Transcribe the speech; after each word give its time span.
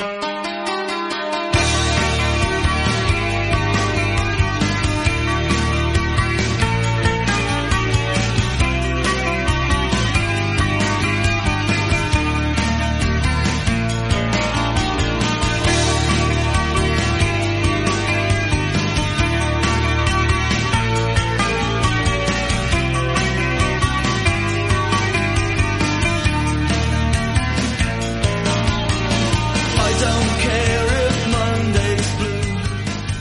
you 0.00 0.27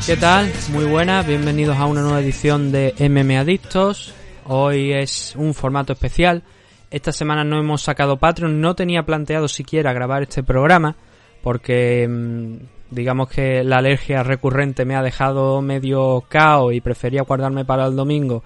¿Qué 0.07 0.16
tal? 0.16 0.49
Muy 0.71 0.85
buenas, 0.85 1.27
bienvenidos 1.27 1.75
a 1.77 1.85
una 1.85 2.02
nueva 2.02 2.21
edición 2.21 2.71
de 2.71 2.93
MM 2.97 3.39
Adictos. 3.39 4.13
Hoy 4.45 4.93
es 4.93 5.35
un 5.35 5.53
formato 5.53 5.91
especial. 5.91 6.43
Esta 6.89 7.11
semana 7.11 7.43
no 7.43 7.59
hemos 7.59 7.81
sacado 7.81 8.16
Patreon, 8.16 8.61
no 8.61 8.73
tenía 8.73 9.03
planteado 9.03 9.49
siquiera 9.49 9.91
grabar 9.91 10.23
este 10.23 10.43
programa 10.43 10.95
porque 11.43 12.07
mm, 12.07 12.55
digamos 12.89 13.27
que 13.27 13.66
la 13.66 13.80
alergia 13.80 14.23
recurrente 14.23 14.85
me 14.85 14.95
ha 14.95 15.02
dejado 15.02 15.61
medio 15.61 16.23
cao 16.30 16.71
y 16.71 16.80
prefería 16.80 17.23
guardarme 17.23 17.66
para 17.66 17.85
el 17.85 17.97
domingo 17.97 18.45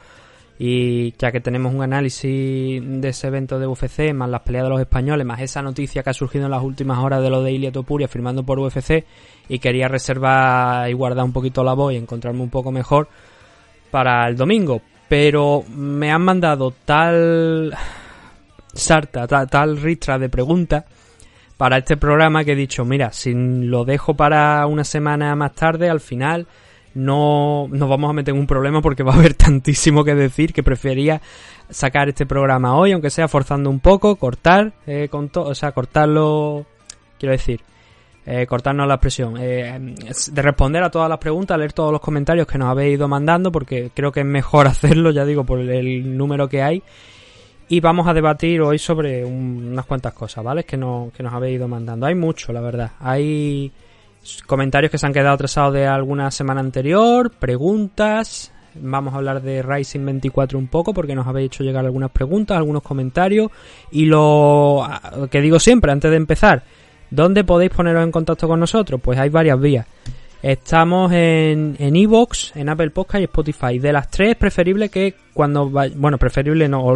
y 0.63 1.15
ya 1.17 1.31
que 1.31 1.41
tenemos 1.41 1.73
un 1.73 1.81
análisis 1.81 2.79
de 2.85 3.09
ese 3.09 3.25
evento 3.25 3.57
de 3.57 3.65
UFC, 3.65 4.13
más 4.13 4.29
las 4.29 4.41
peleas 4.41 4.65
de 4.65 4.70
los 4.70 4.79
españoles, 4.79 5.25
más 5.25 5.41
esa 5.41 5.63
noticia 5.63 6.03
que 6.03 6.11
ha 6.11 6.13
surgido 6.13 6.45
en 6.45 6.51
las 6.51 6.61
últimas 6.61 6.99
horas 6.99 7.23
de 7.23 7.31
lo 7.31 7.41
de 7.41 7.51
Ilia 7.51 7.71
Topuria 7.71 8.07
firmando 8.07 8.43
por 8.43 8.59
UFC, 8.59 9.03
y 9.49 9.57
quería 9.57 9.87
reservar 9.87 10.87
y 10.87 10.93
guardar 10.93 11.25
un 11.25 11.34
poquito 11.34 11.63
la 11.63 11.73
voz 11.73 11.93
y 11.93 11.95
encontrarme 11.95 12.43
un 12.43 12.51
poco 12.51 12.71
mejor 12.71 13.09
para 13.89 14.27
el 14.27 14.35
domingo. 14.35 14.84
Pero 15.09 15.63
me 15.67 16.12
han 16.12 16.21
mandado 16.21 16.71
tal 16.85 17.76
sarta, 18.71 19.26
tal, 19.26 19.49
tal 19.49 19.82
ristra 19.82 20.20
de 20.20 20.29
preguntas 20.29 20.85
para 21.57 21.79
este 21.79 21.98
programa 21.98 22.43
que 22.43 22.51
he 22.51 22.55
dicho, 22.55 22.85
mira, 22.85 23.12
si 23.12 23.34
lo 23.34 23.84
dejo 23.84 24.13
para 24.13 24.63
una 24.67 24.84
semana 24.84 25.35
más 25.35 25.55
tarde, 25.55 25.89
al 25.89 26.01
final 26.01 26.45
no 26.93 27.67
nos 27.70 27.89
vamos 27.89 28.09
a 28.09 28.13
meter 28.13 28.34
en 28.34 28.39
un 28.39 28.47
problema 28.47 28.81
porque 28.81 29.03
va 29.03 29.13
a 29.13 29.15
haber 29.15 29.34
tantísimo 29.35 30.03
que 30.03 30.15
decir 30.15 30.53
que 30.53 30.63
prefería 30.63 31.21
sacar 31.70 32.09
este 32.09 32.25
programa 32.25 32.75
hoy, 32.75 32.91
aunque 32.91 33.09
sea 33.09 33.27
forzando 33.27 33.70
un 33.70 33.79
poco, 33.79 34.15
cortar, 34.17 34.73
eh, 34.85 35.07
con 35.09 35.29
todo, 35.29 35.45
o 35.45 35.55
sea, 35.55 35.71
cortarlo, 35.71 36.65
quiero 37.17 37.31
decir, 37.31 37.61
eh, 38.25 38.45
cortarnos 38.45 38.87
la 38.87 38.95
expresión, 38.95 39.35
eh, 39.39 39.95
de 40.31 40.41
responder 40.41 40.83
a 40.83 40.91
todas 40.91 41.09
las 41.09 41.17
preguntas, 41.17 41.57
leer 41.57 41.73
todos 41.73 41.91
los 41.91 42.01
comentarios 42.01 42.45
que 42.45 42.57
nos 42.57 42.70
habéis 42.70 42.95
ido 42.95 43.07
mandando, 43.07 43.51
porque 43.51 43.91
creo 43.93 44.11
que 44.11 44.20
es 44.20 44.26
mejor 44.26 44.67
hacerlo, 44.67 45.11
ya 45.11 45.26
digo, 45.26 45.43
por 45.43 45.59
el 45.59 46.17
número 46.17 46.48
que 46.48 46.61
hay. 46.61 46.83
Y 47.70 47.79
vamos 47.79 48.05
a 48.07 48.13
debatir 48.13 48.59
hoy 48.61 48.77
sobre 48.77 49.23
unas 49.23 49.85
cuantas 49.85 50.11
cosas, 50.11 50.43
¿vale? 50.43 50.65
Que, 50.65 50.76
no, 50.76 51.09
que 51.15 51.23
nos 51.23 51.33
habéis 51.33 51.55
ido 51.55 51.70
mandando. 51.70 52.05
Hay 52.05 52.15
mucho, 52.15 52.51
la 52.51 52.59
verdad. 52.59 52.91
Hay 52.99 53.71
comentarios 54.45 54.91
que 54.91 54.97
se 54.97 55.05
han 55.05 55.13
quedado 55.13 55.33
atrasados 55.33 55.73
de 55.73 55.87
alguna 55.87 56.31
semana 56.31 56.59
anterior, 56.59 57.31
preguntas. 57.31 58.51
Vamos 58.75 59.13
a 59.13 59.17
hablar 59.17 59.41
de 59.41 59.61
Rising 59.61 60.05
24 60.05 60.57
un 60.57 60.67
poco 60.67 60.93
porque 60.93 61.15
nos 61.15 61.27
habéis 61.27 61.47
hecho 61.47 61.63
llegar 61.63 61.85
algunas 61.85 62.11
preguntas, 62.11 62.57
algunos 62.57 62.83
comentarios. 62.83 63.51
Y 63.91 64.05
lo 64.05 64.88
que 65.29 65.41
digo 65.41 65.59
siempre 65.59 65.91
antes 65.91 66.09
de 66.09 66.17
empezar, 66.17 66.63
¿dónde 67.09 67.44
podéis 67.44 67.72
poneros 67.72 68.03
en 68.03 68.11
contacto 68.11 68.47
con 68.47 68.59
nosotros? 68.59 69.01
Pues 69.03 69.19
hay 69.19 69.29
varias 69.29 69.59
vías. 69.59 69.88
Estamos 70.41 71.11
en 71.11 71.75
Evox, 71.79 72.55
en, 72.55 72.61
en 72.63 72.69
Apple 72.69 72.89
Podcast 72.91 73.22
y 73.22 73.25
Spotify. 73.25 73.79
De 73.79 73.94
las 73.94 74.09
tres, 74.09 74.31
es 74.31 74.38
preferible 74.38 74.89
que 74.89 75.16
cuando 75.33 75.69
bueno, 75.69 76.17
preferible 76.17 76.67
no, 76.67 76.95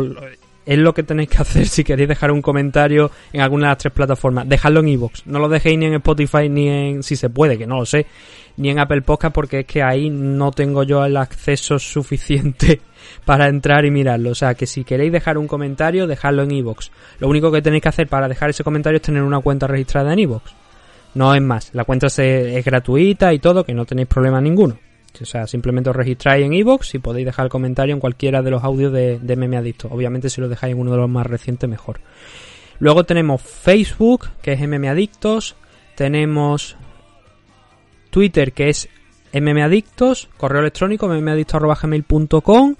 es 0.65 0.77
lo 0.77 0.93
que 0.93 1.03
tenéis 1.03 1.29
que 1.29 1.37
hacer 1.37 1.67
si 1.67 1.83
queréis 1.83 2.09
dejar 2.09 2.31
un 2.31 2.41
comentario 2.41 3.11
en 3.33 3.41
alguna 3.41 3.67
de 3.67 3.71
las 3.71 3.77
tres 3.77 3.93
plataformas. 3.93 4.47
Dejadlo 4.47 4.79
en 4.79 4.89
iVoox. 4.89 5.25
No 5.25 5.39
lo 5.39 5.49
dejéis 5.49 5.77
ni 5.77 5.85
en 5.85 5.93
Spotify 5.95 6.49
ni 6.49 6.67
en... 6.67 7.03
si 7.03 7.15
se 7.15 7.29
puede, 7.29 7.57
que 7.57 7.67
no 7.67 7.77
lo 7.77 7.85
sé. 7.85 8.05
Ni 8.57 8.69
en 8.69 8.79
Apple 8.79 9.01
Podcast 9.01 9.33
porque 9.33 9.59
es 9.59 9.65
que 9.65 9.83
ahí 9.83 10.09
no 10.09 10.51
tengo 10.51 10.83
yo 10.83 11.05
el 11.05 11.17
acceso 11.17 11.77
suficiente 11.79 12.81
para 13.25 13.47
entrar 13.47 13.85
y 13.85 13.91
mirarlo. 13.91 14.31
O 14.31 14.35
sea 14.35 14.55
que 14.55 14.65
si 14.65 14.83
queréis 14.83 15.11
dejar 15.11 15.37
un 15.37 15.47
comentario, 15.47 16.07
dejadlo 16.07 16.43
en 16.43 16.51
iVoox. 16.51 16.89
Lo 17.19 17.27
único 17.27 17.51
que 17.51 17.61
tenéis 17.61 17.83
que 17.83 17.89
hacer 17.89 18.07
para 18.07 18.27
dejar 18.27 18.49
ese 18.49 18.63
comentario 18.63 18.97
es 18.97 19.03
tener 19.03 19.23
una 19.23 19.39
cuenta 19.39 19.67
registrada 19.67 20.13
en 20.13 20.19
iVoox. 20.19 20.43
No 21.15 21.33
es 21.33 21.41
más. 21.41 21.69
La 21.73 21.85
cuenta 21.85 22.07
es 22.07 22.65
gratuita 22.65 23.33
y 23.33 23.39
todo, 23.39 23.63
que 23.63 23.73
no 23.73 23.85
tenéis 23.85 24.07
problema 24.07 24.41
ninguno. 24.41 24.77
O 25.21 25.25
sea, 25.25 25.47
simplemente 25.47 25.89
os 25.89 25.95
registráis 25.95 26.45
en 26.45 26.53
iVoox 26.53 26.95
y 26.95 26.99
podéis 26.99 27.25
dejar 27.25 27.45
el 27.45 27.49
comentario 27.49 27.93
en 27.93 27.99
cualquiera 27.99 28.41
de 28.41 28.51
los 28.51 28.63
audios 28.63 28.91
de, 28.91 29.19
de 29.19 29.35
Meme 29.35 29.57
Adicto. 29.57 29.87
Obviamente 29.91 30.29
si 30.29 30.41
lo 30.41 30.49
dejáis 30.49 30.73
en 30.73 30.79
uno 30.79 30.91
de 30.91 30.97
los 30.97 31.09
más 31.09 31.25
recientes, 31.25 31.69
mejor. 31.69 31.99
Luego 32.79 33.03
tenemos 33.03 33.41
Facebook, 33.41 34.29
que 34.41 34.53
es 34.53 34.61
MM 34.61 34.87
Adictos. 34.87 35.55
Tenemos 35.95 36.75
Twitter, 38.09 38.53
que 38.53 38.69
es 38.69 38.89
MM 39.33 39.61
Adictos. 39.63 40.29
Correo 40.37 40.61
electrónico, 40.61 41.07
mmadicto.gmail.com. 41.07 42.75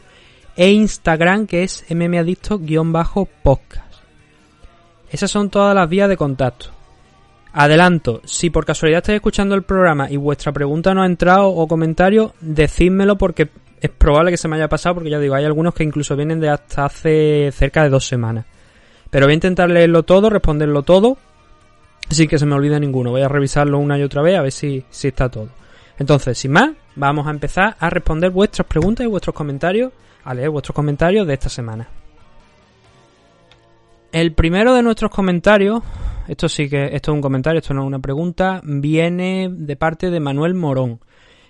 E 0.58 0.72
Instagram, 0.72 1.48
que 1.48 1.64
es 1.64 1.84
mmadicto-podcast. 1.90 3.86
Esas 5.10 5.32
son 5.32 5.50
todas 5.50 5.76
las 5.76 5.90
vías 5.90 6.08
de 6.10 6.18
contacto. 6.18 6.75
Adelanto, 7.58 8.20
si 8.26 8.50
por 8.50 8.66
casualidad 8.66 8.98
estáis 8.98 9.16
escuchando 9.16 9.56
el 9.56 9.64
programa 9.64 10.12
y 10.12 10.18
vuestra 10.18 10.52
pregunta 10.52 10.94
no 10.94 11.04
ha 11.04 11.06
entrado 11.06 11.48
o 11.48 11.70
comentario, 11.70 12.34
decídmelo 12.42 13.18
porque 13.18 13.50
es 13.80 13.90
probable 13.92 14.32
que 14.32 14.38
se 14.38 14.50
me 14.50 14.58
haya 14.58 14.68
pasado 14.68 14.96
porque 14.96 15.10
ya 15.10 15.20
digo, 15.20 15.36
hay 15.36 15.46
algunos 15.46 15.74
que 15.74 15.86
incluso 15.86 16.18
vienen 16.18 16.42
de 16.42 16.50
hasta 16.50 16.84
hace 16.84 17.50
cerca 17.54 17.84
de 17.84 17.90
dos 17.90 18.06
semanas. 18.06 18.44
Pero 19.10 19.26
voy 19.26 19.32
a 19.32 19.36
intentar 19.36 19.70
leerlo 19.70 20.04
todo, 20.04 20.30
responderlo 20.30 20.84
todo, 20.84 21.18
así 22.10 22.28
que 22.28 22.38
se 22.38 22.46
me 22.46 22.56
olvide 22.56 22.78
ninguno. 22.78 23.12
Voy 23.12 23.22
a 23.22 23.30
revisarlo 23.30 23.80
una 23.80 23.98
y 23.98 24.04
otra 24.04 24.22
vez 24.22 24.38
a 24.38 24.42
ver 24.42 24.52
si, 24.52 24.84
si 24.90 25.08
está 25.08 25.30
todo. 25.30 25.48
Entonces, 25.98 26.38
sin 26.38 26.52
más, 26.52 26.72
vamos 26.98 27.26
a 27.26 27.30
empezar 27.30 27.78
a 27.80 27.90
responder 27.90 28.32
vuestras 28.32 28.68
preguntas 28.68 29.06
y 29.06 29.08
vuestros 29.08 29.34
comentarios, 29.34 29.94
a 30.26 30.34
leer 30.34 30.50
vuestros 30.50 30.76
comentarios 30.76 31.26
de 31.26 31.34
esta 31.34 31.48
semana. 31.48 31.88
El 34.12 34.34
primero 34.34 34.74
de 34.74 34.84
nuestros 34.84 35.10
comentarios 35.10 35.82
esto 36.28 36.50
sí 36.50 36.70
que 36.70 36.86
esto 36.94 37.12
es 37.12 37.16
un 37.16 37.22
comentario, 37.22 37.60
esto 37.60 37.74
no 37.74 37.82
es 37.82 37.88
una 37.88 38.00
pregunta, 38.00 38.62
viene 38.64 39.50
de 39.52 39.76
parte 39.76 40.10
de 40.10 40.20
Manuel 40.20 40.54
Morón 40.54 41.00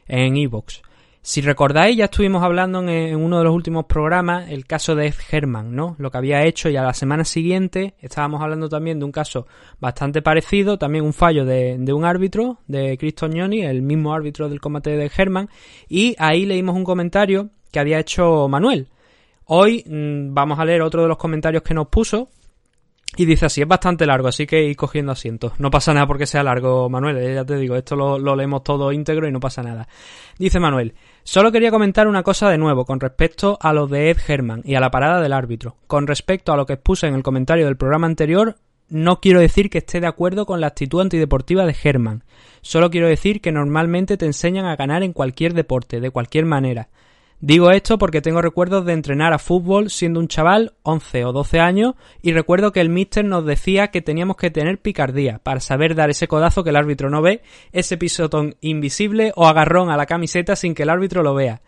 en 0.07 0.37
Evox. 0.37 0.81
Si 1.27 1.41
recordáis, 1.41 1.97
ya 1.97 2.05
estuvimos 2.05 2.43
hablando 2.43 2.87
en, 2.87 3.15
uno 3.15 3.39
de 3.39 3.45
los 3.45 3.55
últimos 3.55 3.85
programas 3.85 4.47
el 4.51 4.67
caso 4.67 4.93
de 4.93 5.07
Ed 5.07 5.15
Herman, 5.31 5.75
¿no? 5.75 5.95
Lo 5.97 6.11
que 6.11 6.19
había 6.19 6.45
hecho 6.45 6.69
y 6.69 6.77
a 6.77 6.83
la 6.83 6.93
semana 6.93 7.25
siguiente 7.25 7.95
estábamos 7.99 8.43
hablando 8.43 8.69
también 8.69 8.99
de 8.99 9.05
un 9.05 9.11
caso 9.11 9.47
bastante 9.79 10.21
parecido, 10.21 10.77
también 10.77 11.03
un 11.03 11.13
fallo 11.13 11.43
de, 11.43 11.83
un 11.91 12.05
árbitro, 12.05 12.59
de 12.67 12.95
Cristo 12.99 13.27
Gnoni, 13.27 13.63
el 13.63 13.81
mismo 13.81 14.13
árbitro 14.13 14.49
del 14.49 14.61
combate 14.61 14.91
de 14.91 15.11
Herman, 15.17 15.49
y 15.89 16.15
ahí 16.19 16.45
leímos 16.45 16.75
un 16.75 16.83
comentario 16.83 17.49
que 17.71 17.79
había 17.79 17.97
hecho 17.97 18.47
Manuel. 18.47 18.87
Hoy 19.45 19.83
mmm, 19.83 20.31
vamos 20.31 20.59
a 20.59 20.65
leer 20.65 20.83
otro 20.83 21.01
de 21.01 21.07
los 21.07 21.17
comentarios 21.17 21.63
que 21.63 21.73
nos 21.73 21.87
puso, 21.87 22.29
y 23.17 23.25
dice 23.25 23.45
así, 23.45 23.61
es 23.61 23.67
bastante 23.67 24.05
largo, 24.05 24.27
así 24.27 24.45
que 24.45 24.63
ir 24.63 24.75
cogiendo 24.75 25.11
asientos. 25.11 25.53
No 25.59 25.71
pasa 25.71 25.93
nada 25.93 26.07
porque 26.07 26.25
sea 26.25 26.43
largo, 26.43 26.89
Manuel, 26.89 27.17
eh, 27.17 27.35
ya 27.35 27.45
te 27.45 27.57
digo, 27.57 27.75
esto 27.75 27.95
lo, 27.95 28.19
lo, 28.19 28.35
leemos 28.35 28.63
todo 28.63 28.91
íntegro 28.91 29.27
y 29.27 29.31
no 29.31 29.39
pasa 29.39 29.63
nada. 29.63 29.87
Dice 30.37 30.59
Manuel, 30.59 30.93
solo 31.23 31.51
quería 31.51 31.71
comentar 31.71 32.07
una 32.07 32.23
cosa 32.23 32.49
de 32.49 32.57
nuevo 32.57 32.85
con 32.85 32.99
respecto 32.99 33.57
a 33.61 33.73
lo 33.73 33.87
de 33.87 34.09
Ed 34.09 34.17
Herman 34.27 34.61
y 34.65 34.75
a 34.75 34.79
la 34.79 34.91
parada 34.91 35.21
del 35.21 35.33
árbitro. 35.33 35.77
Con 35.87 36.07
respecto 36.07 36.51
a 36.51 36.57
lo 36.57 36.65
que 36.65 36.73
expuse 36.73 37.07
en 37.07 37.15
el 37.15 37.23
comentario 37.23 37.65
del 37.65 37.77
programa 37.77 38.07
anterior, 38.07 38.57
no 38.89 39.19
quiero 39.19 39.39
decir 39.39 39.69
que 39.69 39.79
esté 39.79 39.99
de 39.99 40.07
acuerdo 40.07 40.45
con 40.45 40.61
la 40.61 40.67
actitud 40.67 41.01
antideportiva 41.01 41.65
de 41.65 41.75
Herman. 41.81 42.23
Solo 42.61 42.89
quiero 42.89 43.07
decir 43.07 43.41
que 43.41 43.51
normalmente 43.51 44.17
te 44.17 44.25
enseñan 44.25 44.65
a 44.65 44.75
ganar 44.75 45.03
en 45.03 45.13
cualquier 45.13 45.53
deporte, 45.53 45.99
de 45.99 46.11
cualquier 46.11 46.45
manera. 46.45 46.89
Digo 47.41 47.69
esto 47.71 47.97
porque 47.97 48.21
tengo 48.21 48.41
recuerdos 48.41 48.85
de 48.85 48.93
entrenar 48.93 49.33
a 49.33 49.39
fútbol 49.39 49.89
siendo 49.89 50.19
un 50.19 50.27
chaval, 50.27 50.73
11 50.83 51.25
o 51.25 51.33
12 51.33 51.59
años, 51.59 51.95
y 52.21 52.31
recuerdo 52.31 52.71
que 52.71 52.79
el 52.79 52.89
míster 52.89 53.25
nos 53.25 53.45
decía 53.45 53.89
que 53.89 54.01
teníamos 54.01 54.37
que 54.37 54.51
tener 54.51 54.79
picardía 54.79 55.39
para 55.39 55.59
saber 55.59 55.95
dar 55.95 56.09
ese 56.09 56.27
codazo 56.27 56.63
que 56.63 56.69
el 56.69 56.77
árbitro 56.77 57.09
no 57.09 57.21
ve, 57.21 57.41
ese 57.73 57.97
pisotón 57.97 58.55
invisible 58.61 59.33
o 59.35 59.47
agarrón 59.47 59.89
a 59.89 59.97
la 59.97 60.05
camiseta 60.05 60.55
sin 60.55 60.73
que 60.73 60.83
el 60.83 60.89
árbitro 60.89 61.23
lo 61.23 61.33
vea. 61.35 61.61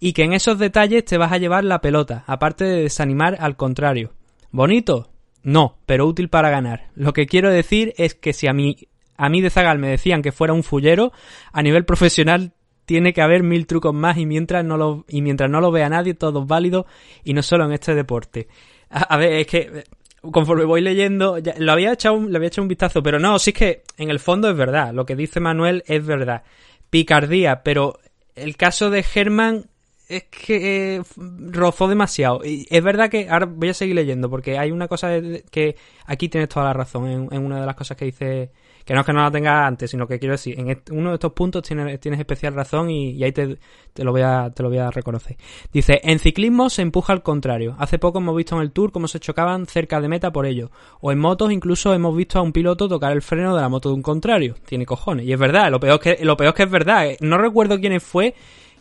Y 0.00 0.12
que 0.12 0.24
en 0.24 0.32
esos 0.32 0.58
detalles 0.58 1.04
te 1.04 1.16
vas 1.16 1.32
a 1.32 1.38
llevar 1.38 1.64
la 1.64 1.80
pelota, 1.80 2.24
aparte 2.26 2.64
de 2.64 2.82
desanimar 2.82 3.36
al 3.38 3.56
contrario. 3.56 4.12
¿Bonito? 4.50 5.10
No, 5.44 5.78
pero 5.86 6.06
útil 6.06 6.28
para 6.28 6.50
ganar. 6.50 6.88
Lo 6.96 7.12
que 7.12 7.26
quiero 7.26 7.50
decir 7.50 7.94
es 7.96 8.14
que 8.14 8.32
si 8.32 8.48
a 8.48 8.52
mí, 8.52 8.88
a 9.16 9.28
mí 9.28 9.40
de 9.40 9.50
Zagal 9.50 9.78
me 9.78 9.88
decían 9.88 10.22
que 10.22 10.32
fuera 10.32 10.52
un 10.52 10.64
fullero, 10.64 11.12
a 11.52 11.62
nivel 11.62 11.84
profesional 11.84 12.52
tiene 12.84 13.12
que 13.12 13.22
haber 13.22 13.42
mil 13.42 13.66
trucos 13.66 13.94
más 13.94 14.18
y 14.18 14.26
mientras 14.26 14.64
no 14.64 14.76
lo, 14.76 15.04
y 15.08 15.22
mientras 15.22 15.50
no 15.50 15.60
lo 15.60 15.70
vea 15.70 15.88
nadie, 15.88 16.14
todo 16.14 16.42
es 16.42 16.46
válido 16.46 16.86
y 17.24 17.32
no 17.32 17.42
solo 17.42 17.64
en 17.64 17.72
este 17.72 17.94
deporte. 17.94 18.48
A, 18.90 19.16
ver, 19.16 19.32
es 19.32 19.46
que 19.46 19.84
conforme 20.30 20.64
voy 20.64 20.80
leyendo, 20.80 21.38
lo 21.58 21.72
había 21.72 21.92
echado, 21.92 22.20
le 22.20 22.36
había 22.36 22.48
echado 22.48 22.62
un 22.62 22.68
vistazo, 22.68 23.02
pero 23.02 23.18
no, 23.18 23.38
sí 23.38 23.50
es 23.50 23.56
que 23.56 23.82
en 23.96 24.10
el 24.10 24.20
fondo 24.20 24.48
es 24.48 24.56
verdad, 24.56 24.92
lo 24.92 25.04
que 25.04 25.16
dice 25.16 25.40
Manuel 25.40 25.82
es 25.86 26.04
verdad. 26.04 26.42
Picardía, 26.90 27.62
pero 27.62 27.98
el 28.36 28.56
caso 28.56 28.90
de 28.90 29.02
Germán 29.02 29.66
es 30.08 30.24
que 30.24 30.96
eh, 30.96 31.02
rozó 31.16 31.88
demasiado. 31.88 32.44
Y 32.44 32.66
es 32.70 32.84
verdad 32.84 33.10
que 33.10 33.28
ahora 33.28 33.46
voy 33.46 33.70
a 33.70 33.74
seguir 33.74 33.96
leyendo 33.96 34.30
porque 34.30 34.58
hay 34.58 34.70
una 34.70 34.86
cosa 34.86 35.08
que 35.50 35.76
aquí 36.06 36.28
tienes 36.28 36.50
toda 36.50 36.66
la 36.66 36.72
razón 36.72 37.28
en 37.32 37.44
una 37.44 37.60
de 37.60 37.66
las 37.66 37.74
cosas 37.74 37.96
que 37.96 38.04
dice 38.04 38.50
que 38.84 38.92
no 38.92 39.00
es 39.00 39.06
que 39.06 39.12
no 39.12 39.22
la 39.22 39.30
tenga 39.30 39.66
antes, 39.66 39.90
sino 39.90 40.06
que 40.06 40.18
quiero 40.18 40.32
decir, 40.32 40.58
en 40.58 40.82
uno 40.90 41.10
de 41.10 41.14
estos 41.14 41.32
puntos 41.32 41.62
tienes, 41.62 41.98
tienes 42.00 42.20
especial 42.20 42.54
razón 42.54 42.90
y, 42.90 43.22
ahí 43.24 43.32
te, 43.32 43.56
lo 43.96 44.12
voy 44.12 44.20
a, 44.20 44.50
te 44.54 44.62
lo 44.62 44.68
voy 44.68 44.78
a 44.78 44.90
reconocer. 44.90 45.36
Dice, 45.72 46.00
en 46.04 46.18
ciclismo 46.18 46.68
se 46.68 46.82
empuja 46.82 47.14
al 47.14 47.22
contrario. 47.22 47.76
Hace 47.78 47.98
poco 47.98 48.18
hemos 48.18 48.36
visto 48.36 48.56
en 48.56 48.62
el 48.62 48.72
Tour 48.72 48.92
cómo 48.92 49.08
se 49.08 49.20
chocaban 49.20 49.66
cerca 49.66 50.00
de 50.00 50.08
meta 50.08 50.32
por 50.32 50.44
ello. 50.44 50.70
O 51.00 51.10
en 51.12 51.18
motos 51.18 51.50
incluso 51.50 51.94
hemos 51.94 52.14
visto 52.14 52.38
a 52.38 52.42
un 52.42 52.52
piloto 52.52 52.86
tocar 52.86 53.12
el 53.12 53.22
freno 53.22 53.54
de 53.54 53.62
la 53.62 53.70
moto 53.70 53.88
de 53.88 53.94
un 53.94 54.02
contrario. 54.02 54.54
Tiene 54.66 54.84
cojones. 54.84 55.24
Y 55.26 55.32
es 55.32 55.38
verdad, 55.38 55.70
lo 55.70 55.80
peor 55.80 56.00
es 56.04 56.16
que, 56.18 56.24
lo 56.24 56.36
peor 56.36 56.50
es, 56.50 56.54
que 56.54 56.62
es 56.64 56.70
verdad. 56.70 57.06
Eh, 57.06 57.16
no 57.20 57.38
recuerdo 57.38 57.80
quiénes 57.80 58.02
fue. 58.02 58.34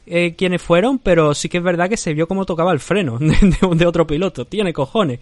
Eh, 0.06 0.36
quiénes 0.38 0.62
fueron, 0.62 1.00
pero 1.00 1.34
sí 1.34 1.48
que 1.48 1.60
es 1.60 1.64
verdad 1.64 1.88
que 1.88 1.96
se 1.96 2.14
vio 2.14 2.28
cómo 2.28 2.46
tocaba 2.46 2.74
el 2.74 2.82
freno 2.82 3.20
de 3.20 3.86
otro 3.86 4.06
piloto. 4.06 4.44
Tiene 4.44 4.74
cojones. 4.74 5.22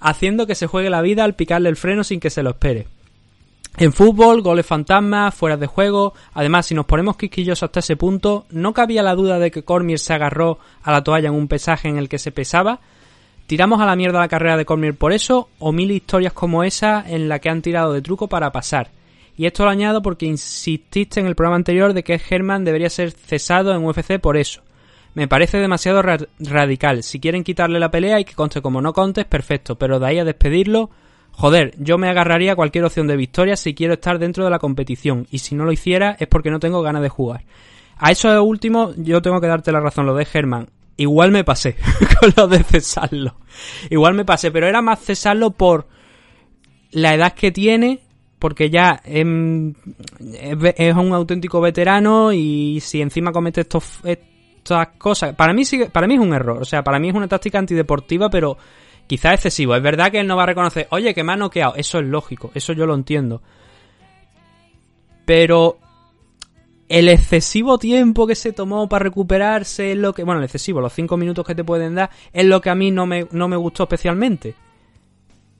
Haciendo 0.00 0.46
que 0.46 0.54
se 0.54 0.66
juegue 0.66 0.88
la 0.88 1.02
vida 1.02 1.22
al 1.22 1.34
picarle 1.34 1.68
el 1.68 1.76
freno 1.76 2.02
sin 2.02 2.18
que 2.18 2.30
se 2.30 2.42
lo 2.42 2.50
espere. 2.50 2.86
En 3.78 3.92
fútbol, 3.92 4.40
goles 4.40 4.64
fantasmas, 4.64 5.34
fuera 5.34 5.58
de 5.58 5.66
juego. 5.66 6.14
Además, 6.32 6.64
si 6.64 6.74
nos 6.74 6.86
ponemos 6.86 7.18
quisquillosos 7.18 7.64
hasta 7.64 7.80
ese 7.80 7.96
punto, 7.96 8.46
no 8.50 8.72
cabía 8.72 9.02
la 9.02 9.14
duda 9.14 9.38
de 9.38 9.50
que 9.50 9.64
Cormier 9.64 9.98
se 9.98 10.14
agarró 10.14 10.58
a 10.82 10.92
la 10.92 11.04
toalla 11.04 11.28
en 11.28 11.34
un 11.34 11.46
pesaje 11.46 11.88
en 11.88 11.98
el 11.98 12.08
que 12.08 12.18
se 12.18 12.32
pesaba. 12.32 12.80
¿Tiramos 13.46 13.80
a 13.80 13.86
la 13.86 13.94
mierda 13.94 14.18
la 14.18 14.28
carrera 14.28 14.56
de 14.56 14.64
Cormier 14.64 14.94
por 14.94 15.12
eso? 15.12 15.50
¿O 15.58 15.72
mil 15.72 15.90
historias 15.90 16.32
como 16.32 16.64
esa 16.64 17.04
en 17.06 17.28
la 17.28 17.38
que 17.38 17.50
han 17.50 17.60
tirado 17.60 17.92
de 17.92 18.00
truco 18.00 18.28
para 18.28 18.50
pasar? 18.50 18.88
Y 19.36 19.44
esto 19.44 19.64
lo 19.64 19.70
añado 19.70 20.00
porque 20.00 20.24
insististe 20.24 21.20
en 21.20 21.26
el 21.26 21.34
programa 21.34 21.56
anterior 21.56 21.92
de 21.92 22.02
que 22.02 22.18
Herman 22.30 22.64
debería 22.64 22.88
ser 22.88 23.10
cesado 23.10 23.74
en 23.74 23.84
UFC 23.84 24.18
por 24.18 24.38
eso. 24.38 24.62
Me 25.12 25.28
parece 25.28 25.58
demasiado 25.58 26.02
radical. 26.02 27.02
Si 27.02 27.20
quieren 27.20 27.44
quitarle 27.44 27.78
la 27.78 27.90
pelea 27.90 28.20
y 28.20 28.24
que 28.24 28.34
conste 28.34 28.62
como 28.62 28.80
no 28.80 28.94
contes, 28.94 29.26
perfecto. 29.26 29.76
Pero 29.76 29.98
de 29.98 30.06
ahí 30.06 30.18
a 30.18 30.24
despedirlo, 30.24 30.90
Joder, 31.36 31.74
yo 31.78 31.98
me 31.98 32.08
agarraría 32.08 32.52
a 32.52 32.56
cualquier 32.56 32.84
opción 32.84 33.06
de 33.06 33.14
victoria 33.14 33.56
si 33.56 33.74
quiero 33.74 33.92
estar 33.92 34.18
dentro 34.18 34.44
de 34.44 34.50
la 34.50 34.58
competición 34.58 35.26
y 35.30 35.38
si 35.38 35.54
no 35.54 35.66
lo 35.66 35.72
hiciera 35.72 36.16
es 36.18 36.28
porque 36.28 36.50
no 36.50 36.58
tengo 36.58 36.80
ganas 36.80 37.02
de 37.02 37.10
jugar. 37.10 37.44
A 37.98 38.10
eso 38.10 38.42
último 38.42 38.92
yo 38.96 39.20
tengo 39.20 39.38
que 39.38 39.46
darte 39.46 39.70
la 39.70 39.80
razón, 39.80 40.06
lo 40.06 40.14
de 40.14 40.24
Germán. 40.24 40.70
Igual 40.96 41.32
me 41.32 41.44
pasé 41.44 41.76
con 42.20 42.32
lo 42.34 42.48
de 42.48 42.64
cesarlo. 42.64 43.36
Igual 43.90 44.14
me 44.14 44.24
pasé, 44.24 44.50
pero 44.50 44.66
era 44.66 44.80
más 44.80 44.98
cesarlo 45.00 45.50
por 45.50 45.86
la 46.90 47.14
edad 47.14 47.34
que 47.34 47.52
tiene, 47.52 48.00
porque 48.38 48.70
ya 48.70 49.02
es, 49.04 49.26
un 49.26 49.74
auténtico 51.12 51.60
veterano 51.60 52.32
y 52.32 52.80
si 52.80 53.02
encima 53.02 53.30
comete 53.30 53.60
estos, 53.60 54.00
estas 54.04 54.88
cosas, 54.96 55.34
para 55.34 55.52
mí, 55.52 55.64
para 55.92 56.06
mí 56.06 56.14
es 56.14 56.20
un 56.20 56.32
error, 56.32 56.62
o 56.62 56.64
sea, 56.64 56.82
para 56.82 56.98
mí 56.98 57.10
es 57.10 57.14
una 57.14 57.28
táctica 57.28 57.58
antideportiva, 57.58 58.30
pero 58.30 58.56
quizá 59.06 59.34
excesivo. 59.34 59.74
Es 59.74 59.82
verdad 59.82 60.10
que 60.10 60.20
él 60.20 60.26
no 60.26 60.36
va 60.36 60.44
a 60.44 60.46
reconocer, 60.46 60.86
oye, 60.90 61.14
que 61.14 61.24
me 61.24 61.32
ha 61.32 61.36
noqueado. 61.36 61.74
Eso 61.76 61.98
es 61.98 62.06
lógico, 62.06 62.50
eso 62.54 62.72
yo 62.72 62.86
lo 62.86 62.94
entiendo. 62.94 63.42
Pero 65.24 65.78
el 66.88 67.08
excesivo 67.08 67.78
tiempo 67.78 68.26
que 68.26 68.34
se 68.34 68.52
tomó 68.52 68.88
para 68.88 69.04
recuperarse 69.04 69.92
es 69.92 69.98
lo 69.98 70.12
que. 70.12 70.24
Bueno, 70.24 70.40
el 70.40 70.44
excesivo, 70.44 70.80
los 70.80 70.92
5 70.92 71.16
minutos 71.16 71.44
que 71.44 71.54
te 71.54 71.64
pueden 71.64 71.94
dar, 71.94 72.10
es 72.32 72.44
lo 72.44 72.60
que 72.60 72.70
a 72.70 72.74
mí 72.74 72.90
no 72.90 73.06
me, 73.06 73.26
no 73.32 73.48
me 73.48 73.56
gustó 73.56 73.84
especialmente. 73.84 74.54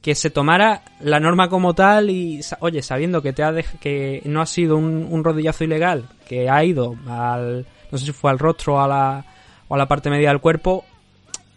Que 0.00 0.14
se 0.14 0.30
tomara 0.30 0.82
la 1.00 1.18
norma 1.18 1.48
como 1.48 1.74
tal 1.74 2.10
y, 2.10 2.40
oye, 2.60 2.80
sabiendo 2.80 3.22
que, 3.22 3.32
te 3.32 3.42
ha 3.42 3.52
que 3.80 4.22
no 4.24 4.40
ha 4.40 4.46
sido 4.46 4.76
un, 4.76 5.08
un, 5.10 5.24
rodillazo 5.24 5.64
ilegal, 5.64 6.08
que 6.28 6.48
ha 6.48 6.62
ido 6.64 6.94
al. 7.08 7.66
No 7.90 7.98
sé 7.98 8.06
si 8.06 8.12
fue 8.12 8.30
al 8.30 8.38
rostro 8.38 8.80
a 8.80 8.86
la, 8.86 9.24
o 9.66 9.74
a 9.74 9.78
la 9.78 9.88
parte 9.88 10.10
media 10.10 10.28
del 10.28 10.40
cuerpo, 10.40 10.84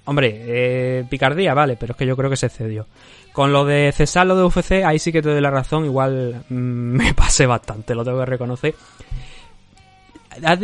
Hombre, 0.10 0.42
eh, 0.44 1.06
picardía, 1.08 1.54
vale, 1.54 1.78
pero 1.80 1.92
es 1.92 1.98
que 1.98 2.08
yo 2.08 2.18
creo 2.18 2.32
que 2.32 2.36
se 2.36 2.50
cedió. 2.50 2.88
Con 3.32 3.54
lo 3.54 3.64
de 3.64 3.92
cesar 3.96 4.26
lo 4.26 4.36
de 4.36 4.44
UFC, 4.44 4.84
ahí 4.84 4.98
sí 4.98 5.12
que 5.12 5.22
te 5.22 5.30
doy 5.30 5.40
la 5.40 5.52
razón, 5.52 5.86
igual 5.86 6.46
mm, 6.50 6.54
me 6.98 7.14
pasé 7.14 7.46
bastante, 7.46 7.94
lo 7.94 8.04
tengo 8.04 8.18
que 8.18 8.26
reconocer. 8.26 8.74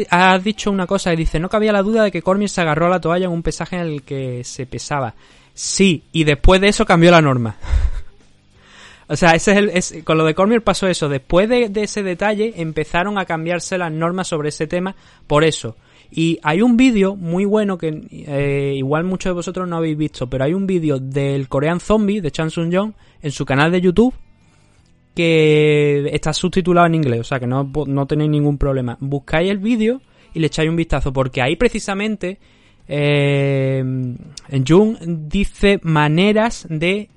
Has 0.09 0.43
dicho 0.43 0.71
una 0.71 0.87
cosa 0.87 1.13
y 1.13 1.15
dice, 1.15 1.39
no 1.39 1.47
cabía 1.47 1.71
la 1.71 1.83
duda 1.83 2.01
de 2.05 2.11
que 2.11 2.23
Cormier 2.23 2.49
se 2.49 2.61
agarró 2.61 2.87
a 2.87 2.89
la 2.89 2.99
toalla 2.99 3.25
en 3.25 3.31
un 3.33 3.43
pesaje 3.43 3.75
en 3.75 3.83
el 3.83 4.01
que 4.01 4.43
se 4.43 4.65
pesaba. 4.65 5.13
Sí, 5.53 6.05
y 6.11 6.23
después 6.23 6.59
de 6.59 6.69
eso 6.69 6.83
cambió 6.83 7.11
la 7.11 7.21
norma. 7.21 7.57
o 9.07 9.15
sea, 9.15 9.35
ese 9.35 9.51
es 9.73 9.91
el, 9.91 10.03
con 10.03 10.17
lo 10.17 10.25
de 10.25 10.33
Cormier 10.33 10.63
pasó 10.63 10.87
eso. 10.87 11.07
Después 11.07 11.47
de, 11.49 11.69
de, 11.69 11.83
ese 11.83 12.01
detalle 12.01 12.53
empezaron 12.57 13.19
a 13.19 13.25
cambiarse 13.25 13.77
las 13.77 13.91
normas 13.91 14.27
sobre 14.27 14.49
ese 14.49 14.65
tema 14.65 14.95
por 15.27 15.43
eso. 15.43 15.75
Y 16.17 16.39
hay 16.43 16.61
un 16.61 16.77
vídeo 16.77 17.17
muy 17.17 17.43
bueno 17.43 17.77
que 17.77 18.07
eh, 18.09 18.73
igual 18.77 19.03
muchos 19.03 19.31
de 19.31 19.33
vosotros 19.33 19.67
no 19.67 19.75
habéis 19.75 19.97
visto, 19.97 20.29
pero 20.29 20.45
hay 20.45 20.53
un 20.53 20.65
vídeo 20.65 20.97
del 20.97 21.49
Korean 21.49 21.81
Zombie 21.81 22.21
de 22.21 22.31
Chan 22.31 22.51
Sung 22.51 22.73
Jong 22.73 22.93
en 23.21 23.31
su 23.31 23.43
canal 23.43 23.69
de 23.69 23.81
YouTube 23.81 24.13
que 25.13 26.09
está 26.13 26.31
subtitulado 26.31 26.87
en 26.87 26.95
inglés, 26.95 27.19
o 27.19 27.23
sea 27.25 27.37
que 27.37 27.47
no, 27.47 27.69
no 27.87 28.07
tenéis 28.07 28.29
ningún 28.29 28.57
problema. 28.57 28.97
Buscáis 29.01 29.51
el 29.51 29.57
vídeo 29.57 30.01
y 30.33 30.39
le 30.39 30.47
echáis 30.47 30.69
un 30.69 30.77
vistazo, 30.77 31.11
porque 31.11 31.41
ahí 31.41 31.57
precisamente 31.57 32.39
eh, 32.87 33.83
Jung 34.65 34.97
dice 35.27 35.81
maneras 35.83 36.65
de 36.69 37.09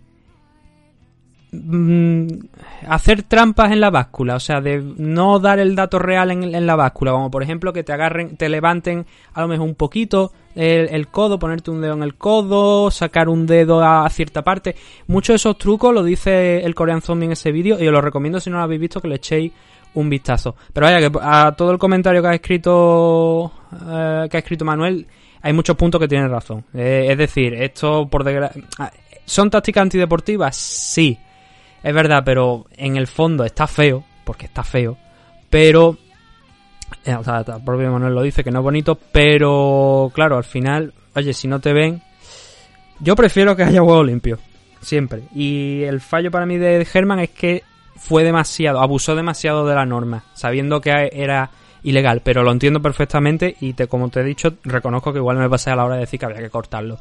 hacer 2.87 3.23
trampas 3.23 3.73
en 3.73 3.81
la 3.81 3.91
báscula, 3.91 4.37
o 4.37 4.41
sea, 4.41 4.61
de 4.61 4.83
no 4.97 5.39
dar 5.39 5.59
el 5.59 5.75
dato 5.75 5.99
real 5.99 6.31
en, 6.31 6.67
la 6.67 6.77
báscula, 6.77 7.13
como 7.13 7.31
por 7.31 7.43
ejemplo 7.43 7.73
que 7.73 7.83
te 7.83 7.93
agarren, 7.93 8.37
te 8.37 8.49
levanten 8.49 9.07
a 9.33 9.41
lo 9.41 9.49
mejor 9.49 9.67
un 9.67 9.75
poquito 9.75 10.33
el, 10.55 11.09
codo, 11.09 11.39
ponerte 11.39 11.71
un 11.71 11.81
dedo 11.81 11.95
en 11.95 12.03
el 12.03 12.17
codo, 12.17 12.91
sacar 12.91 13.29
un 13.29 13.47
dedo 13.47 13.83
a, 13.83 14.09
cierta 14.11 14.43
parte. 14.43 14.77
Muchos 15.07 15.35
de 15.35 15.37
esos 15.37 15.57
trucos 15.57 15.95
lo 15.95 16.03
dice 16.03 16.65
el 16.65 16.75
Korean 16.75 17.01
Zombie 17.01 17.27
en 17.27 17.33
ese 17.33 17.53
vídeo 17.53 17.81
y 17.81 17.87
os 17.87 17.93
lo 17.93 18.01
recomiendo 18.01 18.41
si 18.41 18.51
no 18.51 18.59
lo 18.59 18.65
habéis 18.65 18.81
visto 18.81 19.01
que 19.01 19.09
le 19.09 19.17
echéis 19.17 19.53
un 19.95 20.11
vistazo. 20.11 20.55
Pero 20.73 20.87
vaya 20.87 21.01
que 21.01 21.19
a 21.21 21.55
todo 21.57 21.71
el 21.71 21.79
comentario 21.79 22.21
que 22.21 22.29
ha 22.29 22.35
escrito 22.35 23.53
eh, 23.73 24.27
que 24.31 24.37
ha 24.37 24.41
escrito 24.41 24.65
Manuel 24.65 25.07
hay 25.41 25.53
muchos 25.53 25.77
puntos 25.77 26.01
que 26.01 26.09
tienen 26.09 26.31
razón. 26.31 26.65
Eh, 26.75 27.07
es 27.11 27.17
decir, 27.17 27.55
esto 27.55 28.07
por 28.09 28.25
desgracia 28.25 28.63
ah, 28.79 28.91
¿Son 29.25 29.51
tácticas 29.51 29.83
antideportivas? 29.83 30.57
Sí. 30.57 31.19
Es 31.89 31.95
verdad, 31.95 32.23
pero 32.23 32.67
en 32.77 32.99
el 32.99 33.07
fondo 33.07 33.47
está 33.47 33.67
feo, 33.67 34.05
porque 34.25 34.45
está 34.45 34.63
feo, 34.63 34.99
pero... 35.49 35.97
Eh, 37.03 37.15
o 37.15 37.25
sea, 37.25 37.39
el 37.39 37.65
propio 37.65 37.91
Manuel 37.91 38.15
lo 38.15 38.21
dice, 38.21 38.45
que 38.45 38.51
no 38.51 38.59
es 38.59 38.63
bonito, 38.63 38.95
pero 38.95 40.13
claro, 40.15 40.37
al 40.37 40.45
final, 40.45 40.93
oye, 41.17 41.33
si 41.33 41.49
no 41.49 41.61
te 41.61 41.73
ven... 41.73 42.03
Yo 43.01 43.17
prefiero 43.17 43.57
que 43.57 43.63
haya 43.63 43.83
huevo 43.83 44.05
limpio, 44.05 44.39
siempre. 44.83 45.23
Y 45.35 45.83
el 45.85 46.03
fallo 46.03 46.31
para 46.31 46.45
mí 46.45 46.59
de 46.59 46.87
Herman 46.93 47.21
es 47.21 47.31
que 47.31 47.63
fue 47.97 48.23
demasiado, 48.23 48.83
abusó 48.83 49.17
demasiado 49.17 49.67
de 49.67 49.75
la 49.75 49.87
norma, 49.87 50.25
sabiendo 50.35 50.83
que 50.83 50.91
era 51.11 51.49
ilegal, 51.85 52.21
pero 52.23 52.43
lo 52.43 52.53
entiendo 52.53 52.83
perfectamente 52.83 53.57
y 53.63 53.73
te, 53.73 53.87
como 53.87 54.11
te 54.11 54.21
he 54.21 54.25
dicho, 54.25 54.57
reconozco 54.63 55.11
que 55.11 55.21
igual 55.21 55.39
me 55.39 55.49
pasé 55.49 55.71
a 55.71 55.77
la 55.77 55.87
hora 55.87 55.95
de 55.95 56.03
decir 56.03 56.21
que 56.21 56.27
había 56.27 56.43
que 56.43 56.51
cortarlo. 56.51 56.99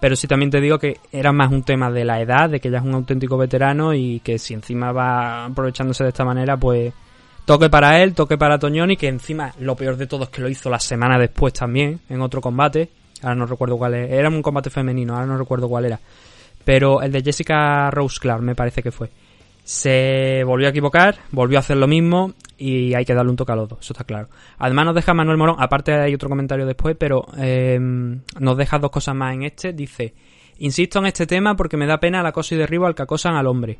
Pero 0.00 0.16
sí 0.16 0.26
también 0.26 0.50
te 0.50 0.60
digo 0.60 0.78
que 0.78 0.98
era 1.12 1.30
más 1.30 1.52
un 1.52 1.62
tema 1.62 1.90
de 1.90 2.04
la 2.04 2.20
edad, 2.20 2.48
de 2.48 2.58
que 2.58 2.70
ya 2.70 2.78
es 2.78 2.84
un 2.84 2.94
auténtico 2.94 3.36
veterano 3.36 3.92
y 3.94 4.20
que 4.20 4.38
si 4.38 4.54
encima 4.54 4.92
va 4.92 5.44
aprovechándose 5.44 6.04
de 6.04 6.08
esta 6.08 6.24
manera, 6.24 6.56
pues 6.56 6.92
toque 7.44 7.68
para 7.68 8.02
él, 8.02 8.14
toque 8.14 8.38
para 8.38 8.58
Toñoni, 8.58 8.96
que 8.96 9.08
encima 9.08 9.52
lo 9.60 9.76
peor 9.76 9.96
de 9.96 10.06
todo 10.06 10.24
es 10.24 10.30
que 10.30 10.40
lo 10.40 10.48
hizo 10.48 10.70
la 10.70 10.80
semana 10.80 11.18
después 11.18 11.52
también, 11.52 12.00
en 12.08 12.22
otro 12.22 12.40
combate. 12.40 12.88
Ahora 13.22 13.34
no 13.34 13.46
recuerdo 13.46 13.76
cuál 13.76 13.94
era. 13.94 14.16
Era 14.16 14.28
un 14.30 14.40
combate 14.40 14.70
femenino, 14.70 15.14
ahora 15.14 15.26
no 15.26 15.36
recuerdo 15.36 15.68
cuál 15.68 15.84
era. 15.84 16.00
Pero 16.64 17.02
el 17.02 17.12
de 17.12 17.22
Jessica 17.22 17.90
Rose 17.90 18.18
Clark 18.20 18.42
me 18.42 18.54
parece 18.54 18.82
que 18.82 18.90
fue. 18.90 19.10
Se 19.70 20.42
volvió 20.42 20.66
a 20.66 20.70
equivocar, 20.70 21.18
volvió 21.30 21.56
a 21.56 21.60
hacer 21.60 21.76
lo 21.76 21.86
mismo 21.86 22.32
y 22.58 22.92
hay 22.92 23.04
que 23.04 23.14
darle 23.14 23.30
un 23.30 23.36
toque 23.36 23.52
a 23.52 23.54
los 23.54 23.68
dos, 23.68 23.78
eso 23.80 23.92
está 23.92 24.02
claro. 24.02 24.28
Además 24.58 24.86
nos 24.86 24.96
deja 24.96 25.14
Manuel 25.14 25.38
Morón, 25.38 25.54
aparte 25.60 25.92
hay 25.92 26.12
otro 26.12 26.28
comentario 26.28 26.66
después, 26.66 26.96
pero 26.98 27.24
em, 27.36 28.20
nos 28.40 28.56
deja 28.56 28.80
dos 28.80 28.90
cosas 28.90 29.14
más 29.14 29.32
en 29.32 29.44
este. 29.44 29.72
Dice, 29.72 30.12
insisto 30.58 30.98
en 30.98 31.06
este 31.06 31.24
tema 31.24 31.54
porque 31.54 31.76
me 31.76 31.86
da 31.86 32.00
pena 32.00 32.18
el 32.18 32.26
acoso 32.26 32.56
y 32.56 32.58
derribo 32.58 32.86
al 32.86 32.96
que 32.96 33.02
acosan 33.02 33.36
al 33.36 33.46
hombre. 33.46 33.78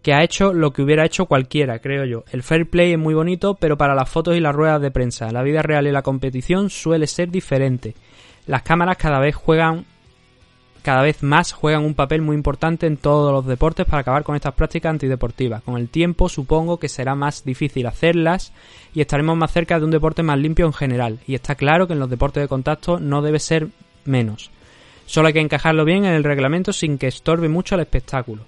Que 0.00 0.14
ha 0.14 0.24
hecho 0.24 0.54
lo 0.54 0.72
que 0.72 0.80
hubiera 0.80 1.04
hecho 1.04 1.26
cualquiera, 1.26 1.80
creo 1.80 2.06
yo. 2.06 2.24
El 2.32 2.42
fair 2.42 2.70
play 2.70 2.92
es 2.92 2.98
muy 2.98 3.12
bonito, 3.12 3.56
pero 3.60 3.76
para 3.76 3.94
las 3.94 4.08
fotos 4.08 4.34
y 4.36 4.40
las 4.40 4.54
ruedas 4.54 4.80
de 4.80 4.90
prensa, 4.90 5.30
la 5.32 5.42
vida 5.42 5.60
real 5.60 5.86
y 5.86 5.92
la 5.92 6.00
competición 6.00 6.70
suele 6.70 7.06
ser 7.06 7.30
diferente. 7.30 7.94
Las 8.46 8.62
cámaras 8.62 8.96
cada 8.96 9.20
vez 9.20 9.34
juegan 9.34 9.84
cada 10.84 11.02
vez 11.02 11.22
más 11.22 11.52
juegan 11.52 11.82
un 11.82 11.94
papel 11.94 12.20
muy 12.20 12.36
importante 12.36 12.86
en 12.86 12.98
todos 12.98 13.32
los 13.32 13.46
deportes 13.46 13.86
para 13.86 14.02
acabar 14.02 14.22
con 14.22 14.36
estas 14.36 14.52
prácticas 14.52 14.90
antideportivas. 14.90 15.62
Con 15.62 15.78
el 15.78 15.88
tiempo 15.88 16.28
supongo 16.28 16.78
que 16.78 16.90
será 16.90 17.14
más 17.14 17.42
difícil 17.42 17.86
hacerlas 17.86 18.52
y 18.92 19.00
estaremos 19.00 19.34
más 19.34 19.50
cerca 19.50 19.78
de 19.78 19.86
un 19.86 19.90
deporte 19.90 20.22
más 20.22 20.38
limpio 20.38 20.66
en 20.66 20.74
general. 20.74 21.20
Y 21.26 21.34
está 21.34 21.54
claro 21.54 21.86
que 21.86 21.94
en 21.94 22.00
los 22.00 22.10
deportes 22.10 22.42
de 22.42 22.48
contacto 22.48 23.00
no 23.00 23.22
debe 23.22 23.38
ser 23.38 23.68
menos. 24.04 24.50
Solo 25.06 25.28
hay 25.28 25.32
que 25.32 25.40
encajarlo 25.40 25.86
bien 25.86 26.04
en 26.04 26.12
el 26.12 26.22
reglamento 26.22 26.70
sin 26.74 26.98
que 26.98 27.06
estorbe 27.06 27.48
mucho 27.48 27.76
el 27.76 27.80
espectáculo. 27.80 28.44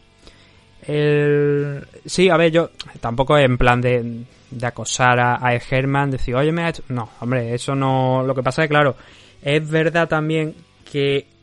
Sí, 0.86 2.28
a 2.28 2.36
ver, 2.36 2.52
yo 2.52 2.70
tampoco 3.00 3.38
en 3.38 3.56
plan 3.56 3.80
de, 3.80 4.24
acosar 4.62 5.18
a, 5.18 5.38
a 5.40 5.52
decir, 5.52 6.34
oye, 6.34 6.52
me 6.52 6.64
ha 6.64 6.68
hecho... 6.68 6.82
No, 6.90 7.08
hombre, 7.20 7.54
eso 7.54 7.74
no... 7.74 8.22
Lo 8.26 8.34
que 8.34 8.42
pasa 8.42 8.62
es 8.62 8.68
claro, 8.68 8.94
es 9.40 9.66
verdad 9.70 10.06
también 10.06 10.54
que 10.92 11.35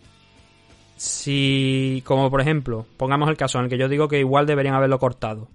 si, 1.04 2.02
como 2.06 2.32
por 2.32 2.40
ejemplo, 2.40 2.86
pongamos 2.96 3.28
el 3.28 3.36
caso 3.36 3.58
en 3.58 3.66
el 3.66 3.70
que 3.70 3.78
yo 3.78 3.90
digo 3.90 4.08
que 4.08 4.20
igual 4.20 4.46
deberían 4.46 4.76
haberlo 4.76 5.00
cortado. 5.00 5.50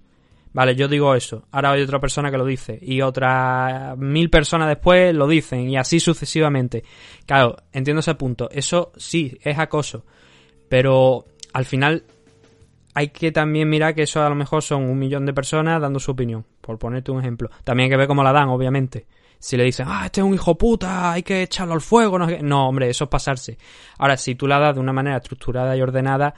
Vale, 0.53 0.75
yo 0.75 0.87
digo 0.87 1.15
eso. 1.15 1.43
Ahora 1.51 1.71
hay 1.71 1.81
otra 1.81 1.99
persona 1.99 2.29
que 2.29 2.37
lo 2.37 2.45
dice. 2.45 2.77
Y 2.81 3.01
otras 3.01 3.97
mil 3.97 4.29
personas 4.29 4.67
después 4.67 5.13
lo 5.15 5.27
dicen. 5.27 5.67
Y 5.69 5.75
así 5.77 5.99
sucesivamente. 5.99 6.83
Claro, 7.25 7.57
entiendo 7.71 7.99
ese 8.01 8.13
punto. 8.13 8.47
Eso 8.51 8.91
sí, 8.95 9.39
es 9.41 9.57
acoso. 9.57 10.05
Pero 10.69 11.25
al 11.53 11.65
final 11.65 12.03
hay 12.93 13.09
que 13.09 13.31
también 13.31 13.69
mirar 13.69 13.95
que 13.95 14.03
eso 14.03 14.23
a 14.23 14.29
lo 14.29 14.35
mejor 14.35 14.61
son 14.61 14.83
un 14.83 14.99
millón 14.99 15.25
de 15.25 15.33
personas 15.33 15.81
dando 15.81 15.99
su 15.99 16.11
opinión. 16.11 16.45
Por 16.61 16.77
ponerte 16.77 17.11
un 17.11 17.21
ejemplo. 17.21 17.49
También 17.63 17.85
hay 17.85 17.89
que 17.91 17.97
ver 17.97 18.07
cómo 18.07 18.23
la 18.23 18.33
dan, 18.33 18.49
obviamente. 18.49 19.07
Si 19.39 19.55
le 19.55 19.63
dicen, 19.63 19.87
ah, 19.89 20.03
este 20.05 20.19
es 20.19 20.27
un 20.27 20.33
hijo 20.33 20.57
puta, 20.57 21.13
hay 21.13 21.23
que 21.23 21.43
echarlo 21.43 21.73
al 21.73 21.81
fuego, 21.81 22.19
no, 22.19 22.27
no 22.41 22.67
hombre, 22.67 22.89
eso 22.89 23.05
es 23.05 23.09
pasarse. 23.09 23.57
Ahora, 23.97 24.17
si 24.17 24.35
tú 24.35 24.47
la 24.47 24.59
das 24.59 24.75
de 24.75 24.81
una 24.81 24.91
manera 24.91 25.17
estructurada 25.17 25.77
y 25.77 25.81
ordenada, 25.81 26.35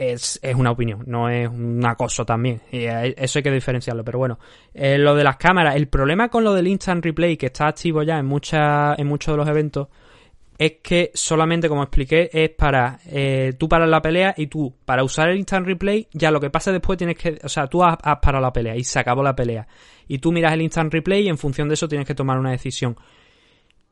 es, 0.00 0.40
es, 0.42 0.54
una 0.54 0.70
opinión, 0.70 1.04
no 1.06 1.28
es 1.28 1.46
un 1.48 1.84
acoso 1.84 2.24
también. 2.24 2.62
Y 2.72 2.84
eso 2.84 3.38
hay 3.38 3.42
que 3.42 3.50
diferenciarlo. 3.50 4.02
Pero 4.04 4.18
bueno, 4.18 4.38
eh, 4.72 4.96
lo 4.96 5.14
de 5.14 5.24
las 5.24 5.36
cámaras, 5.36 5.76
el 5.76 5.88
problema 5.88 6.28
con 6.28 6.42
lo 6.42 6.54
del 6.54 6.66
instant 6.66 7.04
replay, 7.04 7.36
que 7.36 7.46
está 7.46 7.68
activo 7.68 8.02
ya 8.02 8.18
en, 8.18 8.26
mucha, 8.26 8.94
en 8.94 9.06
muchos 9.06 9.34
de 9.34 9.36
los 9.36 9.48
eventos, 9.48 9.88
es 10.56 10.78
que 10.82 11.10
solamente, 11.14 11.68
como 11.68 11.82
expliqué, 11.82 12.30
es 12.32 12.50
para 12.50 13.00
eh, 13.06 13.54
tú 13.58 13.68
parar 13.68 13.88
la 13.88 14.00
pelea 14.00 14.34
y 14.36 14.46
tú, 14.46 14.74
para 14.84 15.04
usar 15.04 15.28
el 15.28 15.38
instant 15.38 15.66
replay, 15.66 16.08
ya 16.12 16.30
lo 16.30 16.40
que 16.40 16.50
pasa 16.50 16.72
después 16.72 16.96
tienes 16.96 17.16
que, 17.16 17.38
o 17.42 17.48
sea, 17.48 17.66
tú 17.66 17.82
has, 17.82 17.96
has 18.02 18.18
parado 18.18 18.42
la 18.42 18.52
pelea 18.52 18.76
y 18.76 18.84
se 18.84 18.98
acabó 18.98 19.22
la 19.22 19.34
pelea. 19.34 19.66
Y 20.10 20.18
tú 20.18 20.32
miras 20.32 20.52
el 20.54 20.62
instant 20.62 20.92
replay 20.92 21.22
y 21.22 21.28
en 21.28 21.38
función 21.38 21.68
de 21.68 21.74
eso 21.74 21.86
tienes 21.86 22.04
que 22.04 22.16
tomar 22.16 22.36
una 22.36 22.50
decisión. 22.50 22.96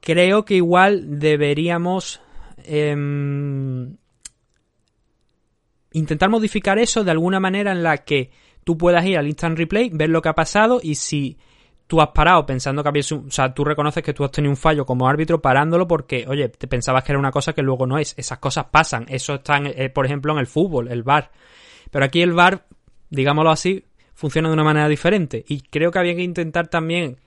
Creo 0.01 0.45
que 0.45 0.57
igual 0.57 1.21
deberíamos 1.21 2.21
eh, 2.65 2.97
intentar 5.93 6.29
modificar 6.29 6.81
eso 6.81 7.05
de 7.05 7.13
alguna 7.13 7.39
manera 7.39 7.71
en 7.71 7.85
la 7.85 7.99
que 7.99 8.33
tú 8.65 8.77
puedas 8.77 9.07
ir 9.07 9.17
al 9.17 9.29
instant 9.29 9.57
replay, 9.57 9.91
ver 9.93 10.09
lo 10.09 10.21
que 10.21 10.29
ha 10.29 10.35
pasado 10.35 10.81
y 10.83 10.97
si 10.97 11.39
tú 11.87 12.01
has 12.01 12.09
parado 12.09 12.45
pensando 12.45 12.83
que 12.83 12.89
habías, 12.89 13.13
o 13.13 13.31
sea, 13.31 13.55
tú 13.55 13.65
reconoces 13.65 14.03
que 14.03 14.13
tú 14.13 14.25
has 14.25 14.33
tenido 14.33 14.51
un 14.51 14.57
fallo 14.57 14.85
como 14.85 15.09
árbitro 15.09 15.41
parándolo 15.41 15.87
porque, 15.87 16.25
oye, 16.27 16.49
te 16.49 16.67
pensabas 16.67 17.05
que 17.05 17.13
era 17.13 17.19
una 17.21 17.31
cosa 17.31 17.53
que 17.53 17.63
luego 17.63 17.87
no 17.87 17.97
es. 17.97 18.15
Esas 18.19 18.39
cosas 18.39 18.67
pasan. 18.73 19.07
Eso 19.09 19.35
está, 19.35 19.59
en, 19.59 19.67
eh, 19.69 19.89
por 19.89 20.05
ejemplo, 20.05 20.33
en 20.33 20.41
el 20.41 20.49
fútbol, 20.49 20.89
el 20.89 21.05
VAR. 21.05 21.31
Pero 21.93 22.05
aquí 22.05 22.23
el 22.23 22.33
VAR, 22.33 22.67
digámoslo 23.09 23.53
así, 23.53 23.85
funciona 24.19 24.49
de 24.49 24.55
una 24.55 24.65
manera 24.65 24.89
diferente. 24.89 25.45
Y 25.47 25.61
creo 25.61 25.93
que 25.93 26.01
había 26.01 26.17
que 26.17 26.25
intentar 26.25 26.67
también 26.67 27.19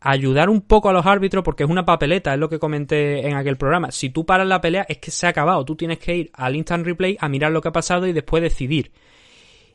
ayudar 0.00 0.50
un 0.50 0.62
poco 0.62 0.88
a 0.88 0.92
los 0.92 1.06
árbitros 1.06 1.44
porque 1.44 1.62
es 1.62 1.70
una 1.70 1.84
papeleta, 1.84 2.34
es 2.34 2.40
lo 2.40 2.48
que 2.48 2.58
comenté 2.58 3.28
en 3.28 3.36
aquel 3.36 3.56
programa. 3.56 3.92
Si 3.92 4.10
tú 4.10 4.26
paras 4.26 4.48
la 4.48 4.60
pelea 4.60 4.84
es 4.88 4.98
que 4.98 5.12
se 5.12 5.26
ha 5.26 5.30
acabado. 5.30 5.64
Tú 5.64 5.76
tienes 5.76 6.00
que 6.00 6.16
ir 6.16 6.30
al 6.34 6.56
instant 6.56 6.84
replay 6.84 7.16
a 7.20 7.28
mirar 7.28 7.52
lo 7.52 7.62
que 7.62 7.68
ha 7.68 7.72
pasado 7.72 8.04
y 8.08 8.12
después 8.12 8.42
decidir. 8.42 8.90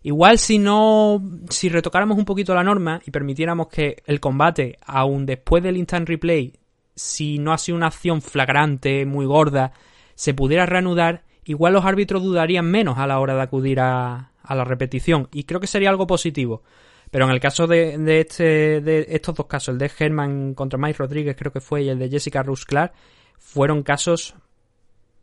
Igual 0.02 0.38
si 0.38 0.60
no, 0.60 1.24
si 1.50 1.70
retocáramos 1.70 2.18
un 2.18 2.26
poquito 2.26 2.54
la 2.54 2.62
norma 2.62 3.00
y 3.08 3.12
permitiéramos 3.12 3.70
que 3.70 4.04
el 4.06 4.20
combate, 4.20 4.78
aún 4.86 5.26
después 5.26 5.64
del 5.64 5.78
instant 5.78 6.10
replay, 6.10 6.52
si 6.94 7.40
no 7.40 7.54
ha 7.54 7.58
sido 7.58 7.78
una 7.78 7.88
acción 7.88 8.22
flagrante, 8.22 9.06
muy 9.06 9.26
gorda, 9.26 9.72
se 10.16 10.34
pudiera 10.34 10.66
reanudar, 10.66 11.24
igual 11.46 11.72
los 11.72 11.86
árbitros 11.86 12.22
dudarían 12.22 12.66
menos 12.66 12.98
a 12.98 13.08
la 13.08 13.18
hora 13.22 13.34
de 13.34 13.44
acudir 13.44 13.80
a, 13.80 14.33
a 14.44 14.56
la 14.56 14.64
repetición. 14.64 15.28
Y 15.32 15.46
creo 15.46 15.60
que 15.60 15.68
sería 15.68 15.90
algo 15.90 16.06
positivo. 16.06 16.64
Pero 17.10 17.26
en 17.26 17.32
el 17.32 17.40
caso 17.40 17.68
de, 17.68 17.98
de, 17.98 18.22
este, 18.22 18.82
de 18.82 19.06
estos 19.10 19.36
dos 19.36 19.46
casos, 19.46 19.74
el 19.74 19.78
de 19.78 19.92
Herman 19.98 20.54
contra 20.54 20.80
Mike 20.80 20.98
Rodríguez 20.98 21.36
creo 21.38 21.52
que 21.52 21.62
fue 21.62 21.84
y 21.84 21.90
el 21.90 22.00
de 22.00 22.10
Jessica 22.10 22.42
Rusclar, 22.42 22.94
fueron 23.38 23.84
casos 23.84 24.36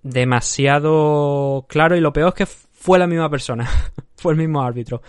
demasiado 0.02 1.66
claros 1.68 1.98
y 1.98 2.00
lo 2.00 2.12
peor 2.12 2.28
es 2.28 2.34
que 2.34 2.46
fue 2.46 2.98
la 2.98 3.06
misma 3.06 3.28
persona, 3.28 3.68
fue 4.16 4.32
el 4.32 4.38
mismo 4.38 4.62
árbitro. 4.62 5.02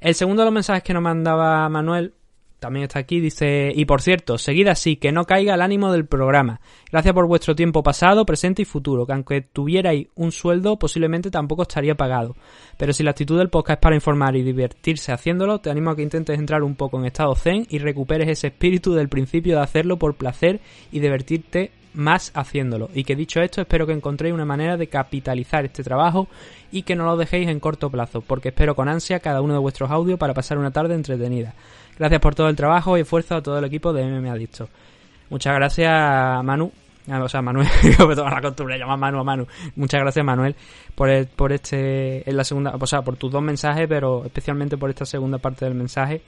El 0.00 0.14
segundo 0.14 0.42
de 0.42 0.46
los 0.46 0.54
mensajes 0.54 0.82
que 0.82 0.94
nos 0.94 1.02
mandaba 1.02 1.68
Manuel 1.68 2.14
también 2.64 2.84
está 2.84 2.98
aquí, 2.98 3.20
dice, 3.20 3.72
y 3.74 3.84
por 3.84 4.00
cierto, 4.00 4.38
seguid 4.38 4.68
así, 4.68 4.96
que 4.96 5.12
no 5.12 5.26
caiga 5.26 5.52
el 5.52 5.60
ánimo 5.60 5.92
del 5.92 6.06
programa. 6.06 6.62
Gracias 6.90 7.12
por 7.12 7.26
vuestro 7.26 7.54
tiempo 7.54 7.82
pasado, 7.82 8.24
presente 8.24 8.62
y 8.62 8.64
futuro, 8.64 9.04
que 9.04 9.12
aunque 9.12 9.42
tuvierais 9.42 10.06
un 10.14 10.32
sueldo, 10.32 10.78
posiblemente 10.78 11.30
tampoco 11.30 11.60
estaría 11.60 11.94
pagado. 11.94 12.36
Pero 12.78 12.94
si 12.94 13.02
la 13.02 13.10
actitud 13.10 13.36
del 13.36 13.50
podcast 13.50 13.76
es 13.76 13.82
para 13.82 13.96
informar 13.96 14.34
y 14.34 14.42
divertirse 14.42 15.12
haciéndolo, 15.12 15.58
te 15.58 15.68
animo 15.68 15.90
a 15.90 15.96
que 15.96 16.00
intentes 16.00 16.38
entrar 16.38 16.62
un 16.62 16.74
poco 16.74 16.98
en 16.98 17.04
estado 17.04 17.34
zen 17.34 17.66
y 17.68 17.80
recuperes 17.80 18.30
ese 18.30 18.46
espíritu 18.46 18.94
del 18.94 19.10
principio 19.10 19.56
de 19.56 19.62
hacerlo 19.62 19.98
por 19.98 20.14
placer 20.14 20.60
y 20.90 21.00
divertirte 21.00 21.70
más 21.92 22.32
haciéndolo. 22.34 22.88
Y 22.94 23.04
que 23.04 23.14
dicho 23.14 23.40
esto, 23.40 23.60
espero 23.60 23.86
que 23.86 23.92
encontréis 23.92 24.34
una 24.34 24.46
manera 24.46 24.78
de 24.78 24.86
capitalizar 24.86 25.66
este 25.66 25.84
trabajo 25.84 26.28
y 26.72 26.82
que 26.82 26.96
no 26.96 27.04
lo 27.04 27.16
dejéis 27.16 27.48
en 27.48 27.60
corto 27.60 27.90
plazo, 27.90 28.22
porque 28.22 28.48
espero 28.48 28.74
con 28.74 28.88
ansia 28.88 29.20
cada 29.20 29.42
uno 29.42 29.52
de 29.52 29.60
vuestros 29.60 29.90
audios 29.90 30.18
para 30.18 30.34
pasar 30.34 30.58
una 30.58 30.72
tarde 30.72 30.94
entretenida. 30.94 31.54
Gracias 31.98 32.20
por 32.20 32.34
todo 32.34 32.48
el 32.48 32.56
trabajo 32.56 32.98
y 32.98 33.02
esfuerzo 33.02 33.36
a 33.36 33.42
todo 33.42 33.58
el 33.58 33.64
equipo 33.64 33.92
de 33.92 34.04
MMA 34.04 34.32
Adicto. 34.32 34.68
Muchas 35.30 35.54
gracias, 35.54 36.44
Manu. 36.44 36.72
Ah, 37.08 37.22
o 37.22 37.28
sea, 37.28 37.42
Manuel, 37.42 37.68
me 38.08 38.14
toda 38.16 38.30
la 38.30 38.40
costumbre 38.40 38.78
llamar 38.78 38.98
Manu 38.98 39.18
a 39.18 39.24
Manu. 39.24 39.46
Muchas 39.76 40.00
gracias, 40.00 40.24
Manuel, 40.24 40.56
por, 40.94 41.26
por 41.28 41.52
este, 41.52 42.28
en 42.28 42.36
la 42.36 42.44
segunda, 42.44 42.74
o 42.78 42.86
sea, 42.86 43.02
por 43.02 43.16
tus 43.16 43.30
dos 43.30 43.42
mensajes, 43.42 43.86
pero 43.88 44.24
especialmente 44.24 44.78
por 44.78 44.88
esta 44.88 45.04
segunda 45.04 45.38
parte 45.38 45.66
del 45.66 45.74
mensaje. 45.74 46.22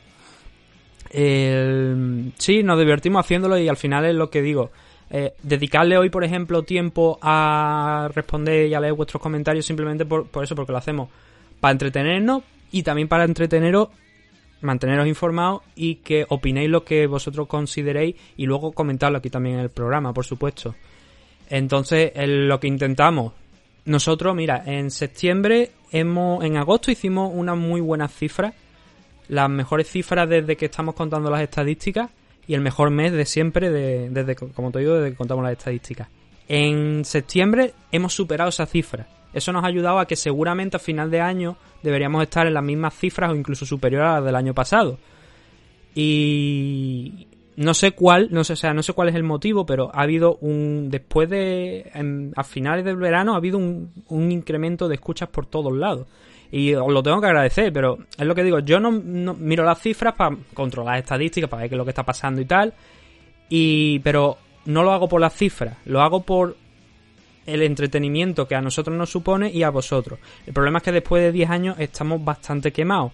El, 1.11 2.33
sí, 2.37 2.63
nos 2.63 2.79
divertimos 2.79 3.25
haciéndolo 3.25 3.59
y 3.59 3.69
al 3.69 3.77
final 3.77 4.05
es 4.05 4.15
lo 4.15 4.29
que 4.29 4.43
digo. 4.43 4.71
Eh, 5.09 5.35
dedicarle 5.43 5.97
hoy, 5.97 6.11
por 6.11 6.25
ejemplo, 6.25 6.63
tiempo 6.63 7.19
a 7.23 8.11
responder 8.15 8.67
y 8.67 8.75
a 8.75 8.81
leer 8.81 8.93
vuestros 8.93 9.23
comentarios 9.23 9.65
simplemente 9.65 10.05
por, 10.05 10.27
por 10.27 10.45
eso, 10.45 10.55
porque 10.55 10.73
lo 10.73 10.79
hacemos 10.79 11.09
para 11.59 11.73
entretenernos 11.73 12.43
y 12.71 12.83
también 12.83 13.09
para 13.09 13.25
entreteneros 13.25 13.89
manteneros 14.67 15.07
informados 15.07 15.63
y 15.75 15.97
que 15.97 16.27
opinéis 16.29 16.69
lo 16.69 16.85
que 16.85 17.07
vosotros 17.07 17.47
consideréis 17.47 18.17
y 18.37 18.45
luego 18.45 18.73
comentarlo 18.73 19.19
aquí 19.19 19.31
también 19.31 19.57
en 19.57 19.63
el 19.63 19.71
programa, 19.71 20.13
por 20.13 20.27
supuesto. 20.27 20.75
Entonces, 21.49 22.13
lo 22.17 22.61
que 22.61 22.69
intentamos 22.69 23.33
nosotros, 23.87 24.35
mira, 24.35 24.63
en 24.67 24.91
septiembre 24.91 25.71
hemos 25.93 26.45
en 26.45 26.57
agosto 26.57 26.91
hicimos 26.91 27.31
unas 27.33 27.57
muy 27.57 27.81
buenas 27.81 28.13
cifras, 28.13 28.53
las 29.29 29.49
mejores 29.49 29.89
cifras 29.89 30.29
desde 30.29 30.57
que 30.57 30.67
estamos 30.67 30.95
contando 30.95 31.31
las 31.31 31.41
estadísticas 31.41 32.11
y 32.49 32.55
el 32.55 32.61
mejor 32.61 32.91
mes 32.91 33.13
de 33.13 33.25
siempre 33.25 33.71
desde 33.71 34.35
como 34.35 34.73
te 34.73 34.81
digo, 34.81 34.95
desde 34.95 35.11
que 35.13 35.17
contamos 35.17 35.45
las 35.45 35.53
estadísticas. 35.53 36.09
En 36.49 37.05
septiembre 37.05 37.75
hemos 37.93 38.13
superado 38.13 38.51
esa 38.51 38.67
cifra. 38.67 39.07
Eso 39.37 39.52
nos 39.52 39.64
ha 39.64 39.66
ayudado 39.66 39.99
a 39.99 40.07
que 40.07 40.16
seguramente 40.16 40.78
a 40.78 40.81
final 40.81 41.11
de 41.11 41.21
año 41.21 41.59
deberíamos 41.83 42.23
estar 42.23 42.47
en 42.47 42.55
las 42.55 42.64
mismas 42.64 42.95
cifras 42.95 43.31
o 43.31 43.35
incluso 43.35 43.66
superior 43.66 44.00
a 44.02 44.14
las 44.14 44.25
del 44.25 44.35
año 44.35 44.55
pasado. 44.55 44.99
Y 45.95 47.26
no 47.57 47.75
sé 47.75 47.90
cuál, 47.90 48.28
no 48.31 48.45
sé, 48.45 48.57
sea, 48.57 48.73
no 48.73 48.83
sé 48.83 48.95
cuál 48.95 49.11
es 49.11 49.14
el 49.14 49.25
motivo, 49.25 49.66
pero 49.66 49.90
ha 49.93 50.00
habido 50.00 50.37
un 50.37 50.88
después 50.90 51.28
de 51.28 52.33
a 52.35 52.45
finales 52.45 52.83
del 52.87 52.97
verano 52.97 53.35
ha 53.35 53.37
habido 53.37 53.59
un, 53.59 53.93
un, 54.09 54.33
incremento 54.33 54.88
de 54.88 54.95
escuchas 54.95 55.28
por 55.28 55.45
todos 55.45 55.75
lados. 55.75 56.07
Y 56.50 56.73
os 56.73 56.90
lo 56.90 57.02
tengo 57.02 57.21
que 57.21 57.26
agradecer, 57.26 57.71
pero 57.75 57.99
es 58.16 58.26
lo 58.26 58.35
que 58.35 58.43
digo, 58.43 58.61
yo 58.61 58.81
no, 58.81 58.90
no 58.90 59.35
miro 59.35 59.64
las 59.64 59.83
cifras 59.83 60.14
para 60.14 60.35
controlar 60.55 60.99
estadísticas, 60.99 61.50
para 61.50 61.61
ver 61.61 61.69
qué 61.69 61.75
es 61.75 61.78
lo 61.78 61.85
que 61.85 61.90
está 61.90 62.05
pasando 62.05 62.40
y 62.40 62.47
tal. 62.47 62.73
Y 63.50 63.99
pero 63.99 64.38
no 64.64 64.83
lo 64.83 64.93
hago 64.93 65.11
por 65.11 65.21
las 65.21 65.35
cifras, 65.35 65.76
lo 65.85 66.00
hago 66.00 66.23
por 66.23 66.57
el 67.47 67.62
entretenimiento 67.62 68.47
que 68.47 68.55
a 68.55 68.61
nosotros 68.61 68.97
nos 68.97 69.11
supone 69.11 69.50
y 69.50 69.62
a 69.62 69.71
vosotros. 69.71 70.19
El 70.47 70.53
problema 70.53 70.79
es 70.79 70.85
que 70.85 70.93
después 70.93 71.23
de 71.23 71.33
10 71.33 71.50
años 71.50 71.76
estamos 71.79 72.25
bastante 72.25 72.73
quemados. 72.73 73.12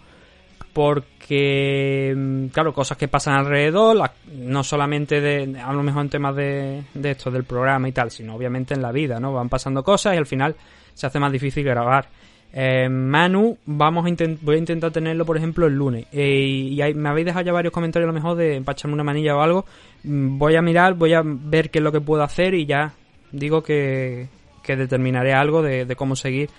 Porque, 0.72 2.14
mm, 2.16 2.46
claro, 2.46 2.72
cosas 2.72 2.96
que 2.96 3.06
pasan 3.06 3.34
alrededor, 3.34 4.10
no 4.34 4.64
solamente 4.64 5.20
de, 5.20 5.60
a 5.60 5.72
lo 5.72 5.82
mejor 5.82 6.02
en 6.02 6.08
temas 6.08 6.34
de, 6.34 6.82
de 6.94 7.10
esto, 7.10 7.30
del 7.30 7.44
programa 7.44 7.88
y 7.88 7.92
tal, 7.92 8.10
sino 8.10 8.34
obviamente 8.34 8.72
en 8.72 8.80
la 8.80 8.90
vida, 8.90 9.20
¿no? 9.20 9.34
Van 9.34 9.50
pasando 9.50 9.82
cosas 9.82 10.14
y 10.14 10.16
al 10.16 10.26
final 10.26 10.56
se 10.94 11.06
hace 11.06 11.18
más 11.18 11.30
difícil 11.30 11.64
grabar. 11.64 12.08
Eh, 12.54 12.86
Manu, 12.88 13.56
vamos 13.64 14.04
a 14.04 14.24
voy 14.42 14.56
a 14.56 14.58
intentar 14.58 14.90
tenerlo, 14.90 15.24
por 15.24 15.36
ejemplo, 15.36 15.66
el 15.66 15.74
lunes. 15.74 16.06
Eh, 16.12 16.70
y 16.70 16.94
me 16.94 17.08
habéis 17.08 17.26
dejado 17.26 17.46
ya 17.46 17.52
varios 17.52 17.72
comentarios 17.72 18.06
a 18.06 18.12
lo 18.12 18.14
mejor 18.14 18.36
de 18.36 18.60
para 18.60 18.74
echarme 18.74 18.94
una 18.94 19.04
manilla 19.04 19.36
o 19.36 19.40
algo. 19.40 19.64
Mm, 20.04 20.38
voy 20.38 20.56
a 20.56 20.62
mirar, 20.62 20.94
voy 20.94 21.14
a 21.14 21.22
ver 21.24 21.70
qué 21.70 21.78
es 21.78 21.82
lo 21.82 21.92
que 21.92 22.00
puedo 22.00 22.22
hacer 22.22 22.54
y 22.54 22.66
ya 22.66 22.92
digo 23.32 23.62
que, 23.62 24.28
determinaré 24.66 25.32
algo 25.32 25.62
de, 25.62 25.94
cómo 25.96 26.14
seguir, 26.14 26.50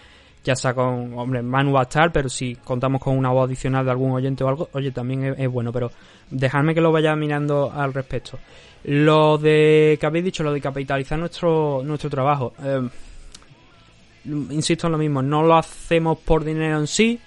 ya 0.43 0.55
sea 0.55 0.73
con, 0.73 1.17
hombre, 1.17 1.41
Manu 1.41 1.71
va 1.71 1.81
a 1.81 1.83
estar, 1.83 2.11
pero 2.11 2.27
si 2.27 2.55
contamos 2.55 3.01
con 3.01 3.17
una 3.17 3.29
voz 3.29 3.45
adicional 3.45 3.85
de 3.85 3.91
algún 3.91 4.11
oyente 4.11 4.43
o 4.43 4.49
algo, 4.49 4.69
oye, 4.73 4.91
también 4.91 5.35
es, 5.37 5.49
bueno, 5.49 5.71
pero 5.71 5.91
dejadme 6.29 6.73
que 6.73 6.81
lo 6.81 6.91
vaya 6.91 7.15
mirando 7.15 7.71
al 7.71 7.93
respecto. 7.93 8.39
Lo 8.83 9.37
de 9.37 9.97
que 9.99 10.05
habéis 10.05 10.25
dicho, 10.25 10.43
lo 10.43 10.51
de 10.51 10.59
capitalizar 10.59 11.17
nuestro, 11.17 11.81
nuestro 11.85 12.09
trabajo. 12.09 12.53
Eh, 12.61 12.89
insisto 14.25 14.87
en 14.87 14.91
lo 14.91 14.97
mismo, 14.97 15.21
no 15.21 15.43
lo 15.43 15.55
hacemos 15.55 16.17
por 16.19 16.43
dinero 16.43 16.77
en 16.79 16.87
sí, 16.87 17.19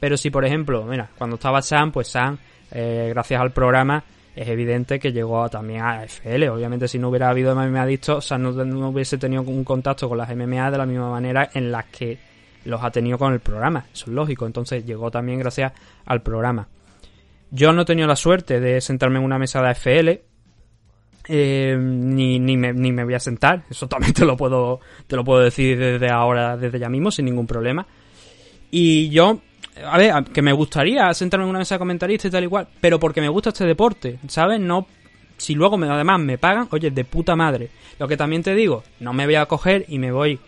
pero 0.00 0.16
si 0.16 0.30
por 0.30 0.44
ejemplo, 0.44 0.84
mira, 0.84 1.08
cuando 1.16 1.36
estaba 1.36 1.62
Sam, 1.62 1.92
pues 1.92 2.08
Sam, 2.08 2.36
eh, 2.72 3.06
gracias 3.10 3.40
al 3.40 3.52
programa, 3.52 4.02
es 4.36 4.48
evidente 4.48 4.98
que 4.98 5.12
llegó 5.12 5.48
también 5.48 5.80
a 5.80 6.04
FL. 6.04 6.50
Obviamente, 6.50 6.86
si 6.88 6.98
no 6.98 7.08
hubiera 7.08 7.30
habido 7.30 7.56
MMA 7.56 7.82
Adictos, 7.82 8.26
Sam 8.26 8.42
no, 8.42 8.52
no 8.52 8.90
hubiese 8.90 9.16
tenido 9.16 9.40
un 9.40 9.64
contacto 9.64 10.10
con 10.10 10.18
las 10.18 10.28
MMA 10.28 10.70
de 10.70 10.76
la 10.76 10.84
misma 10.84 11.10
manera 11.10 11.48
en 11.54 11.72
las 11.72 11.86
que 11.86 12.18
los 12.66 12.84
ha 12.84 12.90
tenido 12.90 13.16
con 13.16 13.32
el 13.32 13.40
programa. 13.40 13.86
Eso 13.90 14.04
es 14.10 14.12
lógico. 14.12 14.44
Entonces 14.44 14.84
llegó 14.84 15.10
también 15.10 15.38
gracias 15.38 15.72
al 16.04 16.20
programa. 16.20 16.68
Yo 17.50 17.72
no 17.72 17.82
he 17.82 17.84
tenido 17.86 18.06
la 18.06 18.16
suerte 18.16 18.60
de 18.60 18.78
sentarme 18.82 19.18
en 19.18 19.24
una 19.24 19.38
mesa 19.38 19.62
de 19.62 19.68
AFL. 19.70 20.08
Eh, 21.28 21.76
ni, 21.80 22.38
ni, 22.38 22.58
me, 22.58 22.74
ni 22.74 22.92
me 22.92 23.04
voy 23.04 23.14
a 23.14 23.20
sentar. 23.20 23.64
Eso 23.70 23.88
también 23.88 24.12
te 24.12 24.26
lo 24.26 24.36
puedo, 24.36 24.80
te 25.06 25.16
lo 25.16 25.24
puedo 25.24 25.40
decir 25.40 25.78
desde 25.78 26.10
ahora, 26.10 26.58
desde 26.58 26.78
ya 26.78 26.90
mismo, 26.90 27.10
sin 27.10 27.24
ningún 27.24 27.46
problema. 27.46 27.86
Y 28.70 29.08
yo, 29.08 29.40
a 29.84 29.98
ver, 29.98 30.24
que 30.32 30.42
me 30.42 30.52
gustaría 30.52 31.12
sentarme 31.14 31.44
en 31.44 31.50
una 31.50 31.58
mesa 31.58 31.74
de 31.74 31.78
comentaristas 31.78 32.28
y 32.28 32.32
tal 32.32 32.44
y 32.44 32.48
cual, 32.48 32.68
pero 32.80 32.98
porque 32.98 33.20
me 33.20 33.28
gusta 33.28 33.50
este 33.50 33.66
deporte, 33.66 34.18
¿sabes? 34.28 34.60
No, 34.60 34.86
si 35.36 35.54
luego 35.54 35.76
me, 35.76 35.88
además 35.88 36.20
me 36.20 36.38
pagan, 36.38 36.68
oye, 36.70 36.90
de 36.90 37.04
puta 37.04 37.36
madre. 37.36 37.70
Lo 37.98 38.08
que 38.08 38.16
también 38.16 38.42
te 38.42 38.54
digo, 38.54 38.82
no 39.00 39.12
me 39.12 39.26
voy 39.26 39.36
a 39.36 39.46
coger 39.46 39.84
y 39.88 39.98
me 39.98 40.12
voy 40.12 40.38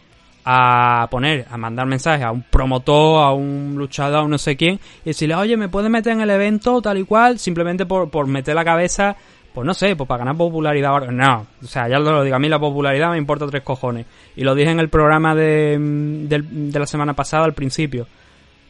a 0.45 1.07
poner, 1.11 1.47
a 1.51 1.59
mandar 1.59 1.87
mensajes 1.87 2.25
a 2.25 2.31
un 2.31 2.43
promotor, 2.43 3.23
a 3.23 3.33
un 3.33 3.75
luchador, 3.77 4.25
a 4.25 4.29
no 4.29 4.39
sé 4.39 4.57
quién, 4.57 4.81
y 5.05 5.11
decirle, 5.11 5.35
oye, 5.35 5.57
¿me 5.57 5.69
puedes 5.69 5.91
meter 5.91 6.15
en 6.15 6.23
el 6.23 6.31
evento 6.31 6.81
tal 6.81 6.99
y 6.99 7.05
cual? 7.05 7.39
Simplemente 7.39 7.85
por, 7.85 8.09
por 8.09 8.27
meter 8.27 8.55
la 8.55 8.65
cabeza, 8.65 9.15
pues 9.53 9.67
no 9.67 9.75
sé, 9.75 9.95
pues 9.95 10.09
para 10.09 10.21
ganar 10.21 10.37
popularidad. 10.37 11.09
No, 11.09 11.47
o 11.63 11.67
sea, 11.67 11.87
ya 11.89 11.99
lo 11.99 12.23
digo, 12.23 12.37
a 12.37 12.39
mí 12.39 12.49
la 12.49 12.59
popularidad 12.59 13.11
me 13.11 13.19
importa 13.19 13.47
tres 13.47 13.63
cojones. 13.63 14.07
Y 14.37 14.45
lo 14.45 14.55
dije 14.55 14.71
en 14.71 14.81
el 14.81 14.89
programa 14.89 15.35
de, 15.35 15.77
de, 15.79 16.43
de 16.43 16.79
la 16.79 16.87
semana 16.87 17.13
pasada 17.13 17.45
al 17.45 17.53
principio. 17.53 18.07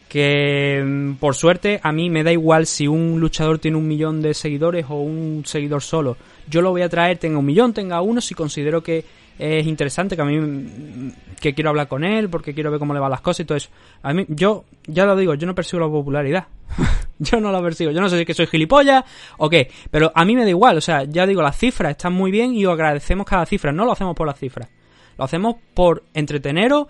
Que 0.08 1.14
por 1.20 1.34
suerte 1.34 1.80
a 1.82 1.92
mí 1.92 2.08
me 2.08 2.22
da 2.22 2.32
igual 2.32 2.66
si 2.66 2.88
un 2.88 3.20
luchador 3.20 3.58
tiene 3.58 3.76
un 3.76 3.86
millón 3.86 4.22
de 4.22 4.32
seguidores 4.32 4.86
o 4.88 4.94
un 5.02 5.42
seguidor 5.44 5.82
solo. 5.82 6.16
Yo 6.48 6.62
lo 6.62 6.70
voy 6.70 6.82
a 6.82 6.88
traer, 6.88 7.18
tenga 7.18 7.38
un 7.38 7.44
millón, 7.44 7.74
tenga 7.74 8.00
uno, 8.00 8.20
si 8.20 8.34
considero 8.34 8.82
que 8.82 9.04
es 9.38 9.66
interesante, 9.66 10.16
que 10.16 10.22
a 10.22 10.24
mí 10.24 11.12
que 11.40 11.54
quiero 11.54 11.70
hablar 11.70 11.86
con 11.86 12.02
él, 12.04 12.28
porque 12.28 12.54
quiero 12.54 12.70
ver 12.70 12.80
cómo 12.80 12.92
le 12.92 13.00
van 13.00 13.10
las 13.10 13.20
cosas 13.20 13.40
y 13.40 13.44
todo 13.44 13.56
eso. 13.56 13.70
A 14.02 14.12
mí, 14.12 14.24
yo, 14.28 14.64
ya 14.86 15.04
lo 15.04 15.14
digo, 15.14 15.34
yo 15.34 15.46
no 15.46 15.54
persigo 15.54 15.80
la 15.80 15.88
popularidad. 15.88 16.48
yo 17.18 17.40
no 17.40 17.52
la 17.52 17.62
persigo. 17.62 17.90
Yo 17.92 18.00
no 18.00 18.08
sé 18.08 18.18
si 18.18 18.24
que 18.24 18.34
soy 18.34 18.46
gilipollas 18.46 19.04
o 19.36 19.48
qué, 19.48 19.70
pero 19.90 20.10
a 20.14 20.24
mí 20.24 20.34
me 20.34 20.42
da 20.42 20.50
igual. 20.50 20.76
O 20.78 20.80
sea, 20.80 21.04
ya 21.04 21.26
digo, 21.26 21.40
las 21.42 21.56
cifras 21.56 21.92
están 21.92 22.12
muy 22.12 22.30
bien 22.30 22.54
y 22.54 22.66
os 22.66 22.72
agradecemos 22.72 23.26
cada 23.26 23.46
cifra. 23.46 23.70
No 23.70 23.84
lo 23.84 23.92
hacemos 23.92 24.16
por 24.16 24.26
las 24.26 24.38
cifras. 24.38 24.68
Lo 25.16 25.24
hacemos 25.24 25.56
por 25.74 26.02
entreteneros, 26.14 26.86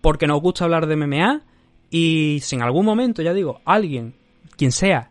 porque 0.00 0.26
nos 0.26 0.40
gusta 0.40 0.64
hablar 0.64 0.86
de 0.86 0.96
MMA 0.96 1.42
y 1.90 2.40
si 2.42 2.56
en 2.56 2.62
algún 2.62 2.84
momento, 2.84 3.22
ya 3.22 3.32
digo, 3.32 3.60
alguien, 3.64 4.14
quien 4.56 4.72
sea, 4.72 5.10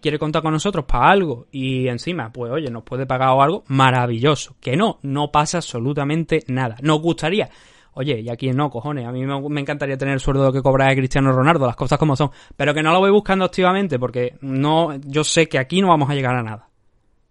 quiere 0.00 0.18
contar 0.18 0.42
con 0.42 0.52
nosotros 0.52 0.84
para 0.84 1.10
algo 1.10 1.46
y 1.50 1.88
encima, 1.88 2.32
pues 2.32 2.50
oye, 2.52 2.70
nos 2.70 2.82
puede 2.82 3.06
pagar 3.06 3.28
algo, 3.28 3.64
maravilloso. 3.68 4.56
Que 4.60 4.76
no, 4.76 4.98
no 5.02 5.30
pasa 5.30 5.58
absolutamente 5.58 6.44
nada. 6.48 6.76
Nos 6.82 7.00
gustaría. 7.00 7.48
Oye, 7.92 8.20
y 8.20 8.28
aquí 8.28 8.50
no, 8.52 8.70
cojones, 8.70 9.06
a 9.06 9.12
mí 9.12 9.26
me, 9.26 9.60
encantaría 9.60 9.98
tener 9.98 10.14
el 10.14 10.20
sueldo 10.20 10.52
que 10.52 10.62
cobra 10.62 10.94
Cristiano 10.94 11.32
Ronaldo, 11.32 11.66
las 11.66 11.74
cosas 11.74 11.98
como 11.98 12.14
son, 12.14 12.30
pero 12.56 12.72
que 12.72 12.82
no 12.82 12.92
lo 12.92 13.00
voy 13.00 13.10
buscando 13.10 13.44
activamente 13.44 13.98
porque 13.98 14.36
no, 14.42 14.94
yo 15.00 15.24
sé 15.24 15.48
que 15.48 15.58
aquí 15.58 15.80
no 15.80 15.88
vamos 15.88 16.08
a 16.08 16.14
llegar 16.14 16.36
a 16.36 16.42
nada. 16.42 16.68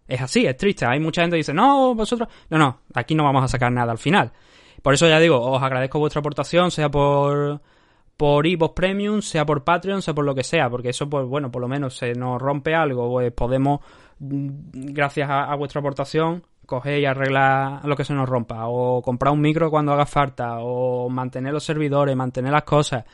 Es 0.05 0.21
así, 0.21 0.45
es 0.45 0.57
triste. 0.57 0.85
Hay 0.85 0.99
mucha 0.99 1.21
gente 1.21 1.35
que 1.35 1.39
dice, 1.39 1.53
no, 1.53 1.95
vosotros, 1.95 2.27
no, 2.49 2.57
no, 2.57 2.81
aquí 2.93 3.15
no 3.15 3.23
vamos 3.23 3.43
a 3.43 3.47
sacar 3.47 3.71
nada 3.71 3.91
al 3.91 3.99
final. 3.99 4.33
Por 4.81 4.93
eso 4.93 5.07
ya 5.07 5.19
digo, 5.19 5.39
os 5.39 5.61
agradezco 5.61 5.99
vuestra 5.99 6.19
aportación, 6.19 6.71
sea 6.71 6.89
por 6.89 7.61
por 8.19 8.45
iVoox 8.45 8.73
Premium, 8.73 9.21
sea 9.21 9.45
por 9.45 9.63
Patreon, 9.63 10.01
sea 10.01 10.13
por 10.13 10.25
lo 10.25 10.35
que 10.35 10.43
sea, 10.43 10.69
porque 10.69 10.89
eso, 10.89 11.09
pues 11.09 11.25
bueno, 11.25 11.49
por 11.49 11.61
lo 11.61 11.69
menos 11.69 11.95
se 11.95 12.11
nos 12.11 12.41
rompe 12.41 12.75
algo, 12.75 13.09
pues 13.09 13.31
podemos, 13.31 13.79
mm, 14.19 14.49
gracias 14.91 15.29
a, 15.29 15.55
vuestra 15.55 15.79
aportación, 15.79 16.43
coger 16.65 16.99
y 16.99 17.05
arreglar 17.05 17.79
lo 17.85 17.95
que 17.95 18.03
se 18.03 18.13
nos 18.13 18.27
rompa, 18.27 18.67
o 18.67 19.01
comprar 19.01 19.31
un 19.31 19.39
micro 19.39 19.69
cuando 19.71 19.93
haga 19.93 20.05
falta, 20.05 20.57
o 20.59 21.07
mantener 21.07 21.53
los 21.53 21.63
servidores, 21.63 22.13
mantener 22.13 22.51
las 22.51 22.63
cosas. 22.63 23.05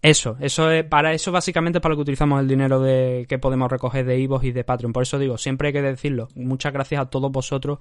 Eso, 0.00 0.36
eso 0.38 0.70
es, 0.70 0.84
para 0.84 1.12
eso 1.12 1.32
básicamente 1.32 1.80
para 1.80 1.94
lo 1.94 1.96
que 1.96 2.02
utilizamos 2.02 2.40
el 2.40 2.46
dinero 2.46 2.78
de, 2.78 3.26
que 3.28 3.40
podemos 3.40 3.68
recoger 3.68 4.06
de 4.06 4.16
iVoox 4.20 4.44
y 4.44 4.52
de 4.52 4.62
Patreon. 4.62 4.92
Por 4.92 5.02
eso 5.02 5.18
digo, 5.18 5.38
siempre 5.38 5.68
hay 5.68 5.72
que 5.72 5.82
decirlo. 5.82 6.28
Muchas 6.36 6.72
gracias 6.72 7.00
a 7.00 7.06
todos 7.06 7.32
vosotros 7.32 7.80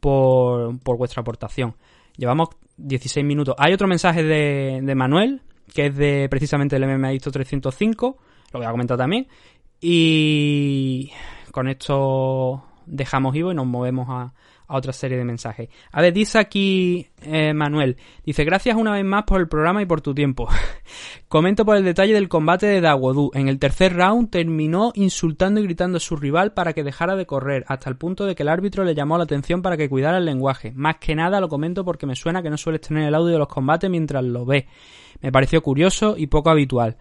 por, 0.00 0.78
por 0.80 0.96
vuestra 0.96 1.20
aportación. 1.20 1.76
Llevamos 2.16 2.48
16 2.78 3.26
minutos. 3.26 3.54
Hay 3.58 3.74
otro 3.74 3.86
mensaje 3.86 4.22
de, 4.22 4.80
de 4.82 4.94
Manuel, 4.94 5.42
que 5.74 5.86
es 5.86 5.96
de 5.96 6.28
precisamente 6.28 6.76
el 6.76 6.86
MMA 6.86 7.18
305, 7.18 8.18
lo 8.52 8.58
voy 8.58 8.66
a 8.66 8.70
comentar 8.70 8.96
también. 8.96 9.28
Y 9.80 11.10
con 11.52 11.68
esto 11.68 12.64
dejamos 12.86 13.34
Ivo 13.34 13.52
y 13.52 13.54
nos 13.54 13.66
movemos 13.66 14.08
a, 14.10 14.32
otra 14.76 14.92
serie 14.92 15.18
de 15.18 15.24
mensajes. 15.24 15.68
A 15.92 16.00
ver, 16.00 16.12
dice 16.12 16.38
aquí 16.38 17.06
eh, 17.22 17.52
Manuel, 17.52 17.96
dice, 18.24 18.44
gracias 18.44 18.76
una 18.76 18.92
vez 18.92 19.04
más 19.04 19.24
por 19.24 19.40
el 19.40 19.48
programa 19.48 19.82
y 19.82 19.86
por 19.86 20.00
tu 20.00 20.14
tiempo. 20.14 20.48
Comento 21.28 21.64
por 21.64 21.76
el 21.76 21.84
detalle 21.84 22.14
del 22.14 22.28
combate 22.28 22.66
de 22.66 22.80
Dawodu. 22.80 23.30
En 23.34 23.48
el 23.48 23.58
tercer 23.58 23.94
round 23.94 24.30
terminó 24.30 24.92
insultando 24.94 25.60
y 25.60 25.64
gritando 25.64 25.96
a 25.98 26.00
su 26.00 26.16
rival 26.16 26.52
para 26.52 26.72
que 26.72 26.84
dejara 26.84 27.16
de 27.16 27.26
correr, 27.26 27.64
hasta 27.68 27.90
el 27.90 27.96
punto 27.96 28.26
de 28.26 28.34
que 28.34 28.42
el 28.42 28.48
árbitro 28.48 28.84
le 28.84 28.94
llamó 28.94 29.18
la 29.18 29.24
atención 29.24 29.62
para 29.62 29.76
que 29.76 29.88
cuidara 29.88 30.18
el 30.18 30.24
lenguaje. 30.24 30.72
Más 30.74 30.96
que 30.96 31.14
nada 31.14 31.40
lo 31.40 31.48
comento 31.48 31.84
porque 31.84 32.06
me 32.06 32.16
suena 32.16 32.42
que 32.42 32.50
no 32.50 32.56
sueles 32.56 32.80
tener 32.80 33.08
el 33.08 33.14
audio 33.14 33.32
de 33.32 33.38
los 33.38 33.48
combates 33.48 33.90
mientras 33.90 34.24
lo 34.24 34.44
ves. 34.44 34.64
Me 35.20 35.32
pareció 35.32 35.62
curioso 35.62 36.14
y 36.16 36.26
poco 36.26 36.50
habitual. 36.50 36.96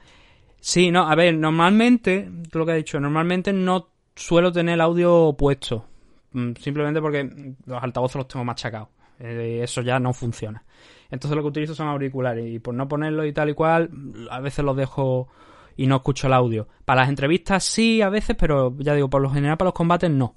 Sí, 0.60 0.91
no, 0.91 1.10
a 1.10 1.15
ver, 1.15 1.36
normalmente, 1.36 2.29
lo 2.51 2.65
que 2.65 2.73
he 2.73 2.75
dicho, 2.75 2.99
normalmente 2.99 3.53
no 3.53 3.89
suelo 4.15 4.51
tener 4.51 4.75
el 4.75 4.82
audio 4.82 5.34
puesto. 5.38 5.86
Mm, 6.32 6.54
simplemente 6.60 7.02
porque 7.02 7.56
los 7.65 7.84
altavoces 7.84 8.18
los 8.18 8.28
tengo 8.28 8.46
machacados. 8.46 8.89
Eh, 9.20 9.62
eso 9.63 9.82
ya 9.82 10.00
no 10.00 10.13
funciona. 10.13 10.63
Entonces 11.10 11.36
lo 11.36 11.42
que 11.42 11.50
utilizo 11.50 11.76
son 11.76 11.88
auriculares 11.88 12.48
y 12.48 12.60
por 12.60 12.74
no 12.74 12.88
ponerlo 12.88 13.26
y 13.26 13.34
tal 13.34 13.50
y 13.50 13.54
cual, 13.54 13.89
a 14.30 14.39
veces 14.39 14.63
los 14.63 14.78
dejo 14.78 15.28
y 15.76 15.88
no 15.88 15.98
escucho 15.98 16.28
el 16.28 16.34
audio. 16.34 16.68
Para 16.86 17.02
las 17.02 17.10
entrevistas 17.10 17.63
sí, 17.63 18.02
a 18.02 18.10
veces, 18.10 18.36
pero 18.38 18.76
ya 18.78 18.94
digo, 18.94 19.10
por 19.10 19.22
lo 19.22 19.30
general 19.30 19.58
para 19.58 19.68
los 19.68 19.74
combates 19.74 20.12
no. 20.12 20.36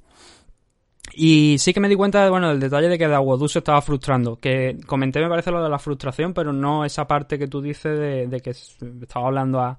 Y 1.14 1.56
sí 1.58 1.74
que 1.74 1.80
me 1.80 1.88
di 1.88 1.94
cuenta, 1.94 2.24
de, 2.24 2.30
bueno, 2.30 2.48
del 2.48 2.60
detalle 2.60 2.88
de 2.88 2.98
que 2.98 3.06
Dawodu 3.06 3.48
se 3.48 3.58
estaba 3.58 3.82
frustrando. 3.82 4.36
Que 4.36 4.78
comenté, 4.86 5.20
me 5.20 5.28
parece, 5.28 5.50
lo 5.50 5.62
de 5.62 5.68
la 5.68 5.78
frustración, 5.78 6.32
pero 6.32 6.52
no 6.52 6.84
esa 6.84 7.06
parte 7.06 7.38
que 7.38 7.48
tú 7.48 7.60
dices 7.60 8.30
de, 8.30 8.40
que 8.40 8.50
estaba 8.50 9.26
hablando 9.26 9.60
a, 9.60 9.78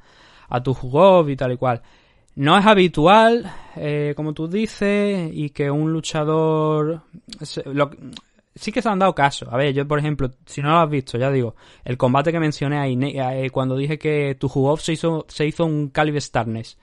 a 0.50 0.64
tu 0.64 0.74
jugov 0.74 1.30
y 1.30 1.36
tal 1.36 1.54
y 1.54 1.58
cual. 1.58 1.82
No 2.36 2.58
es 2.58 2.66
habitual, 2.66 3.52
eh, 3.76 4.14
como 4.16 4.34
tú 4.34 4.48
dices, 4.48 5.30
y 5.32 5.50
que 5.52 5.70
un 5.70 5.92
luchador... 5.92 7.02
sí 8.56 8.72
que 8.72 8.82
se 8.82 8.90
han 8.90 9.00
dado 9.00 9.14
casos. 9.14 9.50
A 9.52 9.58
ver, 9.58 9.74
yo, 9.74 9.88
por 9.88 10.00
ejemplo, 10.00 10.32
si 10.46 10.62
no 10.62 10.70
lo 10.70 10.78
has 10.78 10.90
visto, 10.90 11.18
ya 11.18 11.32
digo, 11.32 11.56
el 11.86 11.98
combate 11.98 12.32
que 12.32 12.40
mencioné 12.40 12.78
ahí, 12.80 12.98
eh, 13.02 13.50
cuando 13.52 13.76
dije 13.76 14.00
que 14.00 14.36
tu 14.40 14.48
jugov 14.48 14.80
se 14.80 14.94
hizo, 14.94 15.26
se 15.28 15.46
hizo 15.46 15.66
un 15.66 15.90
Calibre 15.90 16.22
Starness 16.22 16.78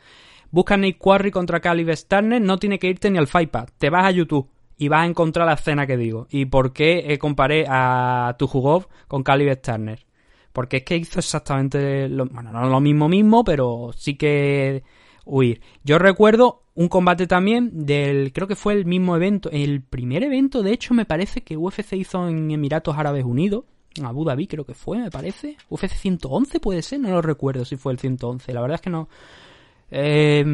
busca 0.51 0.77
Nick 0.77 0.99
Quarry 0.99 1.31
contra 1.31 1.61
Caleb 1.61 1.95
Starner, 1.97 2.41
no 2.41 2.59
tiene 2.59 2.79
que 2.79 2.89
irte 2.89 3.11
ni 3.11 3.19
al 3.19 3.27
Fightpad. 3.27 3.69
Te 3.79 3.91
vas 3.91 4.05
a 4.05 4.11
YouTube 4.11 4.49
y 4.77 4.89
vas 4.89 5.03
a 5.03 5.07
encontrar 5.07 5.47
la 5.47 5.55
escena 5.55 5.87
que 5.87 5.97
digo. 5.97 6.27
¿Y 6.31 6.47
por 6.47 6.73
qué 6.73 7.17
comparé 7.21 7.67
a 7.69 8.35
Tujugov 8.39 8.89
con 9.09 9.23
Caleb 9.23 9.59
Starner? 9.59 10.05
Porque 10.53 10.79
es 10.79 10.85
que 10.85 10.97
hizo 10.97 11.21
exactamente 11.21 12.09
lo, 12.09 12.27
bueno, 12.27 12.51
no 12.51 12.69
lo 12.69 12.81
mismo 12.81 13.09
mismo, 13.09 13.45
pero 13.45 13.91
sí 13.97 14.17
que 14.17 14.83
huir. 15.25 15.61
Yo 15.85 15.99
recuerdo 15.99 16.63
un 16.75 16.89
combate 16.89 17.27
también 17.27 17.87
del, 17.87 18.33
creo 18.33 18.49
que 18.49 18.57
fue 18.57 18.73
el 18.75 18.87
mismo 18.87 19.17
evento, 19.17 19.51
el 19.53 19.83
primer 19.83 20.23
evento, 20.23 20.63
de 20.63 20.73
hecho, 20.73 20.95
me 20.95 21.05
parece 21.05 21.43
que 21.43 21.57
UFC 21.57 21.95
hizo 21.95 22.29
en 22.29 22.51
Emiratos 22.51 22.97
Árabes 22.97 23.25
Unidos, 23.25 23.65
en 23.97 24.07
Abu 24.07 24.25
Dhabi 24.25 24.47
creo 24.47 24.65
que 24.65 24.75
fue, 24.75 24.99
me 24.99 25.11
parece. 25.11 25.57
UFC 25.69 25.95
111 25.95 26.61
puede 26.61 26.83
ser, 26.83 27.01
no 27.01 27.11
lo 27.11 27.23
recuerdo 27.23 27.65
si 27.65 27.77
fue 27.77 27.93
el 27.93 27.99
111, 27.99 28.53
la 28.53 28.61
verdad 28.61 28.77
es 28.77 28.81
que 28.81 28.91
no, 28.91 29.09
eh, 29.91 30.45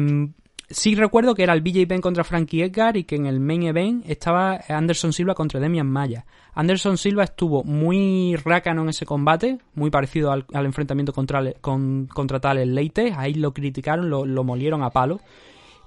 sí 0.69 0.95
recuerdo 0.95 1.33
que 1.33 1.43
era 1.43 1.53
el 1.53 1.61
BJ 1.61 1.87
Penn 1.87 2.01
contra 2.01 2.23
Frankie 2.23 2.63
Edgar 2.63 2.97
y 2.97 3.03
que 3.03 3.15
en 3.15 3.25
el 3.25 3.39
main 3.39 3.63
event 3.63 4.09
estaba 4.09 4.59
Anderson 4.67 5.13
Silva 5.13 5.33
contra 5.33 5.59
Demian 5.59 5.87
Maya. 5.87 6.25
Anderson 6.53 6.97
Silva 6.97 7.23
estuvo 7.23 7.63
muy 7.63 8.35
rácano 8.35 8.81
en 8.81 8.89
ese 8.89 9.05
combate, 9.05 9.59
muy 9.75 9.89
parecido 9.89 10.31
al, 10.31 10.45
enfrentamiento 10.65 11.13
contra, 11.13 11.53
con, 11.61 12.07
contra 12.07 12.39
Tales 12.39 12.67
Leite. 12.67 13.13
Ahí 13.15 13.35
lo 13.35 13.53
criticaron, 13.53 14.09
lo, 14.09 14.43
molieron 14.43 14.83
a 14.83 14.89
palo. 14.89 15.19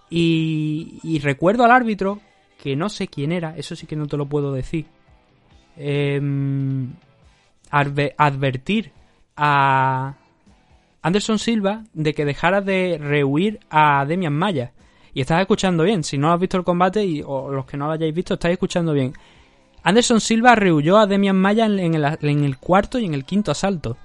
Y, 0.08 1.20
recuerdo 1.22 1.64
al 1.64 1.72
árbitro, 1.72 2.20
que 2.62 2.76
no 2.76 2.88
sé 2.88 3.08
quién 3.08 3.32
era, 3.32 3.56
eso 3.56 3.76
sí 3.76 3.86
que 3.86 3.96
no 3.96 4.06
te 4.06 4.16
lo 4.16 4.26
puedo 4.26 4.52
decir, 4.52 4.86
em, 5.76 6.92
advertir 7.70 8.92
a, 9.36 10.14
Anderson 11.02 11.38
Silva 11.38 11.84
de 11.92 12.14
que 12.14 12.24
dejara 12.24 12.60
de 12.60 12.98
rehuir 13.00 13.60
a 13.70 14.04
Demian 14.04 14.34
Maya. 14.34 14.72
Y 15.12 15.20
estás 15.20 15.40
escuchando 15.40 15.84
bien, 15.84 16.04
si 16.04 16.18
no 16.18 16.32
has 16.32 16.40
visto 16.40 16.56
el 16.56 16.64
combate 16.64 17.04
y, 17.04 17.22
o 17.24 17.50
los 17.50 17.66
que 17.66 17.76
no 17.76 17.86
lo 17.86 17.92
hayáis 17.92 18.14
visto, 18.14 18.34
estáis 18.34 18.52
escuchando 18.52 18.92
bien. 18.92 19.12
Anderson 19.82 20.20
Silva 20.20 20.54
rehuyó 20.54 20.98
a 20.98 21.06
Demian 21.06 21.36
Maya 21.36 21.66
en 21.66 21.78
en 21.78 22.44
el 22.44 22.58
cuarto 22.58 22.98
y 22.98 23.06
en 23.06 23.14
el 23.14 23.24
quinto 23.24 23.50
asalto. 23.50 23.96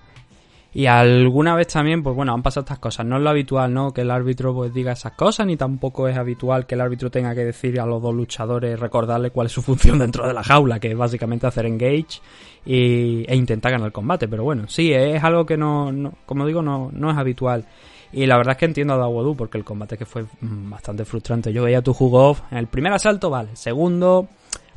Y 0.75 0.87
alguna 0.87 1.55
vez 1.55 1.67
también, 1.67 2.03
pues 2.03 2.17
bueno, 2.17 2.33
han 2.33 2.43
pasado 2.43 2.65
estas 2.65 2.79
cosas. 2.79 3.05
No 3.05 3.15
es 3.15 3.23
lo 3.23 3.29
habitual, 3.29 3.73
¿no? 3.73 3.93
Que 3.93 4.01
el 4.01 4.11
árbitro 4.11 4.53
pues 4.53 4.73
diga 4.73 4.91
esas 4.91 5.13
cosas, 5.13 5.47
ni 5.47 5.55
tampoco 5.55 6.09
es 6.09 6.17
habitual 6.17 6.67
que 6.67 6.75
el 6.75 6.81
árbitro 6.81 7.09
tenga 7.09 7.33
que 7.33 7.45
decir 7.45 7.79
a 7.79 7.85
los 7.85 8.01
dos 8.01 8.13
luchadores, 8.13 8.77
recordarle 8.77 9.29
cuál 9.29 9.47
es 9.47 9.53
su 9.53 9.61
función 9.63 9.99
dentro 9.99 10.27
de 10.27 10.33
la 10.33 10.43
jaula, 10.43 10.77
que 10.81 10.91
es 10.91 10.97
básicamente 10.97 11.47
hacer 11.47 11.65
engage 11.65 12.19
y, 12.65 13.23
e 13.25 13.35
intentar 13.37 13.71
ganar 13.71 13.85
el 13.85 13.93
combate. 13.93 14.27
Pero 14.27 14.43
bueno, 14.43 14.65
sí, 14.67 14.91
es 14.91 15.23
algo 15.23 15.45
que 15.45 15.55
no, 15.55 16.11
como 16.25 16.45
digo, 16.45 16.61
no, 16.61 16.89
no 16.91 17.09
es 17.09 17.15
habitual. 17.15 17.63
Y 18.11 18.25
la 18.25 18.35
verdad 18.35 18.51
es 18.51 18.57
que 18.57 18.65
entiendo 18.65 18.95
a 18.95 18.97
Dawodu 18.97 19.33
porque 19.33 19.57
el 19.57 19.63
combate 19.63 19.97
que 19.97 20.05
fue 20.05 20.23
mm, 20.23 20.69
bastante 20.69 21.05
frustrante. 21.05 21.53
Yo 21.53 21.63
veía 21.63 21.81
tu 21.81 21.93
jugó 21.93 22.35
en 22.51 22.57
el 22.57 22.67
primer 22.67 22.91
asalto, 22.91 23.29
vale. 23.29 23.55
Segundo, 23.55 24.27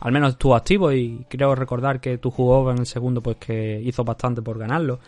al 0.00 0.12
menos 0.12 0.32
estuvo 0.32 0.54
activo 0.54 0.92
y 0.92 1.24
creo 1.28 1.54
recordar 1.54 2.00
que 2.00 2.18
tu 2.18 2.30
jugó 2.30 2.70
en 2.70 2.78
el 2.78 2.86
segundo, 2.86 3.20
pues 3.20 3.36
que 3.36 3.80
hizo 3.82 4.04
bastante 4.04 4.42
por 4.42 4.58
ganarlo. 4.58 5.00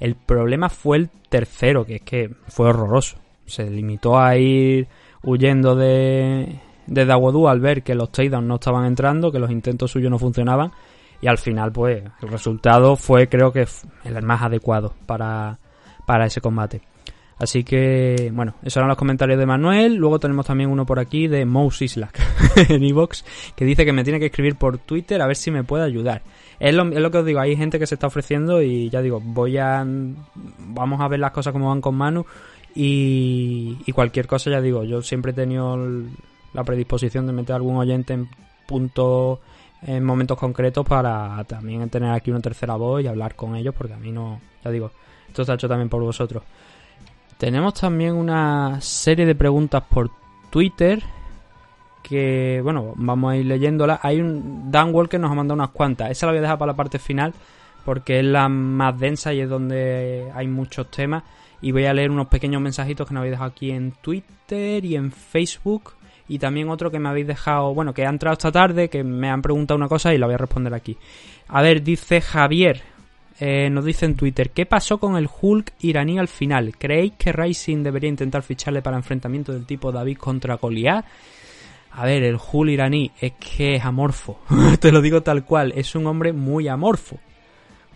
El 0.00 0.14
problema 0.14 0.68
fue 0.68 0.96
el 0.96 1.10
tercero, 1.28 1.84
que 1.84 1.96
es 1.96 2.02
que 2.02 2.30
fue 2.48 2.68
horroroso. 2.68 3.18
Se 3.46 3.68
limitó 3.68 4.18
a 4.18 4.36
ir 4.36 4.88
huyendo 5.22 5.74
de, 5.74 6.60
de 6.86 7.04
Dawodu 7.04 7.48
al 7.48 7.60
ver 7.60 7.82
que 7.82 7.94
los 7.94 8.10
takedowns 8.10 8.46
no 8.46 8.54
estaban 8.56 8.86
entrando, 8.86 9.30
que 9.30 9.38
los 9.38 9.50
intentos 9.50 9.90
suyos 9.90 10.10
no 10.10 10.18
funcionaban. 10.18 10.72
Y 11.20 11.26
al 11.26 11.38
final, 11.38 11.72
pues, 11.72 12.04
el 12.22 12.28
resultado 12.28 12.96
fue, 12.96 13.28
creo 13.28 13.52
que, 13.52 13.66
el 14.04 14.22
más 14.22 14.42
adecuado 14.42 14.94
para, 15.06 15.58
para 16.06 16.26
ese 16.26 16.40
combate. 16.40 16.82
Así 17.38 17.62
que, 17.62 18.30
bueno, 18.34 18.54
esos 18.62 18.78
eran 18.78 18.88
los 18.88 18.98
comentarios 18.98 19.38
de 19.38 19.46
Manuel. 19.46 19.94
Luego 19.94 20.18
tenemos 20.18 20.46
también 20.46 20.70
uno 20.70 20.84
por 20.84 20.98
aquí 20.98 21.28
de 21.28 21.44
Mouse 21.44 21.82
Islak 21.82 22.18
en 22.68 22.82
Evox, 22.82 23.24
que 23.54 23.64
dice 23.64 23.84
que 23.84 23.92
me 23.92 24.02
tiene 24.02 24.18
que 24.18 24.26
escribir 24.26 24.56
por 24.56 24.78
Twitter 24.78 25.22
a 25.22 25.26
ver 25.26 25.36
si 25.36 25.50
me 25.50 25.62
puede 25.62 25.84
ayudar. 25.84 26.22
Es 26.58 26.74
lo, 26.74 26.90
es 26.90 26.98
lo, 26.98 27.10
que 27.10 27.18
os 27.18 27.24
digo, 27.24 27.38
hay 27.38 27.56
gente 27.56 27.78
que 27.78 27.86
se 27.86 27.94
está 27.94 28.08
ofreciendo 28.08 28.60
y 28.60 28.90
ya 28.90 29.00
digo, 29.02 29.20
voy 29.20 29.56
a. 29.58 29.84
Vamos 29.84 31.00
a 31.00 31.08
ver 31.08 31.20
las 31.20 31.30
cosas 31.30 31.52
como 31.52 31.68
van 31.68 31.80
con 31.80 31.94
Manu 31.94 32.26
y, 32.74 33.78
y 33.86 33.92
cualquier 33.92 34.26
cosa, 34.26 34.50
ya 34.50 34.60
digo, 34.60 34.82
yo 34.82 35.00
siempre 35.02 35.30
he 35.30 35.34
tenido 35.34 35.78
la 36.54 36.64
predisposición 36.64 37.26
de 37.26 37.32
meter 37.32 37.54
algún 37.54 37.76
oyente 37.76 38.14
en 38.14 38.28
punto 38.66 39.40
en 39.82 40.04
momentos 40.04 40.36
concretos 40.36 40.84
para 40.84 41.44
también 41.44 41.88
tener 41.88 42.10
aquí 42.10 42.30
una 42.30 42.40
tercera 42.40 42.74
voz 42.74 43.02
y 43.02 43.06
hablar 43.06 43.36
con 43.36 43.54
ellos 43.54 43.74
porque 43.76 43.94
a 43.94 43.98
mí 43.98 44.10
no, 44.10 44.40
ya 44.64 44.70
digo, 44.70 44.90
esto 45.28 45.42
está 45.42 45.54
hecho 45.54 45.68
también 45.68 45.88
por 45.88 46.02
vosotros. 46.02 46.42
Tenemos 47.38 47.74
también 47.74 48.14
una 48.14 48.80
serie 48.80 49.24
de 49.24 49.36
preguntas 49.36 49.84
por 49.88 50.10
Twitter 50.50 51.02
que, 52.02 52.60
bueno, 52.64 52.94
vamos 52.96 53.32
a 53.32 53.36
ir 53.36 53.46
leyéndolas. 53.46 54.00
Hay 54.02 54.20
un 54.20 54.72
Dan 54.72 54.92
que 55.08 55.18
nos 55.20 55.30
ha 55.30 55.34
mandado 55.34 55.54
unas 55.54 55.70
cuantas. 55.70 56.10
Esa 56.10 56.26
la 56.26 56.32
voy 56.32 56.38
a 56.38 56.42
dejar 56.42 56.58
para 56.58 56.72
la 56.72 56.76
parte 56.76 56.98
final 56.98 57.32
porque 57.84 58.18
es 58.18 58.24
la 58.24 58.48
más 58.48 58.98
densa 58.98 59.32
y 59.32 59.40
es 59.40 59.48
donde 59.48 60.30
hay 60.34 60.48
muchos 60.48 60.90
temas. 60.90 61.22
Y 61.60 61.70
voy 61.70 61.86
a 61.86 61.94
leer 61.94 62.10
unos 62.10 62.26
pequeños 62.26 62.60
mensajitos 62.60 63.06
que 63.06 63.14
nos 63.14 63.20
habéis 63.20 63.32
dejado 63.32 63.50
aquí 63.50 63.70
en 63.70 63.92
Twitter 63.92 64.84
y 64.84 64.96
en 64.96 65.12
Facebook. 65.12 65.92
Y 66.26 66.40
también 66.40 66.68
otro 66.68 66.90
que 66.90 66.98
me 66.98 67.08
habéis 67.08 67.28
dejado, 67.28 67.72
bueno, 67.72 67.94
que 67.94 68.04
ha 68.04 68.10
entrado 68.10 68.32
esta 68.32 68.50
tarde, 68.50 68.90
que 68.90 69.04
me 69.04 69.30
han 69.30 69.42
preguntado 69.42 69.78
una 69.78 69.88
cosa 69.88 70.12
y 70.12 70.18
la 70.18 70.26
voy 70.26 70.34
a 70.34 70.38
responder 70.38 70.74
aquí. 70.74 70.96
A 71.46 71.62
ver, 71.62 71.82
dice 71.84 72.20
Javier, 72.20 72.82
eh, 73.40 73.70
nos 73.70 73.84
dice 73.84 74.04
en 74.04 74.16
Twitter, 74.16 74.50
¿qué 74.50 74.66
pasó 74.66 74.98
con 74.98 75.16
el 75.16 75.28
Hulk 75.40 75.74
iraní 75.80 76.18
al 76.18 76.28
final? 76.28 76.76
¿Creéis 76.76 77.12
que 77.16 77.32
Rising 77.32 77.84
debería 77.84 78.10
intentar 78.10 78.42
ficharle 78.42 78.82
para 78.82 78.96
enfrentamiento 78.96 79.52
del 79.52 79.64
tipo 79.64 79.92
David 79.92 80.18
contra 80.18 80.56
Goliath? 80.56 81.04
A 81.92 82.04
ver, 82.04 82.24
el 82.24 82.36
Hulk 82.36 82.70
iraní 82.70 83.12
es 83.20 83.32
que 83.34 83.76
es 83.76 83.84
amorfo, 83.84 84.40
te 84.80 84.90
lo 84.90 85.00
digo 85.00 85.22
tal 85.22 85.44
cual, 85.44 85.72
es 85.76 85.94
un 85.94 86.06
hombre 86.06 86.32
muy 86.32 86.68
amorfo. 86.68 87.18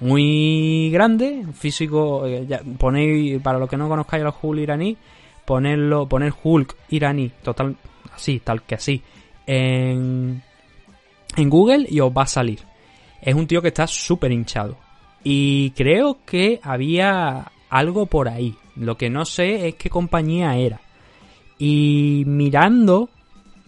Muy 0.00 0.90
grande, 0.90 1.44
físico, 1.54 2.26
eh, 2.26 2.46
ponéis, 2.76 3.40
para 3.40 3.58
los 3.58 3.68
que 3.68 3.76
no 3.76 3.88
conozcáis 3.88 4.24
al 4.24 4.34
Hulk 4.40 4.60
iraní, 4.60 4.96
ponerlo, 5.44 6.08
poner 6.08 6.32
Hulk 6.42 6.76
iraní, 6.90 7.30
total, 7.42 7.76
así, 8.12 8.40
tal 8.40 8.62
que 8.62 8.74
así, 8.76 9.02
en, 9.46 10.42
en 11.36 11.50
Google 11.50 11.86
y 11.88 12.00
os 12.00 12.12
va 12.12 12.22
a 12.22 12.26
salir. 12.26 12.60
Es 13.20 13.34
un 13.34 13.46
tío 13.46 13.62
que 13.62 13.68
está 13.68 13.86
súper 13.86 14.32
hinchado. 14.32 14.76
Y 15.24 15.70
creo 15.70 16.18
que 16.26 16.60
había 16.62 17.52
algo 17.70 18.06
por 18.06 18.28
ahí. 18.28 18.56
Lo 18.76 18.96
que 18.96 19.10
no 19.10 19.24
sé 19.24 19.68
es 19.68 19.74
qué 19.76 19.90
compañía 19.90 20.56
era. 20.56 20.80
Y 21.58 22.24
mirando, 22.26 23.08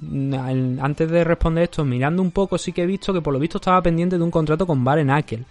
antes 0.03 1.11
de 1.11 1.25
responder 1.25 1.64
esto, 1.64 1.85
mirando 1.85 2.23
un 2.23 2.31
poco, 2.31 2.59
sí 2.59 2.73
que 2.73 2.83
he 2.83 2.87
visto 2.87 3.12
que 3.12 3.21
por 3.21 3.33
lo 3.33 3.38
visto 3.38 3.59
estaba 3.59 3.83
pendiente 3.83 4.19
de 4.19 4.25
un 4.25 4.31
contrato 4.31 4.67
con 4.67 4.83
Baren 4.83 5.11
Akel. 5.11 5.45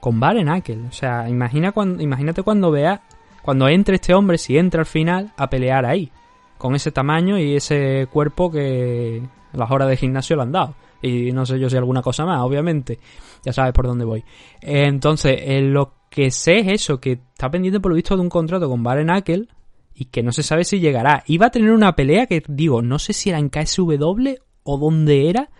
Con 0.00 0.20
Baren 0.20 0.48
Akel. 0.48 0.84
O 0.88 0.92
sea, 0.92 1.28
imagina 1.28 1.72
cuando, 1.72 2.02
imagínate 2.02 2.42
cuando 2.42 2.70
vea, 2.70 3.00
cuando 3.42 3.68
entre 3.68 3.96
este 3.96 4.14
hombre, 4.14 4.38
si 4.38 4.58
entra 4.58 4.80
al 4.80 4.86
final, 4.86 5.32
a 5.36 5.48
pelear 5.48 5.86
ahí. 5.86 6.10
Con 6.58 6.74
ese 6.74 6.92
tamaño 6.92 7.38
y 7.38 7.56
ese 7.56 8.06
cuerpo 8.12 8.50
que 8.50 9.22
las 9.52 9.70
horas 9.70 9.88
de 9.88 9.96
gimnasio 9.96 10.36
le 10.36 10.42
han 10.42 10.52
dado. 10.52 10.74
Y 11.02 11.32
no 11.32 11.44
sé 11.44 11.58
yo 11.58 11.68
si 11.68 11.76
alguna 11.76 12.00
cosa 12.00 12.24
más, 12.24 12.40
obviamente. 12.40 12.98
Ya 13.44 13.52
sabes 13.52 13.72
por 13.72 13.86
dónde 13.86 14.04
voy. 14.04 14.24
Entonces, 14.60 15.36
eh, 15.42 15.60
lo 15.60 15.94
que 16.08 16.30
sé 16.30 16.60
es 16.60 16.68
eso, 16.68 17.00
que 17.00 17.12
está 17.12 17.50
pendiente 17.50 17.80
por 17.80 17.90
lo 17.90 17.96
visto 17.96 18.16
de 18.16 18.22
un 18.22 18.28
contrato 18.28 18.68
con 18.68 18.82
Baren 18.82 19.10
Akel 19.10 19.48
y 19.94 20.06
que 20.06 20.22
no 20.22 20.32
se 20.32 20.42
sabe 20.42 20.64
si 20.64 20.78
llegará. 20.78 21.24
Iba 21.26 21.46
a 21.46 21.50
tener 21.50 21.72
una 21.72 21.96
pelea 21.96 22.26
que, 22.26 22.42
digo, 22.46 22.82
no 22.82 22.98
sé 22.98 23.12
si 23.12 23.30
era 23.30 23.38
en 23.38 23.48
KSW 23.48 24.34
o 24.64 24.78
dónde 24.78 25.28
era, 25.28 25.50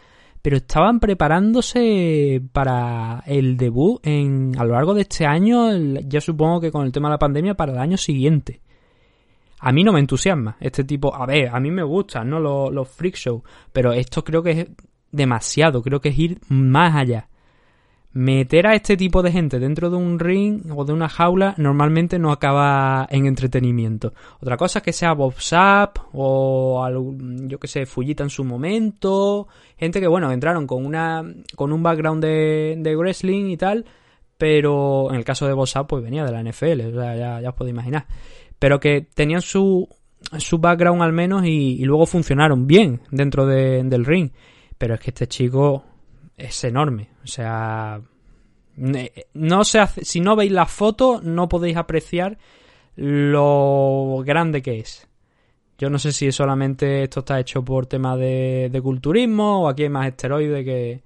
pero 0.42 0.56
estaban 0.56 1.00
preparándose 1.00 2.42
para 2.52 3.22
el 3.26 3.56
debut 3.56 4.00
en, 4.04 4.52
a 4.58 4.64
lo 4.64 4.72
largo 4.74 4.94
de 4.94 5.02
este 5.02 5.26
año, 5.26 5.76
ya 6.06 6.20
supongo 6.20 6.60
que 6.60 6.72
con 6.72 6.84
el 6.84 6.92
tema 6.92 7.08
de 7.08 7.14
la 7.14 7.18
pandemia, 7.18 7.54
para 7.54 7.72
el 7.72 7.78
año 7.78 7.96
siguiente. 7.96 8.60
A 9.60 9.70
mí 9.70 9.84
no 9.84 9.92
me 9.92 10.00
entusiasma 10.00 10.56
este 10.58 10.82
tipo. 10.82 11.14
A 11.14 11.24
ver, 11.24 11.48
a 11.48 11.60
mí 11.60 11.70
me 11.70 11.84
gustan, 11.84 12.28
¿no? 12.28 12.40
Los, 12.40 12.72
los 12.72 12.88
freak 12.88 13.14
show. 13.14 13.44
Pero 13.72 13.92
esto 13.92 14.24
creo 14.24 14.42
que 14.42 14.50
es 14.50 14.66
demasiado, 15.12 15.82
creo 15.82 16.00
que 16.00 16.08
es 16.08 16.18
ir 16.18 16.40
más 16.48 16.96
allá. 16.96 17.28
Meter 18.14 18.66
a 18.66 18.74
este 18.74 18.98
tipo 18.98 19.22
de 19.22 19.32
gente 19.32 19.58
dentro 19.58 19.88
de 19.88 19.96
un 19.96 20.18
ring 20.18 20.70
o 20.76 20.84
de 20.84 20.92
una 20.92 21.08
jaula 21.08 21.54
normalmente 21.56 22.18
no 22.18 22.30
acaba 22.30 23.06
en 23.10 23.24
entretenimiento. 23.24 24.12
Otra 24.40 24.58
cosa 24.58 24.80
es 24.80 24.82
que 24.82 24.92
sea 24.92 25.14
Bob 25.14 25.34
Sapp 25.38 25.96
o 26.12 26.86
yo 27.46 27.58
que 27.58 27.68
sé, 27.68 27.86
Fujita 27.86 28.22
en 28.22 28.28
su 28.28 28.44
momento. 28.44 29.48
Gente 29.78 29.98
que, 29.98 30.08
bueno, 30.08 30.30
entraron 30.30 30.66
con 30.66 30.84
una 30.84 31.24
con 31.56 31.72
un 31.72 31.82
background 31.82 32.22
de, 32.22 32.76
de 32.80 32.96
wrestling 32.96 33.46
y 33.46 33.56
tal, 33.56 33.86
pero 34.36 35.08
en 35.10 35.16
el 35.16 35.24
caso 35.24 35.46
de 35.46 35.54
Bob 35.54 35.66
Sapp 35.66 35.88
pues 35.88 36.02
venía 36.02 36.24
de 36.24 36.32
la 36.32 36.42
NFL, 36.42 36.92
ya, 36.94 37.40
ya 37.40 37.48
os 37.48 37.54
podéis 37.54 37.72
imaginar. 37.72 38.06
Pero 38.58 38.78
que 38.78 39.06
tenían 39.14 39.40
su, 39.40 39.88
su 40.38 40.58
background 40.58 41.02
al 41.02 41.12
menos 41.12 41.44
y, 41.44 41.84
luego 41.84 42.06
funcionaron 42.06 42.66
bien 42.66 43.00
dentro 43.10 43.46
del 43.46 44.04
ring. 44.04 44.30
Pero 44.82 44.94
es 44.94 45.00
que 45.00 45.10
este 45.10 45.28
chico 45.28 45.84
es 46.36 46.64
enorme. 46.64 47.10
O 47.22 47.26
sea, 47.28 48.00
no 48.74 49.64
se 49.64 49.78
hace, 49.78 50.04
si 50.04 50.18
no 50.18 50.34
veis 50.34 50.50
la 50.50 50.66
foto, 50.66 51.20
no 51.22 51.48
podéis 51.48 51.76
apreciar 51.76 52.36
lo 52.96 54.24
grande 54.26 54.60
que 54.60 54.80
es. 54.80 55.06
Yo 55.78 55.88
no 55.88 56.00
sé 56.00 56.10
si 56.10 56.32
solamente 56.32 57.04
esto 57.04 57.20
está 57.20 57.38
hecho 57.38 57.64
por 57.64 57.86
tema 57.86 58.16
de, 58.16 58.80
culturismo 58.82 59.62
o 59.62 59.68
aquí 59.68 59.84
hay 59.84 59.88
más 59.88 60.08
esteroides 60.08 60.64
que, 60.64 61.04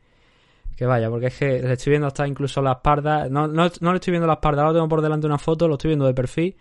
que 0.74 0.86
vaya, 0.86 1.10
porque 1.10 1.26
es 1.26 1.36
que 1.36 1.60
le 1.60 1.74
estoy 1.74 1.90
viendo 1.90 2.06
hasta 2.06 2.26
incluso 2.26 2.62
la 2.62 2.72
espalda. 2.72 3.28
No, 3.28 3.46
no, 3.46 3.70
no 3.80 3.92
le 3.92 3.96
estoy 3.96 4.12
viendo 4.12 4.26
la 4.26 4.34
espalda, 4.40 4.62
ahora 4.62 4.72
tengo 4.72 4.88
por 4.88 5.02
delante 5.02 5.26
una 5.26 5.36
foto, 5.36 5.68
lo 5.68 5.74
estoy 5.74 5.90
viendo 5.90 6.06
de 6.06 6.14
perfil. 6.14 6.56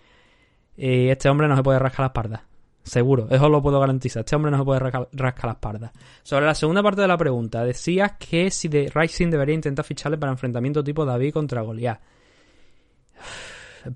Y 0.75 1.07
este 1.07 1.29
hombre 1.29 1.47
no 1.47 1.55
se 1.55 1.63
puede 1.63 1.79
rascar 1.79 2.01
la 2.01 2.07
espalda. 2.07 2.45
Seguro, 2.85 3.27
eso 3.31 3.49
lo 3.49 3.63
puedo 3.63 3.79
garantizar. 3.79 4.19
Este 4.19 4.35
hombre 4.35 4.51
no 4.51 4.59
se 4.59 4.63
puede 4.63 4.79
rascar, 4.79 5.09
la 5.45 5.51
espalda. 5.53 5.91
Sobre 6.21 6.45
la 6.45 6.53
segunda 6.53 6.83
parte 6.83 7.01
de 7.01 7.07
la 7.07 7.17
pregunta, 7.17 7.65
decías 7.65 8.13
que 8.19 8.51
si 8.51 8.67
de 8.67 8.91
Rising 8.93 9.31
debería 9.31 9.55
intentar 9.55 9.83
ficharle 9.83 10.19
para 10.19 10.31
enfrentamiento 10.31 10.83
tipo 10.83 11.03
David 11.03 11.33
contra 11.33 11.63
Goliath. 11.63 11.99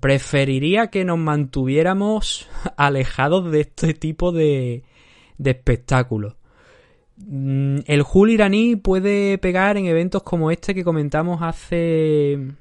Preferiría 0.00 0.88
que 0.88 1.04
nos 1.04 1.18
mantuviéramos 1.18 2.48
alejados 2.76 3.52
de 3.52 3.60
este 3.60 3.94
tipo 3.94 4.32
de, 4.32 4.82
de 5.38 5.50
espectáculos. 5.50 6.34
Mm, 7.16 7.78
el 7.86 8.04
Hul 8.12 8.30
iraní 8.30 8.74
puede 8.74 9.38
pegar 9.38 9.76
en 9.76 9.86
eventos 9.86 10.24
como 10.24 10.50
este 10.50 10.74
que 10.74 10.82
comentamos 10.82 11.42
hace 11.42 12.54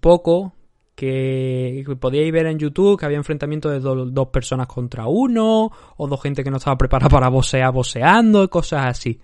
poco, 0.00 0.53
que 0.94 1.84
podíais 1.98 2.32
ver 2.32 2.46
en 2.46 2.58
YouTube 2.58 2.98
que 2.98 3.06
había 3.06 3.18
enfrentamientos 3.18 3.72
de 3.72 3.80
dos 3.80 4.28
personas 4.28 4.66
contra 4.66 5.06
uno, 5.06 5.70
o 5.96 6.06
dos 6.08 6.22
gente 6.22 6.44
que 6.44 6.50
no 6.50 6.58
estaba 6.58 6.78
preparada 6.78 7.08
para 7.08 7.28
bosear, 7.28 7.72
boseando, 7.72 8.48
cosas 8.48 8.86
así. 8.86 9.20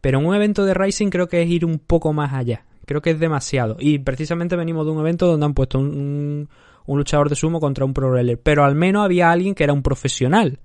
Pero 0.00 0.18
en 0.18 0.26
un 0.26 0.34
evento 0.34 0.64
de 0.64 0.74
Rising 0.74 1.10
creo 1.10 1.28
que 1.28 1.42
es 1.42 1.48
ir 1.48 1.64
un 1.64 1.78
poco 1.78 2.12
más 2.12 2.32
allá. 2.32 2.64
Creo 2.84 3.02
que 3.02 3.10
es 3.10 3.18
demasiado. 3.18 3.76
Y 3.80 3.98
precisamente 3.98 4.56
venimos 4.56 4.86
de 4.86 4.92
un 4.92 5.00
evento 5.00 5.26
donde 5.26 5.46
han 5.46 5.54
puesto 5.54 5.78
un, 5.78 6.48
un, 6.86 6.98
luchador 6.98 7.28
de 7.28 7.34
sumo 7.34 7.58
contra 7.58 7.84
un 7.84 7.92
pro 7.92 8.14
Pero 8.42 8.64
al 8.64 8.76
menos 8.76 9.04
había 9.04 9.30
alguien 9.30 9.54
que 9.54 9.64
era 9.64 9.72
un 9.72 9.82
profesional. 9.82 10.60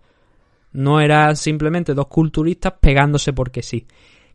No 0.72 1.02
era 1.02 1.36
simplemente 1.36 1.94
dos 1.94 2.08
culturistas 2.08 2.74
pegándose 2.80 3.34
porque 3.34 3.64
sí. 3.64 3.88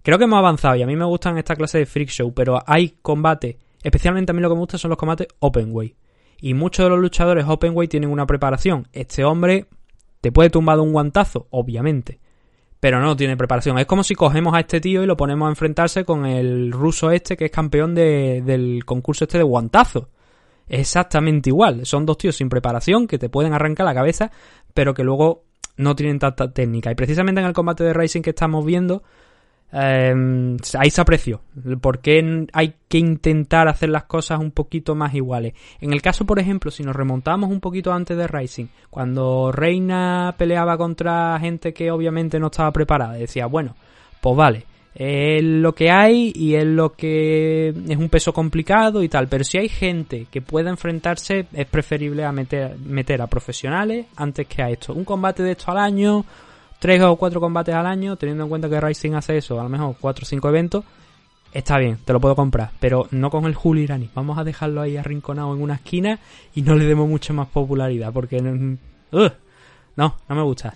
Creo 0.03 0.19
que 0.19 0.25
hemos 0.25 0.39
avanzado 0.39 0.77
y 0.77 0.83
a 0.83 0.87
mí 0.87 0.97
me 0.97 1.05
gustan 1.05 1.39
esta 1.39 1.57
clase 1.57 1.79
de 1.79 1.87
freak 1.87 2.11
show, 2.11 2.33
pero 2.33 2.61
hay 2.67 2.97
combate, 3.03 3.59
especialmente 3.83 4.33
a 4.33 4.35
mí 4.35 4.41
lo 4.41 4.49
que 4.49 4.55
me 4.55 4.61
gusta 4.61 4.79
son 4.79 4.91
los 4.91 4.99
combates 4.99 5.29
open 5.39 5.69
way. 5.73 5.97
Y 6.39 6.55
muchos 6.55 6.85
de 6.85 6.91
los 6.91 6.99
luchadores 6.99 7.47
open 7.49 7.75
way 7.75 7.89
tienen 7.89 8.11
una 8.11 8.27
preparación. 8.27 8.89
Este 8.93 9.25
hombre 9.25 9.67
te 10.21 10.33
puede 10.33 10.51
tumbar 10.51 10.77
de 10.77 10.83
un 10.83 10.93
guantazo, 10.93 11.47
obviamente, 11.51 12.21
pero 12.81 13.01
no 13.01 13.17
tiene 13.17 13.37
preparación. 13.37 13.79
Es 13.79 13.87
como 13.87 14.03
si 14.03 14.15
cogemos 14.15 14.55
a 14.55 14.61
este 14.61 14.81
tío 14.81 15.03
y 15.03 15.07
lo 15.07 15.17
ponemos 15.17 15.47
a 15.47 15.51
enfrentarse 15.51 16.05
con 16.05 16.27
el 16.27 16.73
ruso 16.73 17.11
este 17.11 17.37
que 17.37 17.47
es 17.47 17.51
campeón 17.51 17.95
del 17.95 18.85
concurso 18.85 19.25
este 19.25 19.39
de 19.39 19.45
guantazo. 19.45 20.11
Es 20.69 20.81
exactamente 20.81 21.51
igual. 21.51 21.87
Son 21.87 22.05
dos 22.05 22.19
tíos 22.19 22.37
sin 22.37 22.49
preparación 22.49 23.07
que 23.07 23.19
te 23.19 23.29
pueden 23.29 23.53
arrancar 23.53 23.87
la 23.87 23.95
cabeza, 23.95 24.31
pero 24.75 24.95
que 24.95 25.05
luego 25.05 25.45
no 25.77 25.95
tienen 25.95 26.19
tanta 26.19 26.53
técnica. 26.53 26.91
Y 26.91 26.95
precisamente 26.95 27.41
en 27.41 27.47
el 27.47 27.53
combate 27.53 27.85
de 27.85 27.93
Racing 27.93 28.23
que 28.23 28.31
estamos 28.31 28.65
viendo, 28.65 29.03
eh, 29.73 30.57
ahí 30.79 30.91
se 30.91 31.01
apreció. 31.01 31.41
¿Por 31.81 32.01
qué 32.01 32.47
hay 32.53 32.75
que 32.89 32.99
intentar 32.99 33.69
hacer 33.69 33.89
las 33.89 34.05
cosas 34.05 34.39
un 34.39 34.51
poquito 34.51 34.95
más 34.95 35.15
iguales? 35.15 35.55
En 35.81 35.93
el 35.93 36.03
caso, 36.03 36.25
por 36.25 36.39
ejemplo, 36.39 36.71
si 36.71 36.83
nos 36.83 36.97
remontamos 36.97 37.51
un 37.51 37.61
poquito 37.61 37.93
antes 37.93 38.17
de 38.17 38.27
Rising, 38.27 38.67
cuando 38.91 39.53
Reina 39.53 40.35
peleaba 40.39 40.77
contra 40.77 41.39
gente 41.41 41.73
que 41.73 41.91
obviamente 41.91 42.39
no 42.39 42.47
estaba 42.47 42.73
preparada, 42.73 43.15
decía, 43.15 43.47
bueno, 43.47 43.75
pues 44.21 44.37
vale, 44.37 44.65
es 44.99 45.43
lo 45.43 45.75
que 45.75 45.91
hay 45.91 46.33
y 46.35 46.55
es 46.55 46.65
lo 46.65 46.95
que 46.95 47.69
es 47.69 47.97
un 47.97 48.09
peso 48.09 48.33
complicado 48.33 49.03
y 49.03 49.11
tal, 49.11 49.29
pero 49.29 49.45
si 49.45 49.59
hay 49.59 49.69
gente 49.69 50.27
que 50.31 50.41
pueda 50.41 50.71
enfrentarse, 50.71 51.47
es 51.53 51.67
preferible 51.67 52.25
a 52.25 52.33
meter, 52.33 52.79
meter 52.79 53.21
a 53.21 53.27
profesionales 53.27 54.07
antes 54.17 54.47
que 54.47 54.63
a 54.63 54.71
esto. 54.71 54.95
Un 54.95 55.05
combate 55.05 55.43
de 55.43 55.53
esto 55.53 55.71
al 55.71 55.79
año, 55.79 56.25
tres 56.79 57.03
o 57.03 57.17
cuatro 57.17 57.41
combates 57.41 57.75
al 57.75 57.87
año, 57.87 58.17
teniendo 58.17 58.45
en 58.45 58.49
cuenta 58.49 58.69
que 58.69 58.81
Rising 58.81 59.15
hace 59.15 59.39
eso, 59.39 59.61
a 59.61 59.63
lo 59.63 59.69
mejor 59.69 59.97
cuatro 60.01 60.25
o 60.25 60.27
cinco 60.27 60.49
eventos, 60.49 60.85
está 61.53 61.79
bien, 61.79 61.99
te 62.05 62.13
lo 62.13 62.21
puedo 62.21 62.37
comprar, 62.37 62.71
pero 62.79 63.07
no 63.11 63.31
con 63.31 63.47
el 63.47 63.55
Julio 63.55 63.85
Irani. 63.85 64.11
Vamos 64.15 64.39
a 64.39 64.45
dejarlo 64.45 64.81
ahí 64.81 64.97
arrinconado 64.97 65.55
en 65.55 65.63
una 65.63 65.75
esquina 65.75 66.19
y 66.55 66.63
no 66.63 66.75
le 66.75 66.85
demos 66.85 67.09
mucha 67.09 67.33
más 67.33 67.49
popularidad, 67.49 68.13
porque 68.13 68.41
no, 68.41 68.79
no 69.97 70.15
me 70.29 70.43
gusta. 70.43 70.75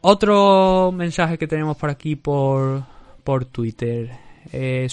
Otro 0.00 0.92
mensaje 0.92 1.38
que 1.38 1.46
tenemos 1.46 1.76
por 1.76 1.88
aquí 1.88 2.16
por, 2.16 2.82
por 3.22 3.46
Twitter. 3.46 4.10
Eh, 4.52 4.86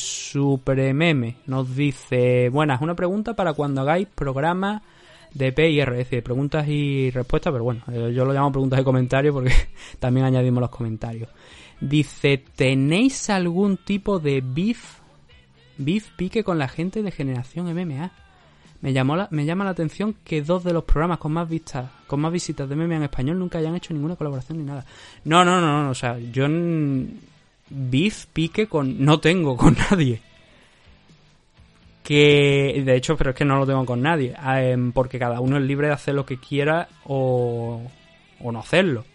nos 1.47 1.75
dice, 1.75 2.49
buenas, 2.49 2.81
una 2.81 2.95
pregunta 2.95 3.33
para 3.33 3.53
cuando 3.53 3.81
hagáis 3.81 4.07
programa 4.07 4.81
de 5.33 5.51
P 5.51 5.69
y 5.69 5.79
R, 5.79 5.91
es 5.93 6.09
decir, 6.09 6.23
preguntas 6.23 6.67
y 6.67 7.09
respuestas, 7.11 7.51
pero 7.51 7.63
bueno, 7.63 7.81
eh, 7.91 8.11
yo 8.13 8.25
lo 8.25 8.33
llamo 8.33 8.51
preguntas 8.51 8.79
y 8.79 8.83
comentarios 8.83 9.33
porque 9.33 9.53
también 9.99 10.25
añadimos 10.25 10.61
los 10.61 10.69
comentarios. 10.69 11.29
Dice, 11.79 12.43
¿tenéis 12.55 13.29
algún 13.29 13.77
tipo 13.77 14.19
de 14.19 14.43
beef, 14.45 14.99
beef 15.77 16.09
pique 16.15 16.43
con 16.43 16.59
la 16.59 16.67
gente 16.67 17.01
de 17.01 17.11
generación 17.11 17.73
MMA? 17.73 18.11
Me, 18.81 18.93
llamó 18.93 19.15
la, 19.15 19.27
me 19.31 19.45
llama 19.45 19.63
la 19.63 19.71
atención 19.71 20.15
que 20.23 20.41
dos 20.41 20.63
de 20.63 20.73
los 20.73 20.83
programas 20.83 21.19
con 21.19 21.33
más 21.33 21.47
vistas, 21.47 21.89
con 22.07 22.19
más 22.19 22.31
visitas 22.31 22.67
de 22.67 22.75
MMA 22.75 22.97
en 22.97 23.03
español 23.03 23.39
nunca 23.39 23.59
hayan 23.59 23.75
hecho 23.75 23.93
ninguna 23.93 24.15
colaboración 24.15 24.57
ni 24.57 24.63
nada. 24.63 24.85
No, 25.23 25.45
no, 25.45 25.61
no, 25.61 25.83
no 25.83 25.89
o 25.89 25.95
sea, 25.95 26.17
yo 26.19 26.47
beef 27.69 28.25
pique 28.27 28.67
con 28.67 29.03
no 29.03 29.19
tengo 29.19 29.55
con 29.55 29.75
nadie 29.91 30.21
que 32.11 32.81
de 32.83 32.95
hecho, 32.97 33.15
pero 33.15 33.29
es 33.29 33.35
que 33.37 33.45
no 33.45 33.57
lo 33.57 33.65
tengo 33.65 33.85
con 33.85 34.01
nadie, 34.01 34.35
em, 34.45 34.91
porque 34.91 35.17
cada 35.17 35.39
uno 35.39 35.55
es 35.55 35.63
libre 35.63 35.87
de 35.87 35.93
hacer 35.93 36.13
lo 36.13 36.25
que 36.25 36.35
quiera 36.35 36.89
o, 37.05 37.81
o 38.41 38.51
no 38.51 38.59
hacerlo. 38.59 39.05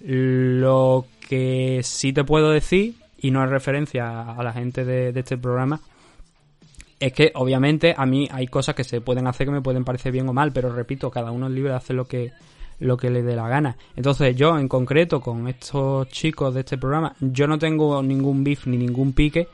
Lo 0.00 1.06
que 1.28 1.80
sí 1.84 2.12
te 2.12 2.24
puedo 2.24 2.50
decir, 2.50 2.96
y 3.20 3.30
no 3.30 3.44
es 3.44 3.50
referencia 3.50 4.32
a 4.32 4.42
la 4.42 4.52
gente 4.52 4.84
de, 4.84 5.16
este 5.16 5.38
programa, 5.38 5.80
es 6.98 7.12
que 7.12 7.30
obviamente 7.36 7.94
a 7.96 8.04
mí 8.04 8.28
hay 8.32 8.48
cosas 8.48 8.74
que 8.74 8.82
se 8.82 9.00
pueden 9.00 9.28
hacer 9.28 9.46
que 9.46 9.52
me 9.52 9.62
pueden 9.62 9.84
parecer 9.84 10.10
bien 10.10 10.28
o 10.28 10.32
mal, 10.32 10.50
pero 10.50 10.74
repito, 10.74 11.12
cada 11.12 11.30
uno 11.30 11.46
es 11.46 11.52
libre 11.52 11.70
de 11.70 11.76
hacer 11.76 11.94
lo 11.94 12.08
que 12.08 12.32
lo 12.80 12.96
que 12.96 13.10
le 13.10 13.22
dé 13.22 13.36
la 13.36 13.48
gana. 13.48 13.76
Entonces 13.94 14.34
yo 14.34 14.58
en 14.58 14.66
concreto 14.66 15.20
con 15.20 15.46
estos 15.46 16.08
chicos 16.08 16.52
de 16.52 16.60
este 16.60 16.78
programa, 16.78 17.14
yo 17.20 17.46
no 17.46 17.60
tengo 17.60 18.02
ningún 18.02 18.42
beef 18.42 18.66
ni 18.66 18.76
ningún 18.76 19.12
pique 19.12 19.46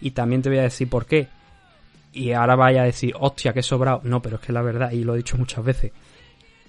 y 0.00 0.12
también 0.12 0.40
te 0.40 0.50
voy 0.50 0.58
a 0.58 0.62
decir 0.62 0.88
por 0.88 1.04
qué 1.06 1.28
y 2.12 2.32
ahora 2.32 2.56
vaya 2.56 2.82
a 2.82 2.86
decir, 2.86 3.14
hostia, 3.18 3.52
que 3.52 3.62
sobrado. 3.62 4.00
No, 4.04 4.20
pero 4.20 4.36
es 4.36 4.42
que 4.42 4.52
la 4.52 4.62
verdad, 4.62 4.92
y 4.92 5.04
lo 5.04 5.14
he 5.14 5.18
dicho 5.18 5.36
muchas 5.36 5.64
veces, 5.64 5.92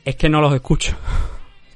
es 0.04 0.16
que 0.16 0.30
no 0.30 0.42
los 0.42 0.54
escucho. 0.54 0.96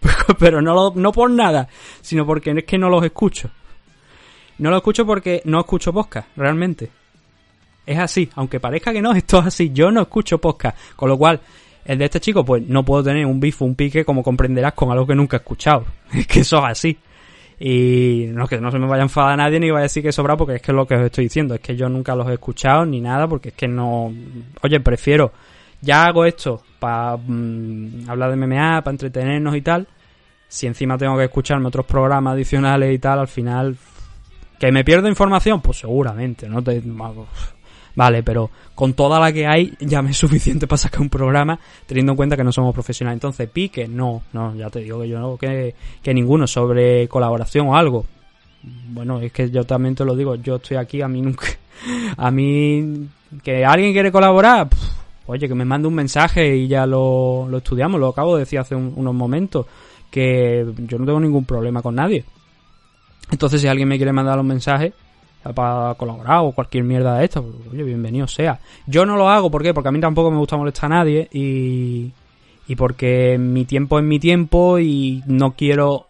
pero 0.39 0.61
no, 0.61 0.91
no 0.95 1.11
por 1.11 1.29
nada, 1.29 1.67
sino 2.01 2.25
porque 2.25 2.51
es 2.51 2.63
que 2.63 2.77
no 2.77 2.89
los 2.89 3.03
escucho. 3.03 3.49
No 4.59 4.69
los 4.69 4.77
escucho 4.77 5.05
porque 5.05 5.41
no 5.45 5.59
escucho 5.59 5.93
podcast, 5.93 6.29
realmente. 6.35 6.89
Es 7.85 7.97
así, 7.99 8.29
aunque 8.35 8.59
parezca 8.59 8.91
que 8.91 9.01
no, 9.01 9.11
esto 9.15 9.39
es 9.39 9.47
así. 9.47 9.71
Yo 9.73 9.91
no 9.91 10.01
escucho 10.01 10.39
podcast, 10.39 10.77
con 10.95 11.09
lo 11.09 11.17
cual, 11.17 11.41
el 11.85 11.97
de 11.97 12.05
este 12.05 12.19
chico, 12.19 12.43
pues 12.43 12.63
no 12.67 12.83
puedo 12.83 13.03
tener 13.03 13.25
un 13.25 13.39
bifo, 13.39 13.65
un 13.65 13.75
pique, 13.75 14.03
como 14.03 14.23
comprenderás, 14.23 14.73
con 14.73 14.91
algo 14.91 15.07
que 15.07 15.15
nunca 15.15 15.37
he 15.37 15.39
escuchado. 15.39 15.85
Es 16.13 16.27
que 16.27 16.39
eso 16.41 16.57
es 16.57 16.63
así. 16.65 16.97
Y 17.59 18.27
no 18.29 18.47
que 18.47 18.61
no 18.61 18.69
se 18.69 18.77
me 18.77 18.85
vaya 18.85 19.01
a 19.01 19.05
enfadar 19.05 19.33
a 19.33 19.37
nadie 19.37 19.59
ni 19.59 19.71
vaya 19.71 19.79
a 19.79 19.83
decir 19.83 20.03
que 20.03 20.11
sobra 20.11 20.37
porque 20.37 20.55
es 20.55 20.61
que 20.61 20.71
es 20.71 20.75
lo 20.75 20.85
que 20.85 20.95
os 20.95 21.01
estoy 21.01 21.23
diciendo, 21.23 21.55
es 21.55 21.59
que 21.59 21.75
yo 21.75 21.89
nunca 21.89 22.15
los 22.15 22.29
he 22.29 22.33
escuchado 22.33 22.85
ni 22.85 23.01
nada 23.01 23.27
porque 23.27 23.49
es 23.49 23.55
que 23.55 23.67
no... 23.67 24.13
Oye, 24.61 24.79
prefiero, 24.79 25.31
ya 25.81 26.05
hago 26.05 26.25
esto 26.25 26.61
para 26.79 27.17
mm, 27.17 28.09
hablar 28.09 28.29
de 28.29 28.35
MMA, 28.37 28.81
para 28.83 28.91
entretenernos 28.91 29.55
y 29.55 29.61
tal, 29.61 29.87
si 30.47 30.67
encima 30.67 30.97
tengo 30.97 31.17
que 31.17 31.23
escucharme 31.23 31.67
otros 31.67 31.85
programas 31.85 32.33
adicionales 32.33 32.93
y 32.93 32.99
tal, 32.99 33.19
al 33.19 33.27
final... 33.27 33.77
¿Que 34.59 34.71
me 34.71 34.83
pierdo 34.83 35.07
información? 35.07 35.61
Pues 35.61 35.77
seguramente, 35.77 36.49
¿no? 36.49 36.63
Te, 36.63 36.81
Vale, 37.97 38.21
pero 38.21 38.51
con 38.75 38.93
toda 38.93 39.19
la 39.19 39.33
que 39.33 39.47
hay 39.47 39.73
ya 39.79 40.03
me 40.03 40.11
es 40.11 40.17
suficiente 40.17 40.67
para 40.67 40.77
sacar 40.77 41.01
un 41.01 41.09
programa 41.09 41.59
teniendo 41.87 42.11
en 42.11 42.15
cuenta 42.15 42.37
que 42.37 42.43
no 42.43 42.51
somos 42.51 42.71
profesionales. 42.71 43.15
Entonces, 43.15 43.49
pique, 43.49 43.87
no, 43.87 44.21
no, 44.33 44.53
ya 44.53 44.69
te 44.69 44.81
digo 44.81 45.01
que 45.01 45.09
yo 45.09 45.19
no, 45.19 45.35
que, 45.35 45.73
que 46.03 46.13
ninguno 46.13 46.45
sobre 46.45 47.07
colaboración 47.07 47.69
o 47.69 47.75
algo. 47.75 48.05
Bueno, 48.89 49.19
es 49.19 49.31
que 49.31 49.49
yo 49.49 49.63
también 49.63 49.95
te 49.95 50.05
lo 50.05 50.15
digo, 50.15 50.35
yo 50.35 50.57
estoy 50.57 50.77
aquí, 50.77 51.01
a 51.01 51.07
mí 51.07 51.23
nunca, 51.23 51.47
a 52.17 52.29
mí, 52.29 53.07
que 53.41 53.65
alguien 53.65 53.93
quiere 53.93 54.11
colaborar, 54.11 54.69
oye, 55.25 55.47
que 55.47 55.55
me 55.55 55.65
mande 55.65 55.87
un 55.87 55.95
mensaje 55.95 56.55
y 56.55 56.67
ya 56.67 56.85
lo, 56.85 57.47
lo 57.49 57.57
estudiamos, 57.57 57.99
lo 57.99 58.09
acabo 58.09 58.35
de 58.35 58.41
decir 58.41 58.59
hace 58.59 58.75
unos 58.75 59.15
momentos, 59.15 59.65
que 60.11 60.67
yo 60.87 60.99
no 60.99 61.05
tengo 61.07 61.19
ningún 61.19 61.45
problema 61.45 61.81
con 61.81 61.95
nadie. 61.95 62.23
Entonces, 63.31 63.59
si 63.59 63.67
alguien 63.67 63.87
me 63.87 63.97
quiere 63.97 64.13
mandar 64.13 64.39
un 64.39 64.45
mensaje, 64.45 64.93
para 65.53 65.95
colaborar 65.95 66.39
o 66.43 66.51
cualquier 66.51 66.83
mierda 66.83 67.17
de 67.17 67.25
esto, 67.25 67.45
oye, 67.71 67.83
bienvenido 67.83 68.27
sea. 68.27 68.59
Yo 68.85 69.05
no 69.05 69.15
lo 69.15 69.29
hago, 69.29 69.49
¿por 69.51 69.63
qué? 69.63 69.73
Porque 69.73 69.89
a 69.89 69.91
mí 69.91 69.99
tampoco 69.99 70.31
me 70.31 70.37
gusta 70.37 70.57
molestar 70.57 70.91
a 70.91 70.95
nadie 70.95 71.27
y, 71.31 72.11
y 72.67 72.75
porque 72.75 73.37
mi 73.39 73.65
tiempo 73.65 73.99
es 73.99 74.05
mi 74.05 74.19
tiempo 74.19 74.79
y 74.79 75.23
no 75.25 75.51
quiero 75.51 76.07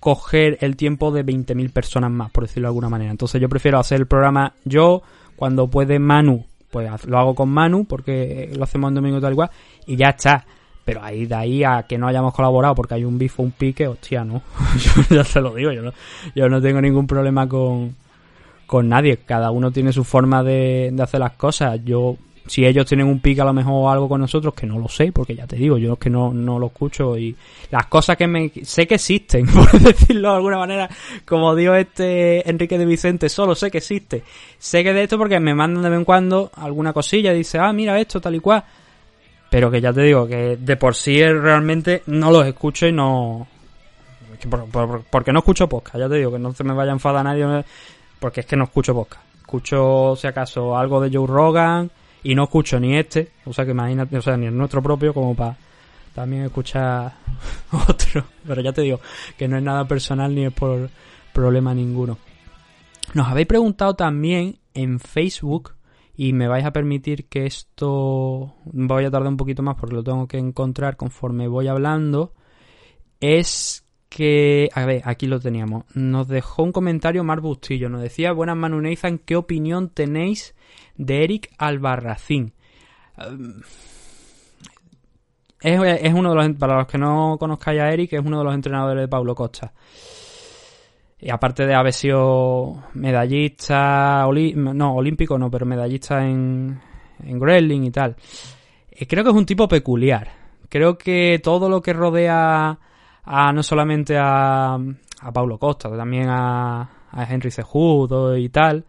coger 0.00 0.58
el 0.60 0.76
tiempo 0.76 1.10
de 1.10 1.24
20.000 1.24 1.72
personas 1.72 2.10
más, 2.10 2.30
por 2.30 2.44
decirlo 2.44 2.68
de 2.68 2.70
alguna 2.70 2.88
manera. 2.88 3.10
Entonces 3.10 3.40
yo 3.40 3.48
prefiero 3.48 3.78
hacer 3.78 4.00
el 4.00 4.06
programa 4.06 4.54
yo, 4.64 5.02
cuando 5.36 5.68
puede 5.68 5.98
Manu, 5.98 6.44
pues 6.70 6.90
lo 7.06 7.18
hago 7.18 7.34
con 7.34 7.48
Manu, 7.48 7.84
porque 7.84 8.50
lo 8.56 8.64
hacemos 8.64 8.88
en 8.88 8.94
domingo 8.96 9.20
tal 9.20 9.32
igual, 9.32 9.50
y 9.86 9.96
ya 9.96 10.10
está. 10.10 10.44
Pero 10.84 11.02
ahí 11.02 11.26
de 11.26 11.34
ahí 11.34 11.64
a 11.64 11.82
que 11.82 11.98
no 11.98 12.08
hayamos 12.08 12.32
colaborado 12.32 12.74
porque 12.74 12.94
hay 12.94 13.04
un 13.04 13.18
bifo, 13.18 13.42
un 13.42 13.50
pique, 13.50 13.86
hostia, 13.86 14.24
no. 14.24 14.42
yo 15.10 15.16
ya 15.16 15.24
te 15.24 15.40
lo 15.40 15.54
digo, 15.54 15.72
yo 15.72 15.82
no, 15.82 15.92
yo 16.34 16.48
no 16.48 16.60
tengo 16.62 16.80
ningún 16.80 17.06
problema 17.06 17.46
con, 17.46 17.94
con 18.68 18.88
nadie. 18.88 19.16
Cada 19.24 19.50
uno 19.50 19.72
tiene 19.72 19.92
su 19.92 20.04
forma 20.04 20.44
de, 20.44 20.94
hacer 21.00 21.18
las 21.18 21.32
cosas. 21.32 21.80
Yo, 21.84 22.16
si 22.46 22.66
ellos 22.66 22.84
tienen 22.86 23.06
un 23.06 23.18
pique 23.18 23.40
a 23.40 23.44
lo 23.46 23.54
mejor 23.54 23.90
algo 23.90 24.08
con 24.08 24.20
nosotros, 24.20 24.52
que 24.52 24.66
no 24.66 24.78
lo 24.78 24.88
sé, 24.88 25.10
porque 25.10 25.34
ya 25.34 25.46
te 25.46 25.56
digo, 25.56 25.78
yo 25.78 25.94
es 25.94 25.98
que 25.98 26.10
no, 26.10 26.32
no 26.34 26.58
lo 26.58 26.66
escucho 26.66 27.16
y 27.16 27.34
las 27.70 27.86
cosas 27.86 28.18
que 28.18 28.26
me 28.26 28.52
sé 28.62 28.86
que 28.86 28.96
existen, 28.96 29.46
por 29.52 29.72
decirlo 29.72 30.30
de 30.30 30.36
alguna 30.36 30.58
manera, 30.58 30.88
como 31.24 31.54
dijo 31.56 31.74
este 31.74 32.48
Enrique 32.48 32.78
de 32.78 32.84
Vicente, 32.84 33.30
solo 33.30 33.54
sé 33.54 33.70
que 33.70 33.78
existe. 33.78 34.22
Sé 34.58 34.84
que 34.84 34.92
de 34.92 35.02
esto 35.02 35.16
porque 35.16 35.40
me 35.40 35.54
mandan 35.54 35.82
de 35.82 35.88
vez 35.88 35.98
en 35.98 36.04
cuando 36.04 36.52
alguna 36.54 36.92
cosilla 36.92 37.32
dice, 37.32 37.58
ah, 37.58 37.72
mira 37.72 37.98
esto, 37.98 38.20
tal 38.20 38.34
y 38.34 38.40
cual. 38.40 38.62
Pero 39.50 39.70
que 39.70 39.80
ya 39.80 39.94
te 39.94 40.02
digo, 40.02 40.26
que 40.28 40.58
de 40.60 40.76
por 40.76 40.94
sí 40.94 41.22
realmente 41.24 42.02
no 42.06 42.30
los 42.30 42.46
escucho 42.46 42.86
y 42.86 42.92
no, 42.92 43.48
porque 45.10 45.32
no 45.32 45.38
escucho 45.38 45.70
podcast, 45.70 45.96
ya 45.96 46.08
te 46.08 46.16
digo, 46.16 46.32
que 46.32 46.38
no 46.38 46.52
se 46.52 46.64
me 46.64 46.74
vaya 46.74 46.90
a 46.90 46.94
enfadar 46.94 47.24
nadie 47.24 47.64
porque 48.18 48.40
es 48.40 48.46
que 48.46 48.56
no 48.56 48.64
escucho 48.64 48.94
podcast. 48.94 49.22
Escucho, 49.40 50.14
si 50.16 50.26
acaso, 50.26 50.76
algo 50.76 51.00
de 51.00 51.10
Joe 51.16 51.26
Rogan 51.26 51.90
y 52.22 52.34
no 52.34 52.44
escucho 52.44 52.78
ni 52.78 52.96
este, 52.96 53.32
o 53.46 53.52
sea 53.52 53.64
que 53.64 53.70
imagínate, 53.70 54.16
o 54.18 54.22
sea, 54.22 54.36
ni 54.36 54.46
el 54.46 54.56
nuestro 54.56 54.82
propio 54.82 55.14
como 55.14 55.34
para 55.34 55.56
también 56.14 56.44
escuchar 56.44 57.14
otro. 57.88 58.24
Pero 58.46 58.60
ya 58.60 58.72
te 58.72 58.82
digo 58.82 59.00
que 59.36 59.48
no 59.48 59.56
es 59.56 59.62
nada 59.62 59.86
personal 59.86 60.34
ni 60.34 60.44
es 60.44 60.52
por 60.52 60.90
problema 61.32 61.74
ninguno. 61.74 62.18
Nos 63.14 63.28
habéis 63.28 63.46
preguntado 63.46 63.94
también 63.94 64.58
en 64.74 65.00
Facebook 65.00 65.74
y 66.16 66.32
me 66.32 66.48
vais 66.48 66.64
a 66.64 66.72
permitir 66.72 67.26
que 67.28 67.46
esto 67.46 68.54
voy 68.64 69.04
a 69.04 69.10
tardar 69.10 69.28
un 69.28 69.36
poquito 69.36 69.62
más 69.62 69.76
porque 69.76 69.94
lo 69.94 70.02
tengo 70.02 70.26
que 70.26 70.38
encontrar 70.38 70.96
conforme 70.96 71.46
voy 71.46 71.68
hablando. 71.68 72.34
Es 73.20 73.84
que... 74.08 74.68
A 74.74 74.84
ver, 74.84 75.02
aquí 75.04 75.26
lo 75.26 75.40
teníamos. 75.40 75.84
Nos 75.94 76.28
dejó 76.28 76.62
un 76.62 76.72
comentario 76.72 77.24
Mar 77.24 77.40
Bustillo. 77.40 77.88
Nos 77.88 78.02
decía, 78.02 78.32
buenas 78.32 78.56
Manu 78.56 78.80
Nathan, 78.80 79.18
¿qué 79.18 79.36
opinión 79.36 79.90
tenéis 79.90 80.54
de 80.96 81.24
Eric 81.24 81.50
Albarracín? 81.58 82.52
es, 85.60 86.14
uno 86.14 86.30
de 86.30 86.36
los... 86.36 86.56
Para 86.56 86.78
los 86.78 86.86
que 86.86 86.98
no 86.98 87.36
conozcáis 87.38 87.80
a 87.80 87.90
Eric, 87.92 88.12
es 88.12 88.24
uno 88.24 88.38
de 88.38 88.44
los 88.44 88.54
entrenadores 88.54 89.02
de 89.02 89.08
Pablo 89.08 89.34
Costa. 89.34 89.72
Y 91.20 91.30
aparte 91.30 91.66
de 91.66 91.74
haber 91.74 91.92
sido 91.92 92.84
medallista, 92.94 94.24
no, 94.54 94.94
olímpico 94.94 95.36
no, 95.36 95.50
pero 95.50 95.66
medallista 95.66 96.24
en, 96.24 96.80
en 97.24 97.38
Gremlin 97.40 97.84
y 97.84 97.90
tal. 97.90 98.14
Eh, 98.90 99.06
creo 99.06 99.24
que 99.24 99.30
es 99.30 99.36
un 99.36 99.46
tipo 99.46 99.66
peculiar. 99.66 100.30
Creo 100.68 100.96
que 100.96 101.40
todo 101.42 101.68
lo 101.68 101.82
que 101.82 101.92
rodea 101.92 102.78
a 103.30 103.52
no 103.52 103.62
solamente 103.62 104.16
a, 104.16 104.74
a 104.74 105.32
Paulo 105.32 105.58
Costa, 105.58 105.90
también 105.90 106.28
a, 106.28 107.08
a 107.10 107.24
Henry 107.24 107.50
Cejudo 107.50 108.36
y 108.36 108.48
tal, 108.48 108.86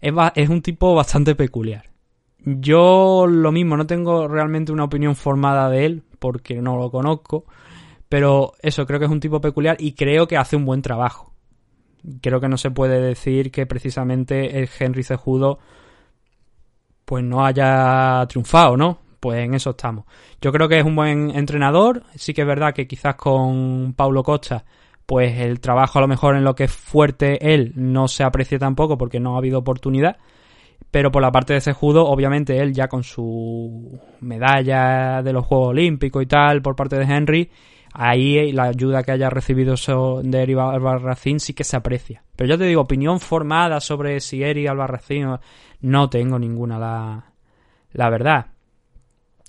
es, 0.00 0.12
es 0.34 0.48
un 0.48 0.62
tipo 0.62 0.94
bastante 0.94 1.34
peculiar. 1.34 1.84
Yo 2.38 3.26
lo 3.28 3.52
mismo, 3.52 3.76
no 3.76 3.86
tengo 3.86 4.26
realmente 4.26 4.72
una 4.72 4.84
opinión 4.84 5.14
formada 5.14 5.68
de 5.68 5.86
él, 5.86 6.02
porque 6.18 6.60
no 6.60 6.76
lo 6.76 6.90
conozco, 6.90 7.44
pero 8.08 8.54
eso, 8.62 8.86
creo 8.86 8.98
que 8.98 9.06
es 9.06 9.10
un 9.10 9.20
tipo 9.20 9.40
peculiar 9.40 9.76
y 9.78 9.92
creo 9.92 10.26
que 10.26 10.36
hace 10.36 10.56
un 10.56 10.64
buen 10.64 10.82
trabajo 10.82 11.28
creo 12.20 12.40
que 12.40 12.48
no 12.48 12.56
se 12.56 12.70
puede 12.70 13.00
decir 13.00 13.50
que 13.50 13.66
precisamente 13.66 14.58
el 14.58 14.68
Henry 14.78 15.02
Cejudo 15.02 15.58
pues 17.04 17.24
no 17.24 17.44
haya 17.44 18.26
triunfado, 18.28 18.76
¿no? 18.76 18.98
Pues 19.20 19.44
en 19.44 19.54
eso 19.54 19.70
estamos. 19.70 20.04
Yo 20.40 20.52
creo 20.52 20.68
que 20.68 20.78
es 20.78 20.84
un 20.84 20.94
buen 20.94 21.30
entrenador. 21.30 22.04
Sí 22.14 22.34
que 22.34 22.42
es 22.42 22.46
verdad 22.46 22.74
que 22.74 22.86
quizás 22.86 23.16
con 23.16 23.94
Paulo 23.94 24.22
Costa, 24.22 24.64
pues 25.06 25.38
el 25.40 25.60
trabajo 25.60 25.98
a 25.98 26.02
lo 26.02 26.08
mejor 26.08 26.36
en 26.36 26.44
lo 26.44 26.54
que 26.54 26.64
es 26.64 26.72
fuerte 26.72 27.54
él 27.54 27.72
no 27.76 28.08
se 28.08 28.24
aprecia 28.24 28.58
tampoco 28.58 28.98
porque 28.98 29.18
no 29.18 29.34
ha 29.34 29.38
habido 29.38 29.58
oportunidad. 29.58 30.18
Pero 30.90 31.10
por 31.10 31.22
la 31.22 31.32
parte 31.32 31.54
de 31.54 31.60
Cejudo, 31.60 32.06
obviamente 32.06 32.58
él 32.58 32.72
ya 32.72 32.88
con 32.88 33.02
su 33.02 33.98
medalla 34.20 35.22
de 35.22 35.32
los 35.32 35.44
Juegos 35.44 35.68
Olímpicos 35.68 36.22
y 36.22 36.26
tal 36.26 36.62
por 36.62 36.76
parte 36.76 36.96
de 36.96 37.04
Henry, 37.04 37.50
ahí 37.92 38.52
la 38.52 38.64
ayuda 38.64 39.02
que 39.02 39.12
haya 39.12 39.28
recibido 39.30 39.74
de 40.22 40.42
Eri 40.42 40.54
Albarracín 40.54 41.40
sí 41.40 41.52
que 41.52 41.64
se 41.64 41.76
aprecia. 41.76 42.22
Pero 42.36 42.50
yo 42.50 42.58
te 42.58 42.64
digo, 42.64 42.82
opinión 42.82 43.20
formada 43.20 43.80
sobre 43.80 44.20
si 44.20 44.42
Eri 44.42 44.66
Albarracín 44.66 45.36
no 45.80 46.10
tengo 46.10 46.38
ninguna, 46.38 46.78
la, 46.78 47.32
la 47.92 48.10
verdad. 48.10 48.46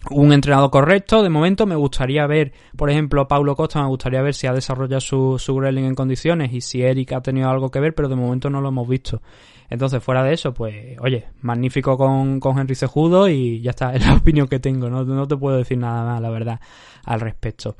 Un 0.10 0.32
entrenador 0.32 0.72
correcto, 0.72 1.22
de 1.22 1.30
momento 1.30 1.66
me 1.66 1.76
gustaría 1.76 2.26
ver, 2.26 2.54
por 2.78 2.90
ejemplo, 2.90 3.28
Paulo 3.28 3.54
Costa, 3.56 3.82
me 3.82 3.90
gustaría 3.90 4.22
ver 4.22 4.34
si 4.34 4.48
ha 4.48 4.54
desarrollado 4.54 5.02
su, 5.02 5.38
su 5.38 5.62
en 5.62 5.94
condiciones 5.94 6.54
y 6.54 6.62
si 6.62 6.82
Eric 6.82 7.12
ha 7.12 7.22
tenido 7.22 7.50
algo 7.50 7.70
que 7.70 7.82
ver, 7.82 7.94
pero 7.94 8.08
de 8.08 8.16
momento 8.16 8.50
no 8.50 8.62
lo 8.62 8.70
hemos 8.70 8.88
visto. 8.88 9.22
Entonces, 9.70 10.02
fuera 10.02 10.24
de 10.24 10.34
eso, 10.34 10.54
pues, 10.54 10.98
oye, 11.02 11.28
magnífico 11.42 11.98
con, 11.98 12.40
con 12.40 12.58
Henry 12.58 12.76
Cejudo 12.76 13.28
y 13.28 13.62
ya 13.62 13.72
está, 13.72 13.94
es 13.94 14.06
la 14.06 14.16
opinión 14.16 14.48
que 14.48 14.60
tengo, 14.60 14.90
no, 14.90 15.04
no 15.04 15.28
te 15.28 15.36
puedo 15.36 15.58
decir 15.58 15.78
nada 15.78 16.06
más, 16.06 16.22
la 16.22 16.30
verdad, 16.30 16.62
al 17.04 17.20
respecto. 17.20 17.76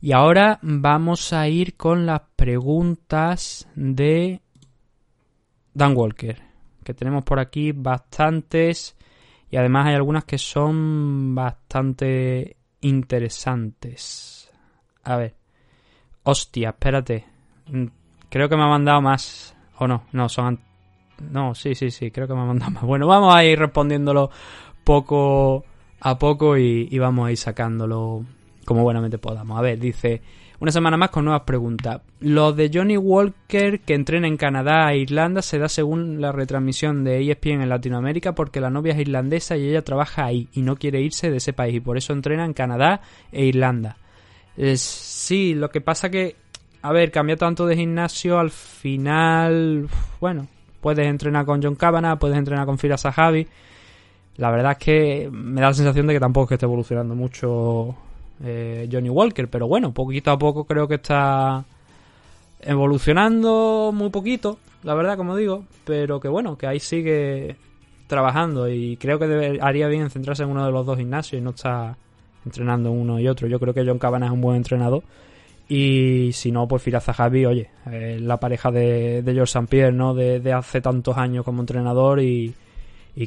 Y 0.00 0.12
ahora 0.12 0.58
vamos 0.60 1.32
a 1.32 1.48
ir 1.48 1.76
con 1.76 2.04
las 2.04 2.20
preguntas 2.36 3.66
de 3.74 4.42
Dan 5.72 5.96
Walker, 5.96 6.42
que 6.84 6.92
tenemos 6.92 7.24
por 7.24 7.40
aquí 7.40 7.72
bastantes 7.72 8.97
y 9.50 9.56
además 9.56 9.86
hay 9.86 9.94
algunas 9.94 10.24
que 10.24 10.38
son 10.38 11.34
bastante 11.34 12.56
interesantes. 12.80 14.50
A 15.04 15.16
ver. 15.16 15.34
Hostia, 16.24 16.70
espérate. 16.70 17.24
Mm, 17.68 17.86
creo 18.28 18.48
que 18.48 18.56
me 18.56 18.62
ha 18.62 18.68
mandado 18.68 19.00
más. 19.00 19.56
¿O 19.78 19.86
no? 19.86 20.04
No, 20.12 20.28
son... 20.28 20.60
No, 21.30 21.54
sí, 21.54 21.74
sí, 21.74 21.90
sí, 21.90 22.10
creo 22.10 22.28
que 22.28 22.34
me 22.34 22.40
ha 22.40 22.44
mandado 22.44 22.70
más. 22.70 22.82
Bueno, 22.84 23.06
vamos 23.06 23.34
a 23.34 23.44
ir 23.44 23.58
respondiéndolo 23.58 24.30
poco 24.84 25.64
a 26.00 26.18
poco 26.18 26.56
y, 26.56 26.88
y 26.90 26.98
vamos 26.98 27.26
a 27.26 27.30
ir 27.32 27.36
sacándolo 27.36 28.24
como 28.64 28.82
buenamente 28.82 29.18
podamos. 29.18 29.58
A 29.58 29.62
ver, 29.62 29.78
dice, 29.78 30.20
una 30.60 30.72
semana 30.72 30.96
más 30.96 31.10
con 31.10 31.24
nuevas 31.24 31.42
preguntas. 31.42 32.00
Lo 32.20 32.52
de 32.52 32.70
Johnny 32.72 32.96
Walker 32.96 33.80
que 33.80 33.94
entrena 33.94 34.26
en 34.26 34.36
Canadá 34.36 34.92
e 34.92 34.98
Irlanda 34.98 35.40
se 35.40 35.58
da 35.58 35.68
según 35.68 36.20
la 36.20 36.32
retransmisión 36.32 37.04
de 37.04 37.20
ESPN 37.20 37.62
en 37.62 37.68
Latinoamérica 37.68 38.34
porque 38.34 38.60
la 38.60 38.70
novia 38.70 38.94
es 38.94 39.00
irlandesa 39.00 39.56
y 39.56 39.68
ella 39.68 39.82
trabaja 39.82 40.24
ahí 40.24 40.48
y 40.52 40.62
no 40.62 40.76
quiere 40.76 41.00
irse 41.00 41.30
de 41.30 41.36
ese 41.36 41.52
país 41.52 41.76
y 41.76 41.80
por 41.80 41.96
eso 41.96 42.12
entrena 42.12 42.44
en 42.44 42.54
Canadá 42.54 43.00
e 43.30 43.44
Irlanda. 43.44 43.96
sí, 44.74 45.54
lo 45.54 45.70
que 45.70 45.80
pasa 45.80 46.10
que, 46.10 46.34
a 46.82 46.92
ver, 46.92 47.12
cambia 47.12 47.36
tanto 47.36 47.64
de 47.66 47.76
gimnasio 47.76 48.38
al 48.38 48.50
final, 48.50 49.88
bueno, 50.20 50.48
puedes 50.80 51.06
entrenar 51.06 51.46
con 51.46 51.62
John 51.62 51.76
Cavanagh, 51.76 52.18
puedes 52.18 52.36
entrenar 52.36 52.66
con 52.66 52.78
Fira 52.78 52.96
Sahabi. 52.96 53.46
La 54.36 54.50
verdad 54.50 54.72
es 54.72 54.78
que 54.78 55.30
me 55.32 55.60
da 55.60 55.68
la 55.68 55.74
sensación 55.74 56.06
de 56.06 56.14
que 56.14 56.20
tampoco 56.20 56.46
es 56.46 56.52
esté 56.52 56.66
evolucionando 56.66 57.14
mucho 57.14 57.96
eh, 58.44 58.88
Johnny 58.90 59.10
Walker. 59.10 59.48
Pero 59.48 59.68
bueno, 59.68 59.92
poquito 59.92 60.30
a 60.30 60.38
poco 60.38 60.64
creo 60.64 60.88
que 60.88 60.96
está 60.96 61.64
evolucionando 62.60 63.92
muy 63.94 64.10
poquito, 64.10 64.58
la 64.82 64.94
verdad, 64.94 65.16
como 65.16 65.36
digo. 65.36 65.64
Pero 65.84 66.20
que 66.20 66.28
bueno, 66.28 66.56
que 66.56 66.66
ahí 66.66 66.80
sigue 66.80 67.56
trabajando 68.06 68.68
y 68.68 68.96
creo 68.96 69.18
que 69.18 69.58
haría 69.60 69.86
bien 69.88 70.10
centrarse 70.10 70.42
en 70.42 70.50
uno 70.50 70.64
de 70.64 70.72
los 70.72 70.84
dos 70.86 70.96
gimnasios 70.96 71.40
y 71.40 71.44
no 71.44 71.50
está 71.50 71.96
entrenando 72.44 72.90
uno 72.90 73.20
y 73.20 73.28
otro. 73.28 73.46
Yo 73.46 73.60
creo 73.60 73.74
que 73.74 73.84
John 73.86 73.98
Cabana 73.98 74.26
es 74.26 74.32
un 74.32 74.40
buen 74.40 74.56
entrenador. 74.56 75.02
Y 75.68 76.30
si 76.32 76.50
no, 76.50 76.66
pues 76.66 76.82
Firaza 76.82 77.12
Javi, 77.12 77.44
oye, 77.44 77.68
la 77.84 78.38
pareja 78.38 78.70
de, 78.70 79.22
de 79.22 79.34
George 79.34 79.50
St. 79.50 79.66
Pierre, 79.68 79.92
¿no? 79.92 80.14
De, 80.14 80.52
hace 80.52 80.80
tantos 80.80 81.16
años 81.18 81.44
como 81.44 81.60
entrenador 81.60 82.20
y, 82.20 82.54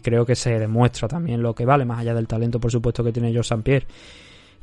creo 0.02 0.26
que 0.26 0.36
se 0.36 0.58
demuestra 0.58 1.08
también 1.08 1.44
lo 1.44 1.54
que 1.54 1.66
vale, 1.66 1.86
más 1.86 2.00
allá 2.00 2.16
del 2.16 2.28
talento, 2.28 2.60
por 2.60 2.72
supuesto, 2.72 3.04
que 3.04 3.12
tiene 3.12 3.32
George 3.32 3.54
St. 3.54 3.62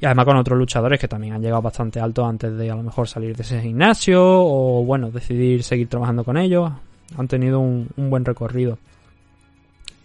Y 0.01 0.07
además 0.07 0.27
con 0.27 0.37
otros 0.37 0.59
luchadores 0.59 1.01
que 1.01 1.09
también 1.09 1.35
han 1.35 1.43
llegado 1.43 1.63
bastante 1.63 1.99
alto 1.99 2.25
antes 2.25 2.57
de 2.57 2.71
a 2.71 2.77
lo 2.77 2.83
mejor 2.83 3.09
salir 3.09 3.37
de 3.37 3.43
ese 3.43 3.61
gimnasio 3.61 4.23
o 4.23 4.85
bueno, 4.85 5.11
decidir 5.11 5.63
seguir 5.65 5.89
trabajando 5.89 6.23
con 6.25 6.37
ellos. 6.37 6.71
Han 7.17 7.27
tenido 7.27 7.59
un, 7.59 7.89
buen 7.97 8.25
recorrido. 8.25 8.79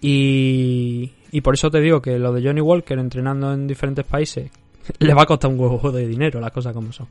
Y, 0.01 1.12
y 1.32 1.41
por 1.41 1.53
eso 1.53 1.69
te 1.69 1.79
digo 1.79 2.01
que 2.01 2.17
lo 2.17 2.34
de 2.34 2.43
Johnny 2.43 2.62
Walker 2.62 2.97
entrenando 2.97 3.53
en 3.53 3.67
diferentes 3.67 4.06
países 4.06 4.49
le 4.99 5.13
va 5.13 5.23
a 5.23 5.25
costar 5.25 5.51
un 5.51 5.60
huevo 5.60 5.91
de 5.91 6.08
dinero, 6.08 6.39
las 6.39 6.51
cosas 6.51 6.73
como 6.73 6.91
son. 6.91 7.08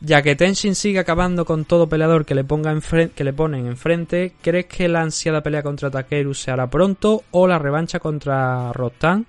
Ya 0.00 0.20
que 0.20 0.36
Tenshin 0.36 0.74
sigue 0.74 0.98
acabando 0.98 1.44
con 1.44 1.64
todo 1.64 1.88
peleador 1.88 2.26
que 2.26 2.34
le, 2.34 2.44
ponga 2.44 2.76
que 3.14 3.24
le 3.24 3.32
ponen 3.32 3.66
enfrente, 3.66 4.34
¿crees 4.42 4.66
que 4.66 4.88
la 4.88 5.00
ansiada 5.00 5.40
pelea 5.42 5.62
contra 5.62 5.90
Takeru 5.90 6.34
se 6.34 6.50
hará 6.50 6.68
pronto 6.68 7.22
o 7.30 7.46
la 7.46 7.58
revancha 7.58 8.00
contra 8.00 8.72
Rostan? 8.72 9.24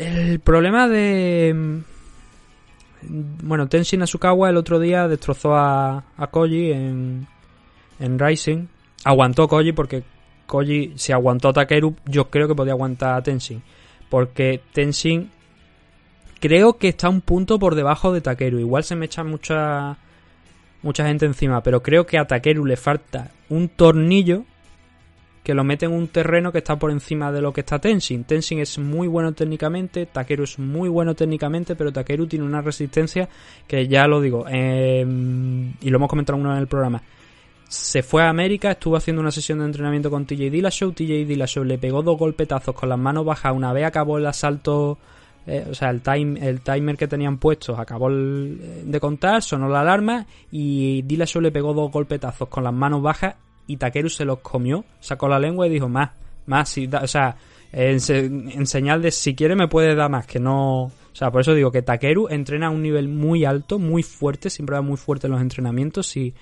El 0.00 0.40
problema 0.40 0.88
de... 0.88 1.52
Mm, 1.54 1.78
bueno, 3.42 3.68
Tenshin 3.68 4.00
Asukawa 4.00 4.48
el 4.48 4.56
otro 4.56 4.80
día 4.80 5.06
destrozó 5.08 5.54
a, 5.54 6.02
Koji 6.30 6.72
en, 6.72 7.26
en 7.98 8.18
Rising. 8.18 8.66
Aguantó 9.04 9.46
Koji 9.46 9.72
porque 9.72 10.02
Koji, 10.46 10.94
si 10.96 11.12
aguantó 11.12 11.50
a 11.50 11.52
Takeru, 11.52 11.96
yo 12.06 12.30
creo 12.30 12.48
que 12.48 12.54
podía 12.54 12.72
aguantar 12.72 13.14
a 13.14 13.22
Tenshin. 13.22 13.62
Porque 14.08 14.62
Tenshin 14.72 15.30
creo 16.40 16.78
que 16.78 16.88
está 16.88 17.10
un 17.10 17.20
punto 17.20 17.58
por 17.58 17.74
debajo 17.74 18.10
de 18.10 18.22
Takeru. 18.22 18.58
Igual 18.58 18.84
se 18.84 18.96
me 18.96 19.04
echa 19.04 19.22
mucha, 19.22 19.98
mucha 20.82 21.06
gente 21.06 21.26
encima, 21.26 21.62
pero 21.62 21.82
creo 21.82 22.06
que 22.06 22.16
a 22.16 22.26
Takeru 22.26 22.64
le 22.64 22.78
falta 22.78 23.32
un 23.50 23.68
tornillo 23.68 24.44
que 25.42 25.54
lo 25.54 25.64
mete 25.64 25.86
en 25.86 25.92
un 25.92 26.08
terreno 26.08 26.52
que 26.52 26.58
está 26.58 26.78
por 26.78 26.90
encima 26.90 27.32
de 27.32 27.40
lo 27.40 27.52
que 27.52 27.60
está 27.60 27.78
Tenshin. 27.78 28.24
Tenshin 28.24 28.60
es 28.60 28.78
muy 28.78 29.08
bueno 29.08 29.32
técnicamente, 29.32 30.06
Takeru 30.06 30.44
es 30.44 30.58
muy 30.58 30.88
bueno 30.88 31.14
técnicamente, 31.14 31.76
pero 31.76 31.92
Takeru 31.92 32.26
tiene 32.26 32.44
una 32.44 32.60
resistencia 32.60 33.28
que 33.66 33.88
ya 33.88 34.06
lo 34.06 34.20
digo, 34.20 34.46
em, 34.48 35.72
y 35.80 35.90
lo 35.90 35.96
hemos 35.96 36.10
comentado 36.10 36.38
una 36.38 36.50
vez 36.50 36.56
en 36.56 36.62
el 36.62 36.68
programa. 36.68 37.02
Se 37.68 38.02
fue 38.02 38.22
a 38.22 38.28
América, 38.28 38.72
estuvo 38.72 38.96
haciendo 38.96 39.22
una 39.22 39.30
sesión 39.30 39.60
de 39.60 39.64
entrenamiento 39.64 40.10
con 40.10 40.26
TJ 40.26 40.50
Dillashaw, 40.50 40.92
TJ 40.92 41.24
Dillashaw 41.24 41.64
le 41.64 41.78
pegó 41.78 42.02
dos 42.02 42.18
golpetazos 42.18 42.74
con 42.74 42.88
las 42.88 42.98
manos 42.98 43.24
bajas, 43.24 43.54
una 43.54 43.72
vez 43.72 43.84
acabó 43.84 44.18
el 44.18 44.26
asalto 44.26 44.98
eh, 45.46 45.66
o 45.70 45.74
sea, 45.74 45.88
el, 45.90 46.02
time, 46.02 46.46
el 46.46 46.60
timer 46.60 46.96
que 46.98 47.08
tenían 47.08 47.38
puestos 47.38 47.78
acabó 47.78 48.10
de 48.10 49.00
contar, 49.00 49.42
sonó 49.42 49.68
la 49.68 49.80
alarma 49.80 50.26
y 50.50 51.00
Dillashaw 51.02 51.40
le 51.40 51.50
pegó 51.50 51.72
dos 51.72 51.90
golpetazos 51.90 52.48
con 52.48 52.64
las 52.64 52.74
manos 52.74 53.00
bajas 53.00 53.36
y 53.70 53.76
Takeru 53.76 54.08
se 54.08 54.24
los 54.24 54.40
comió, 54.40 54.84
sacó 54.98 55.28
la 55.28 55.38
lengua 55.38 55.64
y 55.64 55.70
dijo 55.70 55.88
más, 55.88 56.10
más, 56.46 56.76
o 56.76 57.06
sea, 57.06 57.36
en, 57.70 58.00
señal 58.00 59.00
de 59.00 59.12
si 59.12 59.36
quiere 59.36 59.54
me 59.54 59.68
puede 59.68 59.94
dar 59.94 60.10
más, 60.10 60.26
que 60.26 60.40
no... 60.40 60.82
O 60.82 60.92
sea, 61.12 61.30
por 61.30 61.40
eso 61.40 61.54
digo 61.54 61.70
que 61.70 61.82
Takeru 61.82 62.26
entrena 62.28 62.66
a 62.66 62.70
un 62.70 62.82
nivel 62.82 63.08
muy 63.08 63.44
alto, 63.44 63.78
muy 63.78 64.02
fuerte, 64.02 64.50
siempre 64.50 64.74
va 64.74 64.82
muy 64.82 64.96
fuerte 64.96 65.28
en 65.28 65.32
los 65.32 65.40
entrenamientos. 65.40 66.08
Si 66.08 66.34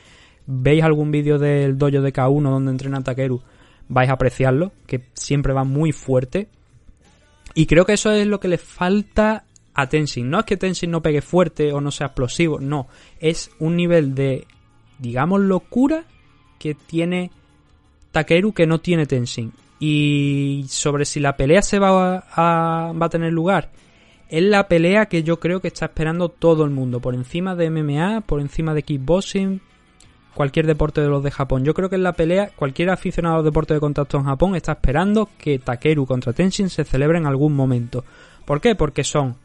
veis 0.47 0.83
algún 0.83 1.11
vídeo 1.11 1.39
del 1.39 1.77
dojo 1.77 2.01
de 2.01 2.13
K1 2.13 2.43
donde 2.43 2.71
entrena 2.71 3.03
Takeru, 3.03 3.43
vais 3.89 4.09
a 4.09 4.15
apreciarlo, 4.15 4.73
que 4.87 5.03
siempre 5.13 5.53
va 5.53 5.65
muy 5.65 5.93
fuerte. 5.93 6.49
Y 7.55 7.67
creo 7.67 7.85
que 7.85 7.95
eso 7.95 8.11
es 8.11 8.27
lo 8.27 8.41
que 8.41 8.49
le 8.49 8.57
falta 8.57 9.45
a 9.75 9.89
Tenshin. 9.89 10.31
No 10.31 10.39
es 10.39 10.45
que 10.47 10.57
Tenshin 10.57 10.91
no 10.91 11.03
pegue 11.03 11.21
fuerte 11.21 11.73
o 11.75 11.81
no 11.83 11.91
sea 11.91 12.09
explosivo, 12.09 12.59
no. 12.59 12.89
Es 13.21 13.51
un 13.59 13.77
nivel 13.77 14.15
de, 14.15 14.47
digamos, 14.99 15.41
locura 15.41 16.05
que 16.59 16.75
tiene 16.75 17.31
Takeru 18.13 18.53
que 18.53 18.67
no 18.67 18.81
tiene 18.81 19.07
Tenshin. 19.07 19.53
Y 19.81 20.65
sobre 20.69 21.05
si 21.05 21.21
la 21.21 21.37
pelea 21.37 21.63
se 21.63 21.79
va 21.79 22.25
a, 22.31 22.93
va 22.93 23.07
a 23.07 23.11
tener 23.11 23.33
lugar, 23.33 23.71
es 24.29 24.43
la 24.43 24.69
pelea 24.69 25.07
que 25.07 25.23
yo 25.23 25.39
creo 25.39 25.61
que 25.61 25.69
está 25.69 25.87
esperando 25.87 26.29
todo 26.29 26.65
el 26.65 26.71
mundo. 26.71 27.01
Por 27.01 27.15
encima 27.15 27.55
de 27.55 27.71
MMA, 27.71 28.23
por 28.23 28.41
encima 28.41 28.75
de 28.75 28.83
kickboxing, 28.83 29.61
cualquier 30.35 30.67
deporte 30.67 31.01
de 31.01 31.09
los 31.09 31.23
de 31.23 31.31
Japón. 31.31 31.65
Yo 31.65 31.75
creo 31.75 31.89
que 31.89 31.97
en 31.97 32.03
la 32.03 32.13
pelea, 32.13 32.51
cualquier 32.55 32.91
aficionado 32.91 33.39
al 33.39 33.45
deporte 33.45 33.75
de 33.75 33.81
contacto 33.81 34.19
en 34.19 34.25
Japón 34.25 34.55
está 34.55 34.73
esperando 34.73 35.29
que 35.39 35.59
Takeru 35.59 36.07
contra 36.07 36.33
Tenshin 36.33 36.71
se 36.71 36.85
celebre 36.85 37.19
en 37.19 37.27
algún 37.27 37.55
momento. 37.55 38.05
¿Por 38.45 38.61
qué? 38.61 38.75
Porque 38.75 39.05
son 39.05 39.37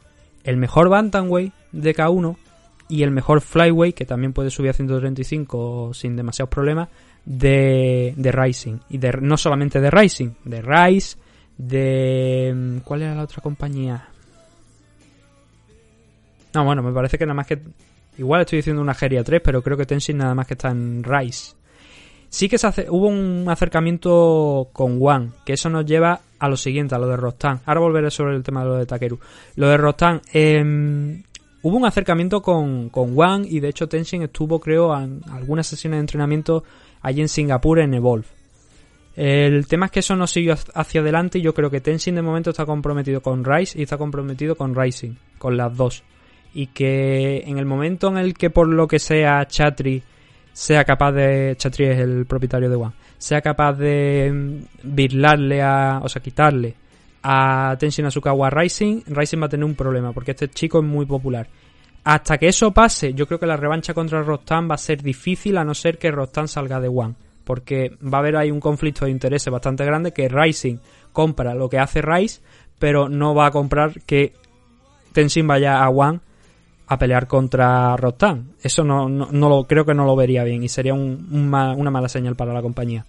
el 0.44 0.56
mejor 0.56 0.88
Bantamweight 0.88 1.52
de 1.72 1.94
K1 1.94 2.36
y 2.88 3.02
el 3.02 3.10
mejor 3.10 3.40
Flyweight, 3.40 3.94
que 3.94 4.04
también 4.04 4.32
puede 4.32 4.50
subir 4.50 4.70
a 4.70 4.74
135 4.74 5.92
sin 5.94 6.16
demasiados 6.16 6.50
problemas, 6.50 6.88
de, 7.24 8.14
de 8.16 8.32
Rising. 8.32 8.78
Y 8.90 8.98
de, 8.98 9.12
no 9.20 9.36
solamente 9.36 9.80
de 9.80 9.90
Rising, 9.90 10.30
de 10.44 10.62
Rise, 10.62 11.16
de... 11.56 12.80
¿Cuál 12.84 13.02
era 13.02 13.14
la 13.14 13.22
otra 13.22 13.42
compañía? 13.42 14.08
No, 16.54 16.64
bueno, 16.64 16.82
me 16.82 16.92
parece 16.92 17.18
que 17.18 17.26
nada 17.26 17.34
más 17.34 17.46
que... 17.46 17.60
Igual 18.16 18.42
estoy 18.42 18.58
diciendo 18.58 18.80
una 18.80 18.94
Geria 18.94 19.24
3, 19.24 19.40
pero 19.42 19.62
creo 19.62 19.76
que 19.76 19.86
Tenshin 19.86 20.18
nada 20.18 20.34
más 20.34 20.46
que 20.46 20.54
está 20.54 20.70
en 20.70 21.02
Rise. 21.02 21.54
Sí 22.28 22.48
que 22.48 22.58
se 22.58 22.66
hace, 22.66 22.86
hubo 22.88 23.08
un 23.08 23.44
acercamiento 23.48 24.68
con 24.72 24.98
One, 25.00 25.30
que 25.44 25.54
eso 25.54 25.68
nos 25.68 25.84
lleva 25.84 26.20
a 26.38 26.48
lo 26.48 26.56
siguiente, 26.56 26.94
a 26.94 26.98
lo 26.98 27.08
de 27.08 27.16
Rostan. 27.16 27.60
Ahora 27.64 27.80
volveré 27.80 28.10
sobre 28.10 28.36
el 28.36 28.42
tema 28.42 28.62
de 28.62 28.68
lo 28.68 28.76
de 28.76 28.86
Takeru. 28.86 29.18
Lo 29.56 29.68
de 29.68 29.76
Rostan, 29.76 30.20
eh, 30.32 31.22
hubo 31.64 31.78
un 31.78 31.86
acercamiento 31.86 32.42
con, 32.42 32.90
con 32.90 33.18
One 33.18 33.46
y 33.48 33.58
de 33.58 33.70
hecho 33.70 33.88
Tenshin 33.88 34.22
estuvo, 34.22 34.60
creo, 34.60 34.96
en 34.96 35.22
algunas 35.30 35.66
sesiones 35.66 35.96
de 35.96 36.00
entrenamiento 36.00 36.62
allí 37.00 37.22
en 37.22 37.28
Singapur 37.28 37.80
en 37.80 37.94
Evolve. 37.94 38.26
El 39.16 39.66
tema 39.66 39.86
es 39.86 39.92
que 39.92 40.00
eso 40.00 40.14
no 40.14 40.26
siguió 40.26 40.54
hacia 40.74 41.00
adelante 41.00 41.38
y 41.38 41.42
yo 41.42 41.54
creo 41.54 41.70
que 41.70 41.80
Tenshin 41.80 42.16
de 42.16 42.22
momento 42.22 42.50
está 42.50 42.66
comprometido 42.66 43.22
con 43.22 43.44
Rise 43.44 43.78
y 43.78 43.82
está 43.84 43.96
comprometido 43.96 44.56
con 44.56 44.74
Rising, 44.74 45.14
con 45.38 45.56
las 45.56 45.74
dos. 45.74 46.02
Y 46.52 46.66
que 46.68 47.42
en 47.46 47.58
el 47.58 47.64
momento 47.64 48.08
en 48.08 48.18
el 48.18 48.34
que 48.34 48.50
por 48.50 48.68
lo 48.68 48.86
que 48.86 48.98
sea 48.98 49.46
Chatri 49.46 50.02
sea 50.52 50.84
capaz 50.84 51.12
de... 51.12 51.54
Chatri 51.56 51.86
es 51.86 51.98
el 51.98 52.26
propietario 52.26 52.68
de 52.68 52.76
One. 52.76 52.92
Sea 53.16 53.40
capaz 53.40 53.72
de 53.72 54.30
mm, 54.32 54.94
virlarle 54.94 55.62
a... 55.62 56.00
o 56.02 56.08
sea, 56.08 56.20
quitarle 56.20 56.74
a 57.24 57.74
Tenshin 57.78 58.04
Asukawa 58.04 58.50
Rising, 58.50 59.02
Rising 59.06 59.40
va 59.40 59.46
a 59.46 59.48
tener 59.48 59.64
un 59.64 59.74
problema 59.74 60.12
porque 60.12 60.32
este 60.32 60.48
chico 60.48 60.78
es 60.78 60.84
muy 60.84 61.06
popular. 61.06 61.48
Hasta 62.04 62.36
que 62.36 62.48
eso 62.48 62.70
pase, 62.70 63.14
yo 63.14 63.26
creo 63.26 63.40
que 63.40 63.46
la 63.46 63.56
revancha 63.56 63.94
contra 63.94 64.22
Rostan 64.22 64.68
va 64.70 64.74
a 64.74 64.78
ser 64.78 65.02
difícil 65.02 65.56
a 65.56 65.64
no 65.64 65.72
ser 65.74 65.96
que 65.96 66.10
Rostan 66.10 66.48
salga 66.48 66.78
de 66.78 66.88
One. 66.88 67.14
Porque 67.44 67.96
va 68.02 68.18
a 68.18 68.20
haber 68.20 68.36
ahí 68.36 68.50
un 68.50 68.60
conflicto 68.60 69.06
de 69.06 69.10
intereses 69.10 69.50
bastante 69.50 69.86
grande 69.86 70.12
que 70.12 70.28
Rising 70.28 70.76
compra 71.12 71.54
lo 71.54 71.70
que 71.70 71.78
hace 71.78 72.02
Rise, 72.02 72.42
pero 72.78 73.08
no 73.08 73.34
va 73.34 73.46
a 73.46 73.50
comprar 73.50 74.02
que 74.02 74.34
Tenshin 75.12 75.46
vaya 75.46 75.82
a 75.82 75.88
One 75.88 76.20
a 76.86 76.98
pelear 76.98 77.26
contra 77.26 77.96
Rostan. 77.96 78.50
Eso 78.62 78.84
no, 78.84 79.08
no, 79.08 79.48
lo, 79.48 79.64
creo 79.64 79.86
que 79.86 79.94
no 79.94 80.04
lo 80.04 80.14
vería 80.14 80.44
bien 80.44 80.62
y 80.62 80.68
sería 80.68 80.92
una 80.92 81.90
mala 81.90 82.08
señal 82.10 82.36
para 82.36 82.52
la 82.52 82.60
compañía. 82.60 83.06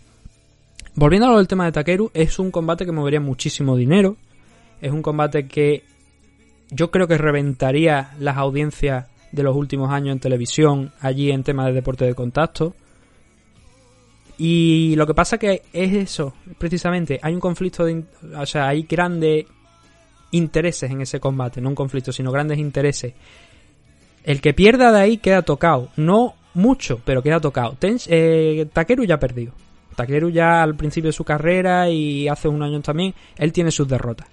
Volviendo 0.96 1.28
a 1.28 1.32
lo 1.32 1.38
del 1.38 1.48
tema 1.48 1.66
de 1.66 1.74
Takeru, 1.74 2.10
es 2.14 2.40
un 2.40 2.52
combate 2.52 2.86
que 2.86 2.94
movería 2.94 3.20
muchísimo 3.20 3.76
dinero. 3.76 4.16
Es 4.80 4.92
un 4.92 5.02
combate 5.02 5.46
que 5.46 5.84
yo 6.70 6.90
creo 6.90 7.08
que 7.08 7.18
reventaría 7.18 8.12
las 8.20 8.38
audiencias 8.38 9.08
de 9.34 9.44
los 9.44 9.56
últimos 9.58 9.92
años 9.92 10.14
en 10.14 10.20
televisión, 10.20 10.94
allí 11.02 11.32
en 11.32 11.44
tema 11.44 11.66
de 11.68 11.74
deporte 11.74 12.06
de 12.06 12.16
contacto. 12.16 12.76
Y 14.38 14.96
lo 14.96 15.06
que 15.06 15.14
pasa 15.14 15.38
que 15.38 15.64
es 15.74 15.94
eso, 15.94 16.34
precisamente, 16.58 17.20
hay 17.22 17.34
un 17.34 17.42
conflicto 17.42 17.84
de... 17.84 18.06
O 18.38 18.46
sea, 18.46 18.70
hay 18.70 18.84
grandes 18.84 19.46
intereses 20.32 20.90
en 20.90 21.02
ese 21.02 21.20
combate, 21.20 21.60
no 21.60 21.70
un 21.70 21.76
conflicto, 21.76 22.14
sino 22.14 22.32
grandes 22.32 22.58
intereses. 22.58 23.14
El 24.24 24.40
que 24.40 24.54
pierda 24.54 24.94
de 24.94 25.00
ahí 25.00 25.18
queda 25.18 25.42
tocado, 25.42 25.90
no 25.98 26.36
mucho, 26.54 27.02
pero 27.04 27.22
queda 27.22 27.42
tocado. 27.42 27.78
Eh, 27.82 28.66
Takeru 28.72 29.04
ya 29.04 29.16
ha 29.16 29.20
perdido. 29.20 29.54
Takeru 29.96 30.30
ya 30.30 30.62
al 30.62 30.76
principio 30.76 31.10
de 31.10 31.14
su 31.14 31.24
carrera 31.24 31.90
y 31.90 32.28
hace 32.28 32.48
un 32.48 32.62
año 32.62 32.82
también, 32.82 33.14
él 33.38 33.52
tiene 33.52 33.72
sus 33.72 33.88
derrotas. 33.88 34.28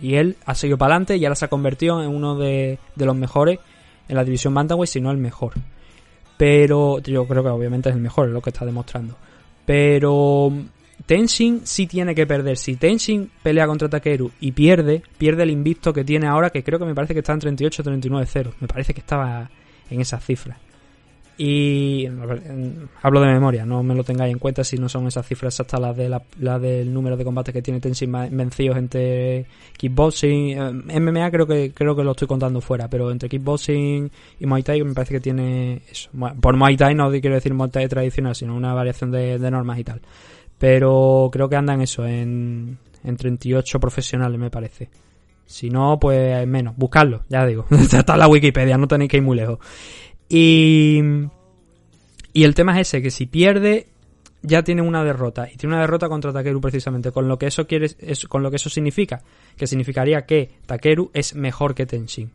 Y 0.00 0.14
él 0.14 0.36
ha 0.46 0.54
seguido 0.54 0.78
para 0.78 0.94
adelante 0.94 1.16
y 1.16 1.24
ahora 1.24 1.34
se 1.34 1.44
ha 1.44 1.48
convertido 1.48 2.02
en 2.02 2.08
uno 2.08 2.36
de, 2.36 2.78
los 2.96 3.16
mejores 3.16 3.58
en 4.08 4.16
la 4.16 4.24
división 4.24 4.54
Bantamweight, 4.54 4.90
si 4.90 5.00
no 5.00 5.10
el 5.10 5.18
mejor. 5.18 5.54
Pero 6.36 7.00
yo 7.00 7.26
creo 7.26 7.42
que 7.42 7.48
obviamente 7.50 7.90
es 7.90 7.94
el 7.94 8.00
mejor, 8.00 8.28
es 8.28 8.32
lo 8.32 8.40
que 8.40 8.50
está 8.50 8.64
demostrando. 8.64 9.16
Pero 9.66 10.52
Tenshin 11.04 11.62
sí 11.64 11.86
tiene 11.86 12.14
que 12.14 12.26
perder. 12.26 12.56
Si 12.56 12.76
Tenshin 12.76 13.30
pelea 13.42 13.66
contra 13.66 13.88
Takeru 13.88 14.30
y 14.40 14.52
pierde, 14.52 15.02
pierde 15.18 15.42
el 15.42 15.50
invicto 15.50 15.92
que 15.92 16.04
tiene 16.04 16.26
ahora, 16.26 16.50
que 16.50 16.64
creo 16.64 16.78
que 16.78 16.86
me 16.86 16.94
parece 16.94 17.12
que 17.12 17.20
está 17.20 17.34
en 17.34 17.40
38-39-0. 17.40 18.54
Me 18.60 18.68
parece 18.68 18.94
que 18.94 19.00
estaba 19.00 19.50
en 19.90 20.00
esas 20.00 20.24
cifras. 20.24 20.56
Y 21.42 22.06
hablo 23.02 23.22
de 23.22 23.28
memoria, 23.28 23.64
no 23.64 23.82
me 23.82 23.94
lo 23.94 24.04
tengáis 24.04 24.30
en 24.30 24.38
cuenta 24.38 24.62
si 24.62 24.76
no 24.76 24.90
son 24.90 25.06
esas 25.06 25.26
cifras 25.26 25.54
exactas 25.54 25.80
las 25.80 25.96
de 25.96 26.10
la, 26.10 26.58
del 26.58 26.92
número 26.92 27.16
de 27.16 27.24
combates 27.24 27.54
que 27.54 27.62
tiene 27.62 27.80
Tenshin 27.80 28.12
vencidos 28.12 28.76
entre 28.76 29.46
kickboxing, 29.78 30.50
eh, 30.50 31.00
MMA 31.00 31.30
creo 31.30 31.46
que 31.46 31.72
creo 31.72 31.96
que 31.96 32.04
lo 32.04 32.10
estoy 32.10 32.28
contando 32.28 32.60
fuera, 32.60 32.88
pero 32.90 33.10
entre 33.10 33.30
kickboxing 33.30 34.10
y 34.38 34.44
Muay 34.44 34.62
Thai 34.62 34.84
me 34.84 34.92
parece 34.92 35.14
que 35.14 35.20
tiene 35.20 35.80
eso. 35.90 36.10
por 36.42 36.58
Muay 36.58 36.76
Thai 36.76 36.94
no 36.94 37.10
quiero 37.10 37.36
decir 37.36 37.54
Muay 37.54 37.70
Thai 37.70 37.88
tradicional, 37.88 38.34
sino 38.34 38.54
una 38.54 38.74
variación 38.74 39.10
de, 39.10 39.38
normas 39.50 39.78
y 39.78 39.84
tal. 39.84 40.02
Pero 40.58 41.30
creo 41.32 41.48
que 41.48 41.56
andan 41.56 41.80
eso 41.80 42.06
en, 42.06 42.76
en 43.02 43.16
38 43.16 43.80
profesionales 43.80 44.38
me 44.38 44.50
parece. 44.50 44.90
Si 45.46 45.70
no, 45.70 45.98
pues 45.98 46.46
menos. 46.46 46.76
Buscarlo, 46.76 47.24
ya 47.30 47.46
digo. 47.46 47.64
Está 47.70 48.12
en 48.12 48.18
la 48.18 48.28
Wikipedia, 48.28 48.76
no 48.76 48.86
tenéis 48.86 49.10
que 49.10 49.16
ir 49.16 49.22
muy 49.22 49.38
lejos. 49.38 49.58
Y, 50.30 51.00
y 52.32 52.44
el 52.44 52.54
tema 52.54 52.80
es 52.80 52.88
ese, 52.88 53.02
que 53.02 53.10
si 53.10 53.26
pierde 53.26 53.88
ya 54.42 54.62
tiene 54.62 54.82
una 54.82 55.04
derrota. 55.04 55.48
Y 55.52 55.56
tiene 55.56 55.74
una 55.74 55.82
derrota 55.82 56.08
contra 56.08 56.32
Takeru 56.32 56.60
precisamente 56.60 57.12
con 57.12 57.28
lo 57.28 57.38
que 57.38 57.46
eso 57.46 57.66
quiere 57.66 57.88
es, 57.98 58.26
con 58.26 58.42
lo 58.42 58.50
que 58.50 58.56
eso 58.56 58.70
significa. 58.70 59.20
Que 59.56 59.66
significaría 59.66 60.24
que 60.24 60.50
Takeru 60.66 61.10
es 61.12 61.34
mejor 61.34 61.74
que 61.74 61.86
Tenshin. 61.86 62.30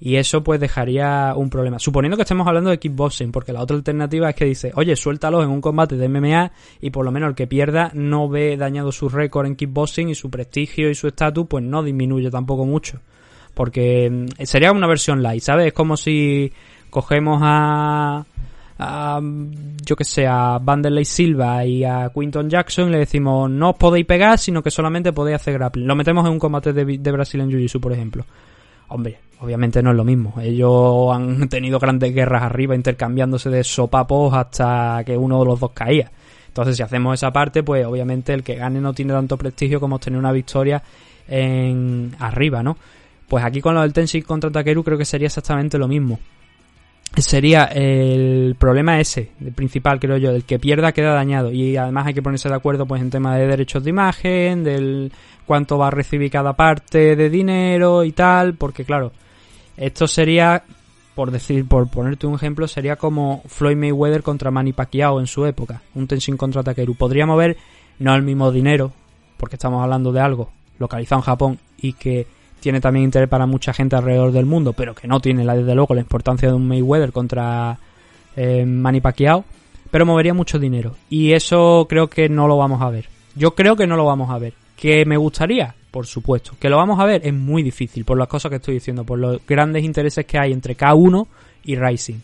Y 0.00 0.16
eso 0.16 0.44
pues 0.44 0.60
dejaría 0.60 1.34
un 1.36 1.50
problema. 1.50 1.78
Suponiendo 1.78 2.16
que 2.16 2.22
estemos 2.22 2.46
hablando 2.46 2.70
de 2.70 2.78
kickboxing 2.78 3.32
porque 3.32 3.52
la 3.52 3.62
otra 3.62 3.76
alternativa 3.76 4.30
es 4.30 4.36
que 4.36 4.44
dice 4.44 4.70
oye 4.76 4.94
suéltalos 4.94 5.42
en 5.42 5.50
un 5.50 5.60
combate 5.60 5.96
de 5.96 6.08
MMA 6.08 6.52
y 6.80 6.90
por 6.90 7.04
lo 7.04 7.10
menos 7.10 7.30
el 7.30 7.34
que 7.34 7.48
pierda 7.48 7.90
no 7.94 8.28
ve 8.28 8.56
dañado 8.56 8.92
su 8.92 9.08
récord 9.08 9.46
en 9.46 9.56
kickboxing 9.56 10.08
y 10.08 10.14
su 10.14 10.30
prestigio 10.30 10.88
y 10.88 10.94
su 10.94 11.08
estatus 11.08 11.48
pues 11.48 11.64
no 11.64 11.82
disminuye 11.82 12.30
tampoco 12.30 12.64
mucho 12.64 13.00
porque 13.54 14.08
mm, 14.08 14.44
sería 14.44 14.70
una 14.70 14.86
versión 14.86 15.20
light 15.20 15.42
sabes 15.42 15.66
es 15.66 15.72
como 15.72 15.96
si 15.96 16.52
cogemos 16.90 17.40
a, 17.42 18.24
yo 19.84 19.96
que 19.96 20.04
sé, 20.04 20.26
a 20.26 20.58
Vanderlei 20.62 21.04
Silva 21.04 21.64
y 21.64 21.84
a 21.84 22.10
Quinton 22.14 22.48
Jackson 22.48 22.88
y 22.88 22.92
le 22.92 22.98
decimos 22.98 23.50
no 23.50 23.70
os 23.70 23.76
podéis 23.76 24.06
pegar, 24.06 24.38
sino 24.38 24.62
que 24.62 24.70
solamente 24.70 25.12
podéis 25.12 25.36
hacer 25.36 25.54
grappling. 25.54 25.86
Lo 25.86 25.96
metemos 25.96 26.24
en 26.26 26.32
un 26.32 26.38
combate 26.38 26.72
de, 26.72 26.98
de 26.98 27.12
Brasil 27.12 27.40
en 27.40 27.50
Jiu-Jitsu, 27.50 27.80
por 27.80 27.92
ejemplo. 27.92 28.24
Hombre, 28.88 29.18
obviamente 29.40 29.82
no 29.82 29.90
es 29.90 29.96
lo 29.96 30.04
mismo. 30.04 30.34
Ellos 30.40 31.14
han 31.14 31.48
tenido 31.48 31.78
grandes 31.78 32.14
guerras 32.14 32.42
arriba, 32.42 32.74
intercambiándose 32.74 33.50
de 33.50 33.64
sopapos 33.64 34.32
hasta 34.34 35.02
que 35.04 35.16
uno 35.16 35.40
de 35.40 35.44
los 35.46 35.60
dos 35.60 35.72
caía. 35.72 36.10
Entonces, 36.46 36.76
si 36.76 36.82
hacemos 36.82 37.14
esa 37.14 37.30
parte, 37.30 37.62
pues 37.62 37.84
obviamente 37.84 38.32
el 38.32 38.42
que 38.42 38.56
gane 38.56 38.80
no 38.80 38.92
tiene 38.92 39.12
tanto 39.12 39.36
prestigio 39.36 39.80
como 39.80 39.98
tener 39.98 40.18
una 40.18 40.32
victoria 40.32 40.82
en 41.28 42.16
arriba, 42.18 42.62
¿no? 42.62 42.76
Pues 43.28 43.44
aquí 43.44 43.60
con 43.60 43.74
lo 43.74 43.82
del 43.82 43.92
Tenshin 43.92 44.22
contra 44.22 44.50
Takeru 44.50 44.82
creo 44.82 44.96
que 44.96 45.04
sería 45.04 45.26
exactamente 45.26 45.76
lo 45.78 45.86
mismo 45.86 46.18
sería 47.16 47.64
el 47.64 48.54
problema 48.58 49.00
ese, 49.00 49.32
el 49.40 49.52
principal 49.52 49.98
creo 49.98 50.18
yo, 50.18 50.32
del 50.32 50.44
que 50.44 50.58
pierda 50.58 50.92
queda 50.92 51.14
dañado 51.14 51.50
y 51.50 51.76
además 51.76 52.06
hay 52.06 52.14
que 52.14 52.22
ponerse 52.22 52.48
de 52.48 52.54
acuerdo 52.54 52.86
pues 52.86 53.02
en 53.02 53.10
tema 53.10 53.36
de 53.36 53.46
derechos 53.46 53.82
de 53.82 53.90
imagen, 53.90 54.62
del 54.62 55.12
cuánto 55.46 55.78
va 55.78 55.88
a 55.88 55.90
recibir 55.90 56.30
cada 56.30 56.52
parte 56.52 57.16
de 57.16 57.30
dinero 57.30 58.04
y 58.04 58.12
tal, 58.12 58.54
porque 58.54 58.84
claro, 58.84 59.12
esto 59.76 60.06
sería 60.06 60.62
por 61.18 61.32
decir, 61.32 61.66
por 61.66 61.90
ponerte 61.90 62.28
un 62.28 62.36
ejemplo, 62.36 62.68
sería 62.68 62.94
como 62.94 63.42
Floyd 63.48 63.76
Mayweather 63.76 64.22
contra 64.22 64.52
Manny 64.52 64.72
Pacquiao 64.72 65.18
en 65.18 65.26
su 65.26 65.44
época, 65.46 65.82
un 65.96 66.06
Tenshin 66.06 66.36
contra 66.36 66.62
Takeru. 66.62 66.94
Podríamos 66.94 67.36
ver 67.36 67.56
no 67.98 68.14
el 68.14 68.22
mismo 68.22 68.52
dinero, 68.52 68.92
porque 69.36 69.56
estamos 69.56 69.82
hablando 69.82 70.12
de 70.12 70.20
algo 70.20 70.52
localizado 70.78 71.18
en 71.18 71.24
Japón 71.24 71.58
y 71.76 71.94
que 71.94 72.28
tiene 72.60 72.80
también 72.80 73.04
interés 73.04 73.28
para 73.28 73.46
mucha 73.46 73.72
gente 73.72 73.96
alrededor 73.96 74.32
del 74.32 74.46
mundo, 74.46 74.72
pero 74.72 74.94
que 74.94 75.08
no 75.08 75.20
tiene, 75.20 75.44
desde 75.44 75.74
luego, 75.74 75.94
la 75.94 76.00
importancia 76.00 76.48
de 76.48 76.54
un 76.54 76.66
Mayweather 76.68 77.12
contra 77.12 77.78
eh, 78.36 78.64
Manny 78.64 79.00
Pacquiao, 79.00 79.44
pero 79.90 80.06
movería 80.06 80.34
mucho 80.34 80.58
dinero. 80.58 80.94
Y 81.08 81.32
eso 81.32 81.86
creo 81.88 82.08
que 82.08 82.28
no 82.28 82.48
lo 82.48 82.56
vamos 82.56 82.82
a 82.82 82.90
ver. 82.90 83.08
Yo 83.34 83.54
creo 83.54 83.76
que 83.76 83.86
no 83.86 83.96
lo 83.96 84.04
vamos 84.04 84.30
a 84.30 84.38
ver. 84.38 84.54
¿Que 84.76 85.04
me 85.04 85.16
gustaría? 85.16 85.74
por 85.90 86.06
supuesto. 86.06 86.52
Que 86.58 86.68
lo 86.68 86.76
vamos 86.76 87.00
a 87.00 87.04
ver 87.04 87.22
es 87.24 87.34
muy 87.34 87.62
difícil 87.62 88.04
por 88.04 88.18
las 88.18 88.28
cosas 88.28 88.50
que 88.50 88.56
estoy 88.56 88.74
diciendo, 88.74 89.04
por 89.04 89.18
los 89.18 89.44
grandes 89.46 89.84
intereses 89.84 90.24
que 90.26 90.38
hay 90.38 90.52
entre 90.52 90.76
K1 90.76 91.26
y 91.64 91.76
Rising. 91.76 92.20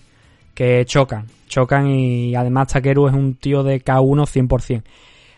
Que 0.54 0.84
chocan, 0.84 1.26
chocan 1.48 1.88
y 1.88 2.34
además 2.36 2.68
Takeru 2.68 3.08
es 3.08 3.14
un 3.14 3.34
tío 3.34 3.62
de 3.62 3.82
K1 3.82 4.48
100%. 4.48 4.82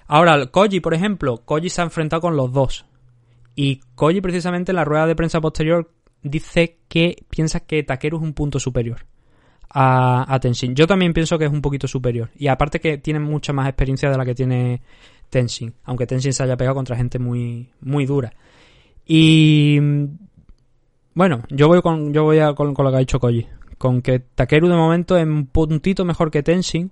Ahora, 0.09 0.47
Koji, 0.47 0.81
por 0.81 0.95
ejemplo, 0.95 1.39
Koji 1.45 1.71
se 1.71 1.81
ha 1.81 1.85
enfrentado 1.85 2.21
con 2.21 2.37
los 2.37 2.53
dos. 2.53 2.85
Y 3.57 3.81
Koji 3.95 4.21
precisamente 4.21 4.71
en 4.71 4.77
la 4.77 4.85
rueda 4.85 5.07
de 5.07 5.17
prensa 5.17 5.41
posterior 5.41 5.91
dice 6.23 6.79
que 6.89 7.25
piensa 7.31 7.61
que 7.61 7.83
Takeru 7.83 8.19
es 8.19 8.23
un 8.23 8.35
punto 8.35 8.61
superior 8.61 9.07
a, 9.71 10.33
a, 10.33 10.39
Tenshin. 10.39 10.75
Yo 10.75 10.87
también 10.87 11.13
pienso 11.13 11.39
que 11.39 11.47
es 11.47 11.51
un 11.51 11.63
poquito 11.63 11.89
superior. 11.89 12.31
Y 12.37 12.49
aparte 12.49 12.81
que 12.81 12.99
tiene 12.99 13.19
mucha 13.19 13.53
más 13.55 13.67
experiencia 13.67 14.11
de 14.11 14.19
la 14.19 14.25
que 14.25 14.35
tiene 14.35 14.83
Tenshin. 15.31 15.75
Aunque 15.85 16.07
Tenshin 16.07 16.33
se 16.33 16.43
haya 16.43 16.57
pegado 16.57 16.75
contra 16.75 16.97
gente 16.97 17.19
muy, 17.19 17.71
muy 17.81 18.07
dura. 18.07 18.33
Y 19.07 19.79
bueno, 21.15 21.43
yo 21.49 21.69
voy 21.69 21.81
con, 21.81 22.13
yo 22.13 22.25
voy 22.25 22.39
a, 22.41 22.55
con, 22.55 22.75
lo 22.77 22.91
que 22.91 22.97
ha 22.97 23.01
dicho 23.01 23.19
Koji. 23.19 23.47
Con 23.79 24.03
que 24.03 24.21
Takeru 24.21 24.69
de 24.69 24.77
momento 24.77 25.17
es 25.17 25.25
un 25.25 25.47
puntito 25.47 26.05
mejor 26.05 26.31
que 26.31 26.43
Tenshin. 26.43 26.91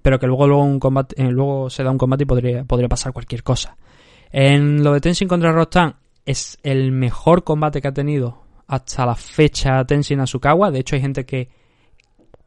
Pero 0.00 0.18
que 0.18 0.26
luego, 0.26 0.46
luego, 0.46 0.62
un 0.62 0.78
combate, 0.78 1.20
eh, 1.20 1.30
luego 1.30 1.68
se 1.70 1.82
da 1.82 1.90
un 1.90 1.98
combate 1.98 2.22
y 2.22 2.26
podría, 2.26 2.64
podría 2.64 2.88
pasar 2.88 3.12
cualquier 3.12 3.42
cosa. 3.42 3.76
En 4.30 4.82
lo 4.84 4.92
de 4.92 5.00
Tenshin 5.00 5.28
contra 5.28 5.52
Rostan 5.52 5.96
es 6.24 6.58
el 6.62 6.92
mejor 6.92 7.44
combate 7.44 7.80
que 7.80 7.88
ha 7.88 7.92
tenido 7.92 8.42
hasta 8.66 9.06
la 9.06 9.14
fecha 9.14 9.84
Tenshin 9.84 10.20
Asukawa. 10.20 10.70
De 10.70 10.80
hecho, 10.80 10.94
hay 10.94 11.02
gente 11.02 11.24
que 11.24 11.48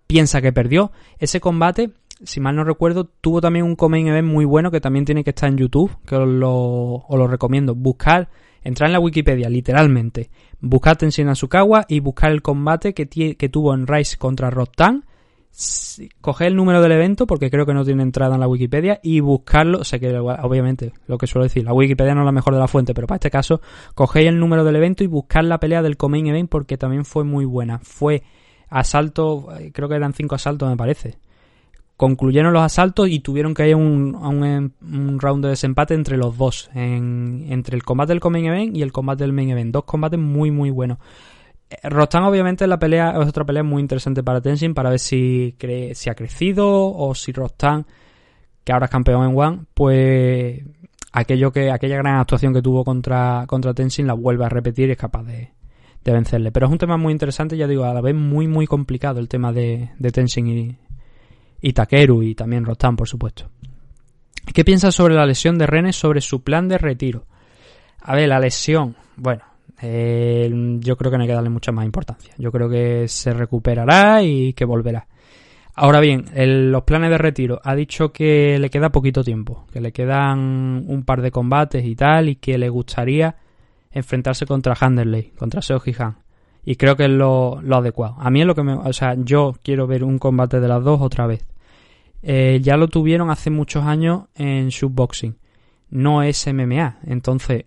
piensa 0.05 0.41
que 0.41 0.53
perdió. 0.53 0.91
Ese 1.17 1.39
combate, 1.39 1.91
si 2.23 2.39
mal 2.39 2.55
no 2.55 2.63
recuerdo, 2.63 3.05
tuvo 3.05 3.41
también 3.41 3.65
un 3.65 3.75
coming 3.75 4.05
event 4.05 4.27
muy 4.27 4.45
bueno 4.45 4.69
que 4.69 4.81
también 4.81 5.05
tiene 5.05 5.23
que 5.23 5.31
estar 5.31 5.49
en 5.49 5.57
YouTube, 5.57 5.97
que 6.05 6.15
os 6.15 6.27
lo, 6.27 7.27
recomiendo. 7.27 7.73
Buscar, 7.73 8.29
entrar 8.63 8.89
en 8.89 8.93
la 8.93 8.99
Wikipedia, 8.99 9.49
literalmente. 9.49 10.29
Buscar 10.59 10.97
Tenshin 10.97 11.29
Asukawa 11.29 11.85
y 11.87 11.99
buscar 12.01 12.31
el 12.31 12.43
combate 12.43 12.93
que, 12.93 13.07
que 13.07 13.49
tuvo 13.49 13.73
en 13.73 13.87
Rise 13.87 14.17
contra 14.17 14.51
Rostan 14.51 15.05
coger 16.21 16.47
el 16.47 16.55
número 16.55 16.81
del 16.81 16.93
evento, 16.93 17.27
porque 17.27 17.51
creo 17.51 17.65
que 17.65 17.73
no 17.73 17.85
tiene 17.85 18.03
entrada 18.03 18.35
en 18.35 18.41
la 18.41 18.47
Wikipedia, 18.47 18.99
y 19.03 19.19
buscarlo, 19.19 19.83
sé 19.83 19.99
que 19.99 20.17
obviamente, 20.17 20.93
lo 21.07 21.17
que 21.17 21.27
suelo 21.27 21.43
decir, 21.43 21.63
la 21.63 21.73
Wikipedia 21.73 22.15
no 22.15 22.21
es 22.21 22.25
la 22.25 22.31
mejor 22.31 22.53
de 22.53 22.59
la 22.59 22.67
fuente, 22.67 22.93
pero 22.93 23.07
para 23.07 23.17
este 23.17 23.29
caso, 23.29 23.61
cogéis 23.93 24.29
el 24.29 24.39
número 24.39 24.63
del 24.63 24.75
evento 24.75 25.03
y 25.03 25.07
buscar 25.07 25.43
la 25.43 25.59
pelea 25.59 25.81
del 25.81 25.97
Comain 25.97 26.27
Event 26.27 26.49
porque 26.49 26.77
también 26.77 27.05
fue 27.05 27.23
muy 27.23 27.45
buena. 27.45 27.79
Fue 27.79 28.23
asalto, 28.69 29.49
creo 29.73 29.89
que 29.89 29.95
eran 29.95 30.13
cinco 30.13 30.35
asaltos 30.35 30.69
me 30.69 30.77
parece. 30.77 31.17
Concluyeron 31.97 32.53
los 32.53 32.63
asaltos 32.63 33.09
y 33.09 33.19
tuvieron 33.19 33.53
que 33.53 33.69
ir 33.69 33.75
un, 33.75 34.15
un, 34.15 34.73
un 34.81 35.19
round 35.19 35.43
de 35.43 35.49
desempate 35.51 35.93
entre 35.93 36.17
los 36.17 36.35
dos, 36.35 36.71
en, 36.73 37.45
entre 37.49 37.75
el 37.75 37.83
combate 37.83 38.13
del 38.13 38.19
Comain 38.19 38.45
Event 38.45 38.75
y 38.75 38.81
el 38.81 38.91
combate 38.91 39.23
del 39.23 39.33
Main 39.33 39.51
Event. 39.51 39.71
Dos 39.71 39.83
combates 39.83 40.19
muy 40.19 40.49
muy 40.49 40.71
buenos. 40.71 40.97
Rostan 41.83 42.23
obviamente 42.23 42.67
la 42.67 42.79
pelea 42.79 43.11
es 43.21 43.27
otra 43.27 43.45
pelea 43.45 43.63
muy 43.63 43.81
interesante 43.81 44.23
para 44.23 44.41
Tenshin 44.41 44.73
para 44.73 44.89
ver 44.89 44.99
si, 44.99 45.55
cree, 45.57 45.95
si 45.95 46.09
ha 46.09 46.15
crecido 46.15 46.67
o 46.67 47.15
si 47.15 47.31
Rostan, 47.31 47.85
que 48.63 48.73
ahora 48.73 48.85
es 48.85 48.91
campeón 48.91 49.29
en 49.29 49.37
One, 49.37 49.59
pues 49.73 50.61
aquello 51.11 51.51
que 51.51 51.71
aquella 51.71 51.97
gran 51.97 52.17
actuación 52.17 52.53
que 52.53 52.61
tuvo 52.61 52.83
contra, 52.83 53.45
contra 53.47 53.73
Tenshin 53.73 54.07
la 54.07 54.13
vuelve 54.13 54.45
a 54.45 54.49
repetir 54.49 54.89
y 54.89 54.93
es 54.93 54.97
capaz 54.97 55.23
de, 55.23 55.51
de 56.03 56.11
vencerle. 56.11 56.51
Pero 56.51 56.67
es 56.67 56.71
un 56.71 56.77
tema 56.77 56.97
muy 56.97 57.11
interesante, 57.11 57.57
ya 57.57 57.67
digo, 57.67 57.85
a 57.85 57.93
la 57.93 58.01
vez 58.01 58.15
muy 58.15 58.47
muy 58.47 58.67
complicado 58.67 59.19
el 59.19 59.27
tema 59.27 59.51
de, 59.51 59.91
de 59.97 60.11
Tenshin 60.11 60.47
y, 60.47 60.77
y 61.61 61.73
Takeru 61.73 62.23
y 62.23 62.35
también 62.35 62.65
Rostan, 62.65 62.95
por 62.95 63.07
supuesto. 63.07 63.49
¿Qué 64.53 64.65
piensas 64.65 64.95
sobre 64.95 65.13
la 65.13 65.25
lesión 65.25 65.57
de 65.57 65.67
Renes 65.67 65.95
sobre 65.95 66.21
su 66.21 66.43
plan 66.43 66.67
de 66.67 66.77
retiro? 66.77 67.25
A 68.01 68.15
ver, 68.15 68.27
la 68.27 68.39
lesión, 68.39 68.95
bueno, 69.15 69.43
eh, 69.81 70.49
yo 70.79 70.97
creo 70.97 71.11
que 71.11 71.17
no 71.17 71.23
hay 71.23 71.29
que 71.29 71.35
darle 71.35 71.49
mucha 71.49 71.71
más 71.71 71.85
importancia. 71.85 72.33
Yo 72.37 72.51
creo 72.51 72.69
que 72.69 73.07
se 73.07 73.33
recuperará 73.33 74.21
y 74.23 74.53
que 74.53 74.65
volverá. 74.65 75.07
Ahora 75.73 75.99
bien, 75.99 76.25
los 76.71 76.83
planes 76.83 77.09
de 77.09 77.17
retiro. 77.17 77.61
Ha 77.63 77.75
dicho 77.75 78.11
que 78.11 78.59
le 78.59 78.69
queda 78.69 78.91
poquito 78.91 79.23
tiempo, 79.23 79.65
que 79.71 79.81
le 79.81 79.91
quedan 79.91 80.83
un 80.87 81.03
par 81.05 81.21
de 81.21 81.31
combates 81.31 81.85
y 81.85 81.95
tal, 81.95 82.29
y 82.29 82.35
que 82.35 82.57
le 82.57 82.69
gustaría 82.69 83.35
enfrentarse 83.91 84.45
contra 84.45 84.75
Handerley, 84.79 85.31
contra 85.37 85.61
Seoji 85.61 85.95
Han. 85.99 86.17
Y 86.63 86.75
creo 86.75 86.95
que 86.95 87.05
es 87.05 87.09
lo, 87.09 87.59
adecuado. 87.71 88.15
A 88.19 88.29
mí 88.29 88.41
es 88.41 88.47
lo 88.47 88.53
que 88.53 88.63
me. 88.63 88.73
O 88.73 88.93
sea, 88.93 89.15
yo 89.17 89.55
quiero 89.63 89.87
ver 89.87 90.03
un 90.03 90.19
combate 90.19 90.59
de 90.59 90.67
las 90.67 90.83
dos 90.83 91.01
otra 91.01 91.25
vez. 91.25 91.45
Eh, 92.21 92.59
ya 92.61 92.77
lo 92.77 92.87
tuvieron 92.87 93.31
hace 93.31 93.49
muchos 93.49 93.83
años 93.85 94.25
en 94.35 94.69
shootboxing. 94.69 95.37
No 95.89 96.21
es 96.21 96.45
MMA. 96.47 96.99
Entonces 97.07 97.65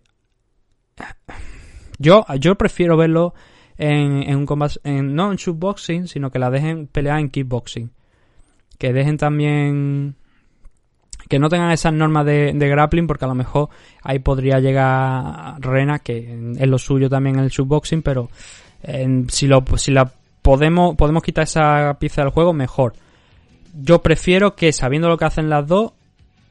yo, 1.99 2.25
yo 2.41 2.55
prefiero 2.57 2.97
verlo 2.97 3.35
en, 3.77 4.23
en 4.23 4.37
un 4.37 4.47
combate, 4.47 4.81
en, 4.85 5.15
no 5.15 5.31
en 5.31 5.37
shootboxing, 5.37 6.09
sino 6.09 6.31
que 6.31 6.39
la 6.39 6.51
dejen 6.51 6.87
pelear 6.87 7.19
en 7.21 7.31
kickboxing. 7.31 7.91
Que 8.79 8.93
dejen 8.93 9.17
también 9.17 10.17
que 11.29 11.39
no 11.39 11.49
tengan 11.49 11.71
esas 11.71 11.93
normas 11.93 12.27
de, 12.27 12.53
grappling 12.55 13.07
porque 13.07 13.25
a 13.25 13.29
lo 13.29 13.35
mejor 13.35 13.69
ahí 14.03 14.19
podría 14.19 14.61
llegar 14.61 15.61
Rena 15.61 15.99
que 16.01 16.55
es 16.59 16.69
lo 16.69 16.79
suyo 16.79 17.09
también 17.09 17.37
en 17.37 17.45
el 17.45 17.51
shootboxing 17.51 18.03
pero 18.03 18.29
si 19.29 19.47
lo 19.47 19.65
si 19.77 19.91
la 19.91 20.13
podemos 20.43 20.97
podemos 20.97 21.23
quitar 21.23 21.45
esa 21.45 21.97
pieza 21.99 22.23
del 22.23 22.31
juego 22.31 22.53
mejor 22.53 22.93
yo 23.73 24.03
prefiero 24.03 24.55
que 24.55 24.73
sabiendo 24.73 25.09
lo 25.09 25.17
que 25.17 25.25
hacen 25.25 25.49
las 25.49 25.67
dos 25.67 25.93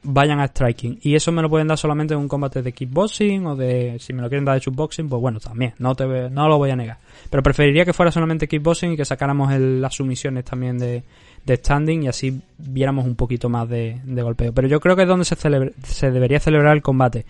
vayan 0.04 0.40
a 0.40 0.46
striking. 0.46 0.98
Y 1.02 1.14
eso 1.14 1.32
me 1.32 1.42
lo 1.42 1.50
pueden 1.50 1.66
dar 1.66 1.78
solamente 1.78 2.14
en 2.14 2.20
un 2.20 2.28
combate 2.28 2.62
de 2.62 2.72
kickboxing 2.72 3.46
o 3.46 3.56
de. 3.56 3.96
Si 3.98 4.12
me 4.12 4.22
lo 4.22 4.28
quieren 4.28 4.44
dar 4.44 4.54
de 4.54 4.60
shootboxing, 4.60 5.08
pues 5.08 5.20
bueno, 5.20 5.40
también. 5.40 5.74
No, 5.78 5.94
te, 5.94 6.06
no 6.30 6.48
lo 6.48 6.58
voy 6.58 6.70
a 6.70 6.76
negar. 6.76 6.98
Pero 7.30 7.42
preferiría 7.42 7.84
que 7.84 7.92
fuera 7.92 8.12
solamente 8.12 8.46
kickboxing 8.46 8.92
y 8.92 8.96
que 8.96 9.04
sacáramos 9.04 9.52
las 9.58 9.94
sumisiones 9.94 10.44
también 10.44 10.78
de, 10.78 11.02
de, 11.44 11.56
standing 11.56 12.04
y 12.04 12.08
así 12.08 12.40
viéramos 12.58 13.06
un 13.06 13.16
poquito 13.16 13.48
más 13.48 13.68
de, 13.68 14.00
de 14.04 14.22
golpeo. 14.22 14.52
Pero 14.52 14.68
yo 14.68 14.80
creo 14.80 14.94
que 14.94 15.02
es 15.02 15.08
donde 15.08 15.24
se, 15.24 15.36
se 15.36 16.10
debería 16.10 16.38
celebrar 16.38 16.76
el 16.76 16.82
combate. 16.82 17.24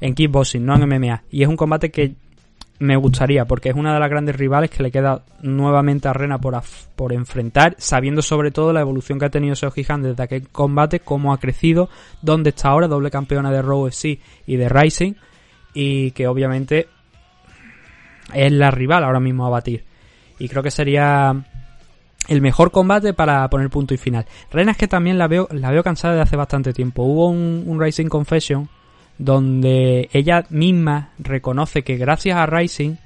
En 0.00 0.14
kickboxing, 0.14 0.64
no 0.64 0.74
en 0.74 0.88
MMA. 0.88 1.24
Y 1.30 1.42
es 1.42 1.48
un 1.48 1.56
combate 1.56 1.90
que 1.90 2.14
me 2.82 2.96
gustaría, 2.96 3.44
porque 3.44 3.68
es 3.68 3.76
una 3.76 3.94
de 3.94 4.00
las 4.00 4.10
grandes 4.10 4.34
rivales 4.34 4.68
que 4.68 4.82
le 4.82 4.90
queda 4.90 5.22
nuevamente 5.40 6.08
a 6.08 6.12
Rena 6.12 6.38
por, 6.38 6.60
por 6.96 7.12
enfrentar, 7.12 7.76
sabiendo 7.78 8.22
sobre 8.22 8.50
todo 8.50 8.72
la 8.72 8.80
evolución 8.80 9.20
que 9.20 9.26
ha 9.26 9.30
tenido 9.30 9.54
Seoji 9.54 9.86
Han 9.88 10.02
desde 10.02 10.22
aquel 10.22 10.48
combate, 10.48 10.98
cómo 10.98 11.32
ha 11.32 11.38
crecido, 11.38 11.88
dónde 12.22 12.50
está 12.50 12.70
ahora, 12.70 12.88
doble 12.88 13.10
campeona 13.10 13.52
de 13.52 13.62
Raw 13.62 13.88
y 14.46 14.56
de 14.56 14.68
Rising, 14.68 15.14
y 15.72 16.10
que 16.10 16.26
obviamente 16.26 16.88
es 18.34 18.50
la 18.50 18.72
rival 18.72 19.04
ahora 19.04 19.20
mismo 19.20 19.46
a 19.46 19.50
batir. 19.50 19.84
Y 20.40 20.48
creo 20.48 20.64
que 20.64 20.72
sería 20.72 21.36
el 22.26 22.40
mejor 22.40 22.72
combate 22.72 23.14
para 23.14 23.48
poner 23.48 23.70
punto 23.70 23.94
y 23.94 23.96
final. 23.96 24.26
Rena 24.50 24.72
es 24.72 24.76
que 24.76 24.88
también 24.88 25.18
la 25.18 25.28
veo, 25.28 25.46
la 25.52 25.70
veo 25.70 25.84
cansada 25.84 26.16
de 26.16 26.22
hace 26.22 26.34
bastante 26.34 26.72
tiempo. 26.72 27.04
Hubo 27.04 27.28
un, 27.28 27.62
un 27.64 27.80
Rising 27.80 28.08
Confession 28.08 28.68
donde 29.24 30.08
ella 30.12 30.44
misma 30.50 31.10
reconoce 31.18 31.82
que 31.82 31.96
gracias 31.96 32.36
a 32.36 32.46
Rising 32.46 32.96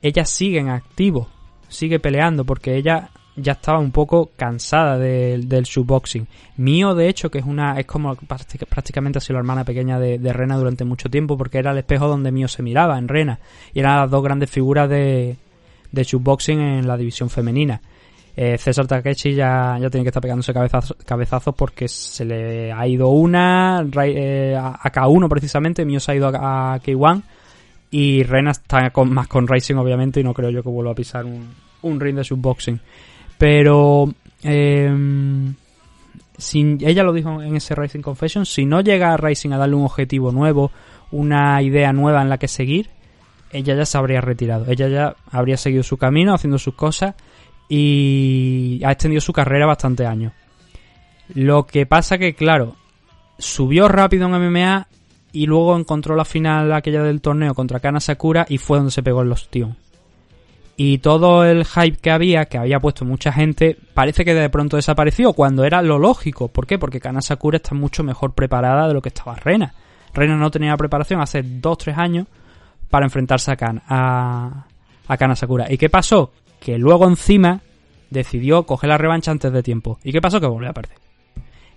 ella 0.00 0.24
sigue 0.24 0.60
en 0.60 0.70
activo, 0.70 1.28
sigue 1.68 2.00
peleando 2.00 2.44
porque 2.44 2.76
ella 2.76 3.10
ya 3.36 3.52
estaba 3.52 3.78
un 3.78 3.90
poco 3.90 4.30
cansada 4.34 4.96
del 4.98 5.64
shootboxing. 5.64 6.26
Mío, 6.56 6.94
de 6.94 7.10
hecho, 7.10 7.30
que 7.30 7.38
es 7.38 7.44
una 7.44 7.78
es 7.78 7.84
como 7.84 8.16
prácticamente 8.16 9.18
ha 9.18 9.20
sido 9.20 9.34
la 9.34 9.40
hermana 9.40 9.64
pequeña 9.64 9.98
de, 9.98 10.32
Rena 10.32 10.56
durante 10.56 10.84
mucho 10.84 11.10
tiempo 11.10 11.36
porque 11.36 11.58
era 11.58 11.72
el 11.72 11.78
espejo 11.78 12.08
donde 12.08 12.32
Mío 12.32 12.48
se 12.48 12.62
miraba 12.62 12.96
en 12.96 13.08
Rena 13.08 13.38
y 13.74 13.80
eran 13.80 14.00
las 14.00 14.10
dos 14.10 14.22
grandes 14.22 14.50
figuras 14.50 14.88
de, 14.88 15.36
de 15.92 16.02
shootboxing 16.02 16.60
en 16.60 16.88
la 16.88 16.96
división 16.96 17.28
femenina. 17.28 17.82
Eh, 18.38 18.58
César 18.58 18.86
Takechi 18.86 19.34
ya, 19.34 19.78
tiene 19.90 20.02
que 20.04 20.08
estar 20.08 20.20
pegándose 20.20 20.52
cabezazos, 20.52 20.94
cabezazos 21.06 21.54
porque 21.54 21.88
se 21.88 22.22
le 22.26 22.70
ha 22.70 22.86
ido 22.86 23.08
una, 23.08 23.82
eh, 24.04 24.54
a 24.54 24.92
K1 24.92 25.26
precisamente, 25.26 25.86
Mío 25.86 26.00
se 26.00 26.12
ha 26.12 26.14
ido 26.16 26.28
a, 26.28 26.78
K1 26.78 27.22
y 27.90 28.24
Rena 28.24 28.50
está 28.50 28.90
con, 28.90 29.10
más 29.14 29.26
con 29.26 29.48
Racing 29.48 29.76
obviamente 29.76 30.20
y 30.20 30.22
no 30.22 30.34
creo 30.34 30.50
yo 30.50 30.62
que 30.62 30.68
vuelva 30.68 30.92
a 30.92 30.94
pisar 30.94 31.24
un, 31.24 32.00
ring 32.00 32.16
de 32.16 32.24
subboxing. 32.24 32.78
Pero 33.38 34.12
eh, 34.42 34.94
ella 36.54 37.02
lo 37.04 37.12
dijo 37.14 37.40
en 37.40 37.56
ese 37.56 37.74
Racing 37.74 38.02
Confession, 38.02 38.44
si 38.44 38.66
no 38.66 38.82
llega 38.82 39.14
a 39.14 39.16
Racing 39.16 39.52
a 39.52 39.56
darle 39.56 39.76
un 39.76 39.84
objetivo 39.84 40.30
nuevo, 40.30 40.72
una 41.10 41.62
idea 41.62 41.94
nueva 41.94 42.20
en 42.20 42.28
la 42.28 42.36
que 42.36 42.48
seguir, 42.48 42.90
ella 43.50 43.74
ya 43.74 43.86
se 43.86 43.96
habría 43.96 44.20
retirado. 44.20 44.66
Ella 44.70 44.88
ya 44.88 45.16
habría 45.30 45.56
seguido 45.56 45.82
su 45.82 45.96
camino, 45.96 46.34
haciendo 46.34 46.58
sus 46.58 46.74
cosas 46.74 47.14
y 47.68 48.80
ha 48.84 48.92
extendido 48.92 49.20
su 49.20 49.32
carrera 49.32 49.66
bastante 49.66 50.06
años. 50.06 50.32
Lo 51.34 51.66
que 51.66 51.86
pasa 51.86 52.18
que, 52.18 52.34
claro, 52.34 52.76
subió 53.38 53.88
rápido 53.88 54.26
en 54.26 54.32
MMA 54.32 54.86
y 55.32 55.46
luego 55.46 55.76
encontró 55.76 56.14
la 56.16 56.24
final 56.24 56.72
aquella 56.72 57.02
del 57.02 57.20
torneo 57.20 57.54
contra 57.54 57.80
Kana 57.80 58.00
Sakura 58.00 58.46
y 58.48 58.58
fue 58.58 58.78
donde 58.78 58.92
se 58.92 59.02
pegó 59.02 59.22
el 59.22 59.32
ostión. 59.32 59.76
Y 60.78 60.98
todo 60.98 61.44
el 61.44 61.64
hype 61.64 61.96
que 61.96 62.10
había, 62.10 62.44
que 62.44 62.58
había 62.58 62.80
puesto 62.80 63.04
mucha 63.06 63.32
gente, 63.32 63.78
parece 63.94 64.24
que 64.24 64.34
de 64.34 64.50
pronto 64.50 64.76
desapareció 64.76 65.32
cuando 65.32 65.64
era 65.64 65.80
lo 65.80 65.98
lógico. 65.98 66.48
¿Por 66.48 66.66
qué? 66.66 66.78
Porque 66.78 67.00
Kana 67.00 67.22
Sakura 67.22 67.56
está 67.56 67.74
mucho 67.74 68.04
mejor 68.04 68.34
preparada 68.34 68.86
de 68.86 68.94
lo 68.94 69.00
que 69.00 69.08
estaba 69.08 69.34
Rena. 69.34 69.74
Reina 70.12 70.36
no 70.36 70.50
tenía 70.50 70.76
preparación 70.76 71.20
hace 71.20 71.42
2-3 71.42 71.96
años 71.96 72.26
para 72.90 73.06
enfrentarse 73.06 73.50
a 73.50 73.56
Kana, 73.56 73.82
a, 73.88 74.66
a 75.08 75.16
Kana 75.16 75.34
Sakura. 75.34 75.66
¿Y 75.70 75.78
qué 75.78 75.88
pasó? 75.88 76.32
Que 76.66 76.78
luego 76.78 77.06
encima 77.06 77.60
decidió 78.10 78.64
coger 78.64 78.88
la 78.88 78.98
revancha 78.98 79.30
antes 79.30 79.52
de 79.52 79.62
tiempo. 79.62 80.00
¿Y 80.02 80.10
qué 80.10 80.20
pasó? 80.20 80.40
Que 80.40 80.48
volvió 80.48 80.68
a. 80.68 80.74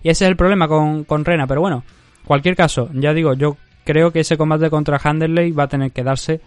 Y 0.02 0.10
ese 0.10 0.26
es 0.26 0.32
el 0.32 0.36
problema 0.36 0.68
con, 0.68 1.04
con 1.04 1.24
Rena, 1.24 1.46
pero 1.46 1.62
bueno, 1.62 1.84
cualquier 2.26 2.56
caso, 2.56 2.90
ya 2.96 3.14
digo, 3.14 3.36
yo 3.36 3.56
creo 3.84 4.12
que 4.12 4.22
ese 4.22 4.36
combate 4.36 4.68
contra 4.72 5.00
Handerley 5.04 5.52
va 5.52 5.66
a 5.66 5.68
tener 5.68 5.92
que 5.92 6.02
darse 6.02 6.42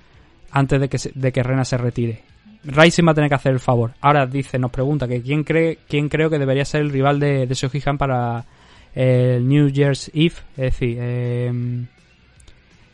antes 0.51 0.81
de 0.81 0.89
que, 0.89 0.99
de 1.15 1.31
que 1.31 1.43
Rena 1.45 1.65
se 1.65 1.79
retire. 1.79 2.23
Rising 2.65 3.07
va 3.07 3.13
a 3.13 3.15
tener 3.15 3.29
que 3.29 3.37
hacer 3.37 3.53
el 3.53 3.61
favor. 3.61 3.93
Ahora 4.01 4.27
dice, 4.27 4.59
nos 4.59 4.73
pregunta 4.73 5.07
que 5.07 5.23
quién 5.23 5.45
cree, 5.45 5.79
quién 5.89 6.09
creo 6.09 6.29
que 6.29 6.41
debería 6.41 6.65
ser 6.65 6.81
el 6.81 6.91
rival 6.91 7.21
de, 7.21 7.47
de 7.47 7.55
Seoji 7.55 7.81
Han 7.87 7.97
para 7.97 8.45
el 8.93 9.47
New 9.47 9.69
Year's 9.69 10.11
Eve, 10.13 10.35
es 10.57 10.57
decir, 10.57 10.99
em, 11.01 11.87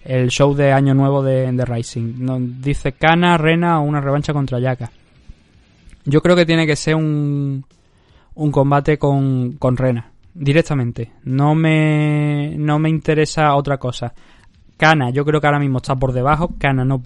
el 0.05 0.29
show 0.29 0.55
de 0.55 0.73
Año 0.73 0.93
Nuevo 0.93 1.23
de, 1.23 1.51
de 1.51 1.65
Rising. 1.65 2.17
Nos 2.19 2.61
dice 2.61 2.93
Kana, 2.93 3.39
Rena 3.39 3.81
o 3.81 3.85
una 3.85 4.03
revancha 4.03 4.35
contra 4.35 4.61
Yaka. 4.61 4.91
Yo 6.09 6.23
creo 6.23 6.35
que 6.35 6.47
tiene 6.47 6.67
que 6.67 6.75
ser 6.75 6.95
un, 6.95 7.65
un 8.35 8.51
combate 8.51 8.99
con, 8.99 9.53
con 9.59 9.77
Rena, 9.77 10.11
directamente. 10.33 11.13
No 11.25 11.55
me, 11.55 12.55
no 12.57 12.79
me 12.79 12.89
interesa 12.89 13.55
otra 13.55 13.77
cosa. 13.77 14.15
Kana, 14.79 15.11
yo 15.11 15.25
creo 15.25 15.41
que 15.41 15.47
ahora 15.47 15.59
mismo 15.59 15.79
está 15.79 15.95
por 15.97 16.13
debajo. 16.13 16.55
Kana 16.59 16.85
no. 16.85 17.03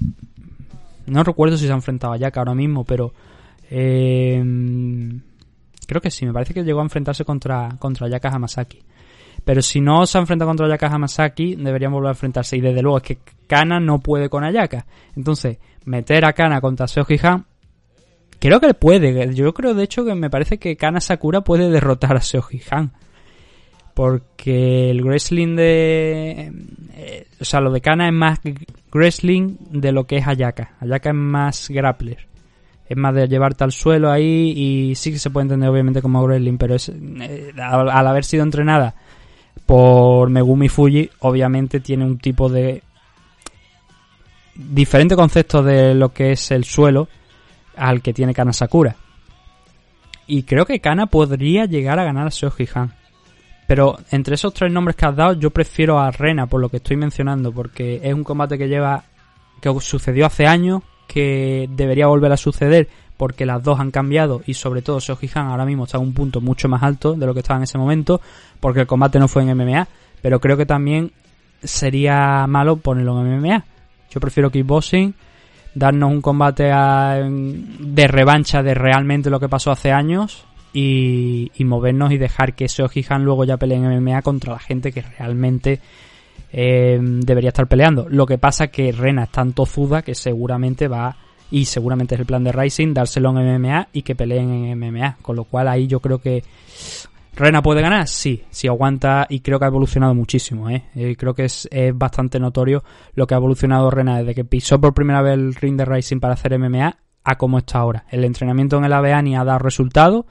No 1.06 1.24
recuerdo 1.24 1.56
si 1.56 1.66
se 1.66 1.72
ha 1.72 1.74
enfrentado 1.74 2.12
a 2.12 2.16
Yaka 2.16 2.40
ahora 2.40 2.54
mismo, 2.54 2.84
pero. 2.84 3.12
Eh, 3.70 4.40
creo 5.86 6.00
que 6.00 6.10
sí, 6.10 6.24
me 6.24 6.32
parece 6.32 6.54
que 6.54 6.62
llegó 6.62 6.78
a 6.78 6.84
enfrentarse 6.84 7.24
contra, 7.24 7.70
contra 7.80 8.08
Yaka 8.08 8.28
Hamasaki. 8.28 8.78
Pero 9.44 9.62
si 9.62 9.80
no 9.80 10.06
se 10.06 10.18
ha 10.18 10.20
enfrentado 10.20 10.48
contra 10.48 10.66
Ayaka 10.66 10.86
Hamasaki, 10.86 11.56
deberían 11.56 11.92
volver 11.92 12.08
a 12.08 12.12
enfrentarse. 12.12 12.56
Y 12.56 12.60
desde 12.60 12.82
luego 12.82 12.98
es 12.98 13.02
que 13.02 13.18
Kana 13.48 13.80
no 13.80 13.98
puede 13.98 14.28
con 14.28 14.44
Ayaka. 14.44 14.86
Entonces, 15.16 15.58
meter 15.84 16.24
a 16.24 16.32
Kana 16.32 16.60
contra 16.60 16.86
Seoji 16.86 17.18
Han, 17.22 17.44
creo 18.42 18.58
que 18.58 18.74
puede. 18.74 19.32
Yo 19.34 19.54
creo, 19.54 19.72
de 19.72 19.84
hecho, 19.84 20.04
que 20.04 20.16
me 20.16 20.28
parece 20.28 20.58
que 20.58 20.76
Kana 20.76 21.00
Sakura 21.00 21.42
puede 21.42 21.70
derrotar 21.70 22.16
a 22.16 22.20
Seoji 22.20 22.60
Han. 22.70 22.92
Porque 23.94 24.90
el 24.90 25.04
wrestling 25.04 25.54
de. 25.54 26.52
eh, 26.94 27.26
o 27.40 27.44
sea, 27.44 27.60
lo 27.60 27.70
de 27.70 27.80
Kana 27.80 28.08
es 28.08 28.12
más 28.12 28.40
wrestling 28.92 29.56
de 29.70 29.92
lo 29.92 30.08
que 30.08 30.16
es 30.16 30.26
Ayaka. 30.26 30.74
Ayaka 30.80 31.10
es 31.10 31.14
más 31.14 31.68
grappler. 31.68 32.26
Es 32.88 32.96
más 32.96 33.14
de 33.14 33.28
llevarte 33.28 33.62
al 33.62 33.70
suelo 33.70 34.10
ahí 34.10 34.52
y 34.56 34.94
sí 34.96 35.12
que 35.12 35.18
se 35.18 35.30
puede 35.30 35.44
entender 35.44 35.68
obviamente 35.68 36.02
como 36.02 36.22
wrestling, 36.24 36.58
pero 36.58 36.74
es, 36.74 36.88
eh, 36.88 37.52
al, 37.56 37.88
al 37.88 38.06
haber 38.06 38.24
sido 38.24 38.42
entrenada 38.42 38.94
por 39.66 40.28
Megumi 40.30 40.68
Fuji, 40.68 41.08
obviamente 41.20 41.80
tiene 41.80 42.04
un 42.04 42.18
tipo 42.18 42.48
de 42.48 42.82
diferente 44.54 45.14
concepto 45.14 45.62
de 45.62 45.94
lo 45.94 46.12
que 46.12 46.32
es 46.32 46.50
el 46.50 46.64
suelo 46.64 47.08
al 47.76 48.02
que 48.02 48.12
tiene 48.12 48.34
Kana 48.34 48.52
Sakura. 48.52 48.96
Y 50.26 50.44
creo 50.44 50.66
que 50.66 50.80
Kana 50.80 51.06
podría 51.06 51.66
llegar 51.66 51.98
a 51.98 52.04
ganar 52.04 52.26
a 52.26 52.30
Seoji 52.30 52.68
Han. 52.74 52.92
Pero 53.66 53.98
entre 54.10 54.34
esos 54.34 54.52
tres 54.54 54.72
nombres 54.72 54.96
que 54.96 55.06
has 55.06 55.16
dado, 55.16 55.34
yo 55.34 55.50
prefiero 55.50 55.98
a 55.98 56.10
Rena 56.10 56.46
por 56.46 56.60
lo 56.60 56.68
que 56.68 56.78
estoy 56.78 56.96
mencionando, 56.96 57.52
porque 57.52 58.00
es 58.02 58.14
un 58.14 58.24
combate 58.24 58.58
que 58.58 58.68
lleva. 58.68 59.04
que 59.60 59.72
sucedió 59.80 60.26
hace 60.26 60.46
años, 60.46 60.82
que 61.06 61.68
debería 61.70 62.06
volver 62.06 62.32
a 62.32 62.36
suceder, 62.36 62.88
porque 63.16 63.46
las 63.46 63.62
dos 63.62 63.78
han 63.78 63.90
cambiado 63.90 64.42
y 64.46 64.54
sobre 64.54 64.82
todo 64.82 65.00
Seoji 65.00 65.30
Han 65.34 65.46
ahora 65.46 65.64
mismo 65.64 65.84
está 65.84 65.98
en 65.98 66.04
un 66.04 66.14
punto 66.14 66.40
mucho 66.40 66.68
más 66.68 66.82
alto 66.82 67.14
de 67.14 67.26
lo 67.26 67.34
que 67.34 67.40
estaba 67.40 67.58
en 67.58 67.64
ese 67.64 67.78
momento, 67.78 68.20
porque 68.58 68.80
el 68.80 68.86
combate 68.86 69.18
no 69.18 69.28
fue 69.28 69.42
en 69.42 69.56
MMA, 69.56 69.86
pero 70.20 70.40
creo 70.40 70.56
que 70.56 70.66
también 70.66 71.12
sería 71.62 72.46
malo 72.48 72.76
ponerlo 72.76 73.20
en 73.20 73.40
MMA. 73.40 73.64
Yo 74.10 74.20
prefiero 74.20 74.50
kickboxing, 74.50 75.14
darnos 75.74 76.10
un 76.10 76.20
combate 76.20 76.70
a- 76.72 77.20
de 77.28 78.06
revancha 78.08 78.62
de 78.62 78.74
realmente 78.74 79.30
lo 79.30 79.40
que 79.40 79.48
pasó 79.48 79.70
hace 79.70 79.92
años 79.92 80.44
y, 80.72 81.50
y 81.54 81.64
movernos 81.64 82.12
y 82.12 82.18
dejar 82.18 82.54
que 82.54 82.68
Seoji 82.68 83.04
Han 83.08 83.24
luego 83.24 83.44
ya 83.44 83.56
pelee 83.56 83.76
en 83.78 84.02
MMA 84.02 84.22
contra 84.22 84.52
la 84.54 84.58
gente 84.58 84.92
que 84.92 85.02
realmente 85.02 85.80
eh, 86.52 86.98
debería 87.00 87.48
estar 87.48 87.66
peleando. 87.66 88.06
Lo 88.08 88.26
que 88.26 88.38
pasa 88.38 88.68
que 88.68 88.92
Rena 88.92 89.24
es 89.24 89.30
tan 89.30 89.52
tozuda 89.52 90.02
que 90.02 90.14
seguramente 90.14 90.88
va, 90.88 91.16
y 91.50 91.66
seguramente 91.66 92.14
es 92.14 92.20
el 92.20 92.26
plan 92.26 92.44
de 92.44 92.52
Rising, 92.52 92.94
dárselo 92.94 93.38
en 93.38 93.60
MMA 93.60 93.88
y 93.92 94.00
que 94.02 94.14
peleen 94.14 94.50
en 94.50 94.78
MMA. 94.78 95.18
Con 95.20 95.36
lo 95.36 95.44
cual 95.44 95.68
ahí 95.68 95.86
yo 95.86 96.00
creo 96.00 96.18
que 96.18 96.42
Rena 97.34 97.62
puede 97.62 97.80
ganar, 97.80 98.06
sí, 98.08 98.44
sí 98.50 98.68
aguanta 98.68 99.26
y 99.28 99.40
creo 99.40 99.58
que 99.58 99.64
ha 99.64 99.68
evolucionado 99.68 100.14
muchísimo, 100.14 100.68
¿eh? 100.68 100.84
Eh, 100.94 101.16
creo 101.16 101.34
que 101.34 101.44
es, 101.44 101.68
bastante 101.94 102.38
notorio 102.38 102.84
lo 103.14 103.26
que 103.26 103.34
ha 103.34 103.38
evolucionado 103.38 103.90
Rena 103.90 104.18
desde 104.18 104.34
que 104.34 104.44
pisó 104.44 104.80
por 104.80 104.92
primera 104.92 105.22
vez 105.22 105.34
el 105.34 105.54
ring 105.54 105.76
de 105.76 105.86
Rising 105.86 106.20
para 106.20 106.34
hacer 106.34 106.58
MMA 106.58 106.98
a 107.24 107.38
cómo 107.38 107.58
está 107.58 107.78
ahora. 107.78 108.04
El 108.10 108.24
entrenamiento 108.24 108.76
en 108.76 108.84
el 108.84 108.92
ABA 108.92 109.22
ni 109.22 109.34
ha 109.34 109.44
dado 109.44 109.60
resultado 109.60 110.26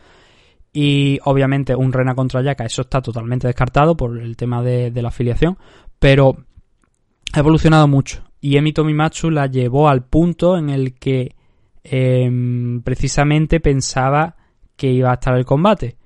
y 0.71 1.19
obviamente 1.25 1.75
un 1.75 1.91
Rena 1.91 2.13
contra 2.13 2.43
Yaka, 2.43 2.65
eso 2.65 2.83
está 2.83 3.01
totalmente 3.01 3.47
descartado 3.47 3.97
por 3.97 4.19
el 4.19 4.37
tema 4.37 4.61
de, 4.61 4.91
de 4.91 5.01
la 5.01 5.09
afiliación, 5.09 5.57
pero 5.99 6.37
ha 7.33 7.39
evolucionado 7.39 7.87
mucho 7.87 8.23
y 8.41 8.57
Emi 8.57 8.73
Tomimatsu 8.73 9.29
la 9.29 9.45
llevó 9.45 9.87
al 9.87 10.03
punto 10.03 10.57
en 10.57 10.69
el 10.69 10.95
que 10.95 11.35
em, 11.83 12.81
precisamente 12.81 13.59
pensaba 13.59 14.35
que 14.75 14.91
iba 14.91 15.11
a 15.11 15.13
estar 15.13 15.35
el 15.35 15.45
combate 15.45 15.97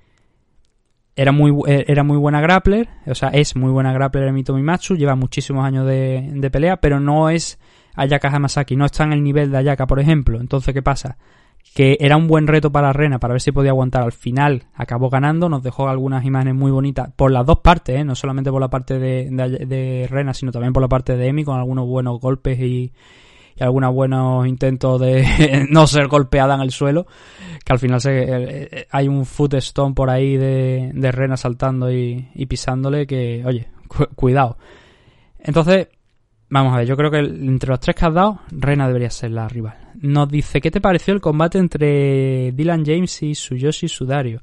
era 1.16 1.32
muy, 1.32 1.50
eh, 1.66 1.86
era 1.88 2.02
muy 2.02 2.18
buena 2.18 2.42
grappler, 2.42 2.88
o 3.06 3.14
sea, 3.14 3.30
es 3.30 3.56
muy 3.56 3.70
buena 3.70 3.92
grappler 3.92 4.28
Emi 4.28 4.44
Tomimatsu, 4.44 4.96
lleva 4.96 5.16
muchísimos 5.16 5.64
años 5.64 5.86
de, 5.86 6.28
de 6.30 6.50
pelea, 6.50 6.76
pero 6.76 7.00
no 7.00 7.30
es 7.30 7.58
Ayaka 7.94 8.28
Hamasaki, 8.28 8.76
no 8.76 8.84
está 8.84 9.04
en 9.04 9.14
el 9.14 9.22
nivel 9.22 9.50
de 9.50 9.56
Ayaka, 9.56 9.86
por 9.86 9.98
ejemplo. 9.98 10.38
Entonces, 10.38 10.74
¿qué 10.74 10.82
pasa? 10.82 11.16
Que 11.74 11.96
era 12.00 12.18
un 12.18 12.28
buen 12.28 12.46
reto 12.46 12.70
para 12.70 12.92
Rena 12.92 13.18
para 13.18 13.32
ver 13.32 13.40
si 13.40 13.50
podía 13.50 13.70
aguantar. 13.70 14.02
Al 14.02 14.12
final 14.12 14.64
acabó 14.74 15.08
ganando, 15.08 15.48
nos 15.48 15.62
dejó 15.62 15.88
algunas 15.88 16.24
imágenes 16.24 16.54
muy 16.54 16.70
bonitas 16.70 17.10
por 17.16 17.30
las 17.30 17.46
dos 17.46 17.60
partes, 17.60 17.98
¿eh? 17.98 18.04
no 18.04 18.14
solamente 18.14 18.50
por 18.50 18.60
la 18.60 18.68
parte 18.68 18.98
de 18.98 20.06
Rena, 20.10 20.34
sino 20.34 20.52
también 20.52 20.74
por 20.74 20.82
la 20.82 20.88
parte 20.88 21.16
de 21.16 21.28
Emi, 21.28 21.44
con 21.44 21.58
algunos 21.58 21.86
buenos 21.86 22.20
golpes 22.20 22.60
y, 22.60 22.92
y 23.58 23.62
algunos 23.64 23.94
buenos 23.94 24.46
intentos 24.46 25.00
de 25.00 25.66
no 25.70 25.86
ser 25.86 26.08
golpeada 26.08 26.54
en 26.54 26.60
el 26.60 26.70
suelo, 26.70 27.06
que 27.64 27.72
al 27.72 27.78
final 27.78 28.00
se, 28.00 28.10
eh, 28.28 28.86
hay 28.90 29.08
un 29.08 29.24
foot 29.26 29.54
stone 29.54 29.94
por 29.94 30.10
ahí 30.10 30.36
de, 30.36 30.90
de 30.94 31.12
Rena 31.12 31.36
saltando 31.36 31.90
y, 31.90 32.28
y 32.34 32.46
pisándole 32.46 33.06
que, 33.06 33.42
oye, 33.46 33.68
cu- 33.88 34.08
cuidado. 34.14 34.58
Entonces, 35.38 35.88
vamos 36.48 36.74
a 36.74 36.78
ver, 36.78 36.86
yo 36.86 36.96
creo 36.96 37.10
que 37.10 37.18
entre 37.18 37.70
los 37.70 37.80
tres 37.80 37.96
que 37.96 38.04
has 38.04 38.14
dado, 38.14 38.40
Rena 38.50 38.86
debería 38.86 39.10
ser 39.10 39.30
la 39.30 39.48
rival. 39.48 39.76
Nos 40.00 40.28
dice, 40.28 40.60
¿qué 40.60 40.70
te 40.70 40.80
pareció 40.80 41.14
el 41.14 41.20
combate 41.20 41.58
entre 41.58 42.52
Dylan 42.52 42.84
James 42.84 43.22
y 43.22 43.34
Suyoshi 43.34 43.88
Sudario? 43.88 44.42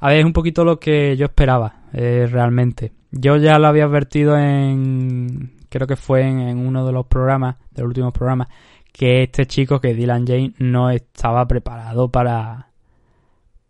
A 0.00 0.08
ver, 0.08 0.18
es 0.18 0.24
un 0.24 0.32
poquito 0.32 0.64
lo 0.64 0.80
que 0.80 1.16
yo 1.16 1.26
esperaba, 1.26 1.82
eh, 1.92 2.26
realmente. 2.30 2.92
Yo 3.12 3.36
ya 3.36 3.58
lo 3.60 3.68
había 3.68 3.84
advertido 3.84 4.36
en, 4.36 5.52
creo 5.72 5.86
que 5.86 5.96
fue 5.96 6.20
en, 6.22 6.58
uno 6.58 6.84
de 6.86 6.92
los 6.92 7.06
programas, 7.06 7.56
de 7.70 7.82
los 7.82 7.88
últimos 7.88 8.12
programas, 8.12 8.48
que 8.92 9.22
este 9.22 9.46
chico, 9.46 9.80
que 9.80 9.94
Dylan 9.94 10.26
James, 10.26 10.52
no 10.58 10.90
estaba 10.90 11.46
preparado 11.48 12.10
para, 12.10 12.68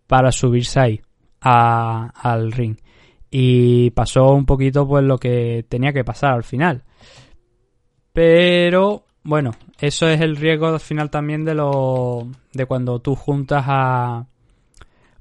para 0.08 0.32
subirse 0.32 0.80
ahí, 0.80 1.00
a- 1.40 2.10
al 2.14 2.50
ring. 2.52 2.76
Y 3.30 3.90
pasó 3.92 4.32
un 4.32 4.44
poquito 4.44 4.86
pues 4.86 5.04
lo 5.04 5.16
que 5.18 5.64
tenía 5.68 5.92
que 5.92 6.04
pasar 6.04 6.34
al 6.34 6.42
final. 6.42 6.82
Pero, 8.12 9.04
bueno, 9.22 9.52
eso 9.78 10.08
es 10.08 10.20
el 10.20 10.36
riesgo 10.36 10.66
al 10.66 10.80
final 10.80 11.08
también 11.08 11.44
de 11.44 11.54
lo, 11.54 12.26
de 12.52 12.66
cuando 12.66 12.98
tú 12.98 13.14
juntas 13.14 13.64
a, 13.66 14.26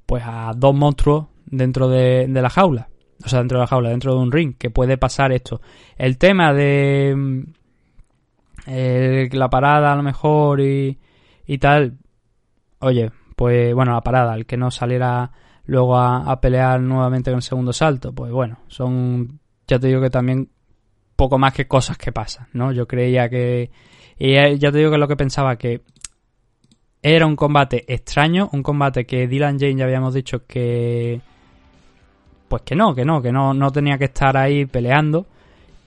pues 0.06 0.24
a 0.26 0.52
dos 0.56 0.76
monstruos 0.76 1.28
dentro 1.46 1.88
de, 1.88 2.28
de 2.28 2.42
la 2.42 2.50
jaula. 2.50 2.90
O 3.24 3.30
sea, 3.30 3.40
dentro 3.40 3.58
de 3.58 3.64
la 3.64 3.68
jaula, 3.68 3.90
dentro 3.90 4.14
de 4.14 4.20
un 4.20 4.32
ring, 4.32 4.56
que 4.58 4.70
puede 4.70 4.98
pasar 4.98 5.32
esto. 5.32 5.62
El 5.98 6.18
tema 6.18 6.54
de 6.54 7.14
mm, 7.16 7.42
eh, 8.68 9.30
la 9.32 9.50
parada 9.50 9.94
a 9.94 9.96
lo 9.96 10.04
mejor 10.04 10.62
y, 10.62 10.98
y 11.46 11.58
tal. 11.58 11.98
Oye, 12.80 13.12
pues 13.36 13.74
bueno, 13.74 13.94
la 13.94 14.02
parada, 14.02 14.36
el 14.36 14.46
que 14.46 14.58
no 14.58 14.72
saliera 14.72 15.32
luego 15.66 15.98
a, 15.98 16.40
pelear 16.42 16.82
nuevamente 16.82 17.32
con 17.32 17.38
el 17.38 17.44
segundo 17.44 17.74
salto, 17.74 18.14
pues 18.14 18.32
bueno, 18.32 18.60
son, 18.68 19.40
ya 19.68 19.80
te 19.80 19.88
digo 19.88 20.02
que 20.02 20.10
también 20.10 20.50
poco 21.16 21.38
más 21.38 21.54
que 21.54 21.68
cosas 21.68 21.98
que 21.98 22.12
pasan, 22.12 22.48
¿no? 22.54 22.72
Yo 22.72 22.88
creía 22.88 23.30
que, 23.30 23.72
y 24.18 24.34
eh, 24.34 24.58
ya 24.58 24.72
te 24.72 24.80
digo 24.80 24.92
que 24.92 24.98
lo 24.98 25.08
que 25.08 25.16
pensaba 25.16 25.56
que 25.58 25.82
era 27.02 27.26
un 27.26 27.36
combate 27.36 27.86
extraño, 27.92 28.50
un 28.54 28.64
combate 28.64 29.06
que 29.06 29.28
Dylan 29.28 29.60
Jane 29.60 29.76
ya 29.76 29.86
habíamos 29.86 30.14
dicho 30.14 30.46
que 30.46 31.22
pues 32.52 32.64
que 32.64 32.76
no, 32.76 32.94
que 32.94 33.06
no, 33.06 33.22
que 33.22 33.32
no, 33.32 33.54
no 33.54 33.72
tenía 33.72 33.98
que 33.98 34.06
estar 34.06 34.36
ahí 34.36 34.66
peleando. 34.66 35.26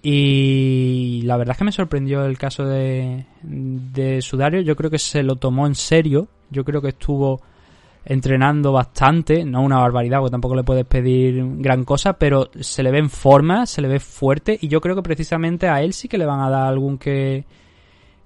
Y 0.02 1.20
la 1.24 1.36
verdad 1.36 1.52
es 1.52 1.58
que 1.58 1.64
me 1.64 1.72
sorprendió 1.72 2.24
el 2.24 2.38
caso 2.38 2.64
de, 2.64 3.26
de 3.42 4.22
Sudario. 4.22 4.62
Yo 4.62 4.74
creo 4.74 4.90
que 4.90 4.98
se 4.98 5.22
lo 5.22 5.36
tomó 5.36 5.66
en 5.66 5.74
serio. 5.74 6.26
Yo 6.48 6.64
creo 6.64 6.80
que 6.80 6.88
estuvo 6.88 7.42
entrenando 8.06 8.72
bastante, 8.72 9.44
no 9.44 9.60
una 9.60 9.78
barbaridad, 9.78 10.20
porque 10.20 10.30
tampoco 10.30 10.56
le 10.56 10.64
puedes 10.64 10.86
pedir 10.86 11.44
gran 11.58 11.84
cosa, 11.84 12.14
pero 12.14 12.48
se 12.58 12.82
le 12.82 12.90
ve 12.90 12.98
en 12.98 13.10
forma, 13.10 13.66
se 13.66 13.82
le 13.82 13.88
ve 13.88 14.00
fuerte 14.00 14.58
y 14.58 14.68
yo 14.68 14.80
creo 14.80 14.96
que 14.96 15.02
precisamente 15.02 15.68
a 15.68 15.82
él 15.82 15.92
sí 15.92 16.08
que 16.08 16.18
le 16.18 16.26
van 16.26 16.40
a 16.40 16.48
dar 16.48 16.66
algún 16.66 16.96
que, 16.96 17.44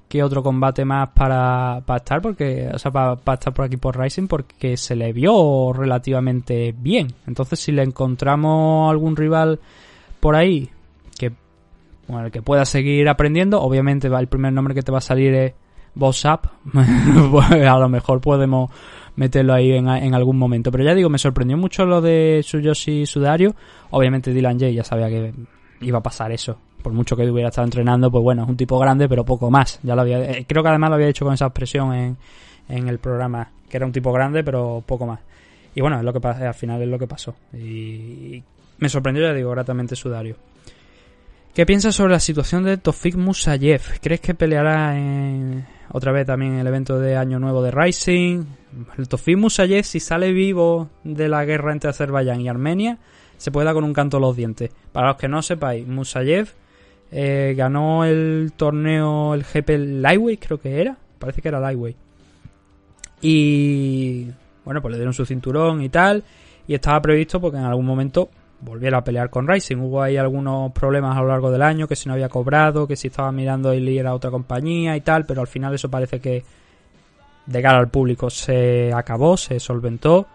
que 0.09 0.23
otro 0.23 0.43
combate 0.43 0.85
más 0.85 1.11
para, 1.11 1.83
para 1.85 1.99
estar, 1.99 2.23
porque, 2.23 2.71
o 2.73 2.79
sea, 2.79 2.91
para, 2.91 3.17
para 3.17 3.35
estar 3.35 3.53
por 3.53 3.67
aquí 3.67 3.77
por 3.77 3.99
Rising, 3.99 4.27
porque 4.27 4.77
se 4.77 4.97
le 4.97 5.13
vio 5.13 5.73
relativamente 5.73 6.75
bien. 6.77 7.09
Entonces, 7.27 7.61
si 7.61 7.73
le 7.73 7.83
encontramos 7.83 8.91
algún 8.91 9.17
rival 9.17 9.61
por 10.21 10.35
ahí 10.35 10.71
que, 11.19 11.33
bueno, 12.07 12.31
que 12.31 12.41
pueda 12.41 12.65
seguir 12.65 13.09
aprendiendo, 13.09 13.61
obviamente 13.61 14.09
el 14.09 14.27
primer 14.29 14.53
nombre 14.53 14.75
que 14.75 14.83
te 14.83 14.91
va 14.91 14.99
a 14.99 15.03
salir 15.03 15.35
es 15.35 15.53
Boss 15.95 16.25
Up. 16.25 16.49
Pues, 17.31 17.51
a 17.51 17.79
lo 17.79 17.89
mejor 17.89 18.21
podemos 18.21 18.71
meterlo 19.17 19.53
ahí 19.53 19.73
en, 19.73 19.89
en, 19.89 20.15
algún 20.15 20.39
momento. 20.39 20.71
Pero 20.73 20.85
ya 20.85 20.95
digo, 20.95 21.11
me 21.11 21.19
sorprendió 21.19 21.57
mucho 21.59 21.85
lo 21.85 22.01
de 22.01 22.41
Suyoshi 22.43 23.05
Sudario. 23.05 23.55
Obviamente 23.91 24.33
Dylan 24.33 24.59
J 24.59 24.71
ya 24.71 24.85
sabía 24.85 25.09
que 25.09 25.35
iba 25.81 25.99
a 25.99 26.03
pasar 26.03 26.33
eso. 26.33 26.59
Por 26.83 26.93
mucho 26.93 27.17
que 27.17 27.29
hubiera 27.29 27.49
estado 27.49 27.67
entrenando, 27.67 28.11
pues 28.11 28.23
bueno, 28.23 28.45
es 28.45 28.49
un 28.49 28.57
tipo 28.57 28.79
grande, 28.79 29.09
pero 29.09 29.25
poco 29.25 29.51
más. 29.51 29.81
Ya 29.83 29.95
lo 29.95 30.03
había, 30.03 30.21
eh, 30.23 30.47
creo 30.49 30.63
que 30.63 30.69
además 30.69 30.91
lo 30.91 30.97
había 30.97 31.09
hecho 31.09 31.25
con 31.25 31.35
esa 31.35 31.47
expresión 31.47 31.93
en, 31.93 32.17
en 32.69 32.89
el 32.89 32.99
programa, 32.99 33.51
que 33.69 33.77
era 33.77 33.87
un 33.87 33.93
tipo 33.93 34.13
grande, 34.13 34.45
pero 34.45 34.83
poco 34.87 35.07
más. 35.07 35.21
Y 35.75 35.81
bueno, 35.81 35.99
es 35.99 36.05
lo 36.05 36.13
que 36.13 36.27
al 36.27 36.55
final 36.55 36.83
es 36.83 36.89
lo 36.89 36.99
que 36.99 37.07
pasó. 37.07 37.35
Y 37.53 38.43
me 38.79 38.89
sorprendió, 38.89 39.25
ya 39.25 39.35
digo, 39.35 39.51
gratamente 39.51 39.97
Sudario. 39.97 40.37
¿Qué 41.55 41.67
piensas 41.67 41.95
sobre 41.95 42.13
la 42.13 42.21
situación 42.21 42.63
de 42.63 42.77
Tofik 42.77 43.17
Musayev? 43.17 43.83
¿Crees 44.01 44.21
que 44.21 44.35
peleará 44.35 44.97
en, 44.97 45.67
otra 45.91 46.13
vez 46.13 46.27
también 46.27 46.55
en 46.55 46.61
el 46.61 46.67
evento 46.69 47.01
de 47.01 47.17
Año 47.17 47.41
Nuevo 47.41 47.63
de 47.63 47.73
Rising? 47.73 48.45
El 48.97 49.09
Tofik 49.09 49.37
Musayev, 49.37 49.85
si 49.85 49.99
sale 49.99 50.33
vivo 50.33 50.89
de 51.03 51.29
la 51.29 51.45
guerra 51.45 51.73
entre 51.73 51.91
Azerbaiyán 51.91 52.41
y 52.41 52.49
Armenia, 52.49 52.99
se 53.37 53.51
puede 53.51 53.65
dar 53.65 53.75
con 53.75 53.85
un 53.85 53.93
canto 53.93 54.19
a 54.19 54.21
los 54.21 54.37
dientes. 54.37 54.71
Para 54.93 55.09
los 55.09 55.17
que 55.17 55.27
no 55.27 55.43
sepáis, 55.43 55.87
Musayev 55.87 56.55
eh, 57.11 57.55
ganó 57.57 58.05
el 58.05 58.53
torneo, 58.57 59.35
el 59.35 59.45
GP 59.45 59.71
Lightweight, 60.01 60.45
creo 60.45 60.61
que 60.61 60.81
era. 60.81 60.97
Parece 61.19 61.43
que 61.43 61.49
era 61.49 61.61
Lightweight. 61.61 61.97
Y 63.21 64.29
bueno, 64.65 64.81
pues 64.81 64.93
le 64.93 64.99
dieron 64.99 65.15
su 65.15 65.25
cinturón 65.25 65.83
y 65.83 65.89
tal. 65.89 66.23
Y 66.67 66.75
estaba 66.75 67.01
previsto 67.01 67.41
porque 67.41 67.57
en 67.57 67.65
algún 67.65 67.87
momento 67.87 68.29
volviera 68.61 68.99
a 68.99 69.05
pelear 69.05 69.31
con 69.31 69.49
Rising. 69.49 69.79
Hubo 69.79 70.03
ahí 70.03 70.17
algunos 70.17 70.73
problemas 70.73 71.17
a 71.17 71.23
lo 71.23 71.29
largo 71.29 71.51
del 71.51 71.63
año, 71.63 71.89
que 71.89 71.97
si 71.97 72.09
no 72.09 72.15
había 72.15 72.29
cobrado, 72.29 72.87
que 72.87 72.97
si 72.97 73.09
estaba 73.09 73.33
mirando 73.33 73.73
y 73.73 73.79
ir 73.79 74.07
a 74.07 74.15
otra 74.15 74.31
compañía 74.31 74.97
y 74.97 75.01
tal, 75.01 75.25
pero 75.25 75.41
al 75.41 75.47
final 75.47 75.75
eso 75.75 75.91
parece 75.91 76.21
que 76.21 76.45
de 77.47 77.63
cara 77.63 77.79
al 77.79 77.89
público 77.89 78.29
se 78.29 78.93
acabó, 78.93 79.37
se 79.37 79.59
solventó 79.59 80.27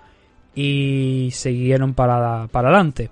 y 0.56 1.30
siguieron 1.32 1.94
para, 1.94 2.48
para 2.48 2.70
adelante. 2.70 3.10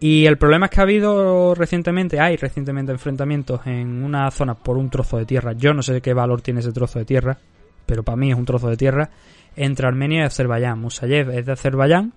Y 0.00 0.26
el 0.26 0.38
problema 0.38 0.66
es 0.66 0.72
que 0.72 0.80
ha 0.80 0.84
habido 0.84 1.54
recientemente, 1.54 2.20
hay 2.20 2.36
recientemente 2.36 2.92
enfrentamientos 2.92 3.60
en 3.66 4.04
una 4.04 4.30
zona 4.30 4.54
por 4.54 4.76
un 4.76 4.90
trozo 4.90 5.18
de 5.18 5.26
tierra. 5.26 5.54
Yo 5.54 5.74
no 5.74 5.82
sé 5.82 6.00
qué 6.00 6.14
valor 6.14 6.40
tiene 6.40 6.60
ese 6.60 6.72
trozo 6.72 7.00
de 7.00 7.04
tierra, 7.04 7.36
pero 7.84 8.04
para 8.04 8.16
mí 8.16 8.30
es 8.30 8.38
un 8.38 8.44
trozo 8.44 8.68
de 8.68 8.76
tierra 8.76 9.10
entre 9.56 9.88
Armenia 9.88 10.20
y 10.20 10.26
Azerbaiyán. 10.26 10.78
Musayev 10.78 11.30
es 11.30 11.46
de 11.46 11.52
Azerbaiyán 11.52 12.12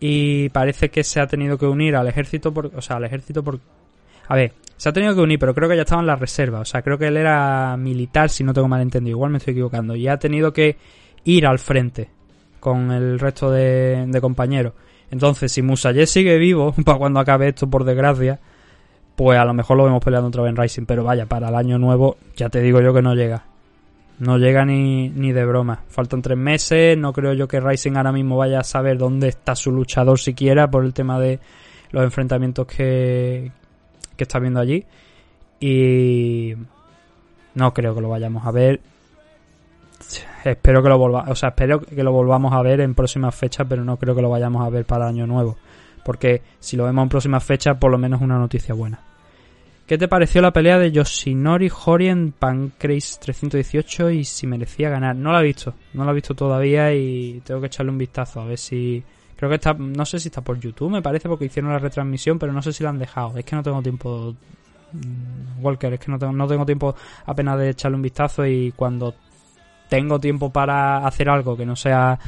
y 0.00 0.48
parece 0.50 0.88
que 0.88 1.04
se 1.04 1.20
ha 1.20 1.26
tenido 1.26 1.58
que 1.58 1.66
unir 1.66 1.96
al 1.96 2.08
ejército 2.08 2.52
por, 2.54 2.66
o 2.74 2.80
sea, 2.80 2.96
al 2.96 3.04
ejército 3.04 3.42
por 3.42 3.60
a 4.28 4.36
ver, 4.36 4.52
se 4.76 4.88
ha 4.88 4.92
tenido 4.92 5.14
que 5.14 5.22
unir, 5.22 5.38
pero 5.38 5.54
creo 5.54 5.68
que 5.68 5.76
ya 5.76 5.82
estaba 5.82 6.02
en 6.02 6.06
la 6.06 6.16
reserva, 6.16 6.60
o 6.60 6.64
sea, 6.64 6.82
creo 6.82 6.98
que 6.98 7.06
él 7.06 7.16
era 7.16 7.76
militar 7.78 8.28
si 8.28 8.44
no 8.44 8.52
tengo 8.52 8.68
mal 8.68 8.82
entendido, 8.82 9.16
igual 9.16 9.30
me 9.30 9.38
estoy 9.38 9.52
equivocando, 9.52 9.96
y 9.96 10.06
ha 10.06 10.18
tenido 10.18 10.52
que 10.52 10.76
ir 11.24 11.46
al 11.46 11.58
frente 11.58 12.10
con 12.60 12.90
el 12.92 13.18
resto 13.18 13.50
de, 13.50 14.04
de 14.06 14.20
compañeros. 14.20 14.74
Entonces, 15.10 15.52
si 15.52 15.62
Musaye 15.62 16.06
sigue 16.06 16.38
vivo 16.38 16.74
para 16.84 16.98
cuando 16.98 17.20
acabe 17.20 17.48
esto, 17.48 17.68
por 17.68 17.84
desgracia, 17.84 18.38
pues 19.16 19.38
a 19.38 19.44
lo 19.44 19.54
mejor 19.54 19.76
lo 19.76 19.84
vemos 19.84 20.02
peleando 20.04 20.28
otra 20.28 20.42
vez 20.42 20.50
en 20.50 20.56
Rising, 20.56 20.86
pero 20.86 21.04
vaya, 21.04 21.26
para 21.26 21.48
el 21.48 21.54
año 21.54 21.78
nuevo 21.78 22.16
ya 22.36 22.48
te 22.48 22.60
digo 22.60 22.80
yo 22.80 22.94
que 22.94 23.02
no 23.02 23.14
llega. 23.14 23.44
No 24.18 24.36
llega 24.36 24.64
ni, 24.64 25.08
ni 25.10 25.32
de 25.32 25.44
broma. 25.44 25.84
Faltan 25.88 26.22
tres 26.22 26.36
meses. 26.36 26.98
No 26.98 27.12
creo 27.12 27.34
yo 27.34 27.46
que 27.46 27.60
Rising 27.60 27.96
ahora 27.96 28.10
mismo 28.10 28.36
vaya 28.36 28.60
a 28.60 28.64
saber 28.64 28.98
dónde 28.98 29.28
está 29.28 29.54
su 29.54 29.70
luchador 29.70 30.18
siquiera 30.18 30.68
por 30.68 30.84
el 30.84 30.92
tema 30.92 31.20
de 31.20 31.38
los 31.92 32.02
enfrentamientos 32.02 32.66
que, 32.66 33.52
que 34.16 34.24
está 34.24 34.40
viendo 34.40 34.58
allí. 34.58 34.84
Y 35.60 36.54
no 37.54 37.72
creo 37.72 37.94
que 37.94 38.00
lo 38.00 38.08
vayamos 38.08 38.44
a 38.44 38.50
ver. 38.50 38.80
Espero 40.44 40.82
que 40.82 40.88
lo 40.88 40.98
volva, 40.98 41.24
o 41.28 41.34
sea, 41.34 41.50
espero 41.50 41.80
que 41.80 42.02
lo 42.02 42.12
volvamos 42.12 42.52
a 42.52 42.62
ver 42.62 42.80
en 42.80 42.94
próximas 42.94 43.34
fechas, 43.34 43.66
pero 43.68 43.84
no 43.84 43.96
creo 43.96 44.14
que 44.14 44.22
lo 44.22 44.30
vayamos 44.30 44.64
a 44.64 44.70
ver 44.70 44.84
para 44.84 45.06
año 45.06 45.26
nuevo. 45.26 45.56
Porque 46.04 46.42
si 46.58 46.76
lo 46.76 46.84
vemos 46.84 47.02
en 47.02 47.08
próximas 47.08 47.44
fechas, 47.44 47.76
por 47.76 47.90
lo 47.90 47.98
menos 47.98 48.20
es 48.20 48.24
una 48.24 48.38
noticia 48.38 48.74
buena. 48.74 49.00
¿Qué 49.86 49.96
te 49.96 50.06
pareció 50.06 50.42
la 50.42 50.52
pelea 50.52 50.78
de 50.78 50.92
Yoshinori 50.92 51.70
Hori 51.84 52.08
en 52.08 52.32
Pancrase 52.32 53.18
318 53.20 54.10
y 54.10 54.24
si 54.24 54.46
merecía 54.46 54.90
ganar? 54.90 55.16
No 55.16 55.32
la 55.32 55.40
he 55.40 55.44
visto, 55.44 55.74
no 55.94 56.04
la 56.04 56.10
he 56.10 56.14
visto 56.14 56.34
todavía 56.34 56.92
y 56.94 57.40
tengo 57.44 57.60
que 57.60 57.68
echarle 57.68 57.92
un 57.92 57.98
vistazo 57.98 58.40
a 58.40 58.44
ver 58.44 58.58
si... 58.58 59.02
Creo 59.34 59.48
que 59.48 59.54
está, 59.54 59.72
no 59.72 60.04
sé 60.04 60.18
si 60.18 60.28
está 60.28 60.40
por 60.42 60.58
YouTube, 60.58 60.90
me 60.90 61.00
parece, 61.00 61.28
porque 61.28 61.44
hicieron 61.44 61.72
la 61.72 61.78
retransmisión, 61.78 62.38
pero 62.38 62.52
no 62.52 62.60
sé 62.60 62.72
si 62.72 62.82
la 62.82 62.90
han 62.90 62.98
dejado. 62.98 63.38
Es 63.38 63.44
que 63.44 63.54
no 63.54 63.62
tengo 63.62 63.80
tiempo, 63.80 64.34
mm, 64.92 65.64
Walker, 65.64 65.92
es 65.92 66.00
que 66.00 66.10
no 66.10 66.18
no 66.32 66.46
tengo 66.46 66.66
tiempo 66.66 66.94
apenas 67.24 67.58
de 67.58 67.70
echarle 67.70 67.96
un 67.96 68.02
vistazo 68.02 68.44
y 68.44 68.72
cuando 68.72 69.14
tengo 69.88 70.18
tiempo 70.18 70.50
para 70.50 71.06
hacer 71.06 71.28
algo 71.28 71.56
que 71.56 71.66
no 71.66 71.76
sea 71.76 72.18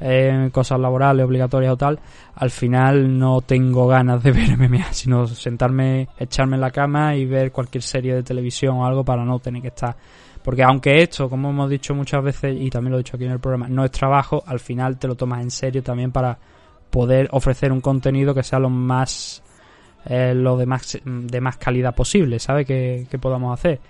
eh, 0.00 0.50
cosas 0.52 0.80
laborales, 0.80 1.24
obligatorias 1.24 1.72
o 1.72 1.76
tal, 1.76 1.98
al 2.34 2.50
final 2.50 3.18
no 3.18 3.40
tengo 3.42 3.86
ganas 3.86 4.22
de 4.22 4.32
ver 4.32 4.56
MMA, 4.56 4.92
sino 4.92 5.26
sentarme, 5.26 6.08
echarme 6.18 6.56
en 6.56 6.60
la 6.60 6.70
cama 6.70 7.14
y 7.16 7.24
ver 7.24 7.52
cualquier 7.52 7.82
serie 7.82 8.14
de 8.14 8.22
televisión 8.22 8.76
o 8.76 8.86
algo 8.86 9.04
para 9.04 9.24
no 9.24 9.38
tener 9.38 9.62
que 9.62 9.68
estar. 9.68 9.96
Porque 10.42 10.62
aunque 10.62 11.02
esto, 11.02 11.30
como 11.30 11.50
hemos 11.50 11.70
dicho 11.70 11.94
muchas 11.94 12.22
veces 12.22 12.54
y 12.60 12.68
también 12.68 12.92
lo 12.92 12.98
he 12.98 13.02
dicho 13.02 13.16
aquí 13.16 13.24
en 13.24 13.32
el 13.32 13.40
programa, 13.40 13.66
no 13.68 13.84
es 13.84 13.90
trabajo, 13.90 14.42
al 14.46 14.60
final 14.60 14.98
te 14.98 15.08
lo 15.08 15.14
tomas 15.14 15.40
en 15.40 15.50
serio 15.50 15.82
también 15.82 16.12
para 16.12 16.36
poder 16.90 17.28
ofrecer 17.32 17.72
un 17.72 17.80
contenido 17.80 18.34
que 18.34 18.42
sea 18.42 18.58
lo 18.58 18.68
más 18.68 19.42
eh, 20.06 20.34
lo 20.34 20.58
de 20.58 20.66
más 20.66 20.98
de 21.02 21.40
más 21.40 21.56
calidad 21.56 21.94
posible, 21.94 22.38
¿sabe? 22.38 22.66
Que, 22.66 23.06
que 23.10 23.18
podamos 23.18 23.58
hacer. 23.58 23.80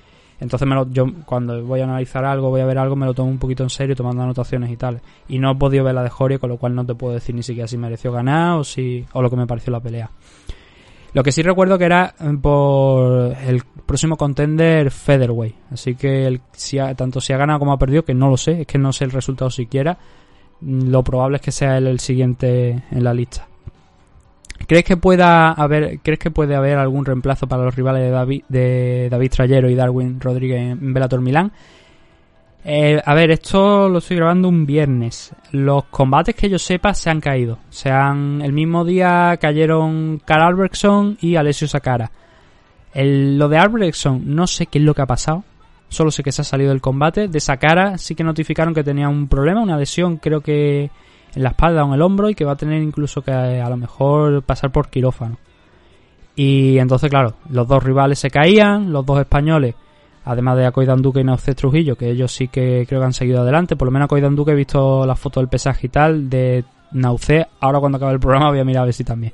Entonces 0.41 0.67
me 0.67 0.75
lo, 0.75 0.91
yo 0.91 1.07
cuando 1.25 1.65
voy 1.65 1.81
a 1.81 1.85
analizar 1.85 2.25
algo, 2.25 2.51
voy 2.51 2.61
a 2.61 2.67
ver 2.67 2.79
algo, 2.79 2.97
me 2.97 3.07
lo 3.07 3.15
tomo 3.15 3.31
un 3.31 3.39
poquito 3.39 3.63
en 3.63 3.71
serio, 3.71 3.95
tomando 3.95 4.23
anotaciones 4.23 4.71
y 4.71 4.77
tal. 4.77 5.01
Y 5.29 5.39
no 5.39 5.53
he 5.53 5.55
podido 5.55 5.85
ver 5.85 5.95
la 5.95 6.03
de 6.03 6.11
Joria, 6.11 6.39
con 6.39 6.51
lo 6.51 6.57
cual 6.57 6.75
no 6.75 6.85
te 6.85 6.95
puedo 6.95 7.15
decir 7.15 7.35
ni 7.35 7.43
siquiera 7.43 7.69
si 7.69 7.79
mereció 7.79 8.13
ganar 8.13 8.59
o 8.59 8.65
si 8.65 9.05
o 9.13 9.23
lo 9.23 9.31
que 9.31 9.37
me 9.37 9.47
pareció 9.47 9.73
la 9.73 9.81
pelea. 9.81 10.11
Lo 11.15 11.23
que 11.23 11.31
sí 11.31 11.43
recuerdo 11.43 11.79
que 11.79 11.85
era 11.85 12.15
eh, 12.19 12.37
por 12.43 13.37
el 13.47 13.63
próximo 13.87 14.17
contender 14.17 14.91
Featherweight. 14.91 15.55
Así 15.71 15.95
que 15.95 16.41
tanto 16.97 17.21
si 17.21 17.33
ha 17.33 17.37
ganado 17.37 17.61
como 17.61 17.73
ha 17.73 17.79
perdido, 17.79 18.05
que 18.05 18.15
no 18.15 18.29
lo 18.29 18.37
sé, 18.37 18.63
es 18.63 18.67
que 18.67 18.79
no 18.79 18.93
sé 18.93 19.05
el 19.05 19.13
resultado 19.13 19.49
siquiera. 19.49 19.97
Lo 20.61 21.05
probable 21.05 21.37
es 21.37 21.43
que 21.43 21.53
sea 21.53 21.79
él 21.79 21.87
el 21.87 22.01
siguiente 22.01 22.83
en 22.91 23.05
la 23.05 23.15
lista. 23.15 23.47
¿Crees 24.67 24.85
que 24.85 24.97
pueda 24.97 25.53
haber, 25.53 26.01
crees 26.01 26.19
que 26.19 26.31
puede 26.31 26.55
haber 26.55 26.79
algún 26.79 27.05
reemplazo 27.05 27.47
para 27.47 27.65
los 27.65 27.75
rivales 27.75 28.03
de 28.03 28.11
David, 28.11 28.45
de 28.49 29.09
David 29.11 29.31
Trayero 29.31 29.69
y 29.69 29.75
Darwin 29.75 30.21
Rodríguez 30.21 30.73
en 30.73 30.95
Bellator 30.95 31.21
Milán? 31.21 31.53
Eh, 32.67 33.01
a 33.05 33.13
ver, 33.13 33.31
esto 33.31 33.91
lo 33.91 33.99
estoy 33.99 34.17
grabando 34.17 34.49
un 34.49 34.65
viernes. 34.65 35.33
Los 35.53 35.85
combates 35.85 36.35
que 36.35 36.49
yo 36.49 36.59
sepa 36.59 36.95
se 36.95 37.11
han 37.11 37.21
caído. 37.21 37.59
Se 37.69 37.91
han, 37.91 38.41
el 38.41 38.53
mismo 38.53 38.85
día 38.85 39.37
cayeron 39.39 40.23
Carl 40.25 40.45
Albrechtson 40.45 41.19
y 41.21 41.37
Alessio 41.37 41.69
Sakara. 41.69 42.11
lo 42.95 43.49
de 43.49 43.59
Albrechtson 43.59 44.35
no 44.35 44.47
sé 44.47 44.67
qué 44.67 44.79
es 44.79 44.85
lo 44.85 44.95
que 44.95 45.03
ha 45.03 45.07
pasado. 45.07 45.45
Solo 45.91 46.11
sé 46.11 46.23
que 46.23 46.33
se 46.33 46.41
ha 46.41 46.45
salido 46.45 46.71
del 46.71 46.81
combate. 46.81 47.29
De 47.29 47.39
Sakara 47.39 47.99
sí 47.99 48.15
que 48.15 48.25
notificaron 48.25 48.73
que 48.73 48.83
tenía 48.83 49.11
un 49.11 49.29
problema, 49.29 49.61
una 49.61 49.77
lesión, 49.77 50.17
creo 50.17 50.41
que 50.41 50.91
en 51.35 51.43
la 51.43 51.51
espalda 51.51 51.85
o 51.85 51.89
en 51.89 51.95
el 51.95 52.03
hombro 52.03 52.31
y 52.31 52.35
que 52.35 52.45
va 52.45 52.53
a 52.53 52.57
tener 52.57 52.83
incluso 52.83 53.23
que 53.23 53.33
a 53.33 53.69
lo 53.69 53.77
mejor 53.77 54.43
pasar 54.43 54.71
por 54.71 54.89
quirófano. 54.89 55.39
Y 56.37 56.79
entonces, 56.79 57.11
claro, 57.11 57.35
los 57.49 57.69
dos 57.69 57.83
rivales 57.83 58.19
se 58.19 58.31
caían, 58.31 58.93
los 58.93 59.07
dos 59.07 59.21
españoles, 59.21 59.75
además 60.25 60.57
de 60.57 60.67
Acoidan 60.67 61.03
Duque 61.03 61.21
y 61.21 61.25
Nauce 61.25 61.55
Trujillo, 61.55 61.97
que 61.97 62.11
ellos 62.11 62.33
sí 62.33 62.49
que 62.49 62.85
creo 62.89 63.01
que 63.01 63.07
han 63.07 63.13
seguido 63.13 63.43
adelante, 63.43 63.77
por 63.77 63.87
lo 63.87 63.93
menos 63.93 64.07
Acoidan 64.07 64.35
Duque 64.35 64.53
he 64.53 64.57
visto 64.57 65.07
la 65.07 65.15
foto 65.15 65.41
del 65.41 65.49
pesaje 65.49 65.87
y 65.87 65.91
tal, 65.91 66.29
de 66.29 66.65
Nauce, 66.93 67.47
ahora 67.61 67.79
cuando 67.81 67.97
acabe 67.97 68.13
el 68.13 68.21
programa 68.21 68.51
voy 68.51 68.61
a 68.61 68.65
mirar 68.65 68.83
a 68.83 68.87
ver 68.87 68.95
si 68.95 69.05
también. 69.05 69.33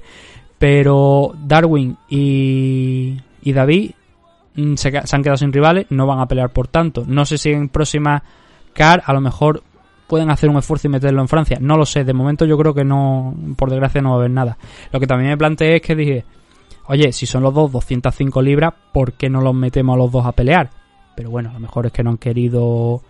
Pero 0.59 1.33
Darwin 1.43 1.97
y, 2.09 3.19
y 3.41 3.53
David 3.53 3.93
mm, 4.57 4.75
se, 4.75 4.91
se, 5.07 5.17
han 5.17 5.23
quedado 5.23 5.39
sin 5.39 5.53
rivales, 5.53 5.87
no 5.89 6.07
van 6.07 6.21
a 6.21 6.27
pelear 6.27 6.51
por 6.51 6.69
tanto. 6.69 7.05
No 7.07 7.25
sé 7.25 7.39
si 7.39 7.51
en 7.51 7.71
próxima 7.71 8.23
CAR 8.75 9.03
a 9.07 9.15
lo 9.15 9.23
mejor 9.23 9.63
pueden 10.11 10.29
hacer 10.29 10.51
un 10.51 10.57
esfuerzo 10.57 10.89
y 10.89 10.91
meterlo 10.91 11.21
en 11.21 11.29
Francia. 11.29 11.59
No 11.61 11.77
lo 11.77 11.87
sé, 11.87 12.03
de 12.03 12.13
momento 12.13 12.45
yo 12.45 12.59
creo 12.59 12.75
que 12.75 12.83
no, 12.83 13.33
por 13.57 13.71
desgracia 13.71 14.03
no 14.03 14.11
va 14.11 14.17
a 14.17 14.19
haber 14.19 14.33
nada. 14.33 14.59
Lo 14.91 14.99
que 14.99 15.07
también 15.07 15.31
me 15.31 15.39
planteé 15.39 15.77
es 15.77 15.83
que 15.83 15.95
dije, 15.95 16.25
oye, 16.89 17.13
si 17.13 17.27
son 17.27 17.45
los 17.45 17.55
dos 17.55 17.71
205 17.71 18.43
libras, 18.43 18.75
¿por 18.93 19.13
qué 19.13 19.31
no 19.31 19.41
los 19.41 19.55
metemos 19.55 19.95
a 19.95 19.99
los 19.99 20.11
dos 20.11 20.27
a 20.27 20.33
pelear? 20.33 20.69
Pero 21.15 21.31
bueno, 21.31 21.51
a 21.51 21.53
lo 21.53 21.61
mejor 21.61 21.87
es 21.87 21.93
que 21.93 22.03
no 22.03 22.11
han 22.11 22.17
querido 22.19 23.03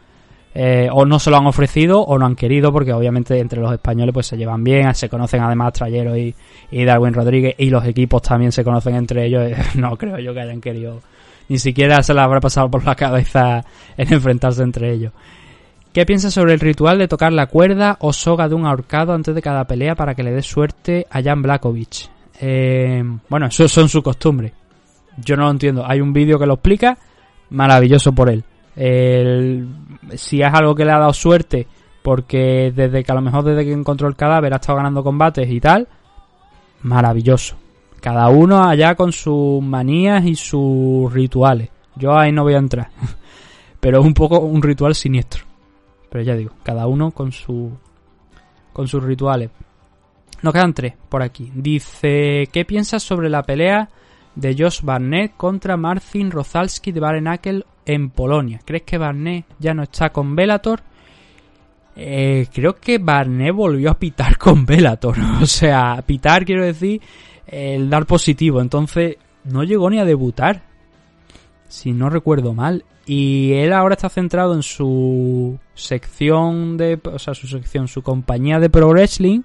eh, 0.54 0.88
o 0.92 1.06
no 1.06 1.18
se 1.18 1.30
lo 1.30 1.38
han 1.38 1.46
ofrecido 1.46 2.02
o 2.02 2.18
no 2.18 2.26
han 2.26 2.36
querido, 2.36 2.70
porque 2.70 2.92
obviamente 2.92 3.38
entre 3.38 3.62
los 3.62 3.72
españoles 3.72 4.12
pues 4.12 4.26
se 4.26 4.36
llevan 4.36 4.62
bien, 4.62 4.94
se 4.94 5.08
conocen 5.08 5.40
además 5.40 5.72
Trayero 5.72 6.14
y, 6.18 6.34
y 6.70 6.84
Darwin 6.84 7.14
Rodríguez, 7.14 7.54
y 7.56 7.70
los 7.70 7.86
equipos 7.86 8.20
también 8.20 8.52
se 8.52 8.62
conocen 8.62 8.94
entre 8.94 9.24
ellos. 9.24 9.52
no 9.76 9.96
creo 9.96 10.18
yo 10.18 10.34
que 10.34 10.40
hayan 10.40 10.60
querido, 10.60 11.00
ni 11.48 11.58
siquiera 11.58 12.02
se 12.02 12.12
les 12.12 12.22
habrá 12.22 12.40
pasado 12.40 12.70
por 12.70 12.84
la 12.84 12.94
cabeza 12.94 13.64
en 13.96 14.12
enfrentarse 14.12 14.62
entre 14.62 14.92
ellos. 14.92 15.14
¿Qué 15.92 16.06
piensas 16.06 16.32
sobre 16.32 16.52
el 16.52 16.60
ritual 16.60 16.98
de 16.98 17.08
tocar 17.08 17.32
la 17.32 17.46
cuerda 17.46 17.96
o 18.00 18.12
soga 18.12 18.48
de 18.48 18.54
un 18.54 18.64
ahorcado 18.64 19.12
antes 19.12 19.34
de 19.34 19.42
cada 19.42 19.64
pelea 19.64 19.96
para 19.96 20.14
que 20.14 20.22
le 20.22 20.30
dé 20.30 20.40
suerte 20.40 21.04
a 21.10 21.20
Jan 21.20 21.42
Blakovic? 21.42 22.08
Eh, 22.40 23.02
bueno, 23.28 23.46
eso 23.46 23.66
son 23.66 23.88
sus 23.88 24.00
costumbres. 24.00 24.52
Yo 25.16 25.36
no 25.36 25.46
lo 25.46 25.50
entiendo. 25.50 25.84
Hay 25.84 26.00
un 26.00 26.12
vídeo 26.12 26.38
que 26.38 26.46
lo 26.46 26.54
explica, 26.54 26.96
maravilloso 27.50 28.12
por 28.12 28.30
él. 28.30 28.44
si 30.14 30.40
es 30.40 30.54
algo 30.54 30.76
que 30.76 30.84
le 30.84 30.92
ha 30.92 30.98
dado 30.98 31.12
suerte, 31.12 31.66
porque 32.02 32.72
desde 32.74 33.02
que 33.02 33.10
a 33.10 33.16
lo 33.16 33.20
mejor 33.20 33.42
desde 33.42 33.64
que 33.64 33.72
encontró 33.72 34.06
el 34.06 34.14
cadáver 34.14 34.52
ha 34.52 34.56
estado 34.56 34.76
ganando 34.76 35.02
combates 35.02 35.50
y 35.50 35.60
tal, 35.60 35.88
maravilloso. 36.82 37.56
Cada 38.00 38.28
uno 38.28 38.62
allá 38.62 38.94
con 38.94 39.10
sus 39.10 39.60
manías 39.60 40.24
y 40.24 40.36
sus 40.36 41.12
rituales. 41.12 41.68
Yo 41.96 42.16
ahí 42.16 42.30
no 42.30 42.44
voy 42.44 42.54
a 42.54 42.58
entrar. 42.58 42.90
Pero 43.80 43.98
es 43.98 44.06
un 44.06 44.14
poco 44.14 44.38
un 44.38 44.62
ritual 44.62 44.94
siniestro. 44.94 45.49
Pero 46.10 46.24
ya 46.24 46.34
digo, 46.34 46.52
cada 46.62 46.86
uno 46.86 47.12
con 47.12 47.32
su 47.32 47.72
con 48.72 48.88
sus 48.88 49.02
rituales. 49.02 49.50
Nos 50.42 50.52
quedan 50.52 50.74
tres 50.74 50.94
por 51.08 51.22
aquí. 51.22 51.50
Dice, 51.54 52.48
¿qué 52.52 52.64
piensas 52.64 53.02
sobre 53.02 53.28
la 53.28 53.42
pelea 53.42 53.88
de 54.34 54.56
Josh 54.58 54.80
Barnett 54.82 55.36
contra 55.36 55.76
Marcin 55.76 56.30
Rozalski 56.30 56.92
de 56.92 57.00
Barenakel 57.00 57.66
en 57.84 58.10
Polonia? 58.10 58.60
¿Crees 58.64 58.84
que 58.84 58.98
Barnett 58.98 59.44
ya 59.58 59.74
no 59.74 59.82
está 59.82 60.10
con 60.10 60.34
Velator? 60.34 60.80
Eh, 61.96 62.46
creo 62.52 62.76
que 62.76 62.98
Barnett 62.98 63.54
volvió 63.54 63.90
a 63.90 63.98
pitar 63.98 64.38
con 64.38 64.64
Velator. 64.64 65.16
O 65.42 65.46
sea, 65.46 66.02
pitar 66.06 66.44
quiero 66.44 66.64
decir 66.64 67.00
el 67.46 67.90
dar 67.90 68.06
positivo. 68.06 68.60
Entonces 68.60 69.16
no 69.44 69.62
llegó 69.62 69.90
ni 69.90 69.98
a 69.98 70.04
debutar. 70.04 70.62
Si 71.68 71.92
no 71.92 72.08
recuerdo 72.08 72.54
mal. 72.54 72.84
Y 73.06 73.52
él 73.54 73.72
ahora 73.72 73.94
está 73.94 74.08
centrado 74.08 74.54
en 74.54 74.62
su 74.62 75.58
sección 75.74 76.76
de, 76.76 77.00
o 77.02 77.18
sea, 77.18 77.34
su 77.34 77.46
sección, 77.46 77.88
su 77.88 78.02
compañía 78.02 78.60
de 78.60 78.70
pro 78.70 78.88
wrestling. 78.90 79.42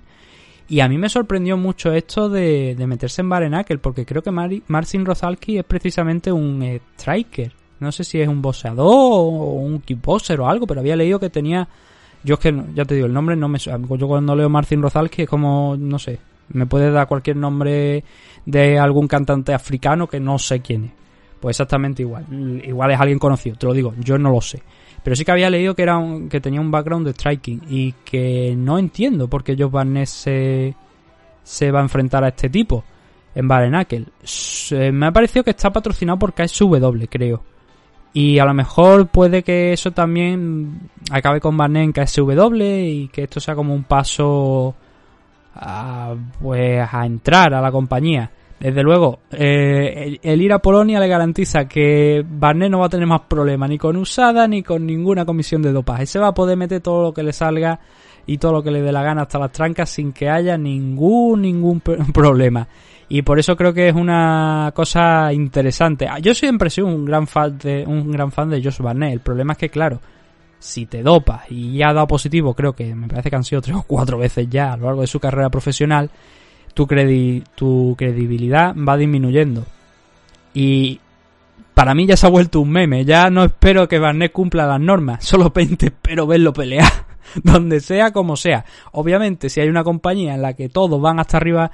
Y 0.68 0.80
a 0.80 0.90
mí 0.90 0.98
me 0.98 1.10
sorprendió 1.10 1.58
mucho 1.58 1.92
esto 1.94 2.30
de, 2.30 2.76
meterse 2.88 3.22
en 3.22 3.30
Barenakel, 3.30 3.80
porque 3.80 4.06
creo 4.06 4.24
que 4.24 4.32
Marcin 4.32 5.06
Rosalki 5.06 5.58
es 5.60 5.64
precisamente 5.64 6.32
un 6.32 6.80
striker. 6.98 7.54
No 7.80 7.92
sé 7.92 8.04
si 8.04 8.20
es 8.20 8.28
un 8.28 8.42
boxeador 8.42 8.88
o 8.88 9.54
un 9.54 9.80
kickboxer 9.82 10.40
o 10.40 10.48
algo, 10.48 10.66
pero 10.66 10.80
había 10.80 10.96
leído 10.96 11.20
que 11.20 11.30
tenía. 11.30 11.68
Yo 12.24 12.36
es 12.36 12.40
que, 12.40 12.64
ya 12.74 12.86
te 12.86 12.96
digo, 12.96 13.06
el 13.06 13.14
nombre 13.14 13.36
no 13.36 13.48
me. 13.48 13.60
Yo 13.60 14.08
cuando 14.08 14.36
leo 14.36 14.50
Marcin 14.50 14.82
Rosalki 14.82 15.24
es 15.24 15.30
como, 15.30 15.76
no 15.78 16.00
sé, 16.00 16.20
me 16.50 16.66
puede 16.66 16.90
dar 16.90 17.08
cualquier 17.08 17.36
nombre 17.36 18.04
de 18.46 18.80
algún 18.80 19.08
cantante 19.08 19.54
africano 19.54 20.08
que 20.08 20.20
no 20.20 20.40
sé 20.40 20.62
quién 20.62 20.86
es. 20.86 21.05
Pues 21.46 21.58
exactamente 21.58 22.02
igual. 22.02 22.26
Igual 22.66 22.90
es 22.90 23.00
alguien 23.00 23.20
conocido, 23.20 23.56
te 23.56 23.68
lo 23.68 23.74
digo, 23.74 23.94
yo 24.00 24.18
no 24.18 24.32
lo 24.32 24.42
sé. 24.42 24.64
Pero 25.04 25.16
sí 25.16 25.24
que 25.24 25.32
había 25.32 25.48
leído 25.48 25.76
que 25.76 25.84
era 25.84 26.02
que 26.28 26.42
tenía 26.42 26.60
un 26.60 26.72
background 26.72 27.06
de 27.06 27.14
striking 27.14 27.62
y 27.70 27.92
que 28.04 28.56
no 28.58 28.80
entiendo 28.80 29.28
por 29.28 29.44
qué 29.44 29.56
Josh 29.56 29.70
Barnes 29.70 30.10
se, 30.10 30.74
se 31.44 31.70
va 31.70 31.82
a 31.82 31.84
enfrentar 31.84 32.24
a 32.24 32.30
este 32.30 32.50
tipo 32.50 32.84
en 33.36 33.48
Barenakel. 33.48 34.08
Me 34.92 35.06
ha 35.06 35.12
parecido 35.12 35.44
que 35.44 35.52
está 35.52 35.72
patrocinado 35.72 36.18
por 36.18 36.34
KSW, 36.34 37.06
creo. 37.08 37.44
Y 38.12 38.40
a 38.40 38.46
lo 38.46 38.56
mejor 38.56 39.10
puede 39.10 39.44
que 39.44 39.72
eso 39.72 39.92
también 39.92 40.90
acabe 41.12 41.40
con 41.40 41.56
Barnes 41.56 41.84
en 41.84 41.92
KSW 41.94 42.64
y 42.64 43.10
que 43.10 43.26
esto 43.26 43.40
sea 43.40 43.54
como 43.54 43.76
un 43.76 43.84
paso 43.84 44.74
a, 45.54 46.16
pues 46.42 46.92
a 46.92 47.06
entrar 47.06 47.54
a 47.54 47.62
la 47.62 47.72
compañía. 47.72 48.32
Desde 48.60 48.84
luego, 48.84 49.20
eh, 49.32 50.18
el, 50.24 50.42
ir 50.42 50.54
a 50.54 50.60
Polonia 50.60 51.00
le 51.00 51.08
garantiza 51.08 51.68
que 51.68 52.26
Barnet 52.28 52.72
no 52.72 52.80
va 52.80 52.86
a 52.86 52.90
tener 52.90 53.06
más 53.06 53.22
problemas 53.22 53.70
ni 53.70 53.78
con 53.78 53.98
usada 53.98 54.48
ni 54.48 54.64
con 54.64 54.86
ninguna 54.86 55.26
comisión 55.26 55.62
de 55.62 55.74
dopaje. 55.74 56.06
Se 56.06 56.20
va 56.20 56.28
a 56.28 56.34
poder 56.34 56.56
meter 56.56 56.82
todo 56.82 57.04
lo 57.04 57.14
que 57.14 57.22
le 57.22 57.34
salga 57.34 57.80
y 58.26 58.38
todo 58.38 58.54
lo 58.54 58.64
que 58.64 58.72
le 58.72 58.82
dé 58.82 58.92
la 58.92 59.04
gana 59.04 59.24
hasta 59.24 59.40
las 59.40 59.52
trancas 59.52 59.90
sin 59.90 60.14
que 60.14 60.30
haya 60.30 60.58
ningún 60.58 61.42
ningún 61.42 61.82
problema. 62.14 62.68
Y 63.08 63.22
por 63.22 63.38
eso 63.38 63.56
creo 63.56 63.74
que 63.74 63.90
es 63.90 63.96
una 63.96 64.72
cosa 64.74 65.32
interesante. 65.32 66.08
Yo 66.22 66.34
siempre 66.34 66.70
he 66.70 66.72
sido 66.72 66.88
un 66.88 67.06
gran 67.06 67.28
fan 67.28 67.58
de 67.58 67.84
un 67.86 68.10
gran 68.10 68.32
fan 68.32 68.50
de 68.50 68.64
Josh 68.64 68.80
Barnet. 68.80 69.14
El 69.14 69.20
problema 69.20 69.54
es 69.54 69.60
que 69.60 69.70
claro, 69.70 70.00
si 70.58 70.86
te 70.86 71.04
dopas 71.04 71.44
y 71.52 71.78
ya 71.78 71.90
ha 71.90 71.94
dado 71.94 72.08
positivo, 72.08 72.54
creo 72.54 72.74
que 72.74 72.96
me 72.96 73.08
parece 73.08 73.30
que 73.30 73.36
han 73.36 73.44
sido 73.44 73.62
tres 73.62 73.76
o 73.76 73.84
cuatro 73.84 74.18
veces 74.18 74.48
ya 74.50 74.74
a 74.74 74.78
lo 74.78 74.86
largo 74.86 75.02
de 75.02 75.08
su 75.08 75.20
carrera 75.20 75.50
profesional 75.50 76.10
tu, 76.76 76.86
tu 77.56 77.96
credibilidad 77.98 78.76
va 78.76 78.98
disminuyendo. 78.98 79.66
Y 80.54 81.00
para 81.74 81.96
mí 81.96 82.06
ya 82.06 82.16
se 82.16 82.28
ha 82.28 82.30
vuelto 82.30 82.60
un 82.60 82.70
meme. 82.70 83.06
Ya 83.06 83.32
no 83.32 83.44
espero 83.44 83.88
que 83.88 83.98
Barnet 83.98 84.32
cumpla 84.32 84.68
las 84.68 84.80
normas. 84.80 85.24
Solamente 85.26 85.88
espero 85.88 86.28
verlo 86.28 86.54
pelear. 86.54 86.92
donde 87.44 87.80
sea, 87.80 88.12
como 88.12 88.36
sea. 88.36 88.66
Obviamente, 88.92 89.50
si 89.50 89.62
hay 89.62 89.70
una 89.70 89.84
compañía 89.84 90.36
en 90.36 90.42
la 90.42 90.54
que 90.54 90.70
todos 90.70 91.02
van 91.02 91.20
hasta 91.20 91.38
arriba 91.38 91.72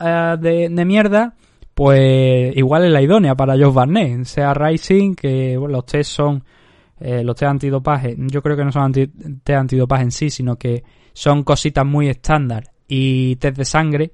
eh, 0.00 0.36
de, 0.40 0.84
mierda, 0.84 1.34
pues 1.74 2.56
igual 2.56 2.84
es 2.84 2.90
la 2.90 3.02
idónea 3.02 3.34
para 3.34 3.54
Josh 3.54 3.72
Barnet. 3.72 4.24
Sea 4.24 4.54
Rising, 4.54 5.14
que 5.14 5.54
los 5.54 5.86
test 5.86 6.10
son. 6.10 6.42
Eh, 7.00 7.22
los 7.22 7.36
test 7.36 7.48
antidopaje, 7.48 8.16
yo 8.18 8.42
creo 8.42 8.56
que 8.56 8.64
no 8.64 8.72
son 8.72 8.82
anti, 8.82 9.06
test 9.06 9.56
antidopaje 9.56 10.02
en 10.02 10.10
sí, 10.10 10.30
sino 10.30 10.56
que 10.56 10.82
son 11.12 11.44
cositas 11.44 11.86
muy 11.86 12.08
estándar 12.08 12.72
y 12.88 13.36
test 13.36 13.56
de 13.56 13.64
sangre 13.64 14.12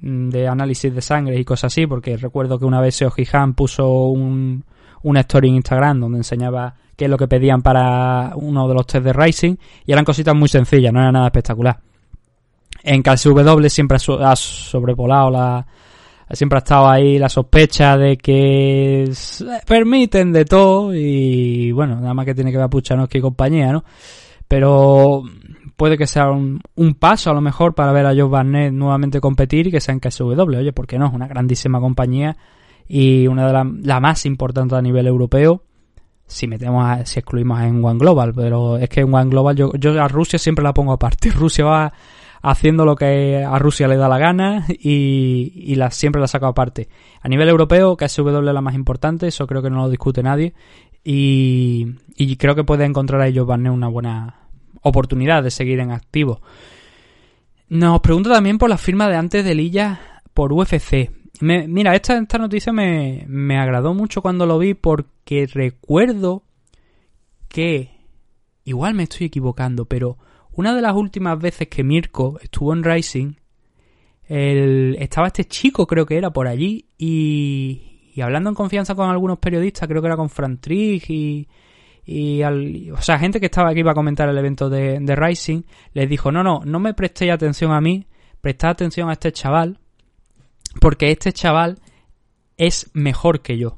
de 0.00 0.48
análisis 0.48 0.94
de 0.94 1.00
sangre 1.00 1.38
y 1.38 1.44
cosas 1.44 1.72
así, 1.72 1.86
porque 1.86 2.16
recuerdo 2.16 2.58
que 2.58 2.64
una 2.64 2.80
vez 2.80 2.96
Seo 2.96 3.10
Jihan 3.10 3.54
puso 3.54 4.06
un, 4.08 4.64
una 5.02 5.20
story 5.20 5.48
en 5.48 5.56
Instagram 5.56 6.00
donde 6.00 6.18
enseñaba 6.18 6.74
qué 6.96 7.04
es 7.04 7.10
lo 7.10 7.18
que 7.18 7.28
pedían 7.28 7.62
para 7.62 8.32
uno 8.36 8.68
de 8.68 8.74
los 8.74 8.86
test 8.86 9.04
de 9.04 9.12
Rising 9.12 9.56
y 9.86 9.92
eran 9.92 10.04
cositas 10.04 10.34
muy 10.34 10.48
sencillas, 10.48 10.92
no 10.92 11.00
era 11.00 11.12
nada 11.12 11.26
espectacular. 11.26 11.78
En 12.82 13.02
KSW 13.02 13.66
siempre 13.68 13.96
ha 13.96 14.36
sobrepolado 14.36 15.30
la, 15.30 15.66
siempre 16.32 16.58
ha 16.58 16.60
estado 16.60 16.88
ahí 16.88 17.18
la 17.18 17.28
sospecha 17.28 17.96
de 17.96 18.16
que 18.16 19.10
permiten 19.66 20.32
de 20.32 20.44
todo 20.44 20.94
y 20.94 21.72
bueno, 21.72 21.96
nada 21.96 22.14
más 22.14 22.26
que 22.26 22.34
tiene 22.34 22.50
que 22.50 22.56
ver 22.56 22.66
a 22.66 22.70
Puchanovsky 22.70 23.18
y 23.18 23.22
compañía, 23.22 23.72
¿no? 23.72 23.84
Pero 24.46 25.22
puede 25.76 25.98
que 25.98 26.06
sea 26.06 26.30
un, 26.30 26.60
paso 26.98 27.30
a 27.30 27.34
lo 27.34 27.40
mejor 27.40 27.74
para 27.74 27.92
ver 27.92 28.06
a 28.06 28.14
Joe 28.14 28.28
Barnett 28.28 28.72
nuevamente 28.72 29.20
competir 29.20 29.66
y 29.66 29.70
que 29.70 29.80
sea 29.80 29.92
en 29.92 30.00
KSW. 30.00 30.56
Oye, 30.56 30.72
¿por 30.72 30.86
qué 30.86 30.98
no? 30.98 31.06
Es 31.06 31.12
una 31.12 31.28
grandísima 31.28 31.80
compañía 31.80 32.36
y 32.86 33.26
una 33.26 33.46
de 33.46 33.52
las 33.52 33.66
la 33.82 34.00
más 34.00 34.26
importantes 34.26 34.76
a 34.76 34.82
nivel 34.82 35.06
europeo. 35.06 35.62
Si 36.26 36.46
metemos 36.46 37.08
si 37.08 37.18
excluimos 37.18 37.60
en 37.60 37.84
One 37.84 37.98
Global, 37.98 38.32
pero 38.34 38.78
es 38.78 38.88
que 38.88 39.00
en 39.00 39.12
One 39.12 39.30
Global 39.30 39.56
yo, 39.56 39.72
yo 39.74 40.02
a 40.02 40.08
Rusia 40.08 40.38
siempre 40.38 40.62
la 40.62 40.72
pongo 40.72 40.92
aparte. 40.92 41.30
Rusia 41.34 41.64
va 41.64 41.92
haciendo 42.44 42.84
lo 42.84 42.94
que 42.94 43.42
a 43.42 43.58
Rusia 43.58 43.88
le 43.88 43.96
da 43.96 44.06
la 44.06 44.18
gana 44.18 44.66
y, 44.68 45.76
siempre 45.90 46.20
la 46.20 46.28
saco 46.28 46.46
aparte. 46.46 46.88
A 47.22 47.28
nivel 47.28 47.48
europeo, 47.48 47.96
KSW 47.96 48.28
es 48.28 48.44
la 48.44 48.60
más 48.60 48.74
importante, 48.74 49.26
eso 49.26 49.46
creo 49.46 49.62
que 49.62 49.70
no 49.70 49.78
lo 49.78 49.88
discute 49.88 50.22
nadie. 50.22 50.52
Y, 51.02 51.96
y 52.16 52.36
creo 52.36 52.54
que 52.54 52.64
puede 52.64 52.84
encontrar 52.84 53.22
a 53.22 53.28
ellos 53.28 53.46
Barnett 53.46 53.72
una 53.72 53.88
buena, 53.88 54.43
oportunidad 54.82 55.42
de 55.42 55.50
seguir 55.50 55.80
en 55.80 55.90
activo. 55.90 56.40
Nos 57.68 58.00
pregunta 58.00 58.30
también 58.30 58.58
por 58.58 58.70
la 58.70 58.78
firma 58.78 59.08
de 59.08 59.16
antes 59.16 59.44
de 59.44 59.54
Lilla 59.54 60.22
por 60.32 60.52
UFC. 60.52 61.10
mira, 61.40 61.94
esta, 61.94 62.18
esta 62.18 62.38
noticia 62.38 62.72
me, 62.72 63.24
me 63.28 63.58
agradó 63.58 63.94
mucho 63.94 64.22
cuando 64.22 64.46
lo 64.46 64.58
vi 64.58 64.74
porque 64.74 65.48
recuerdo 65.52 66.42
que, 67.48 67.90
igual 68.64 68.94
me 68.94 69.04
estoy 69.04 69.26
equivocando, 69.26 69.86
pero 69.86 70.18
una 70.52 70.74
de 70.74 70.82
las 70.82 70.94
últimas 70.94 71.38
veces 71.38 71.68
que 71.68 71.84
Mirko 71.84 72.38
estuvo 72.42 72.72
en 72.72 72.84
Rising, 72.84 73.34
el, 74.26 74.96
estaba 74.98 75.28
este 75.28 75.44
chico, 75.44 75.86
creo 75.86 76.06
que 76.06 76.16
era 76.16 76.32
por 76.32 76.46
allí, 76.46 76.86
y, 76.96 78.10
y 78.14 78.20
hablando 78.20 78.50
en 78.50 78.54
confianza 78.54 78.94
con 78.94 79.10
algunos 79.10 79.38
periodistas, 79.38 79.88
creo 79.88 80.00
que 80.00 80.06
era 80.06 80.16
con 80.16 80.30
Fran 80.30 80.60
y, 80.68 81.48
y 82.04 82.42
al, 82.42 82.92
o 82.92 83.00
sea, 83.00 83.18
gente 83.18 83.40
que 83.40 83.46
estaba 83.46 83.70
aquí 83.70 83.82
para 83.82 83.94
comentar 83.94 84.28
el 84.28 84.36
evento 84.36 84.68
de, 84.68 84.98
de 85.00 85.16
Rising, 85.16 85.62
les 85.92 86.08
dijo, 86.08 86.30
no, 86.30 86.42
no, 86.42 86.60
no 86.64 86.78
me 86.78 86.94
prestéis 86.94 87.32
atención 87.32 87.72
a 87.72 87.80
mí, 87.80 88.06
prestad 88.40 88.70
atención 88.70 89.08
a 89.08 89.14
este 89.14 89.32
chaval, 89.32 89.78
porque 90.80 91.10
este 91.10 91.32
chaval 91.32 91.78
es 92.56 92.90
mejor 92.92 93.40
que 93.40 93.58
yo. 93.58 93.74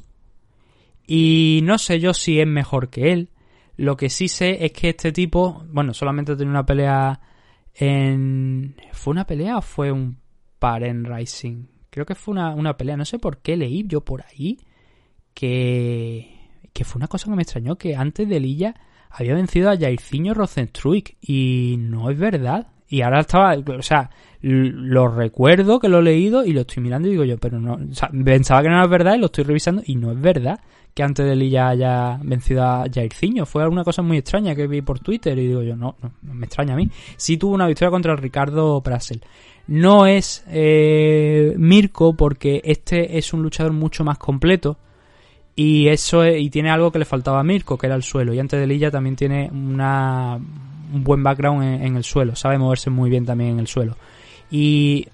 Y 1.07 1.61
no 1.63 1.79
sé 1.79 2.01
yo 2.01 2.13
si 2.15 2.41
es 2.41 2.47
mejor 2.47 2.91
que 2.91 3.13
él. 3.13 3.31
Lo 3.77 3.97
que 3.97 4.11
sí 4.11 4.27
sé 4.29 4.65
es 4.65 4.73
que 4.73 4.89
este 4.89 5.13
tipo, 5.13 5.65
bueno, 5.69 5.95
solamente 5.95 6.35
tiene 6.35 6.51
una 6.51 6.67
pelea 6.67 7.21
en... 7.75 8.75
¿Fue 8.93 9.13
una 9.13 9.27
pelea 9.27 9.59
o 9.59 9.63
fue 9.63 9.93
un 9.93 10.19
par 10.59 10.83
en 10.83 11.05
Rising? 11.05 11.67
Creo 11.91 12.07
que 12.07 12.15
fue 12.15 12.33
una, 12.33 12.55
una 12.55 12.77
pelea. 12.77 12.97
No 12.97 13.05
sé 13.05 13.19
por 13.19 13.39
qué 13.39 13.57
leí 13.57 13.85
yo 13.87 14.01
por 14.01 14.25
ahí 14.25 14.59
que 15.33 16.36
que 16.77 16.85
fue 16.85 16.99
una 16.99 17.09
cosa 17.09 17.31
que 17.31 17.37
me 17.37 17.43
extrañó, 17.43 17.77
que 17.77 17.97
antes 17.97 18.29
de 18.29 18.39
Lilla 18.39 18.75
había 19.11 19.35
vencido 19.35 19.71
a 19.71 19.79
Jairzinho 19.79 20.35
Rosenstruik 20.35 21.17
y 21.23 21.77
no 21.79 22.11
es 22.11 22.19
verdad. 22.19 22.67
Y 22.87 23.01
ahora 23.01 23.21
estaba, 23.21 23.57
o 23.57 23.83
sea, 23.83 24.11
lo 24.43 25.09
recuerdo 25.09 25.81
que 25.81 25.89
lo 25.89 26.01
he 26.01 26.03
leído 26.03 26.45
y 26.45 26.53
lo 26.53 26.61
estoy 26.61 26.83
mirando 26.83 27.09
y 27.09 27.13
digo 27.13 27.25
yo, 27.25 27.39
pero 27.39 27.59
no, 27.59 27.79
o 27.91 27.95
sea, 27.95 28.11
pensaba 28.11 28.63
que 28.63 28.69
no 28.69 28.75
era 28.75 28.87
verdad 28.87 29.15
y 29.15 29.21
lo 29.21 29.27
estoy 29.27 29.45
revisando 29.45 29.83
y 29.87 29.97
no 29.97 30.13
es 30.13 30.21
verdad 30.21 30.61
que 30.93 31.03
antes 31.03 31.25
de 31.25 31.49
ya 31.49 31.69
haya 31.69 32.19
vencido 32.23 32.63
a 32.63 32.85
Jairzinho. 32.93 33.47
Fue 33.47 33.63
alguna 33.63 33.83
cosa 33.83 34.03
muy 34.03 34.19
extraña 34.19 34.55
que 34.55 34.67
vi 34.67 34.83
por 34.83 35.01
Twitter 35.01 35.39
y 35.39 35.49
digo 35.49 35.63
yo, 35.63 35.77
no, 35.77 35.97
no, 36.03 36.13
me 36.21 36.45
extraña 36.45 36.75
a 36.75 36.77
mí. 36.77 36.91
Sí 37.17 37.39
tuvo 37.39 37.55
una 37.55 37.67
victoria 37.67 37.91
contra 37.91 38.15
Ricardo 38.17 38.83
Prasel. 38.83 39.23
No 39.67 40.07
es 40.07 40.45
eh, 40.49 41.55
Mirko 41.57 42.15
porque 42.15 42.61
este 42.65 43.17
es 43.17 43.33
un 43.33 43.43
luchador 43.43 43.73
mucho 43.73 44.05
más 44.05 44.19
completo 44.19 44.77
y 45.59 45.89
eso 45.89 46.27
y 46.27 46.51
tiene 46.51 46.71
algo 46.71 46.93
que 46.93 46.99
le 46.99 47.07
faltaba 47.07 47.41
a 47.41 47.43
Mirko, 47.43 47.79
que 47.79 47.87
era 47.87 47.97
el 47.97 48.03
suelo. 48.03 48.35
Y 48.35 48.39
antes 48.39 48.61
de 48.61 48.67
Lilla 48.67 48.91
también 48.91 49.17
tiene 49.17 49.49
una, 49.51 50.37
un 50.37 51.03
buen 51.03 51.23
background 51.23 51.83
en, 51.83 51.97
el 51.97 52.05
suelo. 52.05 52.37
Sabe 52.37 52.59
moverse 52.59 52.91
muy 52.91 53.09
bien 53.09 53.25
también 53.25 53.53
en 53.53 53.61
el 53.61 53.67
suelo. 53.67 53.97
Y 54.51 55.09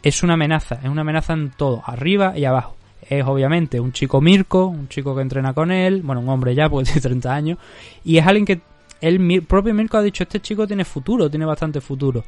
es 0.00 0.22
una 0.22 0.34
amenaza, 0.34 0.76
es 0.76 0.88
una 0.88 1.00
amenaza 1.00 1.32
en 1.32 1.50
todo, 1.50 1.82
arriba 1.84 2.38
y 2.38 2.44
abajo. 2.44 2.76
Es 3.10 3.24
obviamente 3.26 3.80
un 3.80 3.92
chico 3.92 4.20
Mirko, 4.20 4.66
un 4.66 4.88
chico 4.88 5.16
que 5.16 5.22
entrena 5.22 5.52
con 5.52 5.72
él, 5.72 6.02
bueno, 6.02 6.20
un 6.20 6.28
hombre 6.28 6.54
ya, 6.54 6.68
porque 6.68 6.84
tiene 6.92 7.00
30 7.00 7.34
años. 7.34 7.58
Y 8.04 8.18
es 8.18 8.26
alguien 8.26 8.46
que 8.46 8.60
el 9.00 9.42
propio 9.42 9.74
Mirko 9.74 9.96
ha 9.96 10.02
dicho, 10.02 10.22
este 10.22 10.38
chico 10.38 10.64
tiene 10.64 10.84
futuro, 10.84 11.28
tiene 11.28 11.44
bastante 11.44 11.80
futuro. 11.80 12.22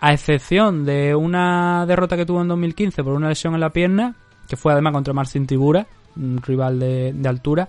A 0.00 0.12
excepción 0.12 0.84
de 0.84 1.14
una 1.14 1.86
derrota 1.86 2.16
que 2.16 2.26
tuvo 2.26 2.42
en 2.42 2.48
2015 2.48 3.04
por 3.04 3.12
una 3.12 3.28
lesión 3.28 3.54
en 3.54 3.60
la 3.60 3.70
pierna, 3.70 4.16
que 4.48 4.56
fue 4.56 4.72
además 4.72 4.92
contra 4.92 5.14
Marcin 5.14 5.46
Tibura, 5.46 5.86
un 6.16 6.40
rival 6.42 6.78
de, 6.78 7.28
altura. 7.28 7.68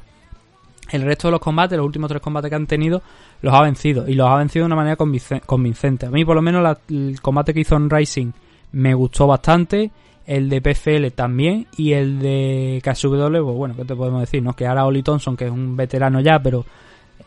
El 0.91 1.01
resto 1.01 1.27
de 1.27 1.33
los 1.33 1.41
combates, 1.41 1.77
los 1.77 1.85
últimos 1.85 2.07
tres 2.07 2.21
combates 2.21 2.49
que 2.49 2.55
han 2.55 2.67
tenido, 2.67 3.01
los 3.41 3.53
ha 3.53 3.61
vencido. 3.61 4.07
Y 4.07 4.13
los 4.13 4.27
ha 4.27 4.35
vencido 4.37 4.63
de 4.63 4.67
una 4.67 4.75
manera 4.75 4.95
convincente. 4.95 6.05
A 6.05 6.09
mí, 6.09 6.23
por 6.23 6.35
lo 6.35 6.41
menos, 6.41 6.77
el 6.89 7.19
combate 7.21 7.53
que 7.53 7.61
hizo 7.61 7.75
en 7.75 7.89
Rising 7.89 8.31
me 8.71 8.93
gustó 8.93 9.27
bastante. 9.27 9.91
El 10.25 10.49
de 10.49 10.61
PFL 10.61 11.07
también. 11.13 11.67
Y 11.75 11.93
el 11.93 12.19
de 12.19 12.81
KSW, 12.83 13.43
pues 13.43 13.55
bueno, 13.55 13.75
¿qué 13.75 13.85
te 13.85 13.95
podemos 13.95 14.21
decir? 14.21 14.41
no 14.41 14.53
Que 14.53 14.65
ahora 14.65 14.85
Oli 14.85 15.03
Thompson, 15.03 15.35
que 15.35 15.45
es 15.45 15.51
un 15.51 15.75
veterano 15.75 16.21
ya, 16.21 16.39
pero 16.41 16.65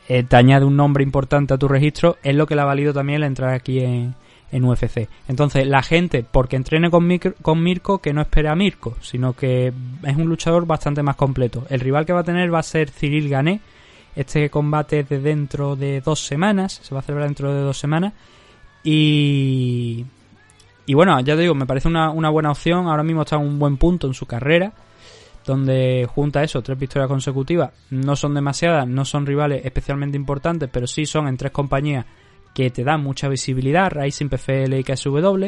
eh, 0.08 0.24
te 0.24 0.36
añade 0.36 0.64
un 0.64 0.76
nombre 0.76 1.04
importante 1.04 1.54
a 1.54 1.58
tu 1.58 1.68
registro, 1.68 2.16
es 2.24 2.34
lo 2.34 2.46
que 2.46 2.56
le 2.56 2.62
ha 2.62 2.64
valido 2.64 2.92
también 2.92 3.18
el 3.18 3.28
entrar 3.28 3.54
aquí 3.54 3.78
en, 3.78 4.16
en 4.52 4.64
UFC. 4.64 5.08
Entonces, 5.28 5.66
la 5.66 5.82
gente, 5.82 6.24
porque 6.30 6.56
entrene 6.56 6.90
con, 6.90 7.08
con 7.42 7.62
Mirko, 7.62 7.98
que 7.98 8.12
no 8.12 8.20
espera 8.20 8.52
a 8.52 8.56
Mirko, 8.56 8.96
sino 9.00 9.34
que 9.34 9.72
es 10.02 10.16
un 10.16 10.28
luchador 10.28 10.66
bastante 10.66 11.02
más 11.02 11.16
completo. 11.16 11.66
El 11.70 11.80
rival 11.80 12.06
que 12.06 12.12
va 12.12 12.20
a 12.20 12.24
tener 12.24 12.52
va 12.52 12.60
a 12.60 12.64
ser 12.64 12.90
Cyril 12.90 13.28
Gané. 13.28 13.60
Este 14.16 14.50
combate 14.50 15.00
es 15.00 15.08
de 15.08 15.20
dentro 15.20 15.76
de 15.76 16.00
dos 16.00 16.20
semanas, 16.26 16.80
se 16.82 16.94
va 16.94 17.00
a 17.00 17.02
celebrar 17.02 17.28
dentro 17.28 17.52
de 17.54 17.60
dos 17.60 17.78
semanas. 17.78 18.12
Y. 18.82 20.04
Y 20.86 20.94
bueno, 20.94 21.20
ya 21.20 21.36
te 21.36 21.42
digo, 21.42 21.54
me 21.54 21.66
parece 21.66 21.86
una, 21.86 22.10
una 22.10 22.30
buena 22.30 22.50
opción. 22.50 22.88
Ahora 22.88 23.04
mismo 23.04 23.22
está 23.22 23.36
en 23.36 23.42
un 23.42 23.58
buen 23.60 23.76
punto 23.76 24.08
en 24.08 24.14
su 24.14 24.26
carrera 24.26 24.72
donde 25.46 26.06
junta 26.12 26.42
eso, 26.42 26.62
tres 26.62 26.78
victorias 26.78 27.08
consecutivas, 27.08 27.70
no 27.90 28.14
son 28.14 28.34
demasiadas, 28.34 28.86
no 28.86 29.04
son 29.04 29.26
rivales 29.26 29.64
especialmente 29.64 30.16
importantes, 30.16 30.68
pero 30.70 30.86
sí 30.86 31.06
son 31.06 31.28
en 31.28 31.36
tres 31.36 31.50
compañías 31.50 32.04
que 32.54 32.70
te 32.70 32.84
da 32.84 32.96
mucha 32.96 33.28
visibilidad, 33.28 33.90
Rising 33.90 34.28
PFL 34.28 34.74
y 34.74 34.84
KSW. 34.84 35.46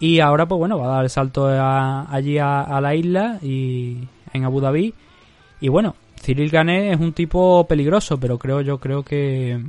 Y 0.00 0.20
ahora, 0.20 0.46
pues 0.46 0.58
bueno, 0.58 0.78
va 0.78 0.86
a 0.86 0.94
dar 0.96 1.04
el 1.04 1.10
salto 1.10 1.48
allí 1.48 2.38
a, 2.38 2.78
la 2.80 2.94
isla 2.94 3.38
y 3.42 3.98
en 4.32 4.44
Abu 4.44 4.60
Dhabi. 4.60 4.94
Y 5.60 5.68
bueno, 5.68 5.96
Cyril 6.22 6.50
Gané 6.50 6.92
es 6.92 7.00
un 7.00 7.12
tipo 7.12 7.66
peligroso, 7.66 8.18
pero 8.18 8.38
creo 8.38 8.60
yo 8.60 8.78
creo 8.78 9.02
que 9.02 9.60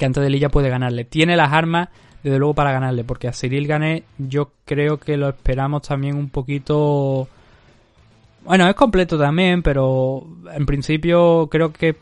que 0.00 0.06
antes 0.06 0.22
de 0.22 0.30
Lilla 0.30 0.48
puede 0.48 0.70
ganarle. 0.70 1.04
Tiene 1.04 1.36
las 1.36 1.52
armas, 1.52 1.90
desde 2.22 2.38
luego, 2.38 2.54
para 2.54 2.72
ganarle, 2.72 3.04
porque 3.04 3.28
a 3.28 3.32
Cyril 3.32 3.66
Gané 3.66 4.04
yo 4.16 4.52
creo 4.64 4.98
que 4.98 5.18
lo 5.18 5.28
esperamos 5.28 5.82
también 5.82 6.16
un 6.16 6.30
poquito... 6.30 7.28
Bueno, 8.42 8.66
es 8.66 8.74
completo 8.74 9.18
también, 9.18 9.62
pero 9.62 10.26
en 10.54 10.64
principio 10.64 11.48
creo 11.50 11.70
que 11.70 11.96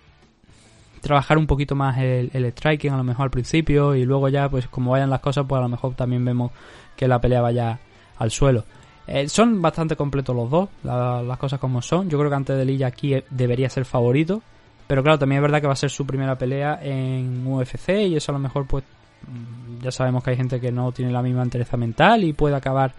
trabajar 1.09 1.39
un 1.39 1.47
poquito 1.47 1.75
más 1.75 1.99
el, 1.99 2.31
striking 2.53 2.93
a 2.93 2.97
lo 2.97 3.05
mejor 3.05 3.25
al 3.25 3.31
principio 3.31 3.95
y 3.95 4.05
luego 4.05 4.29
ya 4.29 4.49
pues 4.49 4.69
como 4.69 4.93
vayan 4.93 5.11
las 5.11 5.21
cosas 5.21 5.45
pues 5.49 5.59
a 5.59 5.63
lo 5.63 5.69
mejor 5.69 5.95
también 5.95 6.25
vemos 6.25 6.53
que 6.97 7.09
la 7.09 7.21
pelea 7.21 7.41
vaya 7.41 7.81
al 8.19 8.31
suelo. 8.31 8.65
Eh, 9.07 9.29
son 9.29 9.63
bastante 9.63 9.97
completos 9.97 10.37
los 10.37 10.51
dos, 10.51 10.69
las 10.83 11.39
cosas 11.39 11.59
como 11.59 11.81
son. 11.81 12.11
Yo 12.11 12.19
creo 12.19 12.31
que 12.31 12.37
antes 12.37 12.57
de 12.57 12.65
Lilla 12.65 12.89
aquí 12.89 13.15
eh, 13.15 13.25
debería 13.31 13.71
ser 13.71 13.85
favorito. 13.85 14.43
Pero 14.87 15.03
claro, 15.03 15.19
también 15.19 15.39
es 15.39 15.43
verdad 15.43 15.61
que 15.61 15.67
va 15.67 15.73
a 15.73 15.77
ser 15.77 15.91
su 15.91 16.07
primera 16.07 16.37
pelea 16.37 16.79
en 16.83 17.47
UFC 17.47 17.89
y 18.07 18.17
eso 18.17 18.33
a 18.33 18.35
lo 18.35 18.39
mejor 18.39 18.67
pues 18.67 18.85
mm, 19.27 19.83
ya 19.83 19.91
sabemos 19.91 20.23
que 20.23 20.31
hay 20.31 20.37
gente 20.37 20.61
que 20.61 20.71
no 20.71 20.93
tiene 20.93 21.11
la 21.11 21.23
misma 21.23 21.43
entereza 21.43 21.77
mental 21.77 22.25
y 22.25 22.33
puede 22.33 22.57
acabar 22.57 22.93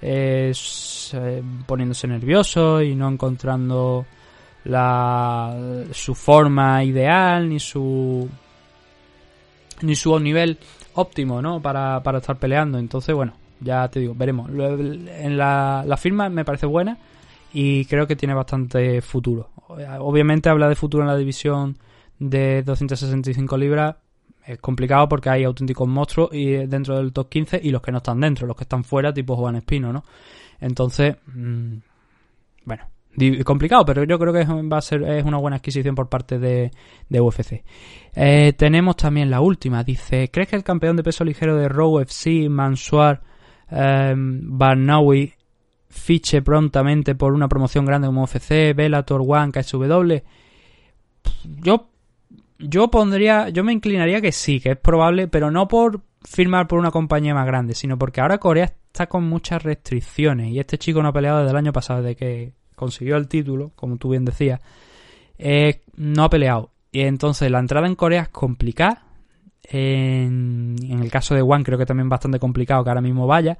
eh, 0.00 0.52
poniéndose 1.66 2.08
nervioso 2.08 2.82
y 2.82 2.94
no 2.94 3.08
encontrando 3.08 4.04
la, 4.64 5.56
su 5.92 6.14
forma 6.14 6.84
ideal 6.84 7.48
ni 7.48 7.58
su 7.58 8.28
ni 9.82 9.96
su 9.96 10.18
nivel 10.20 10.58
óptimo 10.94 11.42
¿no? 11.42 11.60
para, 11.60 12.02
para 12.02 12.18
estar 12.18 12.36
peleando 12.36 12.78
entonces 12.78 13.14
bueno 13.14 13.34
ya 13.60 13.88
te 13.88 14.00
digo 14.00 14.14
veremos 14.14 14.50
en 14.50 15.36
la, 15.36 15.84
la 15.86 15.96
firma 15.96 16.28
me 16.28 16.44
parece 16.44 16.66
buena 16.66 16.96
y 17.52 17.84
creo 17.86 18.06
que 18.06 18.16
tiene 18.16 18.34
bastante 18.34 19.00
futuro 19.02 19.50
obviamente 20.00 20.48
habla 20.48 20.68
de 20.68 20.76
futuro 20.76 21.02
en 21.02 21.08
la 21.08 21.16
división 21.16 21.76
de 22.18 22.62
265 22.62 23.56
libras 23.56 23.96
es 24.46 24.58
complicado 24.58 25.08
porque 25.08 25.30
hay 25.30 25.44
auténticos 25.44 25.88
monstruos 25.88 26.30
y 26.32 26.52
dentro 26.66 26.96
del 26.96 27.12
top 27.12 27.28
15 27.28 27.60
y 27.62 27.70
los 27.70 27.80
que 27.80 27.92
no 27.92 27.98
están 27.98 28.20
dentro, 28.20 28.46
los 28.46 28.56
que 28.56 28.64
están 28.64 28.84
fuera, 28.84 29.12
tipo 29.12 29.36
Juan 29.36 29.56
Espino, 29.56 29.92
¿no? 29.92 30.04
Entonces, 30.60 31.16
mm, 31.26 31.76
bueno, 32.64 32.84
complicado, 33.44 33.84
pero 33.84 34.04
yo 34.04 34.18
creo 34.18 34.32
que 34.32 34.44
va 34.44 34.78
a 34.78 34.82
ser 34.82 35.02
es 35.02 35.24
una 35.24 35.38
buena 35.38 35.56
adquisición 35.56 35.94
por 35.94 36.08
parte 36.08 36.38
de, 36.38 36.70
de 37.08 37.20
UFC. 37.20 37.62
Eh, 38.14 38.54
tenemos 38.56 38.96
también 38.96 39.30
la 39.30 39.40
última. 39.40 39.84
Dice, 39.84 40.30
¿crees 40.30 40.48
que 40.48 40.56
el 40.56 40.64
campeón 40.64 40.96
de 40.96 41.02
peso 41.02 41.24
ligero 41.24 41.56
de 41.56 41.68
Raw 41.68 42.00
FC, 42.00 42.48
Mansoir 42.48 43.20
eh, 43.70 44.14
Barnawi, 44.16 45.34
fiche 45.88 46.40
prontamente 46.40 47.14
por 47.14 47.34
una 47.34 47.48
promoción 47.48 47.84
grande 47.84 48.08
como 48.08 48.24
UFC, 48.24 48.74
Bellator, 48.74 49.22
One, 49.26 49.52
KSW? 49.52 50.14
Yo, 51.62 51.90
yo 52.58 52.90
pondría, 52.90 53.50
yo 53.50 53.62
me 53.62 53.72
inclinaría 53.72 54.20
que 54.20 54.32
sí, 54.32 54.58
que 54.58 54.70
es 54.70 54.78
probable, 54.78 55.28
pero 55.28 55.50
no 55.50 55.68
por 55.68 56.00
firmar 56.24 56.66
por 56.66 56.78
una 56.78 56.90
compañía 56.90 57.34
más 57.34 57.46
grande, 57.46 57.74
sino 57.74 57.98
porque 57.98 58.20
ahora 58.20 58.38
Corea 58.38 58.64
está 58.64 59.08
con 59.08 59.24
muchas 59.24 59.62
restricciones 59.62 60.48
y 60.48 60.58
este 60.58 60.78
chico 60.78 61.02
no 61.02 61.08
ha 61.08 61.12
peleado 61.12 61.38
desde 61.38 61.50
el 61.50 61.56
año 61.56 61.72
pasado, 61.72 62.02
de 62.02 62.16
que 62.16 62.52
consiguió 62.82 63.16
el 63.16 63.28
título, 63.28 63.70
como 63.76 63.96
tú 63.96 64.08
bien 64.08 64.24
decías, 64.24 64.60
eh, 65.38 65.82
no 65.94 66.24
ha 66.24 66.30
peleado. 66.30 66.72
Y 66.90 67.02
entonces 67.02 67.48
la 67.48 67.60
entrada 67.60 67.86
en 67.86 67.94
Corea 67.94 68.22
es 68.22 68.28
complicada. 68.28 69.06
En, 69.62 70.74
el 70.80 71.08
caso 71.12 71.36
de 71.36 71.42
One 71.42 71.62
creo 71.62 71.78
que 71.78 71.86
también 71.86 72.08
bastante 72.08 72.40
complicado 72.40 72.82
que 72.82 72.90
ahora 72.90 73.00
mismo 73.00 73.28
vaya. 73.28 73.56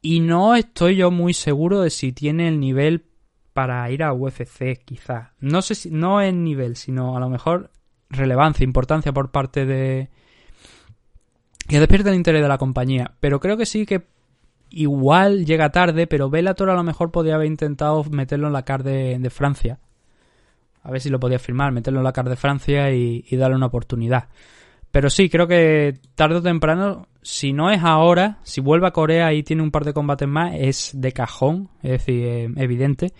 Y 0.00 0.20
no 0.20 0.56
estoy 0.56 0.96
yo 0.96 1.10
muy 1.10 1.34
seguro 1.34 1.82
de 1.82 1.90
si 1.90 2.12
tiene 2.12 2.48
el 2.48 2.58
nivel 2.58 3.04
para 3.52 3.90
ir 3.90 4.02
a 4.02 4.14
UFC, 4.14 4.82
quizá. 4.82 5.34
No 5.38 5.60
sé 5.60 5.74
si, 5.74 5.90
no 5.90 6.22
es 6.22 6.32
nivel, 6.32 6.76
sino 6.76 7.14
a 7.14 7.20
lo 7.20 7.28
mejor 7.28 7.70
relevancia, 8.08 8.64
importancia 8.64 9.12
por 9.12 9.30
parte 9.30 9.66
de... 9.66 10.08
Que 11.68 11.78
despierte 11.78 12.08
el 12.08 12.16
interés 12.16 12.40
de 12.40 12.48
la 12.48 12.56
compañía. 12.56 13.12
Pero 13.20 13.40
creo 13.40 13.58
que 13.58 13.66
sí 13.66 13.84
que 13.84 14.06
igual 14.72 15.44
llega 15.44 15.70
tarde, 15.70 16.06
pero 16.06 16.30
Bellator 16.30 16.70
a 16.70 16.74
lo 16.74 16.82
mejor 16.82 17.10
podría 17.10 17.36
haber 17.36 17.46
intentado 17.46 18.02
meterlo 18.10 18.46
en 18.46 18.52
la 18.52 18.64
car 18.64 18.82
de, 18.82 19.30
Francia. 19.30 19.78
A 20.82 20.90
ver 20.90 21.00
si 21.00 21.10
lo 21.10 21.20
podía 21.20 21.38
firmar, 21.38 21.72
meterlo 21.72 22.00
en 22.00 22.04
la 22.04 22.12
car 22.12 22.28
de 22.28 22.36
Francia 22.36 22.90
y, 22.90 23.24
darle 23.36 23.56
una 23.56 23.66
oportunidad. 23.66 24.28
Pero 24.90 25.08
sí, 25.08 25.30
creo 25.30 25.46
que 25.46 25.98
tarde 26.14 26.36
o 26.36 26.42
temprano, 26.42 27.08
si 27.22 27.52
no 27.52 27.70
es 27.70 27.82
ahora, 27.82 28.38
si 28.42 28.60
vuelve 28.60 28.86
a 28.86 28.90
Corea 28.90 29.32
y 29.32 29.42
tiene 29.42 29.62
un 29.62 29.70
par 29.70 29.84
de 29.84 29.94
combates 29.94 30.28
más, 30.28 30.52
es 30.54 30.90
de 30.94 31.12
cajón, 31.12 31.70
es 31.82 31.92
decir, 31.92 32.24
eh, 32.26 32.50
evidente, 32.56 33.12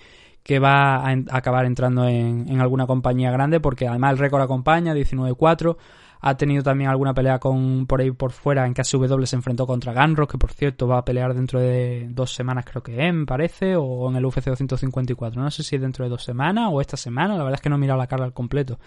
que 0.43 0.59
va 0.59 0.97
a, 0.97 1.17
acabar 1.31 1.65
entrando 1.65 2.07
en, 2.07 2.47
en, 2.49 2.61
alguna 2.61 2.87
compañía 2.87 3.31
grande, 3.31 3.61
porque 3.61 3.89
además 3.89 4.13
el 4.13 4.19
récord 4.19 4.43
acompaña, 4.43 4.95
19-4, 4.95 5.77
ha 6.25 6.37
tenido 6.37 6.63
también 6.63 6.89
alguna 6.89 7.13
pelea 7.13 7.41
con 7.41 7.85
por 7.87 8.01
ahí 8.01 8.13
por 8.13 8.31
fuera. 8.31 8.65
En 8.65 8.75
KSW 8.75 9.25
se 9.25 9.35
enfrentó 9.35 9.67
contra 9.67 9.93
Ganros, 9.93 10.29
que 10.29 10.39
por 10.39 10.53
cierto 10.53 10.87
va 10.87 10.99
a 10.99 11.05
pelear 11.05 11.35
dentro 11.35 11.59
de 11.59 12.07
dos 12.11 12.33
semanas, 12.33 12.65
creo 12.65 12.81
que 12.81 13.13
me 13.13 13.27
parece, 13.27 13.75
o 13.75 14.09
en 14.09 14.15
el 14.15 14.25
UFC 14.25 14.45
254. 14.45 15.43
No 15.43 15.51
sé 15.51 15.65
si 15.65 15.75
es 15.75 15.83
dentro 15.83 16.05
de 16.05 16.11
dos 16.11 16.23
semanas 16.23 16.69
o 16.71 16.81
esta 16.81 16.97
semana. 16.97 17.37
La 17.37 17.43
verdad 17.43 17.59
es 17.59 17.61
que 17.61 17.69
no 17.69 17.75
he 17.75 17.79
mirado 17.81 17.99
la 17.99 18.07
carga 18.07 18.25
al 18.25 18.33
completo. 18.33 18.79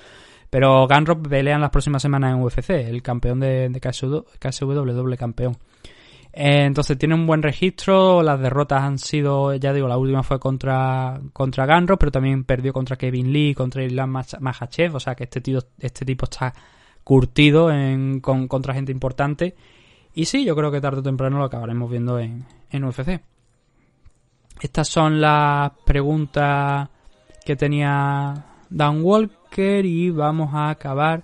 Pero 0.49 0.87
Ganros 0.87 1.17
pelea 1.27 1.55
en 1.55 1.61
las 1.61 1.71
próximas 1.71 2.01
semanas 2.01 2.33
en 2.33 2.41
UFC, 2.41 2.69
el 2.69 3.01
campeón 3.01 3.41
de, 3.41 3.81
KSW, 3.81 4.71
doble 4.93 5.17
campeón. 5.17 5.57
Eh, 6.31 6.63
entonces 6.63 6.97
tiene 6.97 7.15
un 7.15 7.27
buen 7.27 7.43
registro, 7.43 8.23
las 8.23 8.39
derrotas 8.39 8.81
han 8.81 8.97
sido, 8.97 9.53
ya 9.55 9.73
digo, 9.73 9.89
la 9.89 9.97
última 9.97 10.23
fue 10.23 10.39
contra, 10.39 11.19
contra 11.33 11.65
Ganro, 11.65 11.99
pero 11.99 12.13
también 12.13 12.45
perdió 12.45 12.71
contra 12.71 12.95
Kevin 12.95 13.33
Lee, 13.33 13.53
contra 13.53 13.83
Islam 13.83 14.21
Mahachev, 14.39 14.95
o 14.95 14.99
sea 15.01 15.15
que 15.15 15.25
este, 15.25 15.41
tío, 15.41 15.59
este 15.79 16.05
tipo 16.05 16.25
está 16.25 16.53
curtido 17.05 17.71
en, 17.71 18.19
con, 18.19 18.49
contra 18.49 18.73
gente 18.73 18.91
importante. 18.91 19.55
Y 20.13 20.25
sí, 20.25 20.43
yo 20.43 20.55
creo 20.57 20.71
que 20.71 20.81
tarde 20.81 20.99
o 20.99 21.03
temprano 21.03 21.37
lo 21.37 21.45
acabaremos 21.45 21.89
viendo 21.89 22.19
en, 22.19 22.45
en 22.71 22.83
UFC. 22.83 23.21
Estas 24.59 24.89
son 24.89 25.21
las 25.21 25.71
preguntas 25.85 26.89
que 27.45 27.55
tenía 27.55 28.45
Dan 28.69 29.03
Walker 29.03 29.85
y 29.85 30.09
vamos 30.09 30.53
a 30.53 30.69
acabar 30.69 31.23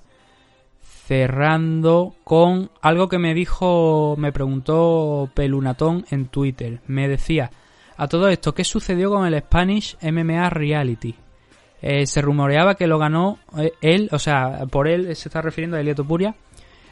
cerrando 0.81 2.15
con 2.23 2.69
algo 2.81 3.09
que 3.09 3.17
me 3.17 3.33
dijo, 3.33 4.15
me 4.17 4.31
preguntó 4.31 5.29
Pelunatón 5.33 6.05
en 6.11 6.27
Twitter. 6.27 6.81
Me 6.85 7.07
decía, 7.07 7.49
a 7.97 8.07
todo 8.07 8.27
esto, 8.27 8.53
¿qué 8.53 8.63
sucedió 8.63 9.09
con 9.09 9.25
el 9.25 9.39
Spanish 9.39 9.97
MMA 10.01 10.49
Reality? 10.51 11.15
Eh, 11.81 12.05
se 12.05 12.21
rumoreaba 12.21 12.75
que 12.75 12.85
lo 12.85 12.99
ganó 12.99 13.39
eh, 13.57 13.73
él, 13.81 14.07
o 14.11 14.19
sea, 14.19 14.65
por 14.69 14.87
él 14.87 15.15
se 15.15 15.29
está 15.29 15.41
refiriendo 15.41 15.77
a 15.77 15.79
Elieto 15.79 16.05
Puria, 16.05 16.35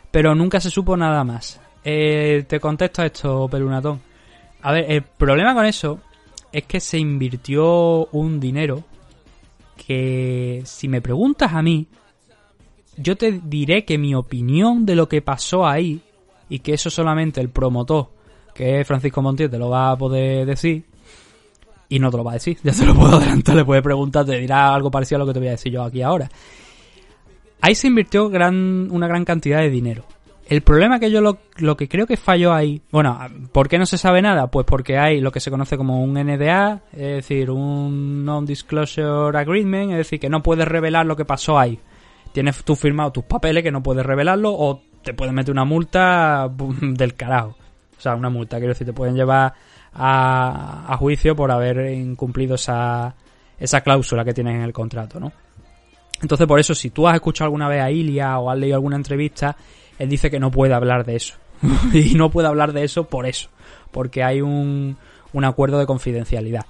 pero 0.09 0.33
nunca 0.33 0.59
se 0.59 0.69
supo 0.69 0.97
nada 0.97 1.23
más. 1.23 1.61
Eh, 1.83 2.45
te 2.47 2.59
contesto 2.59 3.03
esto, 3.03 3.47
Pelunatón. 3.47 4.01
A 4.61 4.71
ver, 4.71 4.91
el 4.91 5.03
problema 5.03 5.53
con 5.53 5.65
eso 5.65 5.99
es 6.51 6.63
que 6.63 6.79
se 6.79 6.97
invirtió 6.97 8.07
un 8.07 8.39
dinero 8.39 8.83
que, 9.87 10.61
si 10.65 10.87
me 10.87 11.01
preguntas 11.01 11.53
a 11.53 11.61
mí, 11.61 11.87
yo 12.97 13.15
te 13.15 13.39
diré 13.43 13.85
que 13.85 13.97
mi 13.97 14.15
opinión 14.15 14.85
de 14.85 14.95
lo 14.95 15.07
que 15.07 15.21
pasó 15.21 15.65
ahí, 15.65 16.01
y 16.49 16.59
que 16.59 16.73
eso 16.73 16.89
solamente 16.89 17.39
el 17.39 17.49
promotor, 17.49 18.09
que 18.53 18.81
es 18.81 18.87
Francisco 18.87 19.21
Montiel, 19.21 19.49
te 19.49 19.59
lo 19.59 19.69
va 19.69 19.91
a 19.91 19.97
poder 19.97 20.45
decir, 20.45 20.83
y 21.89 21.99
no 21.99 22.09
te 22.11 22.17
lo 22.17 22.23
va 22.23 22.31
a 22.31 22.35
decir, 22.35 22.57
ya 22.63 22.73
se 22.73 22.85
lo 22.85 22.95
puedo 22.95 23.17
adelantar, 23.17 23.55
le 23.55 23.65
puedes 23.65 23.83
preguntar, 23.83 24.25
te 24.25 24.37
dirá 24.37 24.73
algo 24.73 24.89
parecido 24.91 25.17
a 25.17 25.19
lo 25.19 25.25
que 25.25 25.33
te 25.33 25.39
voy 25.39 25.47
a 25.49 25.51
decir 25.51 25.73
yo 25.73 25.83
aquí 25.83 26.01
ahora. 26.01 26.29
Ahí 27.61 27.75
se 27.75 27.87
invirtió 27.87 28.29
gran, 28.29 28.89
una 28.89 29.07
gran 29.07 29.25
cantidad 29.25 29.59
de 29.59 29.69
dinero. 29.69 30.05
El 30.47 30.61
problema 30.61 30.99
que 30.99 31.11
yo 31.11 31.21
lo, 31.21 31.39
lo, 31.57 31.77
que 31.77 31.87
creo 31.87 32.07
que 32.07 32.17
falló 32.17 32.53
ahí, 32.53 32.81
bueno, 32.89 33.19
¿por 33.51 33.67
qué 33.67 33.77
no 33.77 33.85
se 33.85 33.99
sabe 33.99 34.21
nada? 34.21 34.47
Pues 34.47 34.65
porque 34.65 34.97
hay 34.97 35.21
lo 35.21 35.31
que 35.31 35.39
se 35.39 35.51
conoce 35.51 35.77
como 35.77 36.01
un 36.01 36.13
NDA, 36.13 36.81
es 36.91 37.15
decir, 37.17 37.51
un 37.51 38.25
Non-Disclosure 38.25 39.37
Agreement, 39.37 39.91
es 39.91 39.97
decir, 39.97 40.19
que 40.19 40.29
no 40.29 40.41
puedes 40.41 40.67
revelar 40.67 41.05
lo 41.05 41.15
que 41.15 41.25
pasó 41.25 41.59
ahí 41.59 41.79
tienes 42.31 42.63
tú 42.63 42.75
firmado 42.75 43.11
tus 43.11 43.23
papeles 43.23 43.63
que 43.63 43.71
no 43.71 43.83
puedes 43.83 44.05
revelarlo 44.05 44.53
o 44.53 44.81
te 45.03 45.13
pueden 45.13 45.35
meter 45.35 45.51
una 45.51 45.65
multa 45.65 46.49
del 46.81 47.15
carajo. 47.15 47.55
O 47.97 48.01
sea, 48.01 48.15
una 48.15 48.29
multa, 48.29 48.57
quiero 48.57 48.73
decir, 48.73 48.87
te 48.87 48.93
pueden 48.93 49.15
llevar 49.15 49.53
a, 50.01 50.95
juicio 50.97 51.35
por 51.35 51.51
haber 51.51 51.91
incumplido 51.91 52.55
esa, 52.55 53.13
esa 53.59 53.81
cláusula 53.81 54.23
que 54.23 54.33
tienes 54.33 54.55
en 54.55 54.61
el 54.61 54.71
contrato, 54.71 55.19
¿no? 55.19 55.31
Entonces, 56.21 56.47
por 56.47 56.59
eso, 56.59 56.73
si 56.73 56.89
tú 56.89 57.07
has 57.07 57.15
escuchado 57.15 57.45
alguna 57.45 57.67
vez 57.67 57.81
a 57.81 57.91
Ilia 57.91 58.39
o 58.39 58.49
has 58.49 58.57
leído 58.57 58.75
alguna 58.75 58.95
entrevista, 58.95 59.55
él 59.97 60.09
dice 60.09 60.29
que 60.29 60.39
no 60.39 60.51
puede 60.51 60.73
hablar 60.73 61.05
de 61.05 61.15
eso. 61.15 61.35
y 61.93 62.15
no 62.15 62.29
puede 62.29 62.47
hablar 62.47 62.73
de 62.73 62.83
eso 62.83 63.05
por 63.05 63.25
eso. 63.25 63.49
Porque 63.91 64.23
hay 64.23 64.41
un, 64.41 64.97
un 65.33 65.45
acuerdo 65.45 65.79
de 65.79 65.85
confidencialidad. 65.85 66.65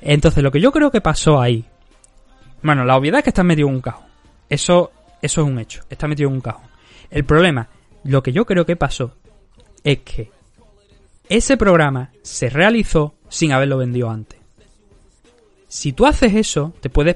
Entonces, 0.00 0.42
lo 0.42 0.50
que 0.50 0.60
yo 0.60 0.72
creo 0.72 0.90
que 0.90 1.00
pasó 1.00 1.40
ahí. 1.40 1.64
Bueno, 2.62 2.84
la 2.84 2.96
obviedad 2.96 3.18
es 3.18 3.24
que 3.24 3.30
estás 3.30 3.44
metido 3.44 3.68
en 3.68 3.74
un 3.74 3.80
cajón. 3.80 4.06
Eso, 4.48 4.92
eso 5.20 5.42
es 5.42 5.46
un 5.46 5.58
hecho. 5.58 5.82
Está 5.88 6.08
metido 6.08 6.28
en 6.28 6.36
un 6.36 6.40
cajón. 6.40 6.66
El 7.10 7.24
problema, 7.24 7.68
lo 8.04 8.22
que 8.22 8.32
yo 8.32 8.44
creo 8.44 8.66
que 8.66 8.76
pasó, 8.76 9.14
es 9.82 9.98
que 10.00 10.30
ese 11.28 11.56
programa 11.56 12.10
se 12.22 12.50
realizó 12.50 13.14
sin 13.28 13.52
haberlo 13.52 13.78
vendido 13.78 14.10
antes. 14.10 14.40
Si 15.68 15.92
tú 15.92 16.06
haces 16.06 16.34
eso, 16.34 16.72
te, 16.80 16.88
puede 16.88 17.14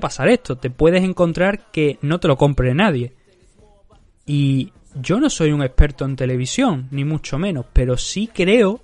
pasar 0.00 0.28
esto. 0.28 0.56
Te 0.56 0.70
puedes 0.70 1.04
encontrar 1.04 1.70
que 1.70 1.98
no 2.00 2.18
te 2.18 2.28
lo 2.28 2.38
compre 2.38 2.74
nadie. 2.74 3.12
Y 4.24 4.72
yo 4.94 5.20
no 5.20 5.28
soy 5.28 5.52
un 5.52 5.62
experto 5.62 6.04
en 6.04 6.16
televisión, 6.16 6.88
ni 6.90 7.04
mucho 7.04 7.38
menos, 7.38 7.66
pero 7.72 7.96
sí 7.96 8.30
creo 8.32 8.80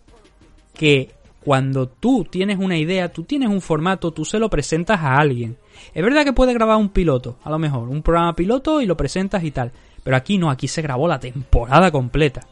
que 0.75 1.11
cuando 1.41 1.89
tú 1.89 2.27
tienes 2.29 2.59
una 2.59 2.77
idea, 2.77 3.13
tú 3.13 3.25
tienes 3.25 3.49
un 3.49 3.61
formato, 3.61 4.13
tú 4.13 4.25
se 4.25 4.39
lo 4.39 4.51
presentas 4.51 5.01
a 5.01 5.19
alguien. 5.19 5.57
Es 5.93 6.03
verdad 6.03 6.25
que 6.25 6.33
puedes 6.33 6.55
grabar 6.55 6.77
un 6.77 6.89
piloto, 6.89 7.39
a 7.45 7.51
lo 7.51 7.59
mejor, 7.59 7.89
un 7.89 8.03
programa 8.03 8.35
piloto 8.35 8.81
y 8.81 8.87
lo 8.87 8.97
presentas 8.97 9.45
y 9.45 9.51
tal. 9.51 9.73
Pero 10.03 10.17
aquí 10.17 10.39
no, 10.39 10.51
aquí 10.51 10.69
se 10.69 10.83
grabó 10.83 11.09
la 11.09 11.21
temporada 11.21 11.91
completa. 11.91 12.47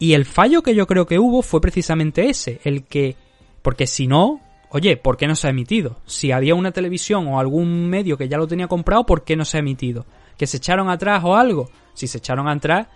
Y 0.00 0.14
el 0.14 0.24
fallo 0.24 0.62
que 0.62 0.74
yo 0.74 0.86
creo 0.86 1.06
que 1.06 1.18
hubo 1.18 1.42
fue 1.42 1.60
precisamente 1.60 2.30
ese, 2.30 2.58
el 2.64 2.84
que... 2.84 3.16
Porque 3.60 3.86
si 3.86 4.06
no, 4.06 4.40
oye, 4.70 4.96
¿por 4.96 5.18
qué 5.18 5.26
no 5.26 5.36
se 5.36 5.46
ha 5.46 5.50
emitido? 5.50 5.98
Si 6.06 6.32
había 6.32 6.54
una 6.54 6.72
televisión 6.72 7.28
o 7.28 7.38
algún 7.38 7.86
medio 7.88 8.16
que 8.16 8.26
ya 8.26 8.38
lo 8.38 8.48
tenía 8.48 8.66
comprado, 8.66 9.04
¿por 9.04 9.24
qué 9.24 9.36
no 9.36 9.44
se 9.44 9.58
ha 9.58 9.60
emitido? 9.60 10.06
¿Que 10.38 10.46
se 10.46 10.56
echaron 10.56 10.88
atrás 10.88 11.22
o 11.22 11.36
algo? 11.36 11.68
Si 11.92 12.06
se 12.06 12.16
echaron 12.16 12.48
atrás, 12.48 12.88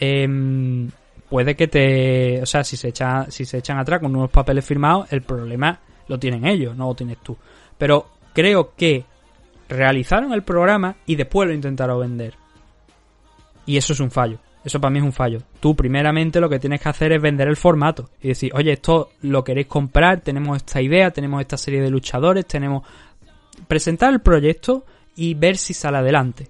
eh, 0.00 0.26
puede 1.28 1.54
que 1.54 1.68
te, 1.68 2.40
o 2.40 2.46
sea, 2.46 2.64
si 2.64 2.78
se 2.78 2.88
echan, 2.88 3.30
si 3.30 3.44
se 3.44 3.58
echan 3.58 3.78
atrás 3.78 4.00
con 4.00 4.16
unos 4.16 4.30
papeles 4.30 4.64
firmados, 4.64 5.12
el 5.12 5.20
problema 5.20 5.78
lo 6.08 6.18
tienen 6.18 6.46
ellos, 6.46 6.74
no 6.74 6.88
lo 6.88 6.94
tienes 6.94 7.18
tú. 7.18 7.36
Pero 7.76 8.08
creo 8.32 8.72
que 8.74 9.04
realizaron 9.68 10.32
el 10.32 10.44
programa 10.44 10.96
y 11.04 11.16
después 11.16 11.46
lo 11.46 11.54
intentaron 11.54 12.00
vender. 12.00 12.32
Y 13.66 13.76
eso 13.76 13.92
es 13.92 14.00
un 14.00 14.10
fallo. 14.10 14.38
Eso 14.68 14.82
para 14.82 14.90
mí 14.90 14.98
es 14.98 15.04
un 15.06 15.14
fallo. 15.14 15.40
Tú 15.60 15.74
primeramente 15.74 16.42
lo 16.42 16.50
que 16.50 16.58
tienes 16.58 16.82
que 16.82 16.90
hacer 16.90 17.10
es 17.12 17.22
vender 17.22 17.48
el 17.48 17.56
formato 17.56 18.10
y 18.20 18.28
decir, 18.28 18.52
oye, 18.54 18.72
esto 18.72 19.12
lo 19.22 19.42
queréis 19.42 19.66
comprar, 19.66 20.20
tenemos 20.20 20.58
esta 20.58 20.82
idea, 20.82 21.10
tenemos 21.10 21.40
esta 21.40 21.56
serie 21.56 21.80
de 21.80 21.88
luchadores, 21.88 22.44
tenemos... 22.44 22.82
Presentar 23.66 24.12
el 24.12 24.20
proyecto 24.20 24.84
y 25.16 25.32
ver 25.32 25.56
si 25.56 25.72
sale 25.72 25.96
adelante. 25.96 26.48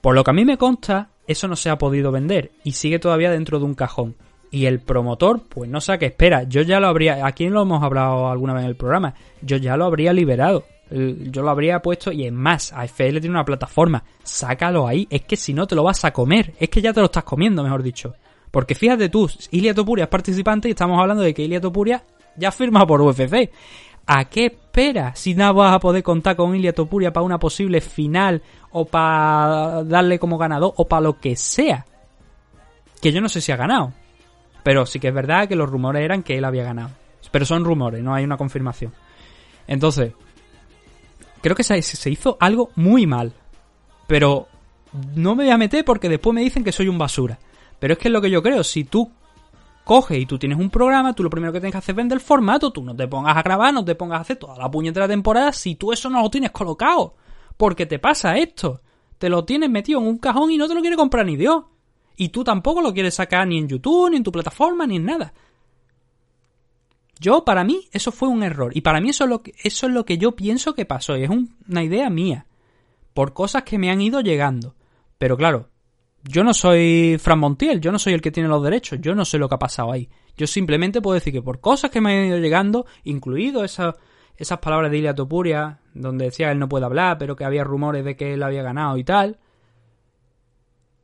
Por 0.00 0.16
lo 0.16 0.24
que 0.24 0.32
a 0.32 0.34
mí 0.34 0.44
me 0.44 0.58
consta, 0.58 1.10
eso 1.28 1.46
no 1.46 1.54
se 1.54 1.70
ha 1.70 1.78
podido 1.78 2.10
vender 2.10 2.50
y 2.64 2.72
sigue 2.72 2.98
todavía 2.98 3.30
dentro 3.30 3.60
de 3.60 3.64
un 3.64 3.74
cajón. 3.74 4.16
Y 4.50 4.66
el 4.66 4.80
promotor, 4.80 5.42
pues 5.48 5.70
no 5.70 5.80
sé 5.80 5.96
qué 6.00 6.06
espera. 6.06 6.42
Yo 6.42 6.62
ya 6.62 6.80
lo 6.80 6.88
habría, 6.88 7.24
aquí 7.24 7.48
lo 7.48 7.62
hemos 7.62 7.80
hablado 7.84 8.28
alguna 8.28 8.54
vez 8.54 8.64
en 8.64 8.70
el 8.70 8.76
programa, 8.76 9.14
yo 9.40 9.56
ya 9.56 9.76
lo 9.76 9.84
habría 9.84 10.12
liberado. 10.12 10.64
Yo 10.88 11.42
lo 11.42 11.50
habría 11.50 11.82
puesto 11.82 12.12
y 12.12 12.26
es 12.26 12.32
más, 12.32 12.72
AFL 12.72 13.18
tiene 13.18 13.30
una 13.30 13.44
plataforma, 13.44 14.04
sácalo 14.22 14.86
ahí, 14.86 15.08
es 15.10 15.22
que 15.22 15.36
si 15.36 15.52
no 15.52 15.66
te 15.66 15.74
lo 15.74 15.82
vas 15.82 16.04
a 16.04 16.12
comer, 16.12 16.54
es 16.60 16.68
que 16.68 16.80
ya 16.80 16.92
te 16.92 17.00
lo 17.00 17.06
estás 17.06 17.24
comiendo, 17.24 17.64
mejor 17.64 17.82
dicho. 17.82 18.14
Porque 18.52 18.74
fíjate 18.74 19.08
tú, 19.08 19.28
Ilia 19.50 19.74
Topuria 19.74 20.04
es 20.04 20.08
participante 20.08 20.68
y 20.68 20.70
estamos 20.70 20.98
hablando 21.00 21.22
de 21.24 21.34
que 21.34 21.42
Ilia 21.42 21.60
Topuria 21.60 22.04
ya 22.36 22.52
firma 22.52 22.86
por 22.86 23.02
UFC. 23.02 23.50
¿A 24.06 24.26
qué 24.26 24.46
esperas 24.46 25.18
si 25.18 25.34
no 25.34 25.52
vas 25.52 25.74
a 25.74 25.80
poder 25.80 26.04
contar 26.04 26.36
con 26.36 26.54
Ilia 26.54 26.72
Topuria 26.72 27.12
para 27.12 27.26
una 27.26 27.40
posible 27.40 27.80
final 27.80 28.40
o 28.70 28.84
para 28.84 29.82
darle 29.82 30.20
como 30.20 30.38
ganador 30.38 30.72
o 30.76 30.86
para 30.86 31.02
lo 31.02 31.18
que 31.18 31.34
sea? 31.34 31.84
Que 33.02 33.10
yo 33.10 33.20
no 33.20 33.28
sé 33.28 33.40
si 33.40 33.50
ha 33.50 33.56
ganado. 33.56 33.92
Pero 34.62 34.86
sí 34.86 35.00
que 35.00 35.08
es 35.08 35.14
verdad 35.14 35.48
que 35.48 35.56
los 35.56 35.68
rumores 35.68 36.02
eran 36.02 36.22
que 36.22 36.38
él 36.38 36.44
había 36.44 36.62
ganado. 36.62 36.90
Pero 37.32 37.44
son 37.44 37.64
rumores, 37.64 38.02
no 38.02 38.14
hay 38.14 38.24
una 38.24 38.36
confirmación. 38.36 38.92
Entonces, 39.66 40.12
creo 41.46 41.54
que 41.54 41.62
se 41.62 42.10
hizo 42.10 42.36
algo 42.40 42.70
muy 42.74 43.06
mal. 43.06 43.32
Pero 44.08 44.48
no 45.14 45.36
me 45.36 45.44
voy 45.44 45.52
a 45.52 45.56
meter 45.56 45.84
porque 45.84 46.08
después 46.08 46.34
me 46.34 46.40
dicen 46.40 46.64
que 46.64 46.72
soy 46.72 46.88
un 46.88 46.98
basura. 46.98 47.38
Pero 47.78 47.92
es 47.92 47.98
que 48.00 48.08
es 48.08 48.12
lo 48.12 48.20
que 48.20 48.30
yo 48.30 48.42
creo. 48.42 48.64
Si 48.64 48.82
tú 48.82 49.12
coges 49.84 50.18
y 50.18 50.26
tú 50.26 50.40
tienes 50.40 50.58
un 50.58 50.70
programa, 50.70 51.14
tú 51.14 51.22
lo 51.22 51.30
primero 51.30 51.52
que 51.52 51.60
tienes 51.60 51.72
que 51.72 51.78
hacer 51.78 51.92
es 51.92 51.96
vender 51.98 52.16
el 52.16 52.24
formato, 52.24 52.72
tú 52.72 52.82
no 52.82 52.96
te 52.96 53.06
pongas 53.06 53.36
a 53.36 53.42
grabar, 53.42 53.72
no 53.72 53.84
te 53.84 53.94
pongas 53.94 54.18
a 54.18 54.22
hacer 54.22 54.38
toda 54.38 54.58
la 54.58 54.68
puñetera 54.68 55.06
temporada 55.06 55.52
si 55.52 55.76
tú 55.76 55.92
eso 55.92 56.10
no 56.10 56.20
lo 56.20 56.30
tienes 56.30 56.50
colocado. 56.50 57.14
Porque 57.56 57.86
te 57.86 58.00
pasa 58.00 58.36
esto. 58.38 58.80
Te 59.18 59.28
lo 59.28 59.44
tienes 59.44 59.70
metido 59.70 60.00
en 60.00 60.06
un 60.08 60.18
cajón 60.18 60.50
y 60.50 60.58
no 60.58 60.66
te 60.66 60.74
lo 60.74 60.80
quiere 60.80 60.96
comprar 60.96 61.24
ni 61.26 61.36
Dios. 61.36 61.62
Y 62.16 62.30
tú 62.30 62.42
tampoco 62.42 62.80
lo 62.80 62.92
quieres 62.92 63.14
sacar 63.14 63.46
ni 63.46 63.58
en 63.58 63.68
YouTube, 63.68 64.10
ni 64.10 64.16
en 64.16 64.24
tu 64.24 64.32
plataforma, 64.32 64.84
ni 64.84 64.96
en 64.96 65.04
nada. 65.04 65.32
Yo, 67.18 67.44
para 67.44 67.64
mí, 67.64 67.88
eso 67.92 68.12
fue 68.12 68.28
un 68.28 68.42
error. 68.42 68.76
Y 68.76 68.82
para 68.82 69.00
mí 69.00 69.10
eso 69.10 69.24
es 69.24 69.30
lo 69.30 69.42
que, 69.42 69.54
eso 69.62 69.86
es 69.86 69.92
lo 69.92 70.04
que 70.04 70.18
yo 70.18 70.36
pienso 70.36 70.74
que 70.74 70.84
pasó. 70.84 71.16
Y 71.16 71.24
es 71.24 71.30
una 71.30 71.82
idea 71.82 72.10
mía. 72.10 72.46
Por 73.14 73.32
cosas 73.32 73.62
que 73.62 73.78
me 73.78 73.90
han 73.90 74.00
ido 74.00 74.20
llegando. 74.20 74.74
Pero 75.18 75.36
claro, 75.36 75.70
yo 76.22 76.44
no 76.44 76.52
soy 76.52 77.16
Fran 77.18 77.38
Montiel, 77.38 77.80
yo 77.80 77.92
no 77.92 77.98
soy 77.98 78.12
el 78.12 78.20
que 78.20 78.30
tiene 78.30 78.48
los 78.48 78.62
derechos, 78.62 79.00
yo 79.00 79.14
no 79.14 79.24
sé 79.24 79.38
lo 79.38 79.48
que 79.48 79.54
ha 79.54 79.58
pasado 79.58 79.92
ahí. 79.92 80.08
Yo 80.36 80.46
simplemente 80.46 81.00
puedo 81.00 81.14
decir 81.14 81.32
que 81.32 81.42
por 81.42 81.60
cosas 81.60 81.90
que 81.90 82.00
me 82.00 82.18
han 82.18 82.26
ido 82.26 82.38
llegando, 82.38 82.86
incluido 83.04 83.64
esas 83.64 83.94
palabras 84.60 84.90
de 84.90 84.98
Ilia 84.98 85.14
Topuria, 85.14 85.80
donde 85.94 86.26
decía 86.26 86.50
él 86.50 86.58
no 86.58 86.68
puede 86.68 86.84
hablar, 86.84 87.16
pero 87.18 87.36
que 87.36 87.44
había 87.44 87.64
rumores 87.64 88.04
de 88.04 88.16
que 88.16 88.34
él 88.34 88.42
había 88.42 88.62
ganado 88.62 88.98
y 88.98 89.04
tal, 89.04 89.38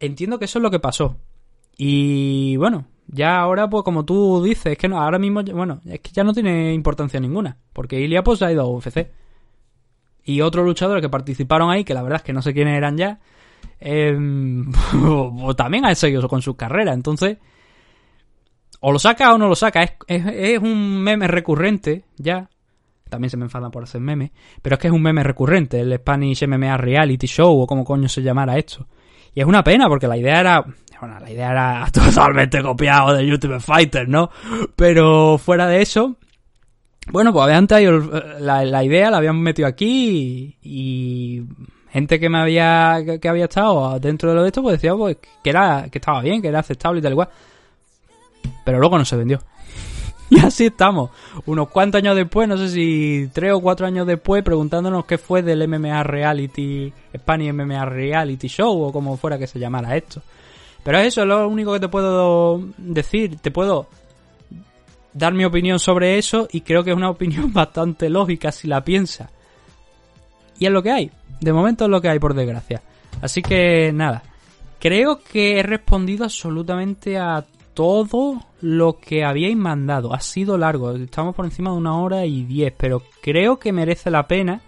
entiendo 0.00 0.38
que 0.38 0.44
eso 0.44 0.58
es 0.58 0.62
lo 0.62 0.70
que 0.70 0.80
pasó. 0.80 1.16
Y 1.78 2.56
bueno, 2.56 2.86
ya 3.06 3.40
ahora, 3.40 3.68
pues 3.68 3.84
como 3.84 4.04
tú 4.04 4.42
dices, 4.42 4.72
es 4.72 4.78
que 4.78 4.88
no, 4.88 5.00
ahora 5.00 5.18
mismo, 5.18 5.42
bueno, 5.42 5.80
es 5.86 6.00
que 6.00 6.10
ya 6.12 6.24
no 6.24 6.32
tiene 6.32 6.72
importancia 6.72 7.20
ninguna, 7.20 7.56
porque 7.72 8.00
Ilia 8.00 8.22
pues 8.22 8.42
ha 8.42 8.52
ido 8.52 8.62
a 8.62 8.68
UFC. 8.68 9.10
Y 10.24 10.40
otros 10.40 10.64
luchadores 10.64 11.02
que 11.02 11.08
participaron 11.08 11.70
ahí, 11.70 11.84
que 11.84 11.94
la 11.94 12.02
verdad 12.02 12.18
es 12.18 12.22
que 12.22 12.32
no 12.32 12.42
sé 12.42 12.54
quiénes 12.54 12.76
eran 12.76 12.96
ya, 12.96 13.18
em, 13.80 14.70
pues 15.40 15.56
también 15.56 15.84
ha 15.84 15.94
seguido 15.94 16.28
con 16.28 16.42
su 16.42 16.54
carrera. 16.54 16.92
Entonces, 16.92 17.38
o 18.80 18.92
lo 18.92 18.98
saca 18.98 19.34
o 19.34 19.38
no 19.38 19.48
lo 19.48 19.54
saca. 19.54 19.82
Es, 19.82 19.92
es, 20.06 20.58
un 20.58 21.02
meme 21.02 21.26
recurrente, 21.28 22.04
ya. 22.16 22.48
También 23.08 23.30
se 23.30 23.36
me 23.36 23.44
enfadan 23.44 23.70
por 23.70 23.82
hacer 23.82 24.00
memes. 24.00 24.30
Pero 24.60 24.74
es 24.74 24.80
que 24.80 24.88
es 24.88 24.92
un 24.92 25.02
meme 25.02 25.22
recurrente, 25.22 25.80
el 25.80 25.94
Spanish 25.98 26.46
MMA 26.46 26.76
Reality 26.76 27.26
Show, 27.26 27.60
o 27.60 27.66
como 27.66 27.84
coño 27.84 28.08
se 28.08 28.22
llamara 28.22 28.58
esto. 28.58 28.86
Y 29.34 29.40
es 29.40 29.46
una 29.46 29.62
pena, 29.62 29.88
porque 29.88 30.08
la 30.08 30.16
idea 30.16 30.40
era. 30.40 30.64
Bueno, 31.02 31.18
la 31.18 31.32
idea 31.32 31.50
era 31.50 31.88
totalmente 31.92 32.62
copiado 32.62 33.12
de 33.12 33.26
YouTube 33.26 33.60
Fighter, 33.60 34.08
¿no? 34.08 34.30
Pero 34.76 35.36
fuera 35.36 35.66
de 35.66 35.82
eso, 35.82 36.14
bueno, 37.10 37.32
pues 37.32 37.52
antes 37.52 37.84
la, 38.38 38.64
la 38.64 38.84
idea 38.84 39.10
la 39.10 39.16
habíamos 39.16 39.42
metido 39.42 39.66
aquí 39.66 40.56
y, 40.62 41.42
gente 41.90 42.20
que 42.20 42.28
me 42.28 42.38
había 42.38 43.02
que, 43.20 43.28
había 43.28 43.46
estado 43.46 43.98
dentro 43.98 44.28
de 44.30 44.36
lo 44.36 44.42
de 44.42 44.48
esto 44.48 44.62
pues 44.62 44.76
decía 44.76 44.94
pues, 44.94 45.16
que 45.42 45.50
era 45.50 45.88
que 45.90 45.98
estaba 45.98 46.20
bien, 46.22 46.40
que 46.40 46.46
era 46.46 46.60
aceptable 46.60 47.00
y 47.00 47.02
tal 47.02 47.12
igual. 47.12 47.30
Pero 48.64 48.78
luego 48.78 48.96
no 48.96 49.04
se 49.04 49.16
vendió. 49.16 49.40
y 50.30 50.38
así 50.38 50.66
estamos. 50.66 51.10
Unos 51.46 51.68
cuantos 51.68 51.98
años 51.98 52.14
después, 52.14 52.46
no 52.46 52.56
sé 52.56 52.68
si 52.68 53.28
tres 53.32 53.54
o 53.54 53.60
cuatro 53.60 53.88
años 53.88 54.06
después, 54.06 54.44
preguntándonos 54.44 55.04
qué 55.04 55.18
fue 55.18 55.42
del 55.42 55.66
MMA 55.66 56.04
Reality, 56.04 56.92
Spanish 57.16 57.52
MMA 57.52 57.86
Reality 57.86 58.46
Show 58.46 58.84
o 58.84 58.92
como 58.92 59.16
fuera 59.16 59.36
que 59.36 59.48
se 59.48 59.58
llamara 59.58 59.96
esto. 59.96 60.22
Pero 60.84 60.98
eso 60.98 61.22
es 61.22 61.26
lo 61.26 61.48
único 61.48 61.72
que 61.72 61.80
te 61.80 61.88
puedo 61.88 62.60
decir. 62.76 63.38
Te 63.38 63.50
puedo 63.50 63.86
dar 65.12 65.32
mi 65.34 65.44
opinión 65.44 65.78
sobre 65.78 66.18
eso 66.18 66.48
y 66.50 66.62
creo 66.62 66.82
que 66.82 66.90
es 66.90 66.96
una 66.96 67.10
opinión 67.16 67.52
bastante 67.52 68.08
lógica 68.08 68.52
si 68.52 68.68
la 68.68 68.82
piensa. 68.82 69.30
Y 70.58 70.66
es 70.66 70.72
lo 70.72 70.82
que 70.82 70.90
hay. 70.90 71.10
De 71.40 71.52
momento 71.52 71.84
es 71.84 71.90
lo 71.90 72.00
que 72.00 72.08
hay, 72.08 72.18
por 72.18 72.34
desgracia. 72.34 72.82
Así 73.20 73.42
que 73.42 73.92
nada. 73.92 74.22
Creo 74.78 75.20
que 75.20 75.58
he 75.58 75.62
respondido 75.62 76.24
absolutamente 76.24 77.18
a 77.18 77.44
todo 77.74 78.40
lo 78.60 78.98
que 78.98 79.24
habíais 79.24 79.56
mandado. 79.56 80.12
Ha 80.12 80.20
sido 80.20 80.58
largo. 80.58 80.92
Estamos 80.92 81.34
por 81.34 81.44
encima 81.44 81.70
de 81.70 81.76
una 81.76 81.98
hora 81.98 82.26
y 82.26 82.44
diez. 82.44 82.72
Pero 82.76 83.02
creo 83.20 83.58
que 83.58 83.72
merece 83.72 84.10
la 84.10 84.26
pena. 84.26 84.60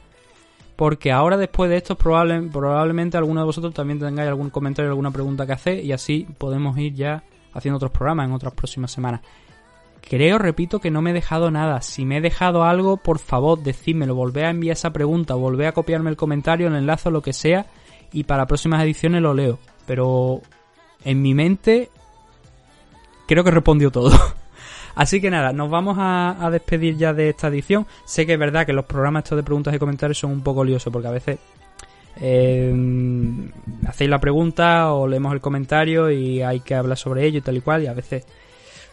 Porque 0.76 1.12
ahora 1.12 1.36
después 1.36 1.70
de 1.70 1.76
esto 1.76 1.96
probablemente 1.96 3.16
alguno 3.16 3.40
de 3.40 3.46
vosotros 3.46 3.72
también 3.74 4.00
tengáis 4.00 4.28
algún 4.28 4.50
comentario, 4.50 4.90
alguna 4.90 5.12
pregunta 5.12 5.46
que 5.46 5.52
hacer. 5.52 5.84
Y 5.84 5.92
así 5.92 6.26
podemos 6.38 6.76
ir 6.78 6.94
ya 6.94 7.22
haciendo 7.52 7.76
otros 7.76 7.92
programas 7.92 8.26
en 8.26 8.32
otras 8.32 8.54
próximas 8.54 8.90
semanas. 8.90 9.20
Creo, 10.00 10.38
repito, 10.38 10.80
que 10.80 10.90
no 10.90 11.00
me 11.00 11.10
he 11.10 11.14
dejado 11.14 11.50
nada. 11.50 11.80
Si 11.80 12.04
me 12.04 12.18
he 12.18 12.20
dejado 12.20 12.64
algo, 12.64 12.98
por 12.98 13.18
favor, 13.18 13.62
decídmelo. 13.62 14.14
Volvé 14.14 14.44
a 14.44 14.50
enviar 14.50 14.74
esa 14.74 14.92
pregunta, 14.92 15.34
volvé 15.34 15.66
a 15.66 15.72
copiarme 15.72 16.10
el 16.10 16.16
comentario, 16.16 16.66
el 16.66 16.74
enlace 16.74 17.10
lo 17.10 17.22
que 17.22 17.32
sea. 17.32 17.66
Y 18.12 18.24
para 18.24 18.46
próximas 18.46 18.82
ediciones 18.82 19.22
lo 19.22 19.32
leo. 19.32 19.58
Pero 19.86 20.42
en 21.04 21.22
mi 21.22 21.34
mente 21.34 21.88
creo 23.26 23.44
que 23.44 23.50
respondió 23.50 23.90
todo. 23.90 24.10
Así 24.94 25.20
que 25.20 25.30
nada, 25.30 25.52
nos 25.52 25.70
vamos 25.70 25.96
a, 25.98 26.48
despedir 26.50 26.96
ya 26.96 27.12
de 27.12 27.30
esta 27.30 27.48
edición. 27.48 27.86
Sé 28.04 28.26
que 28.26 28.34
es 28.34 28.38
verdad 28.38 28.66
que 28.66 28.72
los 28.72 28.84
programas 28.84 29.24
estos 29.24 29.36
de 29.36 29.42
preguntas 29.42 29.74
y 29.74 29.78
comentarios 29.78 30.18
son 30.18 30.30
un 30.30 30.42
poco 30.42 30.64
liosos 30.64 30.92
porque 30.92 31.08
a 31.08 31.12
veces 31.12 31.38
eh, 32.20 32.72
hacéis 33.86 34.10
la 34.10 34.20
pregunta 34.20 34.92
o 34.92 35.08
leemos 35.08 35.32
el 35.32 35.40
comentario 35.40 36.10
y 36.10 36.42
hay 36.42 36.60
que 36.60 36.74
hablar 36.74 36.96
sobre 36.96 37.24
ello 37.26 37.38
y 37.38 37.42
tal 37.42 37.56
y 37.56 37.60
cual 37.60 37.82
y 37.82 37.86
a 37.88 37.94
veces 37.94 38.24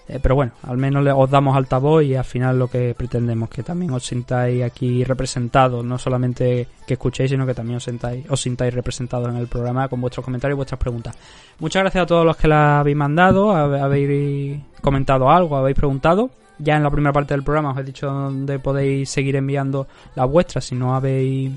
eh, 0.08 0.20
pero 0.22 0.36
bueno, 0.36 0.54
al 0.64 0.78
menos 0.78 1.06
os 1.16 1.30
damos 1.30 1.56
altavoz 1.56 2.04
y 2.04 2.16
al 2.16 2.26
final 2.26 2.60
lo 2.60 2.68
que 2.68 2.94
pretendemos 2.96 3.50
que 3.50 3.64
también 3.64 3.92
os 3.92 4.06
sintáis 4.06 4.64
aquí 4.64 5.04
representados, 5.04 5.86
no 5.86 5.98
solamente 5.98 6.68
que 6.86 6.94
escuchéis, 6.94 7.32
sino 7.32 7.46
que 7.46 7.54
también 7.54 7.78
os 7.78 7.84
sintáis, 7.84 8.30
os 8.30 8.42
sintáis 8.42 8.74
representados 8.74 9.30
en 9.30 9.38
el 9.38 9.48
programa 9.48 9.88
con 9.88 10.02
vuestros 10.02 10.26
comentarios 10.26 10.56
y 10.56 10.58
vuestras 10.58 10.80
preguntas. 10.80 11.16
Muchas 11.60 11.84
gracias 11.84 12.04
a 12.04 12.08
todos 12.08 12.26
los 12.26 12.36
que 12.36 12.48
la 12.48 12.80
habéis 12.80 12.98
mandado, 12.98 13.52
habéis 13.52 14.62
comentado 14.82 15.30
algo, 15.30 15.56
habéis 15.56 15.78
preguntado. 15.78 16.30
Ya 16.58 16.76
en 16.76 16.84
la 16.84 16.92
primera 16.92 17.14
parte 17.14 17.34
del 17.34 17.44
programa 17.44 17.72
os 17.72 17.78
he 17.78 17.84
dicho 17.84 18.08
dónde 18.08 18.60
podéis 18.60 19.10
seguir 19.10 19.36
enviando 19.36 19.88
las 20.16 20.30
vuestras 20.30 20.66
si 20.66 20.76
no 20.76 20.96
habéis... 20.96 21.52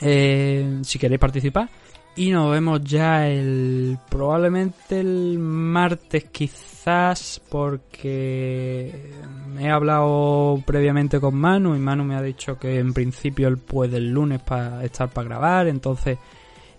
Eh, 0.00 0.80
si 0.82 0.98
queréis 0.98 1.20
participar. 1.20 1.68
Y 2.16 2.30
nos 2.30 2.50
vemos 2.52 2.82
ya 2.84 3.28
el 3.28 3.98
probablemente 4.08 5.00
el 5.00 5.36
martes 5.38 6.24
quizás 6.30 7.40
porque 7.50 9.10
he 9.58 9.68
hablado 9.68 10.62
previamente 10.64 11.18
con 11.18 11.34
Manu 11.34 11.74
y 11.74 11.80
Manu 11.80 12.04
me 12.04 12.14
ha 12.14 12.22
dicho 12.22 12.56
que 12.56 12.78
en 12.78 12.94
principio 12.94 13.48
él 13.48 13.58
puede 13.58 13.96
el 13.96 14.10
lunes 14.10 14.40
para 14.42 14.84
estar 14.84 15.08
para 15.08 15.28
grabar, 15.28 15.66
entonces 15.66 16.16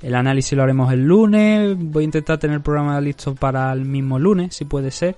el 0.01 0.15
análisis 0.15 0.55
lo 0.55 0.63
haremos 0.63 0.93
el 0.93 1.03
lunes, 1.03 1.75
voy 1.77 2.03
a 2.03 2.05
intentar 2.05 2.37
tener 2.37 2.57
el 2.57 2.63
programa 2.63 3.01
listo 3.01 3.35
para 3.35 3.73
el 3.73 3.83
mismo 3.83 4.17
lunes 4.17 4.55
si 4.55 4.63
puede 4.63 4.89
ser, 4.89 5.17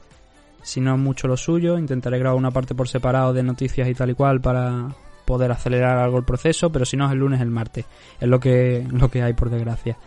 si 0.63 0.81
no 0.81 0.95
es 0.95 0.99
mucho 0.99 1.27
lo 1.27 1.37
suyo, 1.37 1.77
intentaré 1.77 2.17
grabar 2.17 2.39
una 2.39 2.51
parte 2.51 2.73
por 2.73 2.87
separado 2.87 3.33
de 3.33 3.43
noticias 3.43 3.87
y 3.87 3.93
tal 3.93 4.09
y 4.09 4.15
cual 4.15 4.41
para 4.41 4.95
poder 5.27 5.51
acelerar 5.51 5.99
algo 5.99 6.17
el 6.17 6.23
proceso, 6.23 6.71
pero 6.71 6.85
si 6.85 6.95
no 6.95 7.05
es 7.05 7.11
el 7.11 7.19
lunes, 7.19 7.41
el 7.41 7.51
martes. 7.51 7.85
Es 8.19 8.27
lo 8.27 8.39
que, 8.39 8.87
lo 8.91 9.11
que 9.11 9.21
hay 9.21 9.33
por 9.33 9.51
desgracia. 9.51 9.97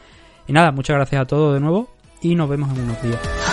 Y 0.48 0.52
nada, 0.52 0.72
muchas 0.72 0.96
gracias 0.96 1.22
a 1.22 1.26
todos 1.26 1.54
de 1.54 1.60
nuevo 1.60 1.90
y 2.22 2.34
nos 2.34 2.48
vemos 2.48 2.76
en 2.76 2.82
unos 2.82 3.00
días. 3.02 3.49